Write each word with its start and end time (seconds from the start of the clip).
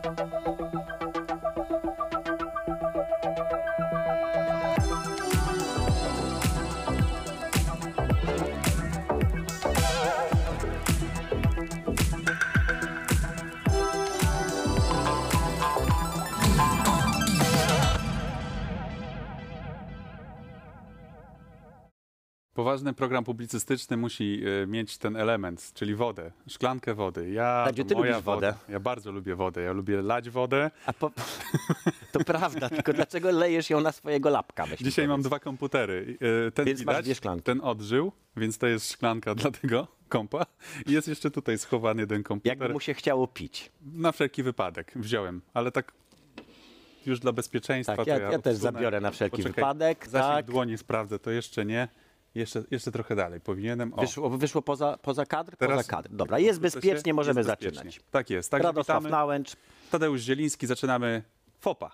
Thank 0.00 0.60
you. 0.60 0.67
Poważny 22.58 22.92
program 22.92 23.24
publicystyczny 23.24 23.96
musi 23.96 24.42
e, 24.62 24.66
mieć 24.66 24.98
ten 24.98 25.16
element, 25.16 25.70
czyli 25.74 25.94
wodę, 25.94 26.30
szklankę 26.48 26.94
wody. 26.94 27.30
Ja, 27.30 27.66
ty 27.88 27.94
moja 27.94 28.10
lubisz 28.12 28.24
wodę? 28.24 28.46
woda. 28.52 28.58
Ja 28.68 28.80
bardzo 28.80 29.12
lubię 29.12 29.34
wodę. 29.34 29.62
Ja 29.62 29.72
lubię 29.72 30.02
lać 30.02 30.30
wodę. 30.30 30.70
A 30.86 30.92
po... 30.92 31.10
To 32.12 32.20
prawda, 32.24 32.68
tylko 32.68 32.92
dlaczego 32.92 33.30
lejesz 33.30 33.70
ją 33.70 33.80
na 33.80 33.92
swojego 33.92 34.30
lapka? 34.30 34.66
weź 34.66 34.80
mi 34.80 34.84
Dzisiaj 34.84 35.08
mam 35.08 35.16
powiedz. 35.16 35.26
dwa 35.26 35.38
komputery. 35.38 36.18
E, 36.48 36.50
Ten 36.50 36.64
Więc 36.66 36.84
masz 36.84 36.94
widać, 36.94 37.04
dwie 37.04 37.14
szklanki. 37.14 37.42
ten 37.42 37.60
odżył, 37.60 38.12
więc 38.36 38.58
to 38.58 38.66
jest 38.66 38.92
szklanka 38.92 39.34
dla 39.34 39.50
tego 39.50 39.86
kompa. 40.08 40.46
I 40.86 40.92
jest 40.92 41.08
jeszcze 41.08 41.30
tutaj 41.30 41.58
schowany 41.58 42.02
jeden 42.02 42.22
komputer. 42.22 42.50
Jakby 42.58 42.68
mu 42.68 42.80
się 42.80 42.94
chciało 42.94 43.26
pić. 43.28 43.72
Na 43.94 44.12
wszelki 44.12 44.42
wypadek 44.42 44.92
wziąłem, 44.96 45.42
ale 45.54 45.72
tak 45.72 45.92
już 47.06 47.20
dla 47.20 47.32
bezpieczeństwa. 47.32 47.96
Tak, 47.96 48.04
to 48.04 48.10
ja, 48.10 48.18
ja 48.18 48.38
też 48.38 48.54
odsunę. 48.56 48.72
zabiorę 48.72 49.00
na 49.00 49.10
wszelki 49.10 49.36
Poczekaj, 49.36 49.52
wypadek. 49.54 50.08
Zasięg 50.08 50.34
Tak. 50.34 50.46
dłoni 50.46 50.78
sprawdzę, 50.78 51.18
to 51.18 51.30
jeszcze 51.30 51.64
nie. 51.64 51.88
Jeszcze, 52.38 52.62
jeszcze 52.70 52.92
trochę 52.92 53.16
dalej 53.16 53.40
powinienem. 53.40 53.94
O, 53.94 54.00
Wyszło, 54.00 54.30
wyszło 54.30 54.62
poza, 54.62 54.98
poza 55.02 55.26
kadr? 55.26 55.56
Teraz- 55.56 55.76
poza 55.76 55.88
kadr. 55.88 56.08
Dobra, 56.12 56.38
jest 56.38 56.60
bezpiecznie, 56.60 57.14
możemy 57.14 57.40
jest 57.40 57.50
bezpiecznie. 57.50 57.74
zaczynać. 57.76 58.00
Tak 58.10 58.30
jest. 58.30 58.50
Także 58.50 58.68
Radosław 58.68 58.98
witamy. 58.98 59.10
Nałęcz. 59.10 59.56
Tadeusz 59.90 60.20
Zieliński, 60.20 60.66
zaczynamy 60.66 61.22
FOPA. 61.60 61.90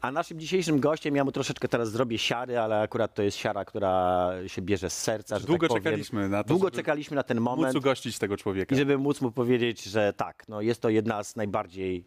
A 0.00 0.12
naszym 0.12 0.40
dzisiejszym 0.40 0.80
gościem, 0.80 1.16
ja 1.16 1.24
mu 1.24 1.32
troszeczkę 1.32 1.68
teraz 1.68 1.90
zrobię 1.90 2.18
siary, 2.18 2.58
ale 2.58 2.80
akurat 2.80 3.14
to 3.14 3.22
jest 3.22 3.36
siara, 3.36 3.64
która 3.64 4.30
się 4.46 4.62
bierze 4.62 4.90
z 4.90 4.98
serca. 5.02 5.38
Że 5.38 5.46
Długo 5.46 5.60
tak 5.60 5.68
powiem. 5.68 5.82
czekaliśmy 5.84 6.28
na 6.28 6.42
to, 6.44 6.48
Długo 6.48 6.70
czekaliśmy 6.70 7.14
na 7.14 7.22
ten 7.22 7.40
Móc 7.40 7.56
moment. 7.56 7.76
ugościć 7.76 8.18
tego 8.18 8.36
człowieka. 8.36 8.74
I 8.74 8.78
żeby 8.78 8.98
móc 8.98 9.20
mu 9.20 9.30
powiedzieć, 9.32 9.84
że 9.84 10.12
tak, 10.12 10.48
no 10.48 10.60
jest 10.60 10.80
to 10.82 10.88
jedna 10.88 11.24
z 11.24 11.36
najbardziej 11.36 12.04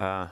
e, 0.00 0.28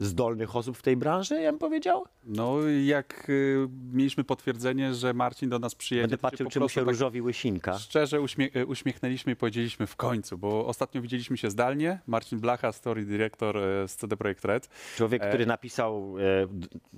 zdolnych 0.00 0.56
osób 0.56 0.76
w 0.76 0.82
tej 0.82 0.96
branży, 0.96 1.40
ja 1.40 1.50
bym 1.52 1.58
powiedział. 1.58 2.04
No 2.24 2.58
jak 2.84 3.26
y, 3.28 3.68
mieliśmy 3.92 4.24
potwierdzenie, 4.24 4.94
że 4.94 5.14
Marcin 5.14 5.48
do 5.48 5.58
nas 5.58 5.74
przyjedzie, 5.74 6.02
Będę 6.02 6.18
patrzył, 6.18 6.48
czy 6.48 6.60
mu 6.60 6.68
się 6.68 6.80
tak 6.80 6.88
różowi 6.88 7.22
łysinka. 7.22 7.78
Szczerze 7.78 8.20
uśmie 8.20 8.48
y, 8.56 8.66
uśmiechnęliśmy 8.66 9.32
i 9.32 9.36
powiedzieliśmy 9.36 9.86
w 9.86 9.96
końcu, 9.96 10.38
bo 10.38 10.66
ostatnio 10.66 11.02
widzieliśmy 11.02 11.36
się 11.36 11.50
zdalnie. 11.50 12.00
Marcin 12.06 12.40
Blacha, 12.40 12.72
story 12.72 13.04
director 13.04 13.56
y, 13.56 13.88
z 13.88 13.96
CD 13.96 14.16
Projekt 14.16 14.44
Red. 14.44 14.68
Człowiek, 14.96 15.22
E. 15.22 15.28
który 15.28 15.46
napisał 15.46 16.14
e, 16.18 16.22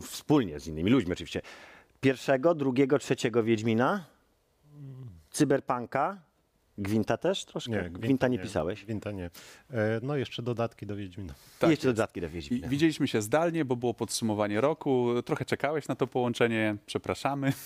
wspólnie 0.01 0.61
z 0.61 0.67
innymi 0.67 0.91
ludźmi 0.91 1.13
oczywiście, 1.13 1.41
pierwszego, 2.01 2.55
drugiego, 2.55 2.99
trzeciego 2.99 3.43
Wiedźmina, 3.43 4.05
Cyberpunka, 5.31 6.23
Gwinta 6.79 7.17
też 7.17 7.45
troszkę? 7.45 7.71
Nie, 7.71 7.91
Gwinta, 7.91 8.29
nie 8.29 8.39
pisałeś. 8.39 8.85
Gwinta 8.85 9.11
nie. 9.13 9.25
E, 9.71 10.01
No 10.03 10.17
jeszcze 10.17 10.43
dodatki 10.43 10.87
do 10.87 10.97
Wiedźmina. 10.97 11.35
I 11.67 11.71
jeszcze 11.71 11.87
dodatki 11.89 12.21
do 12.21 12.27
I 12.27 12.31
Wiedźmina. 12.31 12.69
widzieliśmy 12.69 13.09
się 13.09 13.23
zdalnie, 13.23 13.65
bo 13.65 13.77
było 13.77 13.95
podsumowanie 13.95 14.61
roku. 14.61 15.09
Trochę 15.25 15.45
czekałeś 15.45 15.89
na 15.89 15.95
to 15.97 16.07
połączenie, 16.07 16.77
przepraszamy. 16.87 17.53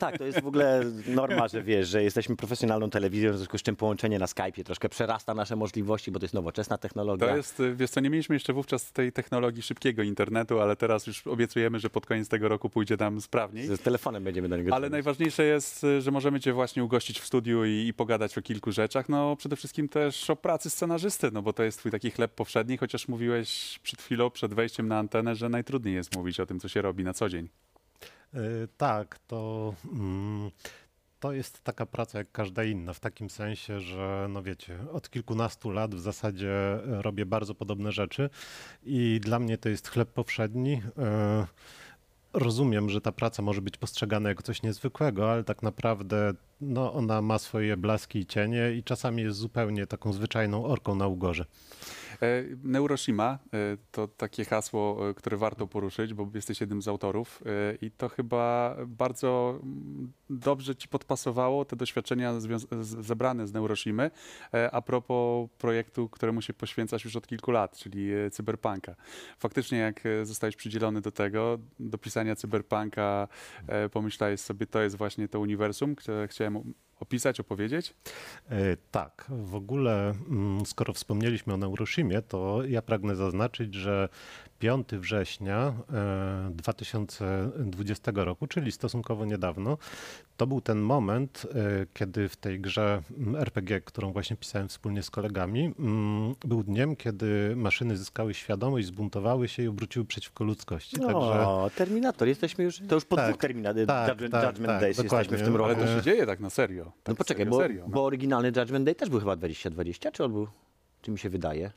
Tak, 0.00 0.18
to 0.18 0.24
jest 0.24 0.40
w 0.40 0.46
ogóle 0.46 0.84
norma, 1.06 1.48
że 1.48 1.62
wiesz, 1.62 1.88
że 1.88 2.02
jesteśmy 2.02 2.36
profesjonalną 2.36 2.90
telewizją, 2.90 3.32
w 3.32 3.36
związku 3.36 3.58
z 3.58 3.62
czym 3.62 3.76
połączenie 3.76 4.18
na 4.18 4.26
Skype'ie 4.26 4.64
troszkę 4.64 4.88
przerasta 4.88 5.34
nasze 5.34 5.56
możliwości, 5.56 6.10
bo 6.10 6.18
to 6.18 6.24
jest 6.24 6.34
nowoczesna 6.34 6.78
technologia. 6.78 7.28
To 7.28 7.36
jest, 7.36 7.62
wiesz 7.74 7.90
co, 7.90 8.00
nie 8.00 8.10
mieliśmy 8.10 8.36
jeszcze 8.36 8.52
wówczas 8.52 8.92
tej 8.92 9.12
technologii 9.12 9.62
szybkiego 9.62 10.02
internetu, 10.02 10.60
ale 10.60 10.76
teraz 10.76 11.06
już 11.06 11.26
obiecujemy, 11.26 11.78
że 11.80 11.90
pod 11.90 12.06
koniec 12.06 12.28
tego 12.28 12.48
roku 12.48 12.70
pójdzie 12.70 12.96
nam 13.00 13.20
sprawniej. 13.20 13.66
Z 13.66 13.80
telefonem 13.80 14.24
będziemy 14.24 14.48
do 14.48 14.56
niego 14.56 14.70
Ale 14.74 14.80
dzwonić. 14.80 14.92
najważniejsze 14.92 15.44
jest, 15.44 15.86
że 15.98 16.10
możemy 16.10 16.40
Cię 16.40 16.52
właśnie 16.52 16.84
ugościć 16.84 17.20
w 17.20 17.26
studiu 17.26 17.64
i, 17.64 17.70
i 17.88 17.94
pogadać 18.04 18.38
o 18.38 18.42
kilku 18.42 18.72
rzeczach. 18.72 19.08
No 19.08 19.36
przede 19.36 19.56
wszystkim 19.56 19.88
też 19.88 20.30
o 20.30 20.36
pracy 20.36 20.70
scenarzysty, 20.70 21.30
no 21.32 21.42
bo 21.42 21.52
to 21.52 21.62
jest 21.62 21.78
Twój 21.78 21.92
taki 21.92 22.10
chleb 22.10 22.34
powszedni, 22.34 22.76
chociaż 22.76 23.08
mówiłeś 23.08 23.78
przed 23.82 24.02
chwilą, 24.02 24.30
przed 24.30 24.54
wejściem 24.54 24.88
na 24.88 24.98
antenę, 24.98 25.34
że 25.34 25.48
najtrudniej 25.48 25.94
jest 25.94 26.16
mówić 26.16 26.40
o 26.40 26.46
tym, 26.46 26.60
co 26.60 26.68
się 26.68 26.82
robi 26.82 27.04
na 27.04 27.14
co 27.14 27.28
dzień. 27.28 27.48
E, 28.34 28.38
Tak, 28.76 29.18
to, 29.26 29.74
mm, 29.92 30.50
to 31.20 31.32
jest 31.32 31.60
taka 31.60 31.86
praca 31.86 32.18
jak 32.18 32.32
każda 32.32 32.64
inna, 32.64 32.92
w 32.92 33.00
takim 33.00 33.30
sensie, 33.30 33.80
że 33.80 34.26
no 34.30 34.42
wiecie, 34.42 34.78
od 34.92 35.10
kilkunastu 35.10 35.70
lat 35.70 35.94
w 35.94 36.00
zasadzie 36.00 36.52
e, 36.52 37.02
robię 37.02 37.26
bardzo 37.26 37.54
podobne 37.54 37.92
rzeczy 37.92 38.30
i 38.82 39.20
dla 39.22 39.38
mnie 39.38 39.58
to 39.58 39.68
jest 39.68 39.88
chleb 39.88 40.08
powszedni. 40.08 40.82
E, 40.98 41.46
Rozumiem, 42.34 42.90
że 42.90 43.00
ta 43.00 43.12
praca 43.12 43.42
może 43.42 43.62
być 43.62 43.76
postrzegana 43.76 44.28
jako 44.28 44.42
coś 44.42 44.62
niezwykłego, 44.62 45.32
ale 45.32 45.44
tak 45.44 45.62
naprawdę 45.62 46.34
no, 46.60 46.92
ona 46.92 47.22
ma 47.22 47.38
swoje 47.38 47.76
blaski 47.76 48.18
i 48.18 48.26
cienie 48.26 48.72
i 48.72 48.82
czasami 48.82 49.22
jest 49.22 49.38
zupełnie 49.38 49.86
taką 49.86 50.12
zwyczajną 50.12 50.64
orką 50.64 50.94
na 50.94 51.06
ugorze. 51.06 51.44
E, 52.24 52.44
Neuroshima 52.62 53.38
e, 53.52 53.76
to 53.90 54.08
takie 54.08 54.44
hasło, 54.44 55.10
e, 55.10 55.14
które 55.14 55.36
warto 55.36 55.66
poruszyć, 55.66 56.14
bo 56.14 56.30
jesteś 56.34 56.60
jednym 56.60 56.82
z 56.82 56.88
autorów 56.88 57.42
i 57.80 57.90
to 57.90 58.08
chyba 58.08 58.76
bardzo 58.86 59.58
mm, 59.62 60.12
dobrze 60.30 60.76
ci 60.76 60.88
podpasowało 60.88 61.64
te 61.64 61.76
doświadczenia 61.76 62.34
zebrane 62.80 63.46
z 63.46 63.52
Neuroshimy 63.52 64.10
a 64.72 64.82
propos 64.82 65.50
projektu, 65.58 66.08
któremu 66.08 66.42
się 66.42 66.54
poświęcasz 66.54 67.04
już 67.04 67.16
od 67.16 67.26
kilku 67.26 67.50
lat, 67.50 67.76
czyli 67.76 68.08
Cyberpunka. 68.32 68.94
Faktycznie 69.38 69.78
jak 69.78 70.02
zostałeś 70.22 70.56
przydzielony 70.56 71.00
do 71.00 71.12
tego, 71.12 71.58
do 71.80 71.98
pisania 71.98 72.36
Cyberpunka, 72.36 73.28
pomyślałeś 73.92 74.40
sobie, 74.40 74.66
to 74.66 74.82
jest 74.82 74.96
właśnie 74.96 75.28
to 75.28 75.40
uniwersum, 75.40 75.94
które 75.94 76.28
chciałem 76.28 76.74
opisać, 77.04 77.40
opowiedzieć? 77.40 77.94
E, 78.50 78.76
Tak, 78.90 79.24
w 79.28 79.54
ogóle 79.54 80.10
mm, 80.10 80.66
skoro 80.66 80.92
wspomnieliśmy 80.92 81.54
o 81.54 81.56
Neuroshimie, 81.56 82.22
to 82.22 82.64
ja 82.68 82.82
pragnę 82.82 83.16
zaznaczyć, 83.16 83.74
że 83.74 84.08
5 84.58 84.88
września 84.88 85.74
e, 85.92 86.50
2020 86.50 88.12
roku, 88.14 88.46
czyli 88.46 88.72
stosunkowo 88.72 89.24
niedawno, 89.24 89.78
to 90.36 90.46
był 90.46 90.60
ten 90.60 90.78
moment, 90.80 91.46
e, 91.54 91.86
kiedy 91.94 92.28
w 92.28 92.36
tej 92.36 92.60
grze 92.60 93.02
mm, 93.18 93.36
RPG, 93.36 93.80
którą 93.80 94.12
właśnie 94.12 94.36
pisałem 94.36 94.68
wspólnie 94.68 95.02
z 95.02 95.10
kolegami, 95.10 95.74
mm, 95.78 96.34
był 96.44 96.62
dniem, 96.62 96.96
kiedy 96.96 97.52
maszyny 97.56 97.96
zyskały 97.96 98.34
świadomość, 98.34 98.86
zbuntowały 98.86 99.48
się 99.48 99.62
i 99.62 99.68
obróciły 99.68 100.04
przeciwko 100.04 100.44
ludzkości. 100.44 100.96
Także 100.96 101.16
O, 101.16 101.70
Terminator, 101.76 102.28
jesteśmy 102.28 102.64
już, 102.64 102.80
to 102.88 102.94
już 102.94 103.04
po 103.04 103.16
Tak, 103.16 103.28
dwóch 103.28 103.40
Terminator, 103.40 103.86
tak, 103.86 104.08
Judgment, 104.08 104.32
tak, 104.32 104.44
Judgment 104.46 104.72
tak, 104.72 104.80
Days 104.80 104.96
dokładnie. 104.96 105.18
jesteśmy 105.18 105.38
w 105.38 105.46
tym 105.48 105.56
roku. 105.56 105.70
Ale 105.70 105.80
to 105.80 105.86
się 105.86 105.98
E, 105.98 106.02
dzieje 106.02 106.26
tak 106.26 106.40
na 106.40 106.50
serio. 106.50 106.84
Tak 106.84 107.08
No 107.08 107.14
poczekaj, 107.14 107.44
serio, 107.44 107.50
bo, 107.56 107.62
serio, 107.62 107.82
no. 107.88 107.94
bo 107.94 108.04
oryginalny 108.04 108.52
Judgment 108.56 108.84
Day 108.84 108.94
też 108.94 109.10
był 109.10 109.20
chyba 109.20 109.36
2020, 109.36 110.10
czy 110.12 110.24
on 110.24 110.32
był, 110.32 110.46
czy 111.02 111.10
mi 111.10 111.18
się 111.18 111.30
wydaje? 111.30 111.70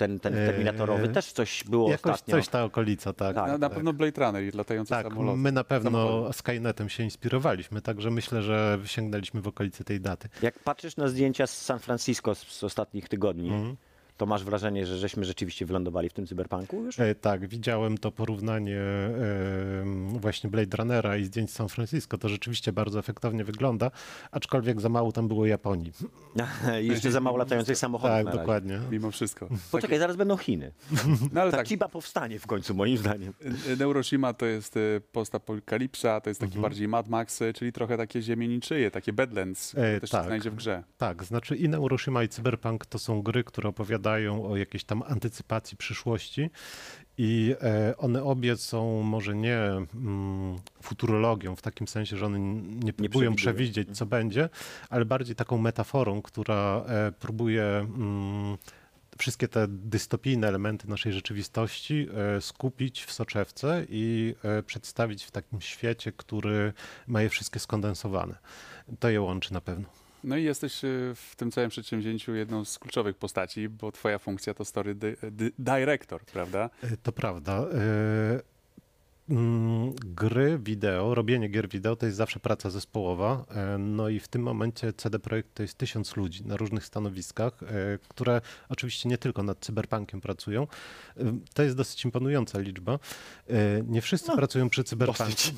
Ten, 0.00 0.20
ten 0.20 0.32
Terminatorowy 0.34 1.02
Eee, 1.06 1.12
też 1.14 1.32
coś 1.32 1.64
było 1.64 1.90
jakoś 1.90 2.12
ostatnio. 2.12 2.36
coś 2.36 2.48
ta 2.48 2.64
okolica, 2.64 3.12
tak. 3.12 3.34
Tak, 3.36 3.46
Na, 3.46 3.58
na 3.58 3.68
tak. 3.68 3.74
pewno 3.76 3.92
Blade 3.92 4.24
Runner 4.26 4.42
i 4.44 4.50
latające 4.50 4.94
Tak, 4.94 5.06
samoloty. 5.08 5.38
my 5.38 5.52
na 5.52 5.64
pewno. 5.64 6.32
Skynetem 6.32 6.88
się 6.88 7.02
inspirowaliśmy, 7.02 7.80
także 7.82 8.10
myślę, 8.10 8.42
że 8.42 8.78
sięgnęliśmy 8.84 9.40
w 9.40 9.48
okolicy 9.48 9.84
tej 9.84 10.00
daty. 10.00 10.28
Jak 10.42 10.58
patrzysz 10.58 10.96
na 10.96 11.08
zdjęcia 11.08 11.46
z 11.46 11.62
San 11.64 11.78
Francisco 11.78 12.34
z, 12.34 12.38
z 12.38 12.64
ostatnich 12.64 13.08
tygodni, 13.08 13.50
Mhm. 13.50 13.76
To 14.20 14.26
masz 14.26 14.44
wrażenie, 14.44 14.86
że 14.86 14.98
żeśmy 14.98 15.24
rzeczywiście 15.24 15.66
wylądowali 15.66 16.08
w 16.08 16.12
tym 16.12 16.26
cyberpunku 16.26 16.84
już? 16.84 17.00
E, 17.00 17.14
tak, 17.14 17.48
widziałem 17.48 17.98
to 17.98 18.12
porównanie 18.12 18.76
e, 18.78 20.20
właśnie 20.20 20.50
Blade 20.50 20.76
Runnera 20.76 21.16
i 21.16 21.24
zdjęć 21.24 21.50
z 21.50 21.54
San 21.54 21.68
Francisco. 21.68 22.18
To 22.18 22.28
rzeczywiście 22.28 22.72
bardzo 22.72 22.98
efektownie 22.98 23.44
wygląda, 23.44 23.90
aczkolwiek 24.30 24.80
za 24.80 24.88
mało 24.88 25.12
tam 25.12 25.28
było 25.28 25.46
Japonii. 25.46 25.92
I 26.82 26.86
Jeszcze 26.86 27.10
za 27.10 27.20
mało 27.20 27.36
latających 27.36 27.78
samochodów 27.78 28.10
Tak, 28.16 28.24
na 28.24 28.30
razie. 28.30 28.38
dokładnie. 28.38 28.80
Mimo 28.90 29.10
wszystko. 29.10 29.48
Poczekaj, 29.70 29.98
zaraz 29.98 30.16
będą 30.16 30.36
Chiny. 30.36 30.72
No 31.32 31.40
ale 31.40 31.50
Ta 31.50 31.56
tak, 31.56 31.68
Chiba 31.68 31.88
powstanie 31.88 32.38
w 32.38 32.46
końcu, 32.46 32.74
moim 32.74 32.96
zdaniem. 32.98 33.32
Neuroshima 33.78 34.34
to 34.34 34.46
jest 34.46 34.76
y, 34.76 35.00
postapokalipsa, 35.12 36.20
to 36.20 36.30
jest 36.30 36.40
taki 36.40 36.58
bardziej 36.58 36.88
Mad 36.88 37.08
Max, 37.08 37.42
y, 37.42 37.52
czyli 37.52 37.72
trochę 37.72 37.96
takie 37.96 38.22
ziemie 38.22 38.48
niczyje, 38.48 38.90
takie 38.90 39.12
Badlands, 39.12 39.74
E, 39.76 40.00
też 40.00 40.10
tak. 40.10 40.22
się 40.22 40.26
znajdzie 40.26 40.50
w 40.50 40.54
grze. 40.54 40.82
Tak, 40.98 41.24
znaczy 41.24 41.56
i 41.56 41.68
Neuroshima 41.68 42.22
i 42.22 42.28
Cyberpunk 42.28 42.86
to 42.86 42.98
są 42.98 43.22
gry, 43.22 43.44
które 43.44 43.68
opowiadają 43.68 44.09
o 44.50 44.56
jakiejś 44.56 44.84
tam 44.84 45.02
antycypacji 45.06 45.76
przyszłości 45.76 46.50
i 47.22 47.54
e, 47.62 47.96
one 47.96 48.22
obie 48.22 48.56
są 48.56 49.02
może 49.02 49.34
nie 49.34 49.58
mm, 49.58 50.58
futurologią 50.82 51.56
w 51.56 51.62
takim 51.62 51.88
sensie, 51.88 52.16
że 52.16 52.26
one 52.26 52.38
nie 52.38 52.92
próbują 52.92 53.34
przewidują. 53.34 53.36
przewidzieć, 53.36 53.96
co 53.98 54.06
będzie, 54.06 54.48
ale 54.90 55.04
bardziej 55.04 55.36
taką 55.36 55.58
metaforą, 55.58 56.22
która 56.22 56.84
e, 56.88 57.12
próbuje 57.12 57.64
mm, 57.64 58.56
wszystkie 59.18 59.48
te 59.48 59.66
dystopijne 59.68 60.48
elementy 60.48 60.88
naszej 60.88 61.12
rzeczywistości 61.12 62.08
e, 62.36 62.40
skupić 62.40 63.04
w 63.04 63.12
soczewce 63.12 63.86
i 63.88 64.34
przedstawić 64.66 65.24
w 65.24 65.30
takim 65.30 65.60
świecie, 65.60 66.12
który 66.12 66.72
ma 67.06 67.22
je 67.22 67.28
wszystkie 67.28 67.60
skondensowane. 67.60 68.34
To 69.00 69.08
je 69.08 69.20
łączy 69.20 69.52
na 69.52 69.60
pewno. 69.60 69.99
No 70.24 70.36
i 70.36 70.44
jesteś 70.44 70.84
y, 70.84 71.12
w 71.14 71.36
tym 71.36 71.50
całym 71.50 71.70
przedsięwzięciu 71.70 72.34
jedną 72.34 72.64
z 72.64 72.78
kluczowych 72.78 73.16
postaci, 73.16 73.68
bo 73.68 73.92
twoja 73.92 74.18
funkcja 74.18 74.54
to 74.54 74.64
story 74.64 74.94
di 74.94 75.06
di 75.30 75.50
director, 75.58 76.20
prawda? 76.24 76.70
E, 76.82 76.96
To 77.02 77.12
prawda. 77.12 77.64
Mm, 79.30 79.92
Gry 80.06 80.58
wideo, 80.58 81.14
robienie 81.14 81.48
gier 81.48 81.68
wideo 81.68 81.96
to 81.96 82.06
jest 82.06 82.18
zawsze 82.18 82.40
praca 82.40 82.70
zespołowa. 82.70 83.44
e, 83.50 83.78
No 83.78 84.08
i 84.08 84.20
w 84.20 84.28
tym 84.28 84.42
momencie 84.42 84.92
CD 84.92 85.18
Projekt 85.18 85.54
to 85.54 85.62
jest 85.62 85.78
tysiąc 85.78 86.16
ludzi 86.16 86.44
na 86.46 86.56
różnych 86.56 86.84
stanowiskach, 86.86 87.62
e, 87.62 87.66
które 88.08 88.40
oczywiście 88.68 89.08
nie 89.08 89.18
tylko 89.18 89.42
nad 89.42 89.58
cyberpunkiem 89.60 90.20
pracują. 90.20 90.62
E, 91.16 91.22
To 91.54 91.62
jest 91.62 91.76
dosyć 91.76 92.04
imponująca 92.04 92.58
liczba. 92.58 92.98
Nie 93.86 94.00
wszyscy 94.02 94.28
No, 94.30 94.36
pracują 94.36 94.70
przy 94.70 94.84
cyberpunku. 94.84 95.22
dosyć. 95.24 95.54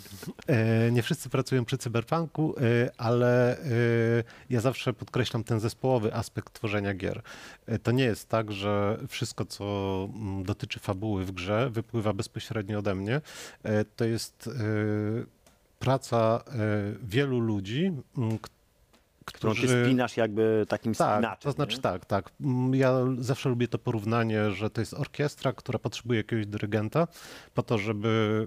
Nie 0.92 1.02
wszyscy 1.02 1.28
pracują 1.28 1.64
przy 1.64 1.78
cyberpunku, 1.78 2.54
ale 2.98 3.56
ja 4.50 4.60
zawsze 4.60 4.92
podkreślam 4.92 5.44
ten 5.44 5.60
zespołowy 5.60 6.14
aspekt 6.14 6.52
tworzenia 6.52 6.94
gier. 6.94 7.22
To 7.82 7.92
nie 7.92 8.04
jest 8.04 8.28
tak, 8.28 8.52
że 8.52 8.98
wszystko, 9.08 9.44
co 9.44 9.64
mm, 10.14 10.44
dotyczy 10.44 10.78
fabuły 10.80 11.24
w 11.24 11.32
grze, 11.32 11.70
wypływa 11.70 12.12
bezpośrednio 12.12 12.78
ode 12.78 12.94
mnie. 12.94 13.20
E, 13.62 13.84
To 13.84 14.04
jest 14.04 14.46
e, 14.48 14.52
praca 15.78 16.44
e, 16.46 16.52
wielu 17.02 17.40
ludzi, 17.40 17.92
m, 18.18 18.38
k- 18.38 18.48
Którą 19.24 19.52
ty 19.54 19.58
którzy... 19.58 19.84
spinasz 19.84 20.16
jakby 20.16 20.66
takim 20.68 20.94
Tak, 20.94 21.14
spinaczem. 21.16 21.42
to 21.42 21.52
znaczy 21.52 21.76
nie? 21.76 21.82
tak, 21.82 22.04
tak. 22.04 22.30
Ja 22.72 22.94
zawsze 23.18 23.48
lubię 23.48 23.68
to 23.68 23.78
porównanie, 23.78 24.50
że 24.50 24.70
to 24.70 24.80
jest 24.80 24.94
orkiestra, 24.94 25.52
która 25.52 25.78
potrzebuje 25.78 26.16
jakiegoś 26.16 26.46
dyrygenta 26.46 27.08
po 27.54 27.62
to, 27.62 27.78
żeby 27.78 28.46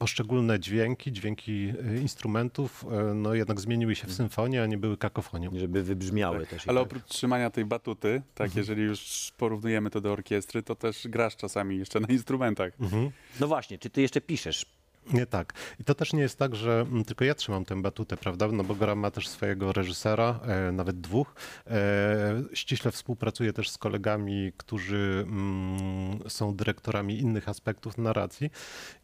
poszczególne 0.00 0.60
dźwięki, 0.60 1.12
dźwięki 1.12 1.72
y, 1.96 2.00
instrumentów, 2.00 2.84
y, 3.10 3.14
no 3.14 3.34
jednak 3.34 3.60
zmieniły 3.60 3.94
się 3.94 4.06
w 4.06 4.12
symfonię, 4.12 4.62
a 4.62 4.66
nie 4.66 4.78
były 4.78 4.96
kakofonią. 4.96 5.50
Żeby 5.54 5.82
wybrzmiały 5.82 6.46
też. 6.46 6.68
Ale 6.68 6.80
tak. 6.80 6.86
oprócz 6.86 7.04
trzymania 7.04 7.50
tej 7.50 7.64
batuty, 7.64 8.22
tak, 8.34 8.56
jeżeli 8.56 8.82
już 8.82 9.32
porównujemy 9.36 9.90
to 9.90 10.00
do 10.00 10.12
orkiestry, 10.12 10.62
to 10.62 10.74
też 10.74 11.08
grasz 11.08 11.36
czasami 11.36 11.78
jeszcze 11.78 12.00
na 12.00 12.08
instrumentach. 12.08 12.72
Mhm. 12.80 13.10
No 13.40 13.48
właśnie, 13.48 13.78
czy 13.78 13.90
ty 13.90 14.02
jeszcze 14.02 14.20
piszesz? 14.20 14.66
Nie 15.12 15.26
tak. 15.26 15.52
I 15.78 15.84
to 15.84 15.94
też 15.94 16.12
nie 16.12 16.20
jest 16.20 16.38
tak, 16.38 16.56
że 16.56 16.80
mm, 16.80 17.04
tylko 17.04 17.24
ja 17.24 17.34
trzymam 17.34 17.64
tę 17.64 17.82
batutę, 17.82 18.16
prawda? 18.16 18.48
No 18.48 18.64
bo 18.64 18.74
gra 18.74 18.94
ma 18.94 19.10
też 19.10 19.28
swojego 19.28 19.72
reżysera, 19.72 20.40
e, 20.42 20.72
nawet 20.72 21.00
dwóch. 21.00 21.34
E, 21.66 22.42
ściśle 22.54 22.90
współpracuje 22.90 23.52
też 23.52 23.70
z 23.70 23.78
kolegami, 23.78 24.52
którzy 24.56 25.24
mm, 25.28 26.18
są 26.28 26.56
dyrektorami 26.56 27.20
innych 27.20 27.48
aspektów 27.48 27.98
narracji. 27.98 28.50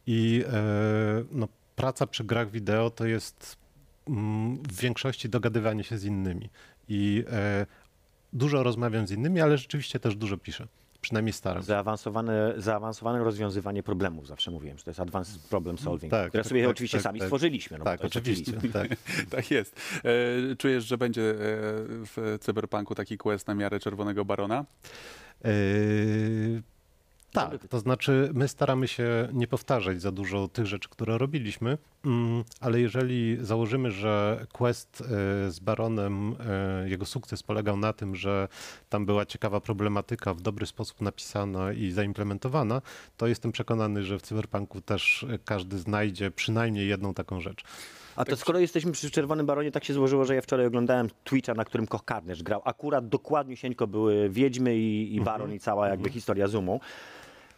I 0.07 0.43
e, 0.47 0.63
no, 1.31 1.47
praca 1.75 2.07
przy 2.07 2.23
grach 2.23 2.51
wideo 2.51 2.89
to 2.89 3.05
jest 3.05 3.57
mm, 4.07 4.63
w 4.63 4.81
większości 4.81 5.29
dogadywanie 5.29 5.83
się 5.83 5.97
z 5.97 6.03
innymi. 6.03 6.49
I 6.87 7.23
e, 7.31 7.65
dużo 8.33 8.63
rozmawiam 8.63 9.07
z 9.07 9.11
innymi, 9.11 9.41
ale 9.41 9.57
rzeczywiście 9.57 9.99
też 9.99 10.15
dużo 10.15 10.37
piszę. 10.37 10.67
Przynajmniej 11.01 11.33
staram 11.33 11.61
się. 11.63 11.67
Zaawansowane, 11.67 12.53
zaawansowane 12.57 13.23
rozwiązywanie 13.23 13.83
problemów, 13.83 14.27
zawę 14.27 14.41
mówiłem, 14.51 14.77
że 14.77 14.83
to 14.83 14.89
jest 14.89 14.99
advanced 14.99 15.41
problem 15.41 15.77
solving, 15.77 16.11
Tak, 16.11 16.27
które 16.29 16.43
tak, 16.43 16.49
sobie 16.49 16.61
tak, 16.61 16.71
oczywiście 16.71 16.97
tak, 16.97 17.03
sami 17.03 17.19
tak. 17.19 17.27
stworzyliśmy. 17.27 17.77
No 17.77 17.83
bo 17.83 17.89
Tak, 17.91 17.99
to 17.99 18.05
jest 18.05 18.15
oczywiście. 18.15 18.53
Tak. 18.73 18.87
Tak 19.29 19.51
jest. 19.51 19.75
E, 20.51 20.55
czujesz, 20.55 20.85
że 20.85 20.97
będzie 20.97 21.31
e, 21.31 21.35
w 21.85 22.37
cyberpunku 22.41 22.95
taki 22.95 23.17
quest 23.17 23.47
na 23.47 23.55
miarę 23.55 23.79
Czerwonego 23.79 24.25
Barona? 24.25 24.65
Yy, 25.43 26.61
tak, 27.37 27.67
to 27.67 27.79
znaczy 27.79 28.29
my 28.33 28.47
staramy 28.47 28.87
się 28.87 29.27
nie 29.33 29.47
powtarzać 29.47 30.01
za 30.01 30.11
dużo 30.11 30.47
tych 30.47 30.65
rzeczy, 30.65 30.89
które 30.89 31.17
robiliśmy, 31.17 31.77
mm, 32.05 32.43
ale 32.59 32.81
jeżeli 32.81 33.37
założymy, 33.41 33.91
że 33.91 34.45
quest 34.53 35.01
e, 35.01 35.05
z 35.51 35.59
Baronem, 35.59 36.35
e, 36.39 36.89
jego 36.89 37.05
sukces 37.05 37.43
polegał 37.43 37.77
na 37.77 37.93
tym, 37.93 38.15
że 38.15 38.47
tam 38.89 39.05
była 39.05 39.25
ciekawa 39.25 39.61
problematyka 39.61 40.33
w 40.33 40.41
dobry 40.41 40.65
sposób 40.65 41.01
napisana 41.01 41.73
i 41.73 41.91
zaimplementowana, 41.91 42.81
to 43.17 43.27
jestem 43.27 43.51
przekonany, 43.51 44.03
że 44.03 44.19
w 44.19 44.21
Cyberpunku 44.21 44.81
też 44.81 45.25
każdy 45.45 45.77
znajdzie 45.77 46.31
przynajmniej 46.31 46.87
jedną 46.87 47.13
taką 47.13 47.41
rzecz. 47.41 47.63
A 48.17 48.25
to 48.25 48.35
skoro 48.35 48.59
jesteśmy 48.59 48.91
przy 48.91 49.11
Czerwonym 49.11 49.45
Baronie, 49.45 49.71
tak 49.71 49.83
się 49.83 49.93
złożyło, 49.93 50.25
że 50.25 50.35
ja 50.35 50.41
wczoraj 50.41 50.65
oglądałem 50.65 51.09
Twitcha, 51.23 51.53
na 51.53 51.65
którym 51.65 51.87
Koch 51.87 52.03
Carnage 52.07 52.43
grał. 52.43 52.61
Akurat 52.65 53.09
dokładnie 53.09 53.57
sieńko 53.57 53.87
były 53.87 54.29
Wiedźmy 54.29 54.77
i, 54.77 55.15
i 55.15 55.21
Baron 55.21 55.53
i 55.53 55.59
cała 55.59 55.87
jakby 55.87 56.09
historia 56.09 56.47
Zoomu. 56.47 56.79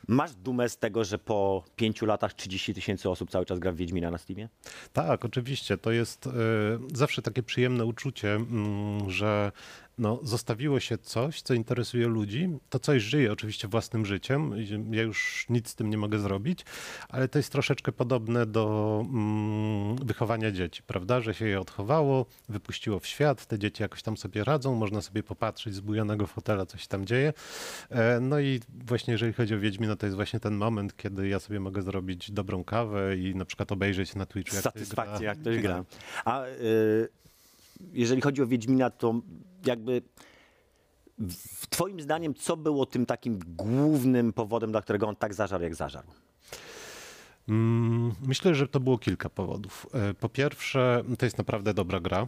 Masz 0.07 0.36
dumę 0.36 0.69
z 0.69 0.78
tego, 0.78 1.04
że 1.04 1.19
po 1.19 1.63
pięciu 1.75 2.06
latach 2.06 2.34
30 2.34 2.74
tysięcy 2.74 3.10
osób 3.10 3.30
cały 3.30 3.46
czas 3.46 3.60
gra 3.60 3.72
w 3.72 3.75
Wiedźmina 3.75 4.12
na 4.12 4.18
Steamie? 4.18 4.50
Tak, 4.94 5.25
oczywiście. 5.25 5.78
To 5.78 5.92
jest 5.92 6.28
e, 6.28 6.31
zawsze 6.94 7.22
takie 7.22 7.44
przyjemne 7.44 7.86
uczucie, 7.86 8.36
mm, 8.36 9.10
że 9.10 9.51
no, 10.00 10.19
zostawiło 10.24 10.80
się 10.80 10.98
coś, 10.98 11.42
co 11.42 11.54
interesuje 11.54 12.07
ludzi. 12.07 12.50
To 12.69 12.80
coś 12.80 13.04
żyje 13.04 13.31
oczywiście 13.31 13.68
własnym 13.68 14.06
życiem. 14.06 14.54
Ja 14.92 15.01
już 15.01 15.46
nic 15.50 15.69
z 15.69 15.75
tym 15.75 15.90
nie 15.90 15.98
mogę 15.98 16.19
zrobić, 16.19 16.66
ale 17.10 17.28
to 17.28 17.40
jest 17.40 17.51
troszeczkę 17.51 17.92
podobne 17.92 18.46
do 18.46 19.06
mm, 19.10 19.96
wychowania 19.96 20.51
dzieci, 20.51 20.84
prawda? 20.84 21.22
Że 21.22 21.34
się 21.34 21.46
je 21.46 21.62
odchowało, 21.62 22.25
wypuściło 22.50 23.00
w 23.00 23.07
świat, 23.07 23.46
te 23.46 23.60
dzieci 23.60 23.84
jakoś 23.84 24.04
tam 24.04 24.18
sobie 24.18 24.44
radzą, 24.44 24.75
można 24.75 25.01
sobie 25.01 25.24
popatrzeć 25.24 25.75
z 25.75 25.80
bujonego 25.80 26.28
fotela, 26.28 26.66
co 26.66 26.78
się 26.78 26.88
tam 26.88 27.06
dzieje. 27.06 27.34
E, 27.90 28.19
No 28.19 28.40
i 28.40 28.60
właśnie 28.86 29.12
jeżeli 29.12 29.34
chodzi 29.34 29.56
o 29.56 29.60
Wiedźmina, 29.60 29.96
to 29.96 30.06
jest 30.06 30.16
właśnie 30.16 30.40
ten 30.40 30.56
moment, 30.56 30.98
kiedy 30.98 31.28
ja 31.28 31.40
sobie 31.40 31.60
mogę 31.60 31.81
zrobić 31.81 32.31
dobrą 32.31 32.63
kawę 32.63 33.18
i 33.18 33.36
na 33.36 33.46
przykład 33.46 33.72
obejrzeć 33.72 34.16
na 34.16 34.25
Twitchu, 34.25 34.56
jak 34.56 34.62
ktoś 34.62 34.74
Satysfakcja, 34.74 35.28
jak 35.28 35.40
ktoś 35.40 35.57
gra. 35.57 35.86
A 36.25 36.46
y, 36.46 37.19
jeżeli 37.94 38.22
chodzi 38.22 38.42
o 38.42 38.48
Wiedźmina, 38.48 38.90
to 38.90 39.22
jakby 39.66 40.02
w 41.60 41.68
twoim 41.68 42.02
zdaniem, 42.02 42.34
co 42.34 42.58
było 42.58 42.86
tym 42.86 43.06
takim 43.06 43.40
głównym 43.48 44.34
powodem, 44.34 44.72
dla 44.72 44.81
którego 44.81 45.08
on 45.08 45.16
tak 45.16 45.34
zażarł, 45.34 45.64
jak 45.64 45.76
zażarł? 45.76 46.08
Mm, 47.50 48.12
Myślę, 48.28 48.56
że 48.56 48.68
to 48.68 48.80
było 48.80 48.98
kilka 48.98 49.30
powodów. 49.30 49.88
E, 49.94 50.14
Po 50.14 50.30
pierwsze, 50.30 51.04
to 51.20 51.26
jest 51.26 51.38
naprawdę 51.38 51.74
dobra 51.74 52.00
gra. 52.00 52.28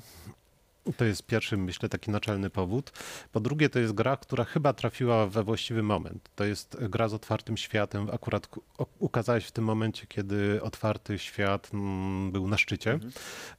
To 0.98 1.06
jest 1.06 1.26
pierwszy, 1.26 1.58
myślę, 1.58 1.90
taki 1.90 2.12
naczelny 2.12 2.50
powód. 2.50 2.92
Po 3.32 3.40
drugie, 3.40 3.70
to 3.70 3.80
jest 3.80 3.94
gra, 3.94 4.18
która 4.18 4.44
chyba 4.44 4.74
trafiła 4.74 5.28
we 5.28 5.44
właściwy 5.44 5.84
moment. 5.84 6.30
To 6.36 6.44
jest 6.44 6.78
gra 6.82 7.08
z 7.08 7.14
otwartym 7.14 7.58
światem. 7.58 8.10
Akurat 8.14 8.50
się 9.40 9.48
w 9.48 9.52
tym 9.52 9.64
momencie, 9.64 10.08
kiedy 10.08 10.62
otwarty 10.64 11.20
świat 11.20 11.70
mm, 11.74 12.32
był 12.32 12.48
na 12.48 12.58
szczycie. 12.58 13.00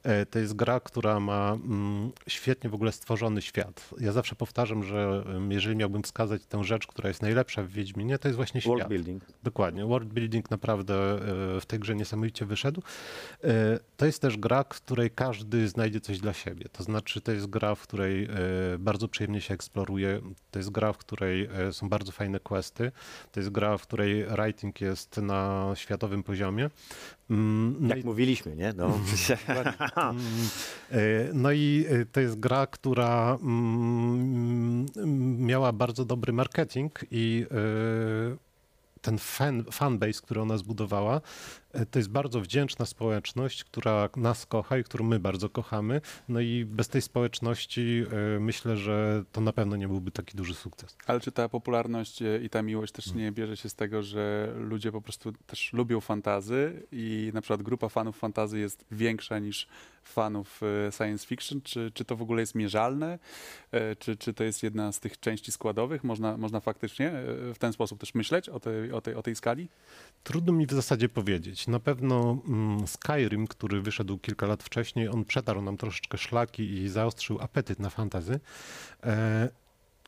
E, 0.03 0.25
To 0.25 0.39
jest 0.39 0.53
gra, 0.53 0.79
która 0.79 1.19
ma 1.19 1.51
mm, 1.51 2.11
świetnie 2.27 2.69
w 2.69 2.73
ogóle 2.73 2.91
stworzony 2.91 3.41
świat. 3.41 3.89
Ja 3.99 4.11
zawsze 4.11 4.35
powtarzam, 4.35 4.83
że 4.83 5.23
jeżeli 5.49 5.75
miałbym 5.75 6.03
wskazać 6.03 6.45
tę 6.45 6.63
rzecz, 6.63 6.87
która 6.87 7.07
jest 7.07 7.21
najlepsza 7.21 7.63
w 7.63 7.67
Wiedźminie, 7.67 8.19
to 8.19 8.27
jest 8.27 8.35
właśnie 8.35 8.61
świat. 8.61 8.73
World 8.73 8.89
building. 8.89 9.23
Dokładnie. 9.43 9.85
World 9.85 10.13
building 10.13 10.51
naprawdę 10.51 10.93
e, 11.55 11.61
w 11.61 11.65
tej 11.67 11.79
grze 11.79 11.95
niesamowicie 11.95 12.45
wyszedł. 12.45 12.81
E, 13.43 13.79
To 13.97 14.05
jest 14.05 14.21
też 14.21 14.37
gra, 14.37 14.63
w 14.63 14.67
której 14.67 15.11
każdy 15.11 15.67
znajdzie 15.67 16.01
coś 16.01 16.19
dla 16.19 16.33
siebie. 16.33 16.65
To 16.71 16.83
znaczy, 16.83 17.12
to 17.21 17.31
jest 17.31 17.47
gra, 17.47 17.75
w 17.75 17.81
której 17.81 18.23
e, 18.23 18.29
bardzo 18.79 19.07
przyjemnie 19.07 19.41
się 19.41 19.53
eksploruje. 19.53 20.21
To 20.51 20.59
jest 20.59 20.69
gra, 20.69 20.93
w 20.93 20.97
której 20.97 21.49
e, 21.67 21.73
są 21.73 21.89
bardzo 21.89 22.11
fajne 22.11 22.39
questy. 22.39 22.91
To 23.31 23.39
jest 23.39 23.49
gra, 23.49 23.77
w 23.77 23.81
której 23.81 24.25
writing 24.25 24.81
jest 24.81 25.17
na 25.17 25.71
światowym 25.75 26.23
poziomie. 26.23 26.69
Mm, 27.29 27.75
No 27.79 27.87
Jak 27.89 28.03
i 28.03 28.05
mówiliśmy, 28.05 28.55
nie? 28.55 28.73
No, 28.77 28.85
Mm, 28.85 30.17
e, 30.91 31.29
No 31.33 31.51
i 31.51 31.85
to 32.11 32.19
jest 32.19 32.39
gra, 32.39 32.67
która 32.67 33.37
mm, 33.41 34.85
miała 35.37 35.71
bardzo 35.71 36.05
dobry 36.05 36.33
marketing 36.33 36.99
i 37.11 37.45
ten 39.03 39.17
fan, 39.17 39.63
fanbase, 39.71 40.21
który 40.21 40.41
ona 40.41 40.57
zbudowała, 40.57 41.21
to 41.91 41.99
jest 41.99 42.09
bardzo 42.09 42.41
wdzięczna 42.41 42.85
społeczność, 42.85 43.63
która 43.63 44.09
nas 44.15 44.45
kocha 44.45 44.77
i 44.77 44.83
którą 44.83 45.05
my 45.05 45.19
bardzo 45.19 45.49
kochamy. 45.49 46.01
No 46.29 46.39
i 46.39 46.65
bez 46.65 46.89
tej 46.89 47.01
społeczności 47.01 48.05
e, 48.35 48.39
myślę, 48.39 48.77
że 48.77 49.23
to 49.31 49.41
na 49.41 49.53
pewno 49.53 49.75
nie 49.75 49.87
byłby 49.87 50.11
taki 50.11 50.37
duży 50.37 50.53
sukces. 50.53 50.97
Ale 51.05 51.19
czy 51.19 51.31
ta 51.31 51.49
popularność 51.49 52.21
e, 52.21 52.39
i 52.43 52.49
ta 52.49 52.61
miłość 52.61 52.93
też 52.93 53.13
nie 53.13 53.31
bierze 53.31 53.57
się 53.57 53.69
z 53.69 53.75
tego, 53.75 54.03
że 54.03 54.53
ludzie 54.57 54.91
po 54.91 55.01
prostu 55.01 55.31
też 55.47 55.73
lubią 55.73 56.01
fantazy 56.01 56.83
i 56.91 57.31
na 57.33 57.41
przykład 57.41 57.63
grupa 57.63 57.89
fanów 57.89 58.17
fantazy 58.17 58.59
jest 58.59 58.85
większa 58.91 59.39
niż 59.39 59.67
fanów 60.03 60.61
e, 60.87 60.91
science 60.91 61.27
fiction? 61.27 61.61
Czy, 61.61 61.91
czy 61.93 62.05
to 62.05 62.15
w 62.15 62.21
ogóle 62.21 62.41
jest 62.41 62.55
mierzalne? 62.55 63.19
E, 63.71 63.95
Czy, 63.95 64.17
czy 64.17 64.33
to 64.33 64.43
jest 64.43 64.63
jedna 64.63 64.91
z 64.91 64.99
tych 64.99 65.19
części 65.19 65.51
składowych? 65.51 66.03
Można, 66.03 66.37
można 66.37 66.59
faktycznie 66.59 67.11
e, 67.11 67.53
w 67.53 67.57
ten 67.59 67.73
sposób 67.73 67.99
też 67.99 68.15
myśleć 68.15 68.49
o 68.49 68.59
tej, 68.59 68.91
o 68.91 69.01
tej, 69.01 69.15
o 69.15 69.23
tej 69.23 69.35
skali? 69.35 69.67
Trudno 70.23 70.53
mi 70.53 70.67
w 70.67 70.71
zasadzie 70.71 71.09
powiedzieć. 71.09 71.62
Na 71.67 71.79
pewno 71.79 72.37
mm, 72.47 72.87
Skyrim, 72.87 73.47
który 73.47 73.81
wyszedł 73.81 74.17
kilka 74.17 74.47
lat 74.47 74.63
wcześniej, 74.63 75.09
on 75.09 75.25
przetarł 75.25 75.61
nam 75.61 75.77
troszeczkę 75.77 76.17
szlaki 76.17 76.63
i 76.63 76.89
zaostrzył 76.89 77.41
apetyt 77.41 77.79
na 77.79 77.89
fantazy. 77.89 78.39
E, 79.03 79.49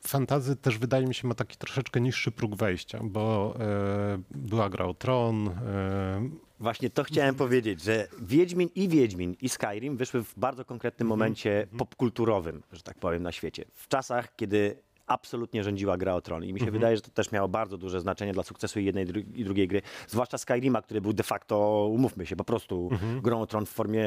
fantazy 0.02 0.56
też 0.56 0.78
wydaje 0.78 1.06
mi 1.06 1.14
się 1.14 1.28
ma 1.28 1.34
taki 1.34 1.56
troszeczkę 1.56 2.00
niższy 2.00 2.30
próg 2.30 2.56
wejścia, 2.56 3.00
bo 3.02 3.56
e, 3.60 4.18
była 4.30 4.70
gra 4.70 4.84
o 4.84 4.94
Tron, 4.94 5.48
e, 5.48 6.46
Właśnie 6.60 6.90
to 6.90 7.04
chciałem 7.04 7.34
powiedzieć, 7.34 7.82
że 7.82 8.08
Wiedźmin 8.22 8.68
i 8.74 8.88
Wiedźmin 8.88 9.36
i 9.40 9.48
Skyrim 9.48 9.96
wyszły 9.96 10.24
w 10.24 10.38
bardzo 10.38 10.64
konkretnym 10.64 11.08
momencie 11.08 11.66
popkulturowym, 11.78 12.62
że 12.72 12.82
tak 12.82 12.98
powiem, 12.98 13.22
na 13.22 13.32
świecie. 13.32 13.64
W 13.74 13.88
czasach, 13.88 14.36
kiedy 14.36 14.78
absolutnie 15.06 15.64
rządziła 15.64 15.96
gra 15.96 16.14
o 16.14 16.20
tron. 16.20 16.44
I 16.44 16.52
mi 16.52 16.60
się 16.60 16.66
wydaje, 16.70 16.96
że 16.96 17.02
to 17.02 17.10
też 17.10 17.32
miało 17.32 17.48
bardzo 17.48 17.78
duże 17.78 18.00
znaczenie 18.00 18.32
dla 18.32 18.42
sukcesu 18.42 18.80
i 18.80 18.84
jednej 18.84 19.04
i 19.04 19.08
dru- 19.08 19.24
i 19.34 19.44
drugiej 19.44 19.68
gry. 19.68 19.82
Zwłaszcza 20.08 20.38
Skyrima, 20.38 20.82
który 20.82 21.00
był 21.00 21.12
de 21.12 21.22
facto, 21.22 21.86
umówmy 21.92 22.26
się, 22.26 22.36
po 22.36 22.44
prostu 22.44 22.90
grą 23.22 23.40
o 23.40 23.46
tron 23.46 23.66
w 23.66 23.70
formie 23.70 24.06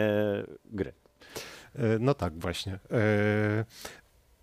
gry. 0.66 0.94
E, 1.76 1.82
No 2.00 2.14
tak, 2.14 2.40
właśnie. 2.40 2.80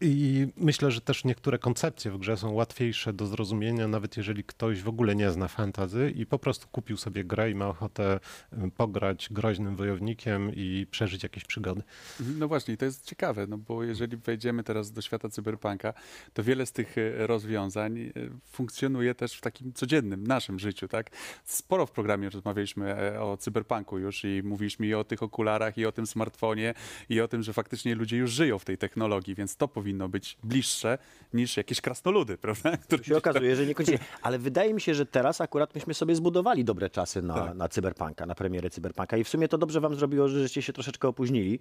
I 0.01 0.47
myślę, 0.57 0.91
że 0.91 1.01
też 1.01 1.25
niektóre 1.25 1.59
koncepcje 1.59 2.11
w 2.11 2.19
grze 2.19 2.37
są 2.37 2.53
łatwiejsze 2.53 3.13
do 3.13 3.27
zrozumienia, 3.27 3.89
nawet 3.89 4.17
jeżeli 4.17 4.45
ktoś 4.45 4.83
w 4.83 4.89
ogóle 4.89 5.15
nie 5.15 5.31
zna 5.31 5.49
fantazy 5.49 6.13
i 6.17 6.27
po 6.27 6.39
prostu 6.39 6.69
kupił 6.69 6.97
sobie 6.97 7.25
grę 7.25 7.51
i 7.51 7.55
ma 7.55 7.69
ochotę 7.69 8.21
e, 8.53 8.71
pograć 8.71 9.29
groźnym 9.31 9.77
wojownikiem 9.77 10.51
i 10.55 10.87
przeżyć 10.91 11.23
jakieś 11.23 11.45
przygody. 11.45 11.83
No 12.39 12.49
właśnie, 12.49 12.77
to 12.77 12.85
jest 12.85 13.05
ciekawe, 13.05 13.47
no 13.47 13.59
bo 13.59 13.85
jeżeli 13.85 14.17
wejdziemy 14.17 14.65
teraz 14.65 14.93
do 14.93 15.03
świata 15.03 15.29
cyberpunka, 15.29 15.95
to 16.33 16.45
wiele 16.45 16.67
z 16.67 16.73
tych 16.73 16.99
e, 16.99 17.27
rozwiązań 17.27 17.99
e, 17.99 18.13
funkcjonuje 18.47 19.15
też 19.15 19.33
w 19.33 19.41
takim 19.41 19.73
codziennym, 19.73 20.27
naszym 20.27 20.59
życiu, 20.59 20.89
tak? 20.89 21.11
Sporo 21.45 21.87
w 21.87 21.91
programie 21.91 22.31
rozmawialiśmy 22.31 22.95
e, 22.95 23.21
o 23.23 23.37
cyberpunku 23.37 23.99
już 23.99 24.25
i 24.25 24.43
mówiliśmy 24.45 24.87
i 24.87 24.95
o 24.95 25.05
tych 25.05 25.23
okularach, 25.23 25.79
i 25.79 25.87
o 25.87 25.93
tym 25.93 26.07
smartfonie, 26.07 26.75
i 27.09 27.21
o 27.21 27.29
tym, 27.29 27.43
że 27.43 27.53
faktycznie 27.53 27.95
ludzie 27.95 28.17
już 28.17 28.31
żyją 28.31 28.59
w 28.59 28.65
tej 28.65 28.79
technologii, 28.79 29.35
więc 29.35 29.57
to 29.57 29.69
powinno 29.69 29.86
być 29.95 30.39
bliższe 30.45 30.99
niż 31.33 31.57
jakieś 31.57 31.81
krasnoludy, 31.81 32.39
prawda? 32.47 32.77
Które 32.77 33.05
się 33.05 33.17
okazuje, 33.17 33.57
że 33.57 33.67
niekoniecznie. 33.67 33.99
Ale 34.23 34.39
wydaje 34.39 34.75
mi 34.75 34.81
się, 34.81 34.95
że 34.95 35.07
teraz 35.07 35.41
akurat 35.41 35.75
myśmy 35.75 35.95
sobie 35.95 36.15
zbudowali 36.17 36.65
dobre 36.65 36.91
czasy 36.91 37.23
na, 37.23 37.35
Tak. 37.35 37.55
na 37.55 37.69
Cyberpunka, 37.69 38.27
na 38.27 38.35
premierę 38.35 38.71
Cyberpunka 38.71 39.17
i 39.17 39.25
w 39.25 39.29
sumie 39.29 39.49
to 39.49 39.59
dobrze 39.59 39.81
wam 39.81 39.95
zrobiło, 39.95 40.29
że 40.29 40.41
żeście 40.43 40.63
się 40.63 40.73
troszeczkę 40.73 41.09
opóźnili, 41.09 41.59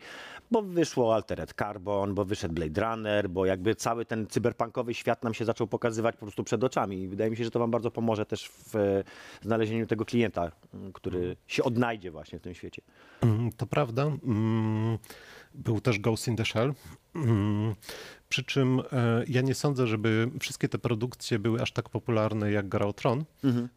bo 0.52 0.62
wyszło 0.62 1.16
Altered 1.16 1.54
Carbon, 1.54 2.14
bo 2.16 2.26
wyszedł 2.26 2.54
Blade 2.54 2.82
Runner, 2.82 3.30
bo 3.30 3.46
jakby 3.46 3.76
cały 3.76 4.06
ten 4.06 4.28
cyberpunkowy 4.28 4.94
świat 4.94 5.24
nam 5.24 5.34
się 5.34 5.46
zaczął 5.46 5.68
pokazywać 5.68 6.16
po 6.16 6.22
prostu 6.26 6.44
przed 6.44 6.64
oczami 6.64 7.02
i 7.02 7.08
wydaje 7.08 7.32
mi 7.32 7.38
się, 7.38 7.44
że 7.44 7.52
to 7.52 7.60
wam 7.60 7.72
bardzo 7.72 7.92
pomoże 7.92 8.26
też 8.26 8.50
w 8.50 9.04
znalezieniu 9.42 9.88
tego 9.88 10.06
klienta, 10.06 10.52
który 10.94 11.36
się 11.48 11.64
odnajdzie 11.64 12.12
właśnie 12.12 12.40
w 12.40 12.42
tym 12.42 12.54
świecie. 12.54 12.82
Mm, 13.22 13.52
To 13.52 13.66
prawda. 13.66 14.12
Był 15.56 15.82
też 15.82 16.00
Ghost 16.00 16.28
in 16.28 16.36
the 16.36 16.46
Shell. 16.46 16.74
Mm, 17.16 17.76
Przy 18.30 18.44
czym 18.44 18.80
e, 18.80 19.24
ja 19.28 19.42
nie 19.42 19.56
sądzę, 19.56 19.88
żeby 19.88 20.30
wszystkie 20.40 20.70
te 20.70 20.78
produkcje 20.78 21.40
były 21.40 21.62
aż 21.62 21.72
tak 21.72 21.90
popularne 21.90 22.52
jak 22.52 22.68
Gra 22.68 22.86
o 22.86 22.94
Tron. 22.94 23.26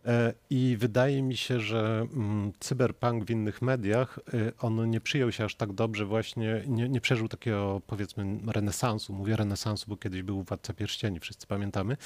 E, 0.06 0.35
I 0.50 0.76
wydaje 0.78 1.23
mi 1.23 1.37
się, 1.37 1.61
że 1.61 2.06
mm, 2.14 2.52
cyberpunk 2.61 3.25
w 3.25 3.30
innych 3.30 3.62
mediach, 3.62 4.18
e, 4.35 4.52
on 4.61 4.90
nie 4.90 5.00
przyjął 5.00 5.32
się 5.32 5.44
aż 5.44 5.54
tak 5.54 5.73
dobrze 5.73 6.04
właśnie, 6.04 6.62
nie, 6.66 6.88
nie 6.88 7.00
przeżył 7.00 7.28
takiego 7.28 7.80
powiedzmy 7.87 8.38
renesansu. 8.47 9.12
Mówię 9.12 9.37
renesansu, 9.37 9.87
bo 9.88 9.97
kiedyś 9.97 10.23
był 10.23 10.42
Władca 10.42 10.73
Pierścieni, 10.73 11.20
wszyscy 11.20 11.47
pamiętamy. 11.47 11.97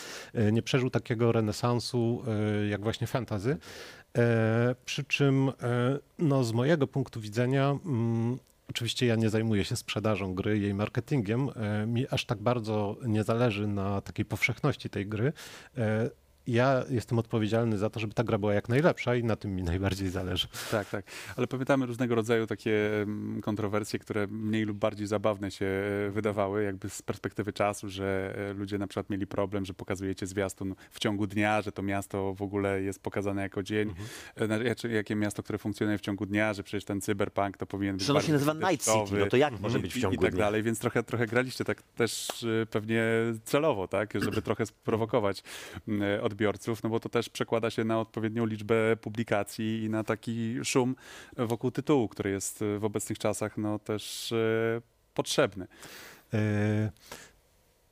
Nie 0.52 0.62
przeżył 0.62 0.90
takiego 0.90 1.32
renesansu 1.32 2.22
jak 2.70 2.82
właśnie 2.82 3.06
fantazy. 3.06 3.56
Przy 4.84 5.04
czym 5.04 5.52
no, 6.18 6.44
z 6.44 6.52
mojego 6.52 6.86
punktu 6.86 7.20
widzenia 7.20 7.78
mm, 7.84 8.38
Oczywiście 8.70 9.06
ja 9.06 9.16
nie 9.16 9.30
zajmuję 9.30 9.64
się 9.64 9.76
sprzedażą 9.76 10.34
gry, 10.34 10.58
jej 10.58 10.74
marketingiem. 10.74 11.48
E, 11.56 11.86
Mi 11.86 12.08
aż 12.08 12.24
tak 12.24 12.38
bardzo 12.38 12.96
nie 13.06 13.24
zależy 13.24 13.66
na 13.66 14.00
takiej 14.00 14.24
powszechności 14.24 14.90
tej 14.90 15.06
gry. 15.06 15.32
E, 16.48 16.52
Ja 16.52 16.84
jestem 16.90 17.18
odpowiedzialny 17.18 17.78
za 17.78 17.90
to, 17.90 18.00
żeby 18.00 18.14
ta 18.14 18.24
gra 18.24 18.38
była 18.38 18.54
jak 18.54 18.68
najlepsza 18.68 19.14
i 19.14 19.24
na 19.24 19.36
tym 19.36 19.54
mi 19.56 19.62
najbardziej 19.62 20.08
zależy. 20.10 20.46
Tak, 20.70 20.88
tak. 20.90 21.04
Ale 21.36 21.46
pamiętamy 21.46 21.86
różnego 21.86 22.14
rodzaju 22.14 22.46
takie 22.46 22.90
kontrowersje, 23.42 23.98
które 23.98 24.26
mniej 24.26 24.64
lub 24.64 24.78
bardziej 24.78 25.06
zabawne 25.06 25.50
się 25.50 25.66
e, 25.66 26.10
wydawały, 26.10 26.62
jakby 26.64 26.90
z 26.90 27.02
perspektywy 27.02 27.52
czasu, 27.52 27.88
że 27.88 28.34
e, 28.50 28.52
ludzie 28.52 28.78
na 28.78 28.86
przykład 28.86 29.10
mieli 29.10 29.26
problem, 29.26 29.64
że 29.64 29.74
pokazujecie 29.74 30.26
zwiastun 30.26 30.74
w 30.90 30.98
ciągu 30.98 31.26
dnia, 31.26 31.62
że 31.62 31.72
to 31.72 31.82
miasto 31.82 32.34
w 32.34 32.42
ogóle 32.42 32.82
jest 32.82 33.02
pokazane 33.02 33.42
jako 33.42 33.62
dzień. 33.62 33.94
E, 34.36 34.46
na- 34.46 34.58
Znaczy, 34.62 34.88
jakie 34.90 35.14
miasto, 35.16 35.42
które 35.42 35.58
funkcjonuje 35.58 35.98
w 35.98 36.00
ciągu 36.00 36.26
dnia, 36.26 36.54
że 36.54 36.62
przecież 36.62 36.84
ten 36.84 37.00
cyberpunk 37.00 37.56
to 37.56 37.66
powinien 37.66 37.96
być 37.96 38.06
Że 38.06 38.12
ono 38.12 38.22
się 38.22 38.32
nazywa 38.32 38.52
Night 38.70 38.84
City, 38.86 39.16
no 39.20 39.26
to 39.26 39.36
jak 39.36 39.60
może 39.60 39.78
być 39.78 39.94
w 39.94 39.96
i, 39.96 40.00
ciągu 40.00 40.14
i 40.14 40.18
tak 40.18 40.30
dnia? 40.34 40.44
dalej, 40.44 40.62
więc 40.62 40.78
trochę, 40.78 41.02
trochę 41.02 41.26
graliście 41.26 41.64
tak 41.64 41.82
też 41.82 42.28
e, 42.62 42.66
pewnie 42.66 43.04
celowo, 43.44 43.88
tak, 43.88 44.12
żeby 44.22 44.42
trochę 44.42 44.66
sprowokować 44.66 45.42
e, 45.88 46.22
odbiorców, 46.32 46.82
no 46.82 46.90
bo 46.90 47.00
to 47.00 47.08
też 47.08 47.28
przekłada 47.28 47.70
się 47.70 47.84
na 47.84 48.00
odpowiednią 48.00 48.46
liczbę 48.46 48.96
publikacji 48.96 49.84
i 49.84 49.90
na 49.90 50.04
taki 50.04 50.64
szum 50.64 50.96
wokół 51.36 51.70
tytułu, 51.70 52.08
który 52.08 52.30
jest 52.30 52.62
e, 52.62 52.78
w 52.78 52.84
obecnych 52.84 53.18
czasach 53.18 53.56
no 53.56 53.78
też 53.78 54.32
e, 54.32 54.80
potrzebny. 55.14 55.66
E, 56.34 56.90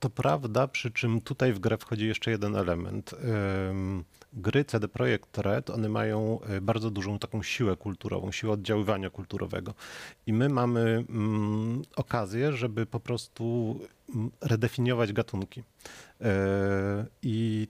To 0.01 0.11
prawda, 0.11 0.69
przy 0.69 0.91
czym 0.91 1.21
tutaj 1.21 1.53
w 1.53 1.59
grę 1.59 1.79
wchodzi 1.79 2.07
jeszcze 2.07 2.31
jeden 2.31 2.57
element. 2.57 3.15
Em, 3.15 4.05
Gry 4.33 4.65
CD 4.65 4.89
Projekt 4.89 5.39
Red, 5.39 5.71
one 5.71 5.89
mają 5.89 6.41
e, 6.41 6.61
bardzo 6.61 6.91
dużą 6.91 7.19
taką 7.19 7.43
siłę 7.43 7.77
kulturową, 7.77 8.33
siłę 8.33 8.53
oddziaływania 8.53 9.11
kulturowego. 9.11 9.75
I 10.27 10.33
my 10.33 10.49
mamy 10.49 11.05
mm, 11.09 11.83
okazję, 11.97 12.53
żeby 12.53 12.87
po 12.87 13.01
prostu 13.01 13.77
mm, 14.15 14.31
redefiniować 14.41 15.13
gatunki. 15.13 15.63
E, 16.21 17.07
I 17.23 17.69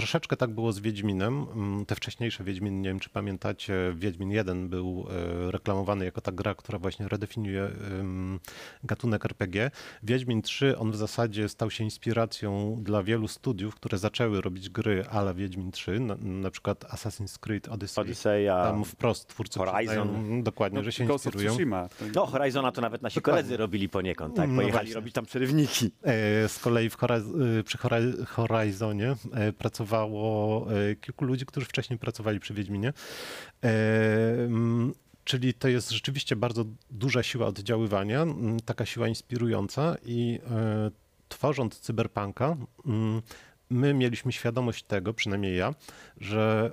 Troszeczkę 0.00 0.36
tak 0.36 0.50
było 0.50 0.72
z 0.72 0.78
Wiedźminem. 0.80 1.46
Mm, 1.54 1.86
Te 1.86 1.94
wcześniejsze 1.94 2.44
Wiedźminy, 2.44 2.76
nie 2.80 2.88
wiem 2.88 3.00
czy 3.00 3.10
pamiętacie, 3.10 3.74
Wiedźmin 3.96 4.30
1 4.30 4.68
był 4.68 5.06
e, 5.46 5.50
reklamowany 5.50 6.04
jako 6.04 6.20
ta 6.20 6.32
gra, 6.32 6.54
która 6.54 6.78
właśnie 6.78 7.08
redefiniuje 7.08 7.70
gatunek 8.84 9.24
RPG. 9.24 9.70
Wiedźmin 10.02 10.42
3, 10.42 10.78
on 10.78 10.90
w 10.90 10.96
zasadzie 10.96 11.48
stał 11.48 11.70
się 11.70 11.84
inspiracją 11.84 12.76
dla 12.82 13.02
wielu 13.02 13.28
studiów, 13.28 13.74
które 13.74 13.98
zaczęły 13.98 14.40
robić 14.40 14.68
gry 14.70 15.04
ala 15.10 15.34
Wiedźmin 15.34 15.70
3, 15.70 16.00
na, 16.00 16.16
na 16.20 16.50
przykład 16.50 16.84
Assassin's 16.84 17.38
Creed 17.38 17.68
Odyssey. 17.68 18.00
Odyseja, 18.02 18.64
Tam 18.64 18.84
wprost 18.84 19.28
twórcy 19.28 19.58
Horizon. 19.58 20.08
przyznają 20.08 20.42
dokładnie, 20.42 20.84
że 20.84 20.92
się 20.92 21.04
Ghost 21.04 21.26
inspirują. 21.26 21.56
No 22.14 22.26
Horizona 22.26 22.72
to 22.72 22.80
nawet 22.80 23.02
nasi 23.02 23.14
Dokładnie. 23.14 23.42
koledzy 23.42 23.56
robili 23.56 23.88
poniekąd, 23.88 24.36
tak? 24.36 24.48
No 24.48 24.54
Pojechali 24.56 24.72
właśnie. 24.78 24.94
robić 24.94 25.14
tam 25.14 25.26
przerywniki. 25.26 25.90
E, 26.02 26.48
Z 26.48 26.58
kolei 26.58 26.90
w 26.90 26.96
e, 27.04 27.62
przy 27.64 27.78
Hori- 27.78 28.26
Horizonie 28.26 29.14
e, 29.32 29.52
e, 29.96 30.96
kilku 30.96 31.24
ludzi, 31.24 31.46
którzy 31.46 31.66
wcześniej 31.66 31.98
pracowali 31.98 32.40
przy 32.40 32.54
Wiedźminie. 32.54 32.92
E, 33.64 33.70
Czyli 35.24 35.54
to 35.54 35.68
jest 35.68 35.90
rzeczywiście 35.90 36.36
bardzo 36.36 36.64
duża 36.90 37.22
siła 37.22 37.46
oddziaływania, 37.46 38.26
taka 38.64 38.86
siła 38.86 39.08
inspirująca 39.08 39.96
i 40.04 40.38
e, 40.50 40.90
tworząc 41.28 41.80
cyberpunka, 41.80 42.56
my 43.70 43.94
mieliśmy 43.94 44.32
świadomość 44.32 44.82
tego, 44.82 45.14
przynajmniej 45.14 45.56
ja, 45.56 45.74
że 46.20 46.72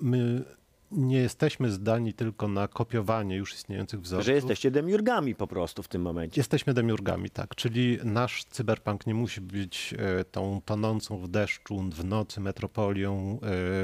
my 0.00 0.44
nie 0.90 1.18
jesteśmy 1.18 1.70
zdani 1.70 2.14
tylko 2.14 2.48
na 2.48 2.68
kopiowanie 2.68 3.36
już 3.36 3.54
istniejących 3.54 4.00
wzorców. 4.00 4.26
Że 4.26 4.32
jesteście 4.32 4.70
demiurgami 4.70 5.34
po 5.34 5.46
prostu 5.46 5.82
w 5.82 5.88
tym 5.88 6.02
momencie. 6.02 6.40
Jesteśmy 6.40 6.74
demiurgami, 6.74 7.30
tak. 7.30 7.54
Czyli 7.54 7.98
nasz 8.04 8.44
cyberpunk 8.44 9.06
nie 9.06 9.14
musi 9.14 9.40
być 9.40 9.94
e, 9.98 10.24
tą 10.24 10.60
tonącą 10.64 11.18
w 11.18 11.28
deszczu, 11.28 11.90
w 11.90 12.04
nocy 12.04 12.40
metropolią, 12.40 13.32
e, 13.34 13.38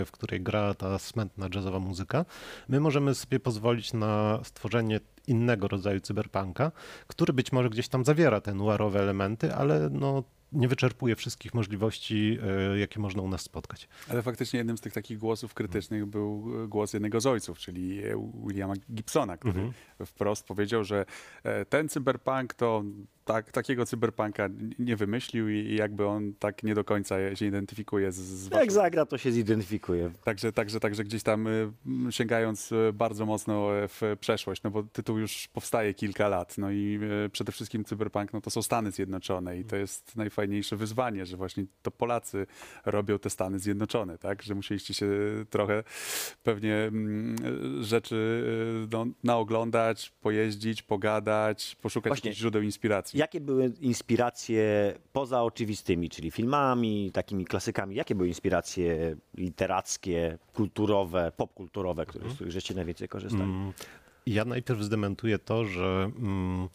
w 0.05 0.09
której 0.13 0.41
gra 0.41 0.75
ta 0.75 0.99
smętna 0.99 1.49
jazzowa 1.55 1.79
muzyka. 1.79 2.25
My 2.69 2.81
możemy 2.81 3.15
sobie 3.15 3.41
pozwolić 3.41 3.93
na 3.93 4.41
stworzenie 4.45 5.01
innego 5.27 5.69
rodzaju 5.69 6.01
cyberpunka, 6.01 6.73
który 7.07 7.33
być 7.33 7.53
może 7.53 7.71
gdzieś 7.71 7.89
tam 7.89 8.05
zawiera 8.05 8.41
te 8.41 8.55
noirowe 8.55 9.01
elementy, 9.01 9.55
ale 9.55 9.89
no, 9.91 10.23
nie 10.57 10.69
wyczerpuje 10.69 11.17
wszystkich 11.17 11.55
możliwości, 11.55 12.39
e, 12.73 12.79
jakie 12.79 13.01
można 13.01 13.23
u 13.23 13.29
nas 13.29 13.41
spotkać. 13.43 13.89
Ale 14.09 14.23
faktycznie 14.23 14.59
jednym 14.59 14.79
z 14.79 14.81
tych 14.81 14.93
takich 14.93 15.19
głosów 15.19 15.55
krytycznych 15.55 16.07
był 16.07 16.45
e, 16.65 16.69
głos 16.69 16.93
jednego 16.93 17.21
z 17.21 17.27
ojców, 17.27 17.59
czyli 17.59 18.05
e, 18.05 18.31
Williama 18.47 18.75
Gibsona, 18.93 19.37
który 19.37 19.61
Mhm. 19.61 19.73
wprost 20.07 20.47
powiedział, 20.47 20.85
że 20.85 21.05
ten 21.69 21.89
cyberpunk 21.89 22.55
to 22.55 22.83
tak, 23.27 23.53
takiego 23.53 23.87
cyberpunka 23.87 24.49
nie 24.79 24.97
wymyślił 24.97 25.49
i 25.49 25.67
i 25.67 25.77
jakby 25.77 26.07
on 26.07 26.33
tak 26.39 26.63
nie 26.63 26.75
do 26.75 26.85
końca 26.85 27.37
się 27.37 27.47
identyfikuje 27.47 28.13
z, 28.13 28.17
z 28.17 28.45
Jak 28.45 28.53
waszą 28.53 28.71
zagra, 28.71 29.07
to 29.07 29.19
się 29.19 29.33
zidentyfikuje. 29.33 30.11
Także, 30.25 30.53
także, 30.53 30.81
także 30.81 31.05
gdzieś 31.05 31.23
tam 31.23 31.47
y, 31.47 31.73
sięgając 32.11 32.73
y, 32.73 32.93
bardzo 32.95 33.27
mocno 33.27 33.77
e, 33.77 33.89
w 33.89 34.03
przeszłość, 34.21 34.63
no 34.63 34.71
bo 34.71 34.83
tytuł 34.83 35.19
już 35.19 35.49
powstaje 35.49 35.95
kilka 35.95 36.29
lat, 36.29 36.59
no 36.59 36.71
i 36.71 36.99
y, 37.27 37.31
przede 37.31 37.53
wszystkim 37.53 37.85
Cyberpunk, 37.85 38.33
no 38.33 38.41
to 38.41 38.51
są 38.51 38.63
Stany 38.63 38.91
Zjednoczone 38.91 39.59
i 39.59 39.65
to 39.65 39.77
jest 39.77 40.17
najfajniejsze 40.17 40.77
wyzwanie, 40.77 41.27
że 41.27 41.37
właśnie 41.37 41.65
to 41.83 41.91
Polacy 41.91 42.47
robią 42.85 43.19
te 43.19 43.31
Stany 43.31 43.59
Zjednoczone, 43.59 44.19
tak? 44.19 44.43
Że 44.43 44.55
musieliście 44.55 44.95
się 44.95 45.07
trochę 45.51 45.85
pewnie 46.43 46.75
mm, 46.75 47.37
rzeczy 47.85 48.17
y, 48.85 48.89
no, 48.93 49.07
naoglądać, 49.25 50.13
pojeździć, 50.21 50.83
pogadać, 50.83 51.77
poszukać 51.83 52.11
Właśnie. 52.11 52.29
jakichś 52.29 52.41
źródeł 52.41 52.63
inspiracji. 52.63 53.16
Jakie 53.17 53.41
były 53.41 53.73
inspiracje 53.81 54.95
poza 55.13 55.43
oczywistymi, 55.43 56.09
czyli 56.11 56.31
filmami, 56.31 57.11
takimi 57.13 57.45
klasykami? 57.45 57.95
Jakie 57.97 58.15
były 58.15 58.29
inspiracje 58.29 59.17
literackie, 59.35 60.39
kulturowe, 60.55 61.33
popkulturowe, 61.37 62.07
które, 62.07 62.31
z 62.31 62.35
których 62.35 62.53
żeście 62.53 62.75
najwięcej 62.75 63.09
korzystali? 63.09 63.43
Mm, 63.45 63.73
Ja 64.27 64.45
najpierw 64.45 64.81
zdementuję 64.83 65.39
to, 65.39 65.65
że 65.65 66.11
mm, 66.19 66.69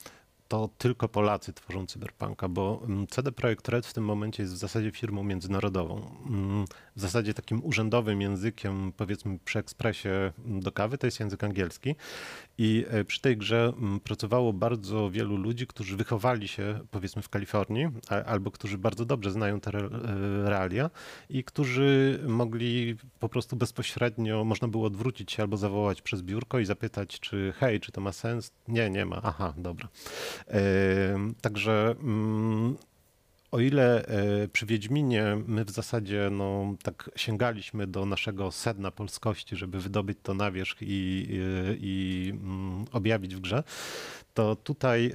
to 0.48 0.70
tylko 0.78 1.10
Polacy 1.10 1.54
tworzą 1.54 1.86
cyberpunka, 1.88 2.48
bo 2.50 2.82
mm, 2.86 3.08
CD 3.08 3.32
Projekt 3.32 3.70
Red 3.70 3.86
w 3.86 3.94
tym 3.94 4.04
momencie 4.04 4.44
jest 4.44 4.54
w 4.54 4.58
zasadzie 4.58 4.92
firmą 4.92 5.24
międzynarodową. 5.24 6.12
W 6.96 7.02
zasadzie 7.02 7.34
takim 7.34 7.66
urzędowym 7.66 8.22
językiem, 8.22 8.94
powiedzmy 8.98 9.40
przy 9.46 9.60
ekspresie 9.60 10.32
do 10.38 10.72
kawy, 10.72 10.98
to 10.98 11.08
jest 11.08 11.20
język 11.20 11.44
angielski. 11.44 11.96
I 12.58 12.86
e, 12.90 13.04
przy 13.04 13.22
tej 13.22 13.38
grze 13.38 13.74
mm, 13.78 14.00
pracowało 14.00 14.54
bardzo 14.54 15.12
wielu 15.12 15.38
ludzi, 15.38 15.68
którzy 15.68 15.98
wychowali 15.98 16.48
się 16.48 16.80
powiedzmy 16.92 17.22
w 17.22 17.30
Kalifornii, 17.30 17.88
albo 18.26 18.52
którzy 18.52 18.78
bardzo 18.78 19.06
dobrze 19.06 19.32
znają 19.32 19.60
te 19.60 19.72
e, 19.72 19.90
realia 20.50 20.90
i 21.30 21.44
którzy 21.44 22.20
mogli 22.28 22.96
po 23.20 23.30
prostu 23.30 23.56
bezpośrednio, 23.56 24.44
można 24.44 24.68
było 24.68 24.86
odwrócić 24.86 25.32
się 25.32 25.44
albo 25.44 25.58
zawołać 25.58 26.02
przez 26.02 26.22
biurko 26.22 26.60
i 26.60 26.66
zapytać, 26.66 27.20
czy 27.20 27.54
hej, 27.58 27.80
czy 27.80 27.92
to 27.92 28.02
ma 28.02 28.12
sens? 28.12 28.52
Nie, 28.68 28.90
nie 28.90 29.06
ma. 29.06 29.22
Aha, 29.24 29.54
dobra. 29.58 29.90
Em, 30.48 31.36
Także 31.42 31.96
mm, 32.00 32.76
o 33.52 33.60
ile 33.60 34.06
e, 34.06 34.48
przy 34.48 34.66
Wiedźminie 34.66 35.38
my 35.48 35.66
w 35.66 35.72
zasadzie 35.72 36.30
no, 36.32 36.76
tak 36.84 37.10
sięgaliśmy 37.16 37.88
do 37.88 38.06
naszego 38.06 38.52
sedna 38.52 38.92
polskości, 38.92 39.56
żeby 39.56 39.80
wydobyć 39.80 40.18
to 40.24 40.34
na 40.34 40.52
wierzch 40.52 40.82
i, 40.82 40.86
i, 40.86 41.40
i 41.82 42.30
mm, 42.30 42.86
objawić 42.92 43.36
w 43.36 43.40
grze, 43.40 43.64
to 44.34 44.56
tutaj 44.56 45.06
e, 45.06 45.12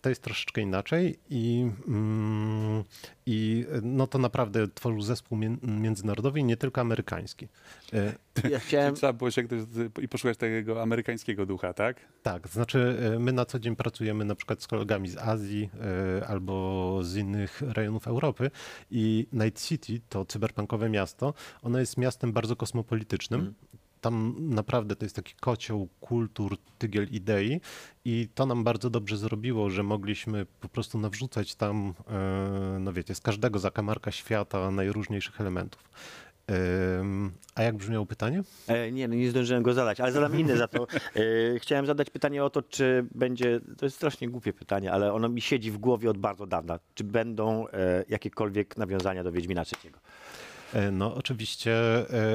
to 0.00 0.08
jest 0.08 0.22
troszeczkę 0.22 0.60
inaczej 0.60 1.18
i, 1.30 1.70
mm, 1.88 2.84
i 3.26 3.66
no 3.82 4.06
to 4.06 4.18
naprawdę 4.18 4.68
tworzył 4.68 5.00
zespół 5.02 5.38
mię- 5.38 5.56
międzynarodowy 5.62 6.40
i 6.40 6.44
nie 6.44 6.56
tylko 6.56 6.80
amerykański. 6.80 7.48
E, 7.92 8.12
Ja 8.50 8.58
chciałem... 8.68 8.94
Trzeba 8.94 9.12
było 9.12 9.30
do- 9.30 10.00
i 10.02 10.08
poszukać 10.08 10.36
tego 10.38 10.82
amerykańskiego 10.82 11.46
ducha, 11.46 11.72
tak? 11.74 11.96
Tak, 12.22 12.48
znaczy 12.48 12.98
e, 13.14 13.18
my 13.18 13.32
na 13.32 13.44
co 13.44 13.58
dzień 13.58 13.76
pracujemy 13.76 14.24
na 14.24 14.34
przykład 14.34 14.62
z 14.62 14.66
kolegami 14.66 15.08
z 15.08 15.16
Azji 15.16 15.70
albo 16.28 16.98
z 17.02 17.16
innych 17.16 17.62
rejonów 17.62 18.08
Europy 18.08 18.50
i 18.90 19.26
Night 19.32 19.62
City, 19.64 20.00
to 20.08 20.24
cyberpunkowe 20.24 20.88
miasto, 20.90 21.34
ono 21.62 21.78
jest 21.78 21.96
miastem 21.96 22.32
bardzo 22.32 22.56
kosmopolitycznym. 22.56 23.54
Tam 24.00 24.34
naprawdę 24.38 24.96
to 24.96 25.04
jest 25.04 25.16
taki 25.16 25.34
kocioł 25.40 25.88
kultur, 26.00 26.56
tygiel 26.78 27.06
idei 27.10 27.60
i 28.04 28.28
to 28.34 28.46
nam 28.46 28.64
bardzo 28.64 28.90
dobrze 28.90 29.16
zrobiło, 29.16 29.70
że 29.70 29.82
mogliśmy 29.82 30.46
po 30.60 30.68
prostu 30.68 30.98
nawrzucać 30.98 31.54
tam, 31.54 31.94
e, 32.10 32.78
no 32.80 32.92
wiecie, 32.92 33.14
z 33.14 33.20
każdego 33.20 33.58
zakamarka 33.58 34.10
świata 34.10 34.70
najróżniejszych 34.70 35.40
elementów. 35.40 35.90
Em, 36.46 37.32
A 37.54 37.62
jak 37.62 37.76
brzmiało 37.76 38.06
pytanie? 38.06 38.42
E, 38.66 38.92
nie, 38.92 39.08
no 39.08 39.14
nie 39.14 39.30
zdążyłem 39.30 39.62
go 39.62 39.74
zadać, 39.74 40.00
ale 40.00 40.12
zadam 40.12 40.40
inne 40.40 40.56
za 40.56 40.68
to. 40.68 40.86
E, 41.54 41.58
chciałem 41.58 41.86
zadać 41.86 42.10
pytanie 42.10 42.44
o 42.44 42.50
to, 42.50 42.62
czy 42.62 43.06
będzie, 43.14 43.60
to 43.78 43.86
jest 43.86 43.96
strasznie 43.96 44.28
głupie 44.28 44.52
pytanie, 44.52 44.92
ale 44.92 45.12
ono 45.12 45.28
mi 45.28 45.40
siedzi 45.40 45.70
w 45.70 45.78
głowie 45.78 46.10
od 46.10 46.18
bardzo 46.18 46.46
dawna. 46.46 46.78
Czy 46.94 47.04
będą 47.04 47.66
jakiekolwiek 48.08 48.76
nawiązania 48.76 49.24
do 49.24 49.32
Wiedźmina 49.32 49.62
III? 49.84 49.92
E, 50.74 50.90
No, 50.90 51.14
oczywiście 51.14 51.72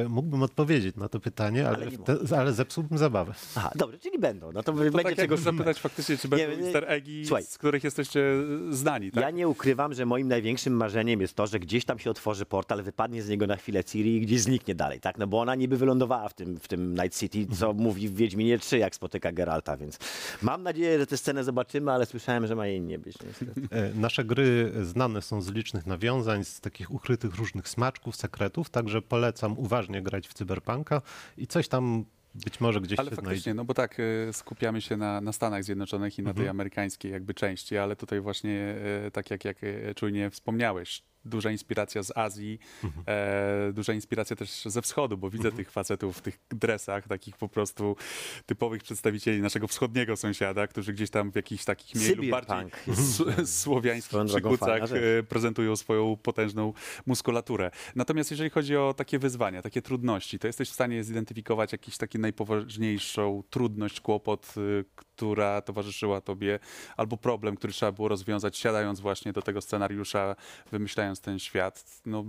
e, 0.04 0.10
mógłbym 0.10 0.44
odpowiedzieć 0.44 0.96
na 0.96 1.10
to 1.10 1.20
pytanie, 1.20 1.68
ale, 1.68 1.78
Ale 1.78 1.92
te, 2.28 2.38
ale 2.38 2.54
zepsułbym 2.54 2.98
zabawę. 2.98 3.34
Aha, 3.56 3.72
dobrze, 3.76 4.00
czyli 4.00 4.20
będą. 4.20 4.52
No 4.52 4.64
to, 4.64 4.72
To 4.74 4.78
będzie 4.78 4.92
tak 5.04 5.16
czego 5.16 5.22
jakby 5.36 5.38
zapytać 5.38 5.80
faktycznie, 5.80 6.18
czy 6.18 6.28
będą 6.28 6.46
nie, 6.58 6.64
easter 6.64 6.86
eggi, 6.88 7.26
słuchaj. 7.26 7.44
z 7.44 7.58
których 7.58 7.84
jesteście 7.84 8.24
znani, 8.70 9.12
tak? 9.12 9.24
Ja 9.24 9.30
nie 9.32 9.48
ukrywam, 9.48 9.94
że 9.94 10.06
moim 10.06 10.28
największym 10.28 10.74
marzeniem 10.74 11.22
jest 11.22 11.34
to, 11.36 11.48
że 11.48 11.60
gdzieś 11.60 11.86
tam 11.86 12.00
się 12.00 12.10
otworzy 12.12 12.46
portal, 12.46 12.84
wypadnie 12.84 13.24
z 13.24 13.30
niego 13.30 13.48
na 13.48 13.56
chwilę 13.56 13.84
Ciri 13.84 14.16
i 14.18 14.22
gdzieś 14.22 14.42
zniknie 14.42 14.76
dalej, 14.76 15.00
tak? 15.00 15.18
No 15.18 15.28
bo 15.28 15.40
ona 15.42 15.56
niby 15.56 15.78
wylądowała 15.78 16.30
w 16.30 16.34
tym, 16.34 16.58
w 16.60 16.68
tym 16.68 16.94
Night 16.96 17.20
City, 17.20 17.48
co 17.56 17.74
mówi 17.74 18.10
w 18.10 18.16
Wiedźminie 18.16 18.60
3, 18.60 18.78
jak 18.78 18.96
spotyka 18.96 19.32
Geralta, 19.32 19.78
więc 19.78 20.00
mam 20.42 20.64
nadzieję, 20.64 21.00
że 21.00 21.08
tę 21.08 21.18
scenę 21.18 21.44
zobaczymy, 21.44 21.92
ale 21.92 22.06
słyszałem, 22.06 22.48
że 22.48 22.56
ma 22.56 22.68
jej 22.68 22.82
nie 22.82 23.00
być. 23.00 23.18
niestety. 23.26 23.62
E, 23.72 23.94
Nasze 23.96 24.24
gry 24.24 24.72
znane 24.82 25.22
są 25.22 25.42
z 25.42 25.52
licznych 25.52 25.86
nawiązań, 25.86 26.44
z 26.46 26.60
takich 26.60 26.92
ukrytych 26.92 27.36
różnych 27.36 27.68
smaczków, 27.70 28.16
sekretów, 28.28 28.70
także 28.70 29.02
polecam 29.02 29.60
uważnie 29.60 30.02
grać 30.02 30.28
w 30.28 30.34
cyberpunka 30.34 31.02
i 31.38 31.48
coś 31.48 31.68
tam 31.68 32.06
być 32.46 32.60
może 32.60 32.82
gdzieś 32.82 33.00
Ale 33.00 33.10
się 33.10 33.16
faktycznie, 33.16 33.40
znajdzie. 33.42 33.54
no 33.54 33.66
bo 33.66 33.74
tak, 33.74 34.00
y, 34.00 34.30
skupiamy 34.34 34.82
się 34.82 34.98
na, 34.98 35.22
na 35.22 35.32
Stanach 35.32 35.64
Zjednoczonych 35.64 36.20
i 36.20 36.24
na 36.24 36.30
Mhm. 36.30 36.44
tej 36.44 36.50
amerykańskiej 36.50 37.12
jakby 37.12 37.34
części, 37.34 37.78
ale 37.78 37.96
tutaj 37.96 38.22
właśnie, 38.22 38.76
y, 39.08 39.12
tak 39.12 39.32
jak, 39.32 39.46
jak 39.46 39.64
y, 39.64 39.94
czujnie 39.96 40.30
wspomniałeś, 40.30 41.04
duża 41.26 41.52
inspiracja 41.52 42.04
z 42.04 42.18
Azji, 42.18 42.60
Mhm. 42.84 43.04
e, 43.08 43.74
duża 43.74 43.94
inspiracja 43.94 44.36
też 44.36 44.64
ze 44.66 44.82
wschodu, 44.82 45.18
bo 45.18 45.30
widzę 45.30 45.52
tych 45.52 45.72
facetów 45.72 46.18
w 46.18 46.22
tych 46.22 46.40
dresach, 46.50 47.08
takich 47.08 47.38
po 47.38 47.48
prostu 47.50 47.96
typowych 48.46 48.84
przedstawicieli 48.84 49.42
naszego 49.42 49.68
wschodniego 49.68 50.16
sąsiada, 50.16 50.68
którzy 50.68 50.94
gdzieś 50.94 51.10
tam 51.10 51.32
w 51.32 51.36
jakichś 51.36 51.64
takich 51.66 51.96
mniej 51.96 52.16
lub 52.16 52.30
bardziej 52.30 52.56
s- 52.88 53.60
słowiańskich 53.62 54.20
przykucach 54.26 54.82
e, 55.20 55.24
prezentują 55.24 55.76
swoją 55.76 56.18
potężną 56.18 56.74
muskulaturę. 57.06 57.72
Natomiast 57.96 58.32
jeżeli 58.32 58.50
chodzi 58.50 58.78
o 58.78 58.94
takie 58.98 59.20
wyzwania, 59.20 59.62
takie 59.62 59.82
trudności, 59.82 60.40
to 60.40 60.48
jesteś 60.48 60.70
w 60.70 60.74
stanie 60.74 61.04
zidentyfikować 61.04 61.72
jakiś 61.72 61.98
taki 61.98 62.20
najpoważniejszą 62.20 63.44
trudność, 63.50 64.02
kłopot, 64.02 64.54
y, 64.58 64.86
która 64.96 65.62
towarzyszyła 65.62 66.22
tobie, 66.22 66.60
albo 66.98 67.18
problem, 67.18 67.56
który 67.56 67.74
trzeba 67.74 67.92
było 67.92 68.08
rozwiązać, 68.08 68.58
siadając 68.58 69.00
właśnie 69.00 69.34
do 69.34 69.42
tego 69.42 69.62
scenariusza, 69.62 70.36
wymyślając 70.72 71.13
ten 71.20 71.40
świat. 71.40 72.02
No, 72.06 72.26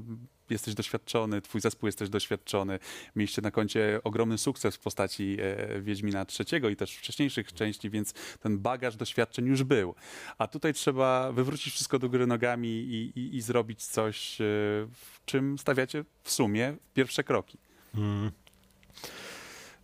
jesteś 0.51 0.75
doświadczony, 0.75 1.43
twój 1.43 1.61
zespół 1.61 1.87
jesteś 1.87 2.09
doświadczony, 2.09 2.79
mieliście 3.17 3.43
na 3.43 3.51
koncie 3.51 4.01
ogromny 4.05 4.39
sukces 4.39 4.77
w 4.77 4.79
postaci 4.79 5.37
e, 5.41 5.81
Wiedźmina 5.81 6.25
trzeciego 6.25 6.69
i 6.69 6.77
też 6.77 6.97
wcześniejszych 6.97 7.53
części, 7.53 7.91
więc 7.91 8.13
ten 8.41 8.59
bagaż 8.59 8.97
doświadczeń 8.97 9.47
już 9.47 9.63
był. 9.63 9.95
A 10.39 10.47
tutaj 10.47 10.75
trzeba 10.75 11.33
wywrócić 11.33 11.75
wszystko 11.75 11.99
do 11.99 12.09
góry 12.09 12.27
nogami 12.27 12.69
i, 12.69 13.19
i, 13.19 13.37
i 13.37 13.41
zrobić 13.41 13.85
coś, 13.85 14.41
e, 14.41 14.45
w 14.93 15.25
czym 15.25 15.59
stawiacie 15.59 16.05
w 16.23 16.31
sumie 16.31 16.77
pierwsze 16.95 17.25
kroki. 17.25 17.59
Mm. 17.95 18.31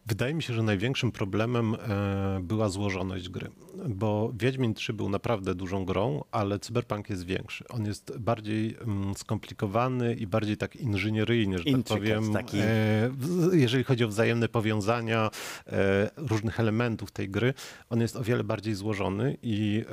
Wydaje 0.07 0.35
mi 0.35 0.43
się, 0.43 0.55
że 0.55 0.63
największym 0.63 1.13
problemem 1.13 1.75
e, 1.75 2.41
była 2.43 2.69
złożoność 2.69 3.29
gry, 3.29 3.51
bo 3.89 4.33
Wiedźmin 4.35 4.75
3 4.75 4.93
był 4.93 5.09
naprawdę 5.09 5.55
dużą 5.55 5.85
grą, 5.85 6.25
ale 6.31 6.59
Cyberpunk 6.59 7.11
jest 7.11 7.27
większy. 7.27 7.69
On 7.69 7.87
jest 7.87 8.19
bardziej 8.19 8.77
mm, 8.81 9.15
skomplikowany 9.15 10.15
i 10.15 10.27
bardziej 10.27 10.57
tak 10.57 10.77
inżynieryjny, 10.77 11.59
że 11.59 11.65
tak 11.65 11.73
Intricate 11.73 12.15
powiem, 12.15 12.33
taki. 12.33 12.59
e, 12.59 13.11
jeżeli 13.53 13.85
chodzi 13.85 14.05
o 14.05 14.09
wzajemne 14.09 14.49
powiązania 14.49 15.31
e, 15.67 16.11
różnych 16.17 16.61
elementów 16.61 17.11
tej 17.11 17.29
gry. 17.29 17.55
On 17.91 18.01
jest 18.01 18.17
o 18.17 18.23
wiele 18.23 18.45
bardziej 18.45 18.75
złożony 18.75 19.37
i 19.43 19.85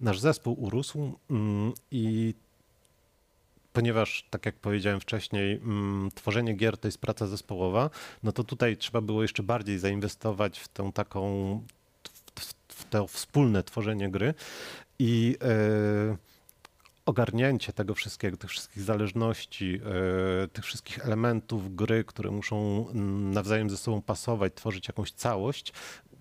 nasz 0.00 0.20
zespół 0.20 0.64
urósł 0.64 1.18
mm, 1.30 1.72
i 1.90 2.34
ponieważ, 3.72 4.26
tak 4.30 4.46
jak 4.46 4.56
powiedziałem 4.56 5.00
wcześniej, 5.00 5.56
mm, 5.56 6.10
tworzenie 6.14 6.54
gier 6.54 6.78
to 6.78 6.88
jest 6.88 6.98
praca 6.98 7.26
zespołowa, 7.26 7.90
no 8.22 8.32
to 8.32 8.44
tutaj 8.44 8.76
trzeba 8.76 9.00
było 9.00 9.22
jeszcze 9.22 9.42
bardziej 9.42 9.78
zainwestować 9.78 10.58
w 10.58 10.68
tą 10.68 10.92
taką, 10.92 11.22
w, 12.34 12.84
to 12.90 13.06
wspólne 13.06 13.62
tworzenie 13.62 14.10
gry 14.10 14.34
i 14.98 15.36
e, 15.42 16.16
ogarnięcie 17.06 17.72
tego 17.72 17.94
wszystkiego, 17.94 18.36
tych 18.36 18.50
wszystkich 18.50 18.82
zależności, 18.82 19.80
e, 20.44 20.48
tych 20.48 20.64
wszystkich 20.64 21.06
elementów 21.06 21.76
gry, 21.76 22.04
które 22.04 22.30
muszą 22.30 22.88
mm, 22.88 23.30
nawzajem 23.30 23.70
ze 23.70 23.76
sobą 23.76 24.02
pasować, 24.02 24.54
tworzyć 24.54 24.88
jakąś 24.88 25.12
całość. 25.12 25.72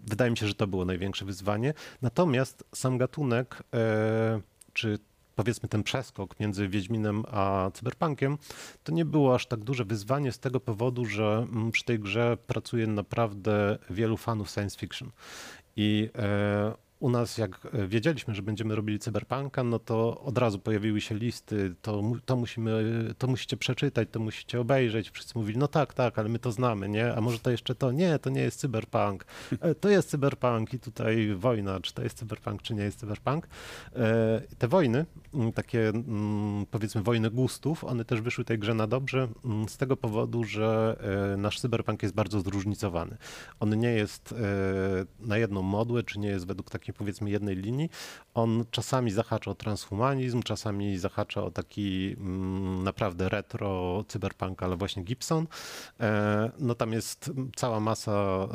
Wydaje 0.07 0.31
mi 0.31 0.37
się, 0.37 0.47
że 0.47 0.53
to 0.53 0.67
było 0.67 0.85
największe 0.85 1.25
wyzwanie. 1.25 1.73
Natomiast 2.01 2.63
sam 2.75 2.97
gatunek, 2.97 3.63
e, 3.73 4.41
czy 4.73 4.99
powiedzmy 5.37 5.69
ten 5.69 5.83
przeskok 5.83 6.39
między 6.39 6.67
Wiedźminem 6.67 7.23
a 7.31 7.71
Cyberpunkiem, 7.73 8.37
to 8.83 8.91
nie 8.91 9.05
było 9.05 9.35
aż 9.35 9.47
tak 9.47 9.59
duże 9.59 9.85
wyzwanie 9.85 10.31
z 10.31 10.39
tego 10.39 10.59
powodu, 10.59 11.05
że 11.05 11.47
mm, 11.51 11.71
przy 11.71 11.85
tej 11.85 11.99
grze 11.99 12.37
pracuje 12.47 12.87
naprawdę 12.87 13.77
wielu 13.89 14.17
fanów 14.17 14.49
science 14.49 14.79
fiction. 14.79 15.11
I 15.75 16.09
e, 16.15 16.86
u 16.99 17.09
nas, 17.09 17.37
jak 17.37 17.67
e, 17.73 17.87
wiedzieliśmy, 17.87 18.35
że 18.35 18.41
będziemy 18.41 18.75
robili 18.75 18.99
cyberpunka, 18.99 19.63
no 19.63 19.79
to 19.79 20.21
od 20.21 20.37
razu 20.37 20.59
pojawiły 20.59 21.01
się 21.01 21.15
listy, 21.15 21.75
to, 21.81 22.03
to, 22.25 22.35
musimy, 22.35 22.83
to 23.17 23.27
musicie 23.27 23.57
przeczytać, 23.57 24.07
to 24.11 24.19
musicie 24.19 24.59
obejrzeć. 24.61 25.09
Wszyscy 25.09 25.33
mówili, 25.39 25.57
no 25.57 25.67
tak, 25.67 25.93
tak, 25.93 26.19
ale 26.19 26.29
my 26.29 26.39
to 26.39 26.51
znamy, 26.51 26.89
nie? 26.89 27.13
A 27.13 27.21
może 27.21 27.39
to 27.39 27.51
jeszcze 27.51 27.75
to? 27.75 27.91
Nie, 27.91 28.19
to 28.19 28.29
nie 28.29 28.41
jest 28.41 28.59
cyberpunk. 28.59 29.25
E, 29.61 29.75
To 29.75 29.89
jest 29.89 30.09
cyberpunk 30.09 30.73
i 30.73 30.79
tutaj 30.79 31.35
wojna, 31.35 31.79
czy 31.79 31.93
to 31.93 32.03
jest 32.03 32.17
cyberpunk, 32.17 32.61
czy 32.61 32.73
nie 32.75 32.83
jest 32.83 32.99
cyberpunk. 32.99 33.47
E, 33.95 34.41
Te 34.57 34.67
wojny, 34.67 35.05
mm, 35.33 35.53
takie 35.53 35.89
mm, 35.89 36.65
powiedzmy 36.71 37.03
wojny 37.03 37.29
gustów, 37.29 37.83
one 37.83 38.05
też 38.05 38.21
wyszły 38.21 38.45
tej 38.45 38.59
grze 38.59 38.73
na 38.73 38.87
dobrze 38.87 39.27
mm, 39.45 39.69
z 39.69 39.77
tego 39.77 39.97
powodu, 39.97 40.43
że 40.43 40.97
nasz 41.37 41.59
cyberpunk 41.59 42.03
jest 42.03 42.15
bardzo 42.15 42.41
zróżnicowany. 42.41 43.17
On 43.59 43.79
nie 43.79 43.91
jest 43.91 44.35
na 45.19 45.37
jedną 45.37 45.61
modłę, 45.61 46.03
czy 46.03 46.19
nie 46.19 46.29
jest 46.29 46.47
według 46.47 46.69
takiej 46.87 46.93
powiedzmy 46.97 47.29
jednej 47.29 47.55
linii. 47.55 47.89
On 48.33 48.65
czasami 48.71 49.11
zahacza 49.11 49.51
o 49.51 49.55
transhumanizm, 49.55 50.43
czasami 50.43 50.97
zahacza 50.97 51.43
o 51.43 51.51
taki 51.51 52.15
mm, 52.17 52.83
naprawdę 52.83 53.29
retro 53.29 54.03
cyberpunk, 54.07 54.63
ale 54.63 54.77
właśnie 54.77 55.03
Gibson. 55.03 55.47
E, 55.99 56.51
No 56.59 56.75
tam 56.75 56.93
jest 56.93 57.31
cała 57.55 57.79
masa 57.79 58.11
e, 58.11 58.47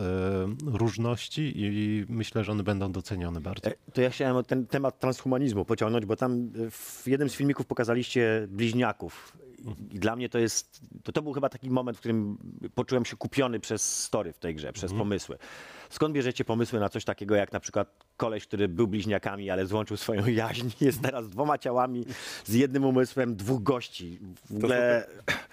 różności 0.78 1.52
i 1.56 2.04
myślę, 2.08 2.44
że 2.44 2.52
one 2.52 2.62
będą 2.62 2.92
docenione 2.92 3.40
bardzo. 3.40 3.70
E, 3.70 3.74
To 3.92 4.00
ja 4.02 4.10
chciałem 4.10 4.44
ten 4.44 4.66
temat 4.66 5.00
transhumanizmu 5.00 5.64
pociągnąć, 5.64 6.06
bo 6.06 6.16
tam 6.16 6.50
w 6.70 7.02
jednym 7.06 7.30
z 7.30 7.34
filmików 7.34 7.66
pokazaliście 7.66 8.46
bliźniaków. 8.48 9.32
I 9.90 9.98
dla 9.98 10.16
mnie 10.16 10.28
to 10.28 10.38
jest, 10.38 10.80
to, 11.02 11.12
to 11.12 11.22
był 11.22 11.32
chyba 11.32 11.48
taki 11.48 11.70
moment, 11.70 11.96
w 11.96 12.00
którym 12.00 12.38
poczułem 12.74 13.04
się 13.04 13.16
kupiony 13.16 13.60
przez 13.60 14.04
story 14.04 14.32
w 14.32 14.38
tej 14.38 14.54
grze, 14.54 14.72
przez 14.72 14.92
pomysły. 14.92 15.38
Skąd 15.90 16.14
bierzecie 16.14 16.44
pomysły 16.44 16.80
na 16.80 16.88
coś 16.88 17.04
takiego, 17.04 17.34
jak 17.34 17.52
na 17.52 17.60
przykład 17.60 18.04
koleś, 18.16 18.46
który 18.46 18.68
był 18.68 18.88
bliźniakami, 18.88 19.50
ale 19.50 19.66
złączył 19.66 19.96
swoją 19.96 20.26
jaźń, 20.42 20.68
jest 20.80 21.02
teraz 21.02 21.28
dwoma 21.28 21.58
ciałami 21.58 22.04
z 22.44 22.54
jednym 22.54 22.84
umysłem, 22.84 23.36
dwóch 23.36 23.62
gości. 23.62 24.18
W 24.50 24.56
ogóle... 24.56 25.06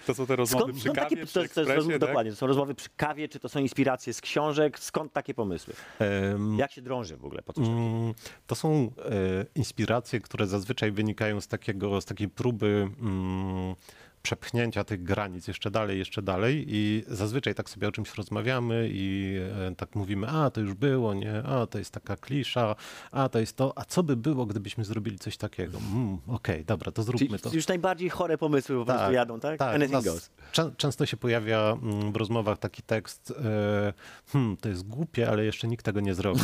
To 0.08 0.14
są 0.14 0.26
te 0.26 0.36
rozmowy 0.36 0.64
Skąd, 0.64 0.78
przy 0.78 0.88
kawie, 0.90 1.02
takie, 1.02 1.26
przy 1.26 1.34
to, 1.34 1.54
to 1.54 1.62
jest 1.74 1.88
tak? 1.88 2.00
dokładnie, 2.00 2.32
to 2.32 2.38
są 2.38 2.48
rozmowy 2.48 2.76
przy 2.76 2.90
kawie, 2.98 3.30
czy 3.30 3.40
to 3.40 3.50
są 3.50 3.60
inspiracje 3.60 4.14
z 4.14 4.22
książek, 4.22 4.80
skąd 4.80 5.14
takie 5.14 5.34
pomysły? 5.34 5.74
Em, 6.00 6.58
Jak 6.60 6.72
się 6.72 6.82
drąży 6.82 7.18
w 7.18 7.26
ogóle 7.26 7.42
po? 7.42 7.62
Mm, 7.62 8.14
To 8.48 8.56
są 8.56 8.92
e, 9.06 9.46
inspiracje, 9.56 10.20
które 10.20 10.48
zazwyczaj 10.48 10.92
wynikają 10.92 11.42
z, 11.42 11.48
takiego, 11.48 12.02
z 12.02 12.06
takiej 12.06 12.30
próby 12.30 12.90
mm, 13.02 13.76
przepchnięcia 14.22 14.84
tych 14.84 15.04
granic 15.04 15.48
jeszcze 15.48 15.72
dalej, 15.72 16.00
jeszcze 16.00 16.22
dalej 16.22 16.66
i 16.68 17.04
zazwyczaj 17.08 17.56
tak 17.56 17.70
sobie 17.70 17.88
o 17.88 17.92
czymś 17.92 18.14
rozmawiamy 18.16 18.90
i 18.92 19.36
e, 19.70 19.76
tak 19.76 19.96
mówimy, 19.96 20.28
a 20.28 20.50
to 20.50 20.62
już 20.62 20.74
było, 20.74 21.14
nie, 21.14 21.44
a 21.44 21.68
to 21.68 21.78
jest 21.78 21.92
taka 21.92 22.18
klisza, 22.18 22.76
a 23.12 23.30
to 23.30 23.40
jest 23.40 23.56
to, 23.56 23.74
a 23.78 23.86
co 23.86 24.04
by 24.04 24.16
było, 24.18 24.46
gdybyśmy 24.46 24.86
zrobili 24.86 25.20
coś 25.20 25.38
takiego? 25.38 25.78
Mm, 25.94 26.18
Okej, 26.28 26.66
dobra, 26.66 26.92
to 26.92 27.04
zróbmy 27.04 27.28
Czyli 27.28 27.40
to. 27.40 27.50
już 27.54 27.68
najbardziej 27.68 28.10
chore 28.10 28.38
pomysły 28.38 28.76
po 28.76 28.86
prostu 28.86 29.12
jadą, 29.12 29.40
tak? 29.40 29.60
Tak, 29.60 29.72
u 29.72 29.76
Anything 29.76 29.92
nas 29.94 30.06
goes. 30.06 30.30
czę- 30.54 30.72
Często 30.78 31.06
się 31.06 31.18
pojawia 31.18 31.78
mm, 31.84 32.12
w 32.12 32.16
rozmowach 32.16 32.58
taki 32.58 32.82
tekst, 32.84 33.34
e, 33.46 33.94
hmm, 34.32 34.58
to 34.58 34.70
jest 34.70 34.88
głupie, 34.88 35.30
ale 35.30 35.46
jeszcze 35.46 35.68
nikt 35.68 35.86
tego 35.86 36.00
nie 36.00 36.14
zrobił. 36.16 36.44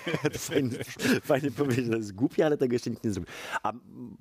Fajnie, 0.38 0.70
fajnie 1.22 1.50
powiedzieć, 1.50 1.90
to 1.90 1.96
jest 1.96 2.12
głupie, 2.14 2.46
ale 2.46 2.56
tego 2.56 2.72
jeszcze 2.72 2.90
nikt 2.90 3.04
nie 3.04 3.10
zrobił. 3.12 3.32
A 3.62 3.72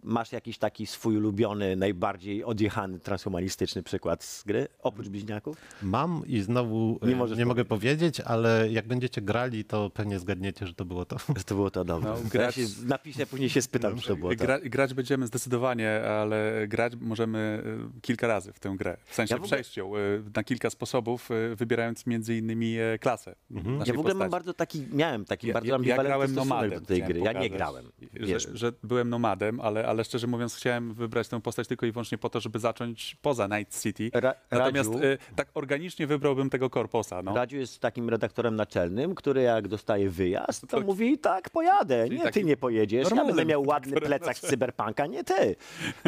masz 0.04 0.32
jakiś 0.32 0.58
taki 0.58 0.88
swój 0.88 1.18
ulubiony, 1.18 1.76
najbardziej 1.76 2.44
odjechany, 2.44 2.95
transhumanistyczny 3.00 3.84
przykład 3.84 4.24
z 4.24 4.44
gry, 4.44 4.68
oprócz 4.84 5.08
bliźniaków? 5.10 5.58
Mam 5.82 6.22
i 6.28 6.42
znowu 6.42 7.00
e, 7.02 7.06
Nie 7.06 7.12
nie, 7.14 7.16
możesz 7.20 7.46
mogę 7.46 7.66
powiedzieć, 7.66 8.20
ale 8.20 8.68
jak 8.72 8.88
będziecie 8.88 9.22
grali, 9.22 9.66
to 9.66 9.90
pewnie 9.90 10.20
zgadniecie, 10.20 10.68
że 10.68 10.74
to 10.74 10.86
było 10.86 11.06
to. 11.06 11.18
Że 11.38 11.44
to 11.44 11.56
było 11.56 11.72
to 11.72 11.86
dobre. 11.86 12.10
No, 12.10 12.18
ja 12.18 12.24
grać- 12.30 12.56
się 12.56 12.66
napiszę, 12.86 13.26
później 13.26 13.50
się 13.50 13.62
spytam, 13.62 14.00
czy 14.00 14.08
to 14.08 14.16
było 14.16 14.36
to. 14.36 14.44
Gra, 14.46 14.60
grać 14.60 14.94
będziemy 14.94 15.28
zdecydowanie, 15.28 16.02
ale 16.04 16.66
grać 16.68 16.94
możemy 17.02 17.64
y, 17.98 18.02
kilka 18.02 18.28
razy 18.28 18.54
w 18.54 18.60
tę 18.60 18.76
grę. 18.78 18.98
W 19.06 19.16
sensie 19.16 19.36
Ja 19.36 19.38
w 19.38 19.42
ogóle- 19.44 19.48
przejść 19.58 19.78
ją 19.78 19.98
y, 19.98 20.24
na 20.36 20.44
kilka 20.44 20.70
sposobów, 20.70 21.30
wybierając 21.56 22.06
między 22.06 22.38
innymi 22.38 22.78
e, 22.78 23.00
klasę 23.00 23.36
Ja 23.52 23.62
naszej 23.64 23.96
w 23.96 24.00
ogóle 24.00 24.14
mam 24.14 24.30
bardzo 24.30 24.54
taki, 24.54 24.84
miałem 24.92 25.26
taki 25.26 25.48
Ja- 25.48 25.54
bardzo 25.54 25.78
ja, 25.82 25.96
ja 25.96 26.04
grałem 26.04 26.36
nomadem. 26.36 26.80
do 26.80 26.82
tej 26.86 27.04
gry. 27.04 27.20
Ja 27.20 27.26
nie 27.32 27.34
pokazać, 27.34 27.52
grałem, 27.52 27.86
Że, 28.14 28.26
wiesz. 28.26 28.48
że 28.54 28.72
byłem 28.84 29.10
nomadem, 29.10 29.60
ale, 29.60 29.88
ale 29.88 30.04
szczerze 30.04 30.28
mówiąc 30.28 30.56
chciałem 30.56 30.94
wybrać 30.94 31.28
tę 31.28 31.42
postać 31.42 31.68
tylko 31.68 31.86
i 31.86 31.92
wyłącznie 31.92 32.18
po 32.18 32.30
to, 32.30 32.40
żeby 32.40 32.60
zacząć 32.60 32.85
poza 33.22 33.48
Night 33.48 33.82
City. 33.82 34.10
Ra- 34.14 34.36
Natomiast 34.52 34.90
Radziu- 34.92 35.04
y, 35.04 35.18
tak 35.36 35.48
organicznie 35.54 36.08
wybrałbym 36.08 36.50
tego 36.50 36.70
korposa. 36.70 37.22
No. 37.24 37.36
Radziu 37.36 37.58
jest 37.58 37.80
takim 37.80 38.10
redaktorem 38.10 38.56
naczelnym, 38.56 39.16
który 39.16 39.42
jak 39.42 39.68
dostaje 39.68 40.10
wyjazd, 40.10 40.62
to 40.62 40.68
To- 40.68 40.82
mówi 40.86 41.18
tak, 41.18 41.50
pojadę. 41.50 42.10
Nie, 42.10 42.32
ty 42.32 42.44
nie 42.44 42.58
pojedziesz. 42.58 43.08
Ja 43.16 43.26
będę 43.26 43.46
miał 43.46 43.64
ładny 43.64 44.02
plecak 44.02 44.38
z 44.38 44.42
cyberpunka, 44.50 45.06
nie 45.08 45.24
ty. 45.24 45.56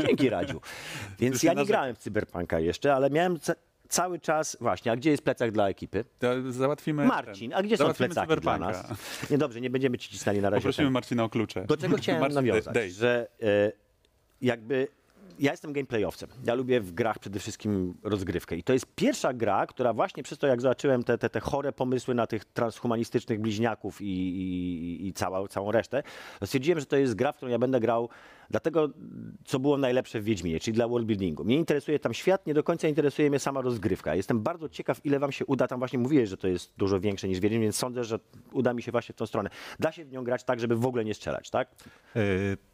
Dzięki 0.08 0.30
Radziu. 0.30 0.62
Więc 1.20 1.44
ja 1.44 1.54
nie 1.54 1.66
grałem 1.66 1.96
w 1.96 1.98
cyberpunka 1.98 2.60
jeszcze, 2.60 2.94
ale 2.96 3.10
miałem 3.10 3.40
ca- 3.40 3.56
cały 3.90 4.20
czas... 4.20 4.58
Właśnie, 4.62 4.92
a 4.92 4.96
gdzie 4.96 5.12
jest 5.12 5.24
plecak 5.24 5.52
dla 5.52 5.70
ekipy? 5.70 6.06
To 6.20 6.52
załatwimy 6.52 7.06
Marcin, 7.06 7.54
a 7.54 7.64
gdzie 7.64 7.78
są 7.78 7.94
plecaki 7.94 8.36
dla 8.42 8.58
nas? 8.58 8.84
Nie, 9.32 9.38
dobrze, 9.38 9.62
nie 9.62 9.70
będziemy 9.70 9.98
ci 9.98 10.10
cisnęli 10.10 10.42
na 10.42 10.50
razie. 10.50 10.62
Poprosimy 10.62 10.86
ten. 10.86 10.94
Marcina 10.94 11.24
o 11.24 11.30
klucze. 11.30 11.66
Do 11.66 11.78
czego 11.78 11.98
chciałem 12.02 12.22
Marcin, 12.22 12.36
nawiązać, 12.36 12.74
dej. 12.74 12.92
że 12.92 13.28
e, 13.42 13.72
jakby 14.42 14.88
ja 15.40 15.52
jestem 15.52 15.74
gameplayowcem. 15.74 16.30
Ja 16.46 16.54
lubię 16.54 16.82
w 16.82 16.92
grach 16.92 17.20
przede 17.20 17.40
wszystkim 17.40 17.98
rozgrywkę. 18.04 18.56
I 18.56 18.64
to 18.64 18.74
jest 18.74 18.86
pierwsza 18.96 19.34
gra, 19.34 19.66
która 19.66 19.94
właśnie 19.94 20.24
przez 20.24 20.38
to, 20.38 20.48
jak 20.48 20.62
zobaczyłem 20.62 21.04
te, 21.04 21.18
te, 21.18 21.30
te 21.30 21.40
chore 21.40 21.72
pomysły 21.72 22.16
na 22.16 22.28
tych 22.28 22.46
transhumanistycznych 22.46 23.40
bliźniaków 23.42 24.02
i, 24.02 24.06
i, 24.06 25.08
i 25.08 25.14
cała, 25.14 25.48
całą 25.48 25.72
resztę, 25.72 26.04
stwierdziłem, 26.46 26.80
że 26.80 26.86
to 26.86 26.98
jest 26.98 27.16
gra, 27.16 27.32
w 27.32 27.36
którą 27.36 27.52
ja 27.52 27.60
będę 27.60 27.80
grał 27.80 28.10
dlatego, 28.50 28.90
co 29.46 29.60
było 29.60 29.78
najlepsze 29.78 30.22
w 30.22 30.24
Wiedźminie, 30.24 30.60
czyli 30.60 30.76
dla 30.76 30.88
worldbuildingu. 30.88 31.44
Mnie 31.44 31.56
interesuje 31.56 32.00
tam 32.00 32.14
świat, 32.14 32.48
nie 32.48 32.54
do 32.54 32.64
końca 32.64 32.88
interesuje 32.88 33.30
mnie 33.30 33.40
sama 33.40 33.62
rozgrywka. 33.62 34.16
Jestem 34.16 34.42
bardzo 34.42 34.70
ciekaw, 34.70 35.06
ile 35.06 35.20
wam 35.20 35.32
się 35.32 35.46
uda. 35.46 35.68
Tam 35.68 35.80
właśnie 35.80 36.00
mówiłeś, 36.00 36.30
że 36.30 36.38
to 36.38 36.48
jest 36.48 36.74
dużo 36.78 37.00
większe 37.00 37.28
niż 37.28 37.40
Wiedźmin, 37.40 37.62
więc 37.62 37.76
sądzę, 37.76 38.04
że 38.04 38.20
uda 38.52 38.74
mi 38.74 38.82
się 38.84 38.92
właśnie 38.92 39.14
w 39.14 39.16
tą 39.16 39.26
stronę. 39.26 39.50
Da 39.80 39.92
się 39.92 40.06
w 40.06 40.12
nią 40.12 40.24
grać 40.24 40.44
tak, 40.44 40.60
żeby 40.60 40.76
w 40.76 40.86
ogóle 40.86 41.06
nie 41.06 41.14
strzelać, 41.14 41.50
tak? 41.50 41.72
E, 42.16 42.20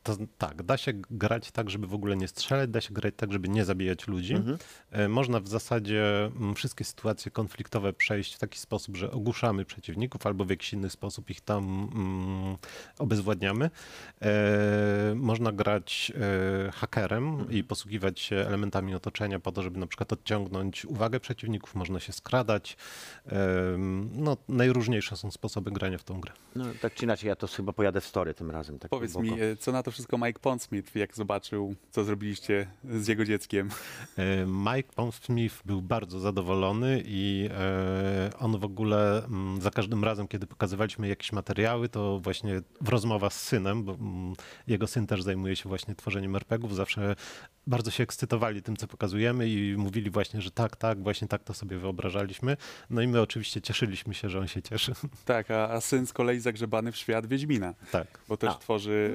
To 0.03 0.17
tak, 0.37 0.63
da 0.63 0.77
się 0.77 0.93
grać 1.11 1.51
tak, 1.51 1.69
żeby 1.69 1.87
w 1.87 1.93
ogóle 1.93 2.15
nie 2.15 2.27
strzelać, 2.27 2.69
da 2.69 2.81
się 2.81 2.93
grać 2.93 3.13
tak, 3.17 3.31
żeby 3.33 3.49
nie 3.49 3.65
zabijać 3.65 4.07
ludzi. 4.07 4.35
E, 4.91 5.07
Można 5.09 5.39
w 5.39 5.47
zasadzie 5.47 6.25
mm, 6.25 6.55
wszystkie 6.55 6.83
sytuacje 6.83 7.31
konfliktowe 7.31 7.93
przejść 7.93 8.35
w 8.35 8.39
taki 8.39 8.59
sposób, 8.59 8.97
że 8.97 9.11
ogłuszamy 9.11 9.65
przeciwników 9.65 10.25
albo 10.27 10.45
w 10.45 10.49
jakiś 10.49 10.73
inny 10.73 10.89
sposób 10.89 11.29
ich 11.29 11.41
tam 11.41 11.89
mm, 11.95 12.57
obezwładniamy. 12.99 13.69
E, 14.21 15.13
Można 15.15 15.51
grać 15.51 15.62
e, 15.69 16.71
hakerem 16.71 17.51
i 17.51 17.63
posługiwać 17.63 18.19
się 18.19 18.35
elementami 18.35 18.95
otoczenia 18.95 19.39
po 19.39 19.51
to, 19.51 19.61
żeby 19.61 19.79
na 19.79 19.87
przykład 19.87 20.13
odciągnąć 20.13 20.85
uwagę 20.85 21.19
przeciwników, 21.19 21.75
można 21.75 21.99
się 21.99 22.13
skradać. 22.13 22.77
E, 23.27 23.33
No, 24.15 24.37
najróżniejsze 24.49 25.17
są 25.17 25.31
sposoby 25.31 25.71
grania 25.71 25.97
w 25.97 26.03
tą 26.03 26.19
grę. 26.19 26.33
No, 26.55 26.65
tak 26.81 26.93
czy 26.93 27.05
inaczej, 27.05 27.27
ja 27.27 27.35
to 27.35 27.47
chyba 27.47 27.73
pojadę 27.73 28.01
w 28.01 28.05
story 28.05 28.33
tym 28.33 28.51
razem. 28.51 28.79
Tak 28.79 28.89
Powiedz 28.91 29.13
głęboko. 29.13 29.35
mi, 29.37 29.41
e, 29.43 29.55
co 29.57 29.71
na 29.71 29.83
to 29.83 29.91
wszystko 29.91 30.17
Mike 30.17 30.39
Pondsmith, 30.39 30.95
jak 30.95 31.15
zobaczył, 31.15 31.75
co 31.91 32.03
zrobiliście 32.03 32.67
z 32.89 33.07
jego 33.07 33.25
dzieckiem? 33.25 33.69
E, 34.17 34.45
Mike 34.45 34.93
Pondsmith 34.95 35.55
był 35.65 35.81
bardzo 35.81 36.19
zadowolony 36.19 37.03
i 37.05 37.49
on 38.39 38.59
w 38.59 38.63
ogóle 38.63 39.25
mm, 39.25 39.61
za 39.61 39.71
każdym 39.71 40.03
razem, 40.03 40.27
kiedy 40.27 40.47
pokazywaliśmy 40.47 41.07
jakieś 41.07 41.31
materiały, 41.31 41.89
to 41.89 42.19
właśnie 42.19 42.61
w 42.81 42.89
rozmowach 42.89 43.33
z 43.33 43.41
synem, 43.41 43.83
bo 43.83 43.93
mm, 43.93 44.33
jego 44.67 44.87
syn 44.87 45.07
też 45.07 45.23
zajmuje 45.23 45.52
się 45.55 45.69
właśnie 45.69 45.95
tworzeniem 45.95 46.35
RPGów, 46.35 46.75
zawsze 46.75 47.15
bardzo 47.67 47.91
się 47.91 48.03
ekscytowali 48.03 48.61
tym, 48.61 48.77
co 48.77 48.87
pokazujemy 48.87 49.49
i 49.49 49.75
mówili 49.77 50.09
właśnie, 50.09 50.41
że 50.41 50.51
tak, 50.51 50.75
tak, 50.75 51.03
właśnie 51.03 51.27
tak 51.27 51.43
to 51.43 51.53
sobie 51.53 51.77
wyobrażaliśmy. 51.77 52.57
No 52.89 53.01
i 53.01 53.07
my 53.07 53.21
oczywiście 53.21 53.61
cieszyliśmy 53.61 54.13
się, 54.13 54.29
że 54.29 54.39
on 54.39 54.47
się 54.47 54.61
cieszy. 54.61 54.93
Tak, 55.25 55.51
a, 55.51 55.69
a 55.69 55.81
syn 55.81 56.07
z 56.07 56.13
kolei 56.13 56.39
zagrzebany 56.39 56.91
w 56.91 56.97
świat 56.97 57.25
Wiedźmina, 57.25 57.73
tak. 57.91 58.07
bo 58.27 58.37
też 58.37 58.49
A, 58.49 58.53
tworzy 58.53 59.13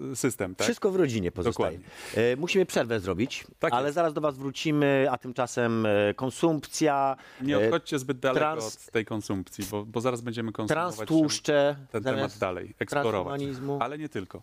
no 0.00 0.12
e, 0.12 0.16
system, 0.16 0.54
tak? 0.54 0.64
Wszystko 0.64 0.90
w 0.90 0.96
rodzinie 0.96 1.32
pozostaje. 1.32 1.78
E, 2.14 2.36
musimy 2.36 2.66
przerwę 2.66 3.00
zrobić, 3.00 3.46
Tak 3.58 3.72
ale 3.72 3.86
jest. 3.86 3.94
zaraz 3.94 4.12
do 4.14 4.20
Was 4.20 4.38
wrócimy, 4.38 5.06
a 5.10 5.18
tymczasem 5.18 5.86
e, 5.86 6.14
konsumpcja, 6.14 7.16
Nie 7.42 7.56
e, 7.56 7.64
odchodźcie 7.64 7.98
zbyt 7.98 8.18
daleko 8.18 8.40
trans- 8.40 8.76
od 8.86 8.92
tej 8.92 9.04
konsumpcji, 9.04 9.64
bo, 9.70 9.84
bo 9.84 10.00
zaraz 10.00 10.20
będziemy 10.20 10.52
konsumować 10.52 10.96
transtłuszcze, 10.96 11.76
ten 11.92 12.02
zamiast 12.02 12.18
temat 12.34 12.38
dalej, 12.38 12.74
eksplorować. 12.78 13.42
Ale 13.80 13.98
nie 13.98 14.08
tylko. 14.08 14.42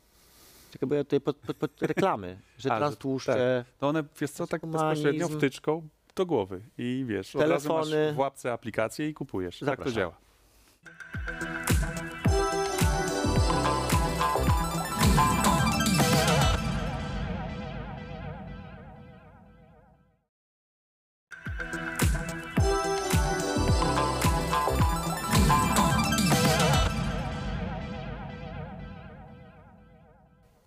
Czekaj, 0.75 0.89
bo 0.89 0.95
ja 0.95 1.03
tutaj 1.03 1.21
pod, 1.21 1.37
pod, 1.37 1.57
pod 1.57 1.81
reklamy, 1.91 2.39
że 2.57 2.71
A, 2.71 2.75
że- 2.75 2.79
transtłuszcze, 2.79 3.65
To 3.79 3.87
one, 3.89 4.03
wiesz 4.21 4.31
co, 4.31 4.47
tak 4.47 4.61
Transhumanizm. 4.61 5.03
bezpośrednio 5.03 5.37
wtyczką 5.37 5.87
do 6.15 6.25
głowy 6.25 6.61
i 6.77 7.05
wiesz, 7.07 7.35
od 7.35 7.41
razu 7.41 7.67
Telefony. 7.69 8.05
masz 8.05 8.15
w 8.15 8.17
łapce 8.19 8.53
aplikację 8.53 9.09
i 9.09 9.13
kupujesz. 9.13 9.59
Tak 9.59 9.65
to 9.83 9.89
Zapraszam. 9.89 9.93
działa. 9.95 11.54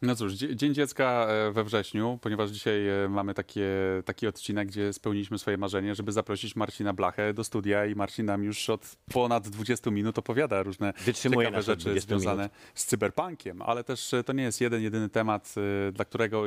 No 0.03 0.15
cóż, 0.17 0.33
Dzie- 0.33 0.57
Dzień 0.57 0.75
Dziecka 0.75 1.27
e, 1.29 1.53
we 1.53 1.65
wrześniu, 1.65 2.19
ponieważ 2.23 2.51
dzisiaj 2.51 2.89
e, 2.89 3.09
mamy 3.09 3.35
takie, 3.35 3.69
taki 4.05 4.27
odcinek, 4.27 4.69
gdzie 4.69 4.93
spełniliśmy 4.93 5.39
swoje 5.39 5.57
marzenie, 5.57 5.95
żeby 5.95 6.13
zaprosić 6.13 6.57
Marcina 6.57 6.93
Blachę 6.93 7.35
do 7.35 7.45
studia 7.45 7.87
i 7.87 7.95
Marcin 7.95 8.27
nam 8.27 8.45
już 8.45 8.71
od 8.71 8.97
ponad 9.13 9.49
20 9.49 9.91
minut 9.91 10.19
opowiada 10.19 10.63
różne 10.63 10.93
Wytrzymuje 11.05 11.47
ciekawe 11.47 11.63
rzeczy 11.63 11.85
20 11.85 12.09
związane 12.09 12.43
minut. 12.43 12.53
z 12.75 12.85
cyberpunkiem, 12.87 13.63
ale 13.63 13.85
też 13.85 14.15
e, 14.15 14.25
to 14.25 14.33
nie 14.33 14.43
jest 14.43 14.61
jeden, 14.61 14.83
jedyny 14.83 15.09
temat, 15.09 15.55
dla 15.93 16.05
którego 16.05 16.43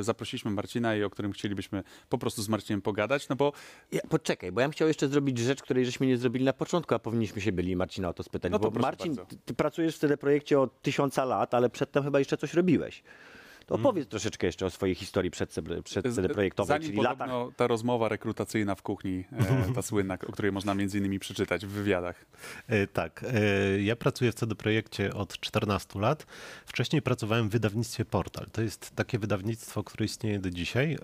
zaprosiliśmy 0.00 0.50
Marcina 0.50 0.96
i 0.96 1.02
o 1.02 1.10
którym 1.10 1.32
chcielibyśmy 1.32 1.82
po 2.08 2.18
prostu 2.18 2.42
z 2.42 2.48
Marcinem 2.48 2.82
pogadać, 2.82 3.28
no 3.28 3.36
bo 3.36 3.52
Ja, 3.92 4.00
poczekaj, 4.08 4.52
bo 4.52 4.60
ja 4.60 4.66
bym 4.66 4.72
chciał 4.72 4.88
jeszcze 4.88 5.08
zrobić 5.08 5.38
rzecz, 5.38 5.62
której 5.62 5.84
żeśmy 5.84 6.06
nie 6.06 6.16
zrobili 6.16 6.44
na 6.44 6.52
początku, 6.52 6.94
a 6.94 6.98
powinniśmy 6.98 7.40
się 7.40 7.52
byli 7.52 7.76
Marcina 7.76 8.08
o 8.08 8.12
to 8.12 8.22
spytać. 8.22 8.52
No 8.52 8.58
to 8.58 8.70
bo 8.70 8.80
Marcin, 8.80 9.14
bardzo. 9.14 9.36
ty 9.44 9.54
pracujesz 9.54 9.96
w 9.96 9.98
teleprojekcie 9.98 10.60
od 10.60 10.82
tysiąca 10.82 11.24
lat, 11.24 11.54
ale 11.54 11.70
przedtem 11.70 12.04
chyba 12.04 12.18
jeszcze 12.18 12.36
coś 12.36 12.54
robiłeś. 12.54 12.87
schwierig. 12.90 13.02
To 13.68 13.74
Mm. 13.74 13.86
opowiedz 13.86 14.08
troszeczkę 14.08 14.46
jeszcze 14.46 14.66
o 14.66 14.70
swojej 14.70 14.94
historii 14.94 15.30
przed, 15.30 15.54
przed 15.84 16.14
teleprojektowej, 16.14 16.68
Zanim 16.68 16.88
czyli 16.88 17.02
latach. 17.02 17.18
podobno 17.28 17.52
ta 17.56 17.66
rozmowa 17.66 18.08
rekrutacyjna 18.08 18.74
w 18.74 18.82
kuchni, 18.82 19.24
e, 19.32 19.72
ta 19.74 19.82
słynna, 19.82 20.14
o 20.28 20.32
której 20.32 20.52
można 20.52 20.74
między 20.74 20.98
innymi 20.98 21.18
przeczytać 21.18 21.66
w 21.66 21.68
wywiadach. 21.68 22.24
E, 22.68 22.86
Tak, 22.86 23.24
e, 23.34 23.80
ja 23.82 23.96
pracuję 23.96 24.32
w 24.32 24.34
CD 24.34 24.54
Projekcie 24.54 25.14
od 25.14 25.40
14 25.40 25.98
lat. 26.00 26.26
Wcześniej 26.66 27.02
pracowałem 27.02 27.48
w 27.48 27.52
wydawnictwie 27.52 28.04
Portal. 28.04 28.46
To 28.52 28.62
jest 28.62 28.90
takie 28.96 29.18
wydawnictwo, 29.18 29.84
które 29.84 30.04
istnieje 30.06 30.38
do 30.38 30.50
dzisiaj 30.50 30.92
e, 30.94 30.98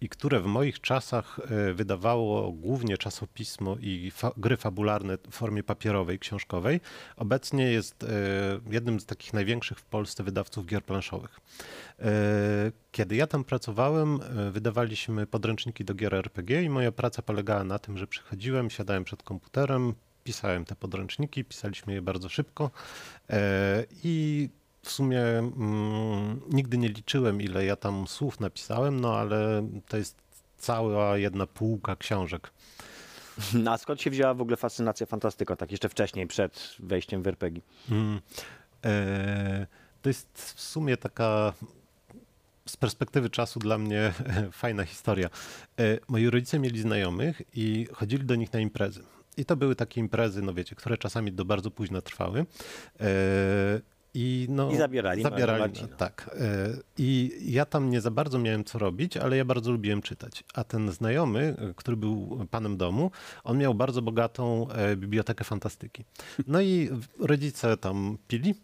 i 0.00 0.08
które 0.08 0.40
w 0.40 0.46
moich 0.46 0.80
czasach 0.80 1.40
e, 1.70 1.72
wydawało 1.74 2.52
głównie 2.52 2.98
czasopismo 2.98 3.76
i 3.80 4.10
fa 4.10 4.32
gry 4.36 4.56
fabularne 4.56 5.18
w 5.30 5.34
formie 5.34 5.62
papierowej, 5.62 6.18
książkowej. 6.18 6.80
Obecnie 7.16 7.64
jest 7.64 8.02
e, 8.04 8.06
jednym 8.70 9.00
z 9.00 9.06
takich 9.06 9.32
największych 9.32 9.78
w 9.78 9.84
Polsce 9.84 10.22
wydawców 10.24 10.66
gier 10.66 10.82
planszowych. 10.84 11.40
E, 11.98 12.72
Kiedy 12.92 13.16
ja 13.16 13.26
tam 13.26 13.44
pracowałem, 13.44 14.20
e, 14.22 14.50
wydawaliśmy 14.50 15.26
podręczniki 15.26 15.84
do 15.84 15.94
gier 15.94 16.14
RPG 16.14 16.62
i 16.62 16.68
moja 16.68 16.92
praca 16.92 17.22
polegała 17.22 17.64
na 17.64 17.78
tym, 17.78 17.98
że 17.98 18.06
przychodziłem, 18.06 18.70
siadałem 18.70 19.04
przed 19.04 19.22
komputerem, 19.22 19.94
pisałem 20.24 20.64
te 20.64 20.74
podręczniki, 20.76 21.44
pisaliśmy 21.44 21.94
je 21.94 22.02
bardzo 22.02 22.28
szybko 22.28 22.70
e, 23.30 23.84
i 24.04 24.48
w 24.82 24.90
sumie 24.90 25.22
mm, 25.22 26.40
nigdy 26.50 26.78
nie 26.78 26.88
liczyłem, 26.88 27.40
ile 27.40 27.64
ja 27.64 27.76
tam 27.76 28.06
słów 28.06 28.40
napisałem, 28.40 29.00
no 29.00 29.16
ale 29.16 29.68
to 29.88 29.96
jest 29.96 30.16
cała 30.58 31.18
jedna 31.18 31.46
półka 31.46 31.96
książek. 31.96 32.52
A 33.70 33.78
skąd 33.78 34.00
się 34.00 34.10
wzięła 34.10 34.34
w 34.34 34.40
ogóle 34.40 34.56
fascynacja 34.56 35.06
fantastyką, 35.06 35.56
tak 35.56 35.72
jeszcze 35.72 35.88
wcześniej, 35.88 36.26
przed 36.26 36.76
wejściem 36.78 37.22
w 37.22 37.26
RPG? 37.26 37.62
Mm. 37.90 38.20
E, 38.84 39.66
To 40.02 40.08
jest 40.08 40.52
w 40.56 40.60
sumie 40.60 40.96
taka 40.96 41.52
z 42.66 42.76
perspektywy 42.76 43.30
czasu 43.30 43.60
dla 43.60 43.78
mnie 43.78 44.12
fajna 44.52 44.84
historia. 44.84 45.30
E, 45.78 45.98
Moi 46.08 46.30
rodzice 46.30 46.58
mieli 46.58 46.80
znajomych 46.80 47.42
i 47.54 47.86
chodzili 47.92 48.24
do 48.24 48.34
nich 48.34 48.52
na 48.52 48.60
imprezy. 48.60 49.02
I 49.36 49.44
to 49.44 49.56
były 49.56 49.76
takie 49.76 50.00
imprezy, 50.00 50.42
no 50.42 50.54
wiecie, 50.54 50.76
które 50.76 50.98
czasami 50.98 51.32
do 51.32 51.44
bardzo 51.44 51.70
późno 51.70 52.02
trwały. 52.02 52.46
E, 53.00 53.06
I, 54.14 54.46
no, 54.50 54.70
I 54.72 54.76
zabierali 54.76 55.22
zabierali 55.22 55.60
Marcina. 55.60 55.96
Tak. 55.96 56.30
e, 56.40 56.68
I 56.98 57.30
ja 57.44 57.64
tam 57.66 57.90
nie 57.90 58.00
za 58.00 58.10
bardzo 58.10 58.38
miałem 58.38 58.64
co 58.64 58.78
robić, 58.78 59.16
ale 59.16 59.36
ja 59.36 59.44
bardzo 59.44 59.72
lubiłem 59.72 60.02
czytać. 60.02 60.44
A 60.54 60.64
ten 60.64 60.92
znajomy, 60.92 61.56
który 61.76 61.96
był 61.96 62.46
panem 62.50 62.76
domu, 62.76 63.10
on 63.44 63.58
miał 63.58 63.74
bardzo 63.74 64.02
bogatą 64.02 64.66
bibliotekę 64.96 65.44
fantastyki. 65.44 66.04
No 66.46 66.60
i 66.60 66.90
rodzice 67.18 67.76
tam 67.76 68.18
pili, 68.28 68.54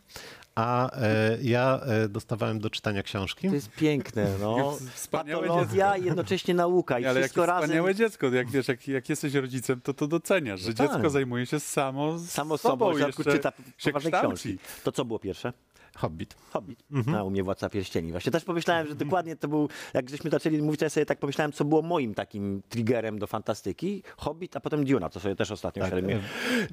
a 0.59 0.91
e, 0.97 1.39
ja 1.43 1.81
e, 1.87 2.09
dostawałem 2.09 2.59
do 2.59 2.71
czytania 2.71 3.03
książki. 3.03 3.49
To 3.49 3.55
jest 3.55 3.71
piękne, 3.71 4.29
no. 4.41 4.77
Wspaniałe 4.95 5.49
Patologia 5.49 5.97
i 5.97 6.05
jednocześnie 6.05 6.55
nauka 6.55 6.99
i 6.99 7.05
Ale 7.05 7.15
jakie 7.15 7.29
wszystko 7.29 7.47
razem. 7.47 7.63
wspaniałe 7.63 7.95
dziecko, 7.95 8.27
jak 8.27 8.51
wiesz, 8.51 8.69
jak, 8.69 8.89
jak 8.89 9.09
jesteś 9.09 9.35
rodzicem, 9.35 9.81
to 9.81 9.95
to 9.95 10.07
doceniasz, 10.07 10.61
że 10.61 10.69
No 10.69 10.75
tak. 10.75 10.91
dziecko 10.93 11.11
zajmuje 11.11 11.47
się 11.47 11.61
samo, 11.61 12.19
Samo 12.19 12.59
sobą, 12.59 12.99
jeszcze 12.99 13.25
czyta 13.25 13.53
poważne 13.85 14.11
książki. 14.11 14.59
To 14.85 14.93
co 14.93 15.05
było 15.05 15.19
pierwsze? 15.19 15.53
Hobbit. 15.99 16.37
Hobbit. 16.51 16.85
Mhm. 16.91 17.17
A 17.17 17.23
u 17.23 17.31
mnie 17.31 17.43
Władca 17.43 17.71
Pierścieni. 17.71 18.11
Właśnie 18.11 18.33
też 18.33 18.45
pomyślałem, 18.45 18.87
że 18.87 18.95
dokładnie 18.95 19.37
to 19.37 19.49
był, 19.49 19.69
jak 19.95 20.11
żeśmy 20.11 20.31
zaczęli 20.31 20.63
mówić, 20.63 20.79
to 20.79 20.85
ja 20.85 20.91
sobie 20.91 21.07
tak 21.07 21.19
pomyślałem, 21.19 21.53
co 21.53 21.65
było 21.65 21.83
moim 21.83 22.15
takim 22.15 22.63
triggerem 22.69 23.19
do 23.19 23.27
fantastyki. 23.27 24.03
Hobbit, 24.17 24.57
a 24.57 24.61
potem 24.61 24.85
Duna, 24.85 25.09
to 25.09 25.21
sobie 25.21 25.37
też 25.37 25.51
ostatnio 25.51 25.83
Tak, 25.83 25.91
tak, 25.91 26.05
e, 26.05 26.21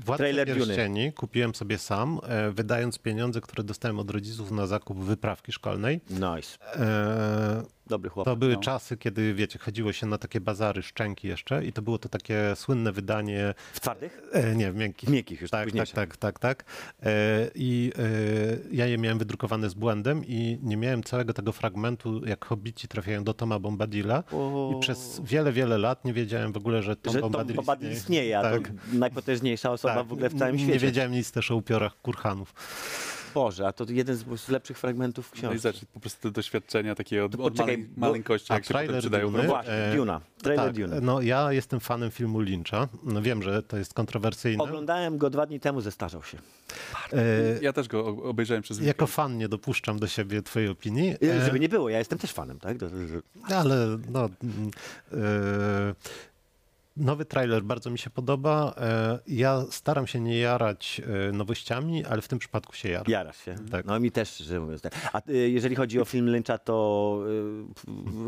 Władcę 0.06 0.18
Trailer 0.18 0.48
Duny. 0.48 0.66
Pierścieni 0.66 1.14
kupiłem 1.14 1.56
sobie 1.56 1.78
sam, 1.78 2.20
e, 2.24 2.52
wydając 2.52 3.00
pieniądze, 3.00 3.42
które 3.42 3.64
dostałem 3.64 4.00
od 4.00 4.12
rodziców 4.12 4.52
na 4.52 4.68
zakup 4.68 4.98
wyprawki 4.98 5.52
szkolnej. 5.52 6.02
Nice. 6.10 6.58
E, 6.76 7.75
Dobry 7.88 8.10
chłopak. 8.10 8.32
To 8.34 8.36
były 8.38 8.54
no. 8.54 8.60
czasy, 8.60 8.98
kiedy, 8.98 9.34
wiecie, 9.34 9.60
chodziło 9.60 9.94
się 9.94 10.06
na 10.08 10.18
takie 10.18 10.42
bazary 10.42 10.84
szczęki 10.84 11.28
jeszcze 11.28 11.66
i 11.66 11.74
to 11.74 11.82
było 11.82 11.98
to 11.98 12.10
takie 12.10 12.54
słynne 12.56 12.92
wydanie, 12.92 13.54
W 13.74 13.80
twardych? 13.80 14.22
e, 14.32 14.56
nie, 14.56 14.72
w 14.72 14.76
miękkich. 14.76 15.10
Miękkich 15.10 15.42
już, 15.42 15.52
Tak, 15.52 15.72
tak, 15.72 15.90
tak, 15.90 16.18
tak, 16.18 16.40
tak. 16.40 16.64
E, 17.04 17.50
I 17.56 17.92
e, 17.98 18.02
ja 18.72 18.86
je 18.86 18.98
miałem 18.98 19.18
wydrukowane 19.20 19.70
z 19.70 19.74
błędem 19.74 20.26
i 20.26 20.60
nie 20.64 20.78
miałem 20.78 21.04
całego 21.04 21.34
tego 21.34 21.52
fragmentu, 21.52 22.26
jak 22.26 22.46
hobbici 22.46 22.88
trafiają 22.88 23.24
do 23.24 23.34
Toma 23.34 23.60
Bombadilla 23.60 24.24
O. 24.32 24.74
i 24.78 24.80
przez 24.80 25.22
wiele, 25.24 25.52
wiele 25.52 25.78
lat 25.78 26.06
nie 26.06 26.14
wiedziałem 26.14 26.52
w 26.54 26.58
ogóle, 26.58 26.82
że 26.84 26.96
Tom 26.96 27.14
że 27.14 27.20
Tom 27.22 27.32
Bombadil 27.32 27.56
Bombadil 27.56 27.92
istnieje. 27.92 28.30
istnieje, 28.30 28.42
Tak. 28.42 28.68
to 28.68 28.98
najpotężniejsza 28.98 29.72
osoba 29.72 29.96
Tak, 29.96 30.08
w 30.08 30.14
ogóle 30.14 30.30
w 30.30 30.40
całym 30.40 30.56
Nie 30.56 30.64
świecie. 30.64 30.80
wiedziałem 30.80 31.12
nic 31.12 31.32
też 31.32 31.52
o 31.52 31.56
upiorach 31.56 32.02
kurhanów. 32.02 32.54
Boże, 33.36 33.68
a 33.68 33.74
to 33.74 33.86
jeden 33.90 34.16
z, 34.16 34.40
z 34.42 34.50
lepszych 34.50 34.78
fragmentów 34.78 35.32
No 35.34 35.38
i 35.38 35.40
książki. 35.40 35.60
zacznij 35.60 35.88
po 35.94 36.00
prostu 36.00 36.22
te 36.22 36.32
doświadczenia 36.32 36.96
takie 36.96 37.26
od, 37.26 37.36
od 37.36 37.58
bo- 37.58 37.66
maleńkości, 37.98 38.54
jak 38.54 38.66
się 38.66 38.74
potem 38.74 39.00
przydają. 39.00 39.26
Duny? 39.32 39.44
No 39.44 39.50
właśnie. 39.50 39.74
e, 39.74 39.96
Duna. 39.96 40.22
Trailer 40.44 40.66
tak, 40.66 40.76
Dune. 40.76 41.02
no 41.02 41.22
ja 41.22 41.52
jestem 41.52 41.80
fanem 41.80 42.12
filmu 42.12 42.40
Lyncha. 42.40 42.88
No 43.04 43.22
wiem, 43.22 43.44
że 43.44 43.64
to 43.64 43.78
jest 43.78 43.94
kontrowersyjne. 43.94 44.64
Oglądałem 44.64 45.18
go 45.18 45.30
dwa 45.30 45.46
dni 45.46 45.60
temu, 45.60 45.82
zestarzał 45.82 46.24
się. 46.24 46.38
E, 47.14 47.20
Ja 47.62 47.74
też 47.74 47.88
go 47.88 48.06
obejrzałem 48.06 48.64
przez 48.64 48.78
Jako 48.78 48.88
weekend. 48.88 49.10
fan 49.12 49.38
nie 49.38 49.48
dopuszczam 49.50 50.00
do 50.00 50.08
siebie 50.08 50.42
twojej 50.42 50.70
opinii, 50.70 51.10
E, 51.12 51.34
e, 51.42 51.46
Żeby 51.46 51.60
nie 51.60 51.70
było, 51.70 51.90
ja 51.90 52.00
jestem 52.00 52.20
też 52.20 52.32
fanem, 52.34 52.60
tak? 52.60 52.78
Ale 53.56 53.98
no, 54.10 54.30
mm, 54.44 54.72
e, 55.12 55.96
nowy 56.98 57.26
trailer 57.26 57.64
bardzo 57.64 57.90
mi 57.90 57.98
się 58.00 58.10
podoba. 58.10 58.74
E, 58.78 59.20
ja 59.28 59.64
staram 59.72 60.08
się 60.08 60.20
nie 60.20 60.38
jarać 60.40 61.02
e, 61.30 61.32
nowościami, 61.32 62.06
ale 62.06 62.22
w 62.22 62.28
tym 62.28 62.40
przypadku 62.40 62.74
się 62.76 62.90
jaram. 62.90 63.06
Jarasz 63.08 63.38
się. 63.46 63.56
Tak. 63.72 63.86
No 63.86 64.00
mi 64.00 64.12
też, 64.12 64.38
że 64.38 64.60
mówiąc 64.60 64.82
tak. 64.82 65.10
A 65.14 65.22
y, 65.30 65.50
jeżeli 65.50 65.76
chodzi 65.76 66.00
o 66.02 66.06
film 66.06 66.30
Lyncha, 66.30 66.58
to 66.58 67.20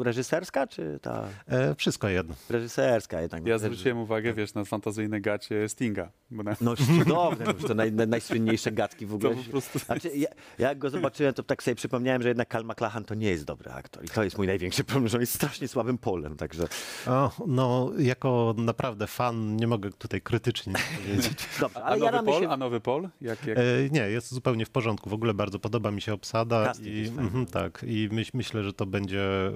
reżyserska, 0.03 0.67
czy 0.67 0.99
ta 1.01 1.27
E, 1.47 1.75
wszystko 1.75 2.08
jedno. 2.10 2.36
reżyserska 2.49 3.21
jednak? 3.21 3.47
Ja 3.47 3.58
zwróciłem 3.58 3.97
uwagę, 3.97 4.34
wiesz, 4.34 4.53
na 4.53 4.65
fantazyjne 4.65 5.21
gacie 5.21 5.69
Stinga. 5.69 6.12
Na, 6.32 6.56
No 6.62 6.75
cudowne, 6.75 7.45
no, 7.45 7.53
to 7.67 7.73
naj, 7.73 7.91
naj, 7.91 8.08
najsłynniejsze 8.08 8.71
gadki 8.71 9.06
w 9.06 9.10
to 9.10 9.15
ogóle. 9.15 9.43
po 9.43 9.51
prostu... 9.51 9.80
Znaczy, 9.80 10.10
ja, 10.15 10.27
jak 10.60 10.77
go 10.77 10.89
zobaczyłem, 10.89 11.34
to 11.34 11.43
tak 11.43 11.63
sobie 11.63 11.75
przypomniałem, 11.75 12.21
że 12.21 12.27
jednak 12.27 12.49
Cal 12.51 12.65
McLachlan 12.65 13.03
to 13.06 13.15
nie 13.15 13.30
jest 13.30 13.43
dobry 13.45 13.71
aktor. 13.71 14.06
I 14.06 14.08
to 14.10 14.23
jest 14.23 14.38
mój 14.38 14.47
największy 14.47 14.84
problem, 14.84 15.08
że 15.08 15.17
on 15.17 15.21
jest 15.21 15.34
strasznie 15.34 15.67
słabym 15.67 15.97
polem, 15.97 16.36
także... 16.38 16.67
O, 17.08 17.32
no, 17.47 17.91
jako 17.97 18.53
naprawdę 18.58 19.08
fan 19.08 19.56
nie 19.56 19.67
mogę 19.67 19.89
tutaj 19.91 20.22
krytycznie 20.22 20.74
powiedzieć. 21.06 21.48
Dobrze, 21.60 21.80
A 21.80 21.84
ale 21.84 21.96
nowy 21.96 22.06
jaramy 22.06 22.32
Pol? 22.32 22.41
się... 22.41 22.50
A 22.50 22.58
nowy 22.58 22.80
Pol? 22.80 23.10
Jak, 23.22 23.46
jak... 23.48 23.58
E, 23.58 23.62
nie, 23.91 24.00
jest 24.02 24.34
zupełnie 24.34 24.65
w 24.65 24.70
porządku. 24.70 25.10
W 25.10 25.13
ogóle 25.13 25.34
bardzo 25.34 25.60
podoba 25.60 25.91
mi 25.91 26.02
się 26.02 26.13
obsada 26.13 26.65
Casting 26.65 26.88
i 26.96 27.08
mhm, 27.08 27.46
tak. 27.46 27.86
I 27.88 28.10
myśl, 28.12 28.32
myślę, 28.34 28.63
że 28.63 28.74
to 28.74 28.86
będzie, 28.86 29.22
e, 29.48 29.52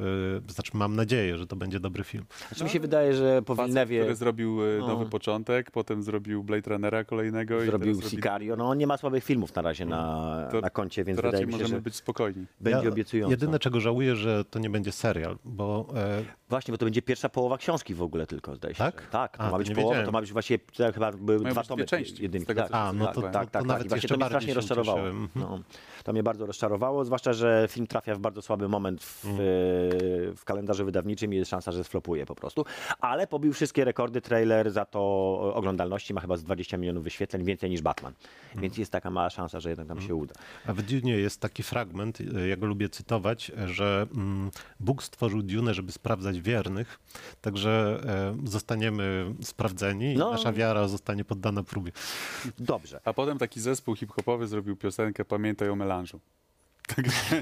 znaczy 0.47 0.71
mam 0.73 0.95
nadzieję, 0.95 1.37
że 1.37 1.47
to 1.47 1.55
będzie 1.55 1.79
dobry 1.79 2.03
film. 2.03 2.25
Znaczy 2.47 2.63
mi 2.63 2.69
się 2.69 2.79
wydaje, 2.79 3.13
że 3.15 3.41
po 3.41 3.55
Wilnewie 3.55 3.99
który 3.99 4.15
zrobił 4.15 4.61
e, 4.65 4.77
No. 4.79 4.87
nowy 4.87 5.05
początek, 5.05 5.71
potem 5.71 6.03
zrobił 6.03 6.43
Blade 6.43 6.69
Runnera 6.69 7.03
kolejnego 7.03 7.63
i 7.63 7.65
zrobił 7.65 7.93
robi- 7.95 8.09
Sicario. 8.09 8.55
No 8.55 8.69
on 8.69 8.77
nie 8.77 8.87
ma 8.87 8.97
słabych 8.97 9.23
filmów 9.23 9.55
na 9.55 9.61
razie 9.61 9.85
na, 9.85 10.47
To- 10.51 10.61
na 10.61 10.69
koncie, 10.69 11.03
więc 11.03 11.17
To 11.17 11.21
wydaje 11.21 11.31
raczej 11.31 11.47
mi 11.47 11.53
się, 11.53 11.59
możemy 11.59 11.77
że 11.77 11.81
być 11.81 11.95
spokojni. 11.95 12.45
będzie 12.61 12.83
Ja 12.83 12.89
obiecująco. 12.91 13.31
Jedyne, 13.31 13.59
czego 13.59 13.79
żałuję, 13.79 14.15
że 14.15 14.45
to 14.45 14.59
nie 14.59 14.69
będzie 14.69 14.91
serial, 14.91 15.37
bo 15.45 15.87
e, 15.95 16.23
Właśnie, 16.49 16.71
bo 16.71 16.77
to 16.77 16.85
będzie 16.85 17.01
pierwsza 17.01 17.29
połowa 17.29 17.57
książki 17.57 17.93
w 17.95 18.01
ogóle 18.01 18.27
tylko, 18.27 18.55
zdaje 18.55 18.73
się. 18.75 18.77
Tak? 18.77 18.90
Że- 18.99 19.07
Tak, 19.11 19.37
to 19.37 19.43
A, 19.43 19.45
ma 19.45 19.51
to 19.51 19.57
być 19.57 19.71
połowa, 19.73 20.05
to 20.05 20.11
ma 20.11 20.21
być 20.21 20.31
właśnie, 20.33 20.59
to 20.59 20.93
chyba 20.93 21.11
były 21.11 21.39
Mają 21.39 21.53
dwa 21.53 21.63
tomy 21.63 21.85
jedynki. 22.19 22.53
tak, 22.55 22.67
A, 22.71 22.93
no 22.93 23.05
tak, 23.05 23.15
to- 23.15 23.21
tak, 23.21 23.31
to 23.31 23.39
tak, 23.39 23.49
tak. 23.51 23.65
nawet 23.65 23.85
I 23.85 23.89
właśnie 23.89 24.09
to 24.09 24.15
mnie 24.17 24.25
strasznie 24.25 24.53
rozczarowało. 24.53 24.99
Mhm. 24.99 25.29
No, 25.35 25.59
to 26.03 26.13
mnie 26.13 26.23
bardzo 26.23 26.45
rozczarowało, 26.45 27.05
zwłaszcza, 27.05 27.33
że 27.33 27.67
film 27.69 27.87
trafia 27.87 28.15
w 28.15 28.19
bardzo 28.19 28.41
słaby 28.41 28.67
moment 28.69 29.03
w, 29.03 29.25
Mhm. 29.25 29.39
w 30.35 30.41
kalendarzu 30.45 30.85
wydawniczym 30.85 31.33
i 31.33 31.37
jest 31.37 31.51
szansa, 31.51 31.71
że 31.71 31.83
sflopuje 31.83 32.25
po 32.25 32.35
prostu. 32.35 32.65
Ale 32.99 33.27
pobił 33.27 33.53
wszystkie 33.53 33.85
rekordy 33.85 34.21
trailer, 34.21 34.71
za 34.71 34.85
to 34.85 35.01
oglądalności 35.55 36.13
ma 36.13 36.21
chyba 36.21 36.37
z 36.37 36.43
20 36.43 36.77
milionów 36.77 37.03
wyświetleń, 37.03 37.43
więcej 37.43 37.69
niż 37.69 37.81
Batman. 37.81 38.13
Mhm. 38.43 38.61
Więc 38.61 38.77
jest 38.77 38.91
taka 38.91 39.09
mała 39.11 39.29
szansa, 39.29 39.59
że 39.59 39.69
jednak 39.69 39.87
nam 39.87 40.01
się 40.01 40.15
uda. 40.15 40.33
a 40.67 40.73
w 40.73 40.81
Dune 40.81 41.11
jest 41.11 41.39
taki 41.41 41.63
fragment, 41.63 42.17
e, 42.35 42.47
ja 42.47 42.57
go 42.57 42.65
lubię 42.65 42.89
cytować, 42.89 43.51
e, 43.57 43.67
że 43.67 44.07
mm, 44.15 44.51
Bóg 44.79 45.03
stworzył 45.03 45.41
Dune, 45.41 45.73
żeby 45.73 45.91
sprawdzać 45.91 46.41
wiernych, 46.41 46.99
także 47.41 48.01
e, 48.05 48.47
zostaniemy 48.49 49.33
sprawdzeni 49.41 50.13
i 50.13 50.17
No. 50.17 50.31
nasza 50.31 50.53
wiara 50.53 50.87
zostanie 50.87 51.25
poddana 51.25 51.63
próbie. 51.63 51.91
Dobrze. 52.59 52.99
A 53.05 53.13
potem 53.13 53.37
taki 53.37 53.61
zespół 53.61 53.95
hip-hopowy 53.95 54.47
zrobił 54.47 54.75
piosenkę 54.75 55.25
Pamiętaj 55.25 55.69
o 55.69 55.75
melanżu. 55.91 56.19
Także 56.95 57.41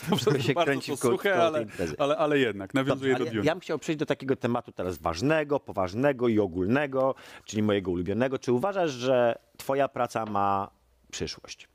to 0.00 0.10
po 0.10 0.16
prostu 0.16 0.42
się 0.42 0.52
bardzo 0.54 0.64
kręci 0.70 0.90
to 0.90 0.96
wkoło- 0.96 1.12
suche, 1.16 1.42
ale, 1.42 1.66
ale, 1.98 2.16
ale 2.16 2.38
jednak 2.38 2.74
nawiązuje 2.74 3.12
Dobrze, 3.12 3.24
do 3.24 3.30
Dune. 3.30 3.44
ja 3.46 3.54
bym 3.54 3.60
chciał 3.60 3.78
przejść 3.78 3.98
do 3.98 4.06
takiego 4.06 4.36
tematu 4.36 4.72
teraz 4.72 4.98
ważnego, 4.98 5.60
poważnego 5.60 6.28
i 6.28 6.38
ogólnego, 6.38 7.14
czyli 7.44 7.62
mojego 7.62 7.90
ulubionego. 7.90 8.38
Czy 8.38 8.52
uważasz, 8.52 8.90
że 8.90 9.38
twoja 9.56 9.88
praca 9.88 10.26
ma 10.26 10.70
przyszłość? 11.10 11.68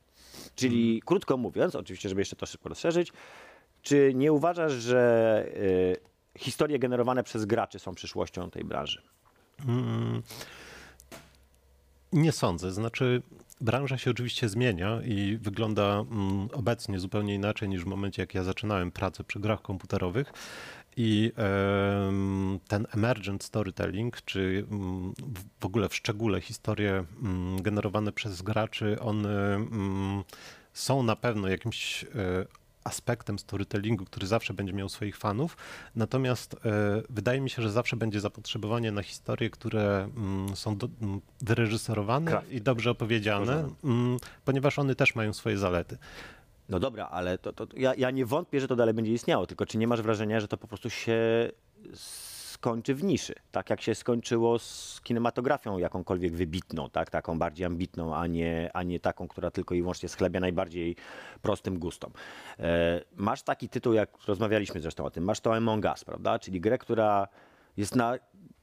Czyli 0.56 0.84
Hmm. 0.86 1.00
krótko 1.06 1.38
mówiąc, 1.38 1.76
oczywiście, 1.76 2.10
żeby 2.10 2.22
jeszcze 2.22 2.36
to 2.36 2.46
szybko 2.46 2.70
rozszerzyć, 2.70 3.14
czy 3.82 4.12
nie 4.16 4.34
uważasz, 4.34 4.72
że 4.74 5.46
y, 5.56 6.40
historie 6.40 6.80
generowane 6.80 7.24
przez 7.24 7.46
graczy 7.46 7.80
są 7.80 7.96
przyszłością 7.96 8.50
tej 8.52 8.64
branży? 8.64 9.02
Nie 12.14 12.32
sądzę. 12.32 12.72
Znaczy, 12.72 13.22
branża 13.62 13.98
się 13.98 14.12
oczywiście 14.12 14.50
zmienia 14.50 15.02
i 15.06 15.38
wygląda 15.42 16.00
mm, 16.00 16.48
obecnie 16.54 17.00
zupełnie 17.00 17.36
inaczej 17.36 17.70
niż 17.70 17.84
w 17.84 17.88
momencie, 17.88 18.22
jak 18.22 18.34
ja 18.36 18.44
zaczynałem 18.44 18.92
pracę 18.92 19.24
przy 19.24 19.40
grach 19.40 19.62
komputerowych. 19.62 20.34
I 20.98 21.32
ten 22.68 22.88
emergent 22.94 23.44
storytelling, 23.44 24.22
czy 24.26 24.66
mm, 24.72 25.14
w- 25.60 25.66
ogóle 25.66 25.90
w 25.90 25.96
szczególe 25.96 26.42
historie 26.42 27.06
mm, 27.24 27.62
generowane 27.62 28.12
przez 28.12 28.42
graczy, 28.42 29.00
one 29.00 29.66
są 30.74 31.04
na 31.04 31.16
pewno 31.16 31.48
jakimś 31.48 32.04
e, 32.04 32.08
aspektem 32.84 33.40
storytellingu, 33.40 34.06
który 34.06 34.28
zawsze 34.28 34.54
będzie 34.54 34.74
miał 34.74 34.90
swoich 34.90 35.18
fanów. 35.18 35.58
Natomiast 35.96 36.54
e, 36.54 36.58
wydaje 37.10 37.42
mi 37.42 37.50
się, 37.50 37.62
że 37.62 37.72
zawsze 37.72 37.96
będzie 37.96 38.20
zapotrzebowanie 38.20 38.92
na 38.92 39.04
historie, 39.04 39.50
które 39.50 40.10
mm, 40.18 40.56
są 40.56 40.78
do, 40.78 40.90
mm, 41.02 41.22
wyreżyserowane 41.42 42.42
i 42.52 42.62
dobrze 42.62 42.92
opowiedziane, 42.92 43.70
mm, 43.84 44.18
ponieważ 44.46 44.80
one 44.80 44.96
też 44.96 45.16
mają 45.16 45.34
swoje 45.34 45.58
zalety. 45.58 45.98
No 46.70 46.80
dobra, 46.80 47.08
ale 47.08 47.38
to, 47.38 47.54
to 47.54 47.68
ja, 47.76 47.96
ja 47.96 48.12
nie 48.12 48.26
wątpię, 48.26 48.60
że 48.60 48.68
to 48.68 48.76
dalej 48.76 48.94
będzie 48.94 49.14
istniało, 49.14 49.48
tylko 49.48 49.66
czy 49.66 49.78
nie 49.78 49.88
masz 49.88 50.02
wrażenia, 50.02 50.40
że 50.40 50.48
to 50.48 50.58
po 50.58 50.68
prostu 50.68 50.90
się 50.90 51.50
skończy 52.64 52.96
w 52.96 53.04
niszy, 53.04 53.36
tak 53.52 53.70
jak 53.70 53.82
się 53.82 53.96
skończyło 53.96 54.60
z 54.60 55.02
kinematografią 55.04 55.78
jakąkolwiek 55.78 56.34
wybitną, 56.34 56.90
tak, 56.90 57.10
taką 57.10 57.40
bardziej 57.40 57.66
ambitną, 57.66 58.16
a 58.16 58.28
nie, 58.28 58.70
a 58.74 58.84
nie 58.84 59.00
taką, 59.00 59.28
która 59.28 59.52
tylko 59.52 59.76
i 59.76 59.82
wyłącznie 59.82 60.10
schlebia 60.10 60.40
najbardziej 60.40 60.96
prostym 61.42 61.80
gustom. 61.80 62.12
E, 62.60 63.02
masz 63.16 63.44
taki 63.44 63.70
tytuł, 63.70 63.94
jak 63.94 64.10
rozmawialiśmy 64.28 64.82
zresztą 64.82 65.06
o 65.06 65.12
tym, 65.12 65.24
masz 65.24 65.40
to 65.40 65.56
Among 65.56 65.86
Us, 65.86 66.04
prawda, 66.04 66.40
czyli 66.40 66.62
grę, 66.62 66.78
która 66.78 67.28
jest 67.78 67.96
na 67.96 68.18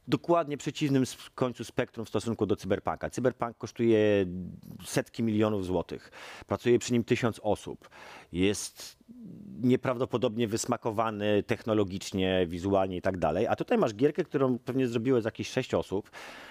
dokładnie 0.09 0.57
przeciwnym 0.57 1.05
końcu 1.35 1.65
spektrum 1.65 2.07
w 2.07 2.09
stosunku 2.09 2.47
do 2.47 2.57
Cyberpunka. 2.57 3.11
Cyberpunk 3.11 3.59
kosztuje 3.59 4.27
setki 4.85 5.23
milionów 5.23 5.67
złotych. 5.67 6.11
Pracuje 6.47 6.79
przy 6.79 6.93
nim 6.93 7.05
tysiąc 7.05 7.41
osób. 7.43 7.89
Jest 8.33 8.99
nieprawdopodobnie 9.62 10.48
wysmakowany 10.48 11.42
technologicznie, 11.42 12.46
wizualnie 12.46 12.96
i 12.96 13.02
tak 13.02 13.18
dalej. 13.18 13.46
A 13.46 13.56
tutaj 13.56 13.78
masz 13.78 13.94
gierkę, 13.94 14.24
którą 14.24 14.59
pewnie 14.59 14.88
zrobiło 14.88 15.20
z 15.20 15.24
jakieś 15.24 15.50
sześć 15.50 15.74
osób. 15.74 16.11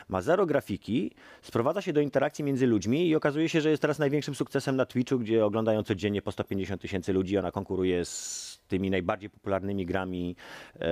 Ma 0.09 0.21
zero 0.21 0.45
grafiki, 0.45 1.11
sprowadza 1.41 1.81
się 1.81 1.93
do 1.93 2.01
interakcji 2.01 2.43
między 2.43 2.67
ludźmi 2.67 3.07
i 3.07 3.15
okazuje 3.15 3.49
się, 3.49 3.61
że 3.61 3.69
jest 3.69 3.81
teraz 3.81 3.99
największym 3.99 4.35
sukcesem 4.35 4.75
na 4.75 4.85
Twitchu, 4.85 5.19
gdzie 5.19 5.45
oglądają 5.45 5.83
codziennie 5.83 6.21
po 6.21 6.31
150 6.31 6.81
tysięcy 6.81 7.13
ludzi. 7.13 7.37
Ona 7.37 7.51
konkuruje 7.51 8.05
z 8.05 8.59
tymi 8.69 8.89
najbardziej 8.89 9.29
popularnymi 9.29 9.85
grami 9.85 10.35
e, 10.79 10.87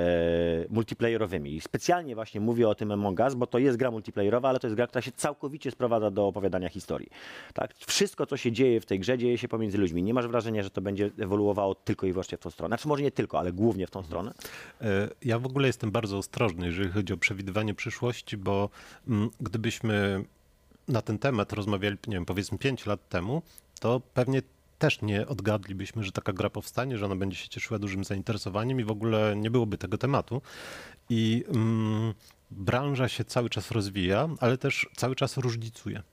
multiplayerowymi. 0.70 1.56
I 1.56 1.62
specjalnie 1.62 2.16
właśnie 2.16 2.42
mówię 2.42 2.70
o 2.70 2.76
tym 2.76 2.92
Among 2.92 3.20
Us, 3.20 3.36
bo 3.36 3.48
to 3.48 3.60
jest 3.60 3.78
gra 3.78 3.92
multiplayerowa, 3.92 4.50
ale 4.50 4.60
to 4.60 4.68
jest 4.68 4.76
gra, 4.76 4.88
która 4.88 5.02
się 5.02 5.12
całkowicie 5.12 5.72
sprowadza 5.72 6.12
do 6.12 6.28
opowiadania 6.28 6.70
historii. 6.70 7.10
Tak? 7.54 7.74
Wszystko, 7.74 8.26
co 8.26 8.38
się 8.38 8.52
dzieje 8.52 8.82
w 8.82 8.86
tej 8.86 9.00
grze, 9.00 9.18
dzieje 9.18 9.38
się 9.38 9.48
pomiędzy 9.48 9.78
ludźmi. 9.78 10.04
Nie 10.04 10.14
masz 10.14 10.28
wrażenia, 10.28 10.64
że 10.64 10.70
to 10.70 10.82
będzie 10.82 11.12
ewoluowało 11.20 11.67
tylko 11.76 12.08
i 12.08 12.12
wyłącznie 12.14 12.38
w 12.38 12.42
tą 12.42 12.50
stronę. 12.52 12.70
Znaczy 12.70 12.88
może 12.88 13.04
nie 13.04 13.12
tylko, 13.12 13.40
ale 13.40 13.54
głównie 13.54 13.88
w 13.88 13.92
tą 13.92 14.04
stronę. 14.04 14.34
E, 14.82 15.10
Ja 15.22 15.40
w 15.40 15.46
ogóle 15.46 15.68
jestem 15.68 15.92
bardzo 15.92 16.18
ostrożny, 16.18 16.66
jeżeli 16.66 16.90
chodzi 16.90 17.14
o 17.14 17.18
przewidywanie 17.18 17.74
przyszłości, 17.74 18.38
bo 18.38 18.70
mm, 19.08 19.30
gdybyśmy 19.40 20.26
na 20.88 21.02
ten 21.02 21.20
temat 21.20 21.54
rozmawiali, 21.54 21.98
nie 22.08 22.14
wiem, 22.14 22.26
powiedzmy 22.26 22.58
5 22.58 22.86
lat 22.86 23.10
temu, 23.10 23.42
to 23.80 24.02
pewnie 24.14 24.42
też 24.80 25.02
nie 25.02 25.28
odgadlibyśmy, 25.28 26.04
że 26.04 26.12
taka 26.12 26.34
gra 26.34 26.50
powstanie, 26.50 26.98
że 26.98 27.06
ona 27.06 27.16
będzie 27.16 27.38
się 27.38 27.50
cieszyła 27.50 27.80
dużym 27.80 28.04
zainteresowaniem 28.04 28.80
i 28.80 28.84
w 28.84 28.92
ogóle 28.92 29.36
nie 29.36 29.52
byłoby 29.52 29.78
tego 29.78 29.98
tematu. 29.98 30.42
I 31.10 31.44
mm, 31.48 32.14
branża 32.52 33.08
się 33.08 33.26
cały 33.26 33.50
czas 33.50 33.72
rozwija, 33.72 34.30
ale 34.40 34.58
też 34.58 34.90
cały 34.96 35.16
czas 35.16 35.38
różnicuje. 35.38 36.04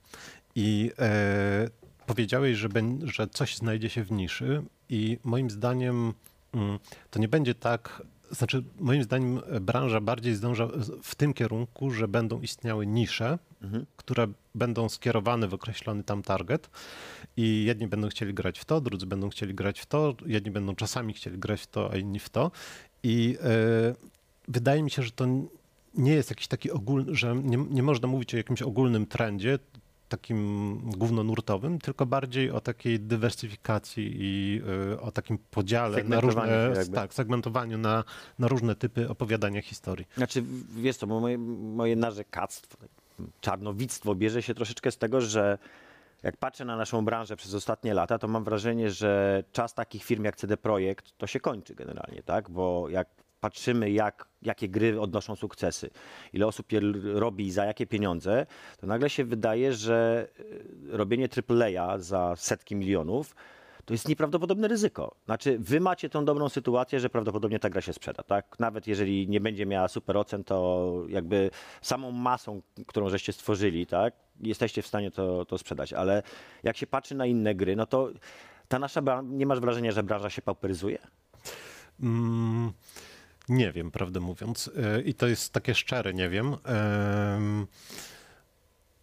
I 0.55 0.93
e, 0.99 1.69
powiedziałeś, 2.07 2.59
że, 2.59 2.69
że 3.03 3.29
coś 3.29 3.57
znajdzie 3.57 3.91
się 3.91 4.05
w 4.05 4.13
niszy 4.13 4.63
i 4.89 5.19
moim 5.25 5.51
zdaniem 5.51 6.15
mm, 6.55 6.79
to 7.11 7.19
nie 7.19 7.29
będzie 7.29 7.55
tak, 7.55 8.03
znaczy 8.31 8.65
moim 8.81 9.03
zdaniem 9.03 9.41
branża 9.61 10.01
bardziej 10.01 10.35
zdąża 10.35 10.69
w 11.03 11.15
tym 11.15 11.35
kierunku, 11.35 11.91
że 11.91 12.09
będą 12.09 12.41
istniały 12.41 12.87
nisze, 12.87 13.39
które 13.97 14.27
będą 14.55 14.89
skierowane 14.89 15.49
w 15.49 15.55
określony 15.55 16.05
tam 16.05 16.23
target 16.23 16.71
i 17.37 17.65
jedni 17.65 17.87
będą 17.87 18.09
chcieli 18.09 18.35
grać 18.35 18.59
w 18.59 18.65
to, 18.65 18.81
drudzy 18.81 19.07
będą 19.07 19.29
chcieli 19.29 19.55
grać 19.55 19.81
w 19.81 19.87
to, 19.87 20.15
jedni 20.27 20.51
będą 20.51 20.75
czasami 20.75 21.13
chcieli 21.13 21.39
grać 21.39 21.61
w 21.61 21.67
to, 21.67 21.91
a 21.93 21.97
inni 21.97 22.19
w 22.19 22.29
to. 22.29 22.51
I 23.03 23.37
e, 23.43 23.95
wydaje 24.49 24.83
mi 24.83 24.91
się, 24.91 25.03
że 25.03 25.11
to 25.11 25.27
nie 25.95 26.13
jest 26.13 26.31
jakiś 26.31 26.47
taki 26.47 26.71
ogólny, 26.71 27.15
że 27.15 27.37
nie, 27.37 27.57
nie 27.57 27.83
można 27.83 28.09
mówić 28.09 28.35
o 28.35 28.37
jakimś 28.37 28.63
ogólnym 28.63 29.07
trendzie, 29.07 29.59
takim 30.09 30.79
głównonurtowym, 30.97 31.79
tylko 31.79 32.07
bardziej 32.07 32.51
o 32.51 32.61
takiej 32.61 33.01
dywersyfikacji 33.01 34.17
i 34.17 34.63
y, 34.93 35.01
o 35.01 35.13
takim 35.13 35.39
podziale 35.39 36.05
na 36.05 36.21
różne, 36.21 36.73
tak, 36.95 37.15
segmentowaniu 37.15 37.79
na, 37.79 38.05
na 38.39 38.49
różne 38.49 38.75
typy 38.75 39.09
opowiadania 39.09 39.63
historii. 39.63 40.07
Znaczy, 40.17 40.45
wiesz 40.77 40.97
co, 40.97 41.07
moje, 41.07 41.39
moje 41.39 41.97
narzekactwo, 41.97 42.79
czarnowictwo 43.41 44.15
bierze 44.15 44.43
się 44.43 44.55
troszeczkę 44.55 44.91
z 44.91 44.99
tego, 44.99 45.21
że 45.21 45.59
jak 46.23 46.37
patrzę 46.37 46.65
na 46.65 46.77
naszą 46.77 47.05
branżę 47.05 47.37
przez 47.37 47.55
ostatnie 47.55 47.95
lata, 47.95 48.19
to 48.19 48.29
mam 48.29 48.45
wrażenie, 48.45 48.91
że 48.91 49.45
czas 49.53 49.75
takich 49.75 50.05
firm 50.05 50.25
jak 50.25 50.37
CD 50.37 50.57
Projekt 50.57 51.19
to 51.19 51.27
się 51.27 51.41
kończy 51.41 51.75
generalnie, 51.75 52.23
tak? 52.23 52.51
Bo 52.51 52.89
jak 52.89 53.09
patrzymy, 53.45 53.91
jak, 53.91 54.29
jakie 54.43 54.69
gry 54.69 55.01
odnoszą 55.01 55.37
sukcesy, 55.37 55.91
ile 56.33 56.47
osób 56.47 56.73
je 56.73 56.81
robi 57.15 57.47
i 57.47 57.51
za 57.51 57.65
jakie 57.65 57.87
pieniądze, 57.87 58.47
to 58.79 58.87
nagle 58.87 59.11
się 59.11 59.25
wydaje, 59.25 59.73
że 59.73 60.29
y, 60.41 60.97
robienie 60.97 61.29
AAA 61.49 61.99
za 61.99 62.37
setki 62.37 62.77
milionów 62.77 63.35
to 63.85 63.95
jest 63.95 64.09
nieprawdopodobne 64.09 64.69
ryzyko. 64.69 65.17
Znaczy, 65.25 65.59
wy 65.59 65.81
macie 65.81 66.09
tą 66.09 66.25
dobrą 66.25 66.49
sytuację, 66.49 67.01
że 67.01 67.11
prawdopodobnie 67.11 67.59
ta 67.59 67.71
gra 67.71 67.81
się 67.81 67.93
sprzeda, 67.93 68.23
tak? 68.23 68.59
Nawet 68.59 68.87
jeżeli 68.87 69.29
nie 69.29 69.41
będzie 69.41 69.67
miała 69.67 69.89
super 69.89 70.17
ocen, 70.17 70.45
to 70.45 70.93
jakby 71.09 71.51
samą 71.83 72.11
masą, 72.11 72.63
którą 72.87 73.09
żeście 73.09 73.33
stworzyli, 73.33 73.87
tak? 73.87 74.15
Jesteście 74.41 74.83
w 74.83 74.87
stanie 74.87 75.11
to, 75.11 75.45
to 75.45 75.59
sprzedać, 75.59 75.93
ale 75.93 76.23
jak 76.63 76.77
się 76.77 76.87
patrzy 76.87 77.15
na 77.15 77.27
inne 77.27 77.55
gry, 77.55 77.77
no 77.77 77.87
to 77.87 78.11
ta 78.69 78.79
nasza, 78.79 79.01
nie 79.25 79.47
masz 79.47 79.61
wrażenia, 79.61 79.93
że 79.93 80.03
branża 80.03 80.31
się 80.31 80.43
pauperyzuje? 80.43 80.99
Mm, 82.03 82.73
nie 83.49 83.73
wiem, 83.73 83.91
prawdę 83.91 84.21
mówiąc. 84.21 84.71
E, 84.77 85.01
I 85.03 85.15
to 85.15 85.27
jest 85.27 85.53
takie 85.53 85.75
szczere, 85.75 86.15
nie 86.15 86.29
wiem. 86.29 86.57
Em, 86.65 87.67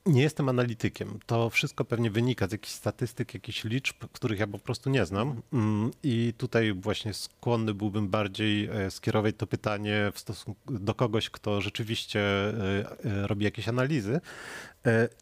Nie 0.06 0.22
jestem 0.22 0.50
analitykiem. 0.50 1.20
To 1.26 1.50
wszystko 1.50 1.86
pewnie 1.86 2.12
wynika 2.12 2.48
z 2.48 2.52
jakichś 2.52 2.74
statystyk, 2.74 3.34
jakichś 3.34 3.64
liczb, 3.64 3.96
których 4.14 4.40
ja 4.40 4.48
po 4.48 4.60
prostu 4.60 4.90
nie 4.90 5.06
znam. 5.06 5.42
Mm, 5.54 5.92
I 6.04 6.34
tutaj 6.38 6.74
właśnie 6.74 7.14
skłonny 7.14 7.74
byłbym 7.74 8.10
bardziej 8.10 8.66
e, 8.66 8.92
skierować 8.92 9.36
to 9.38 9.48
pytanie 9.48 10.12
w 10.14 10.20
stosunku 10.20 10.74
do 10.80 10.94
kogoś, 10.96 11.30
kto 11.30 11.62
rzeczywiście 11.62 12.20
e, 12.22 13.28
robi 13.28 13.46
jakieś 13.46 13.68
analizy. 13.68 14.22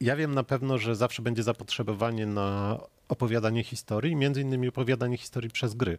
Ja 0.02 0.16
wiem 0.16 0.34
na 0.36 0.44
pewno, 0.44 0.78
że 0.78 0.96
zawsze 0.96 1.22
będzie 1.22 1.44
zapotrzebowanie 1.44 2.26
na 2.26 2.80
opowiadanie 3.10 3.64
historii, 3.64 4.16
między 4.16 4.42
innymi 4.42 4.68
opowiadanie 4.68 5.18
historii 5.18 5.50
przez 5.50 5.74
gry. 5.74 5.98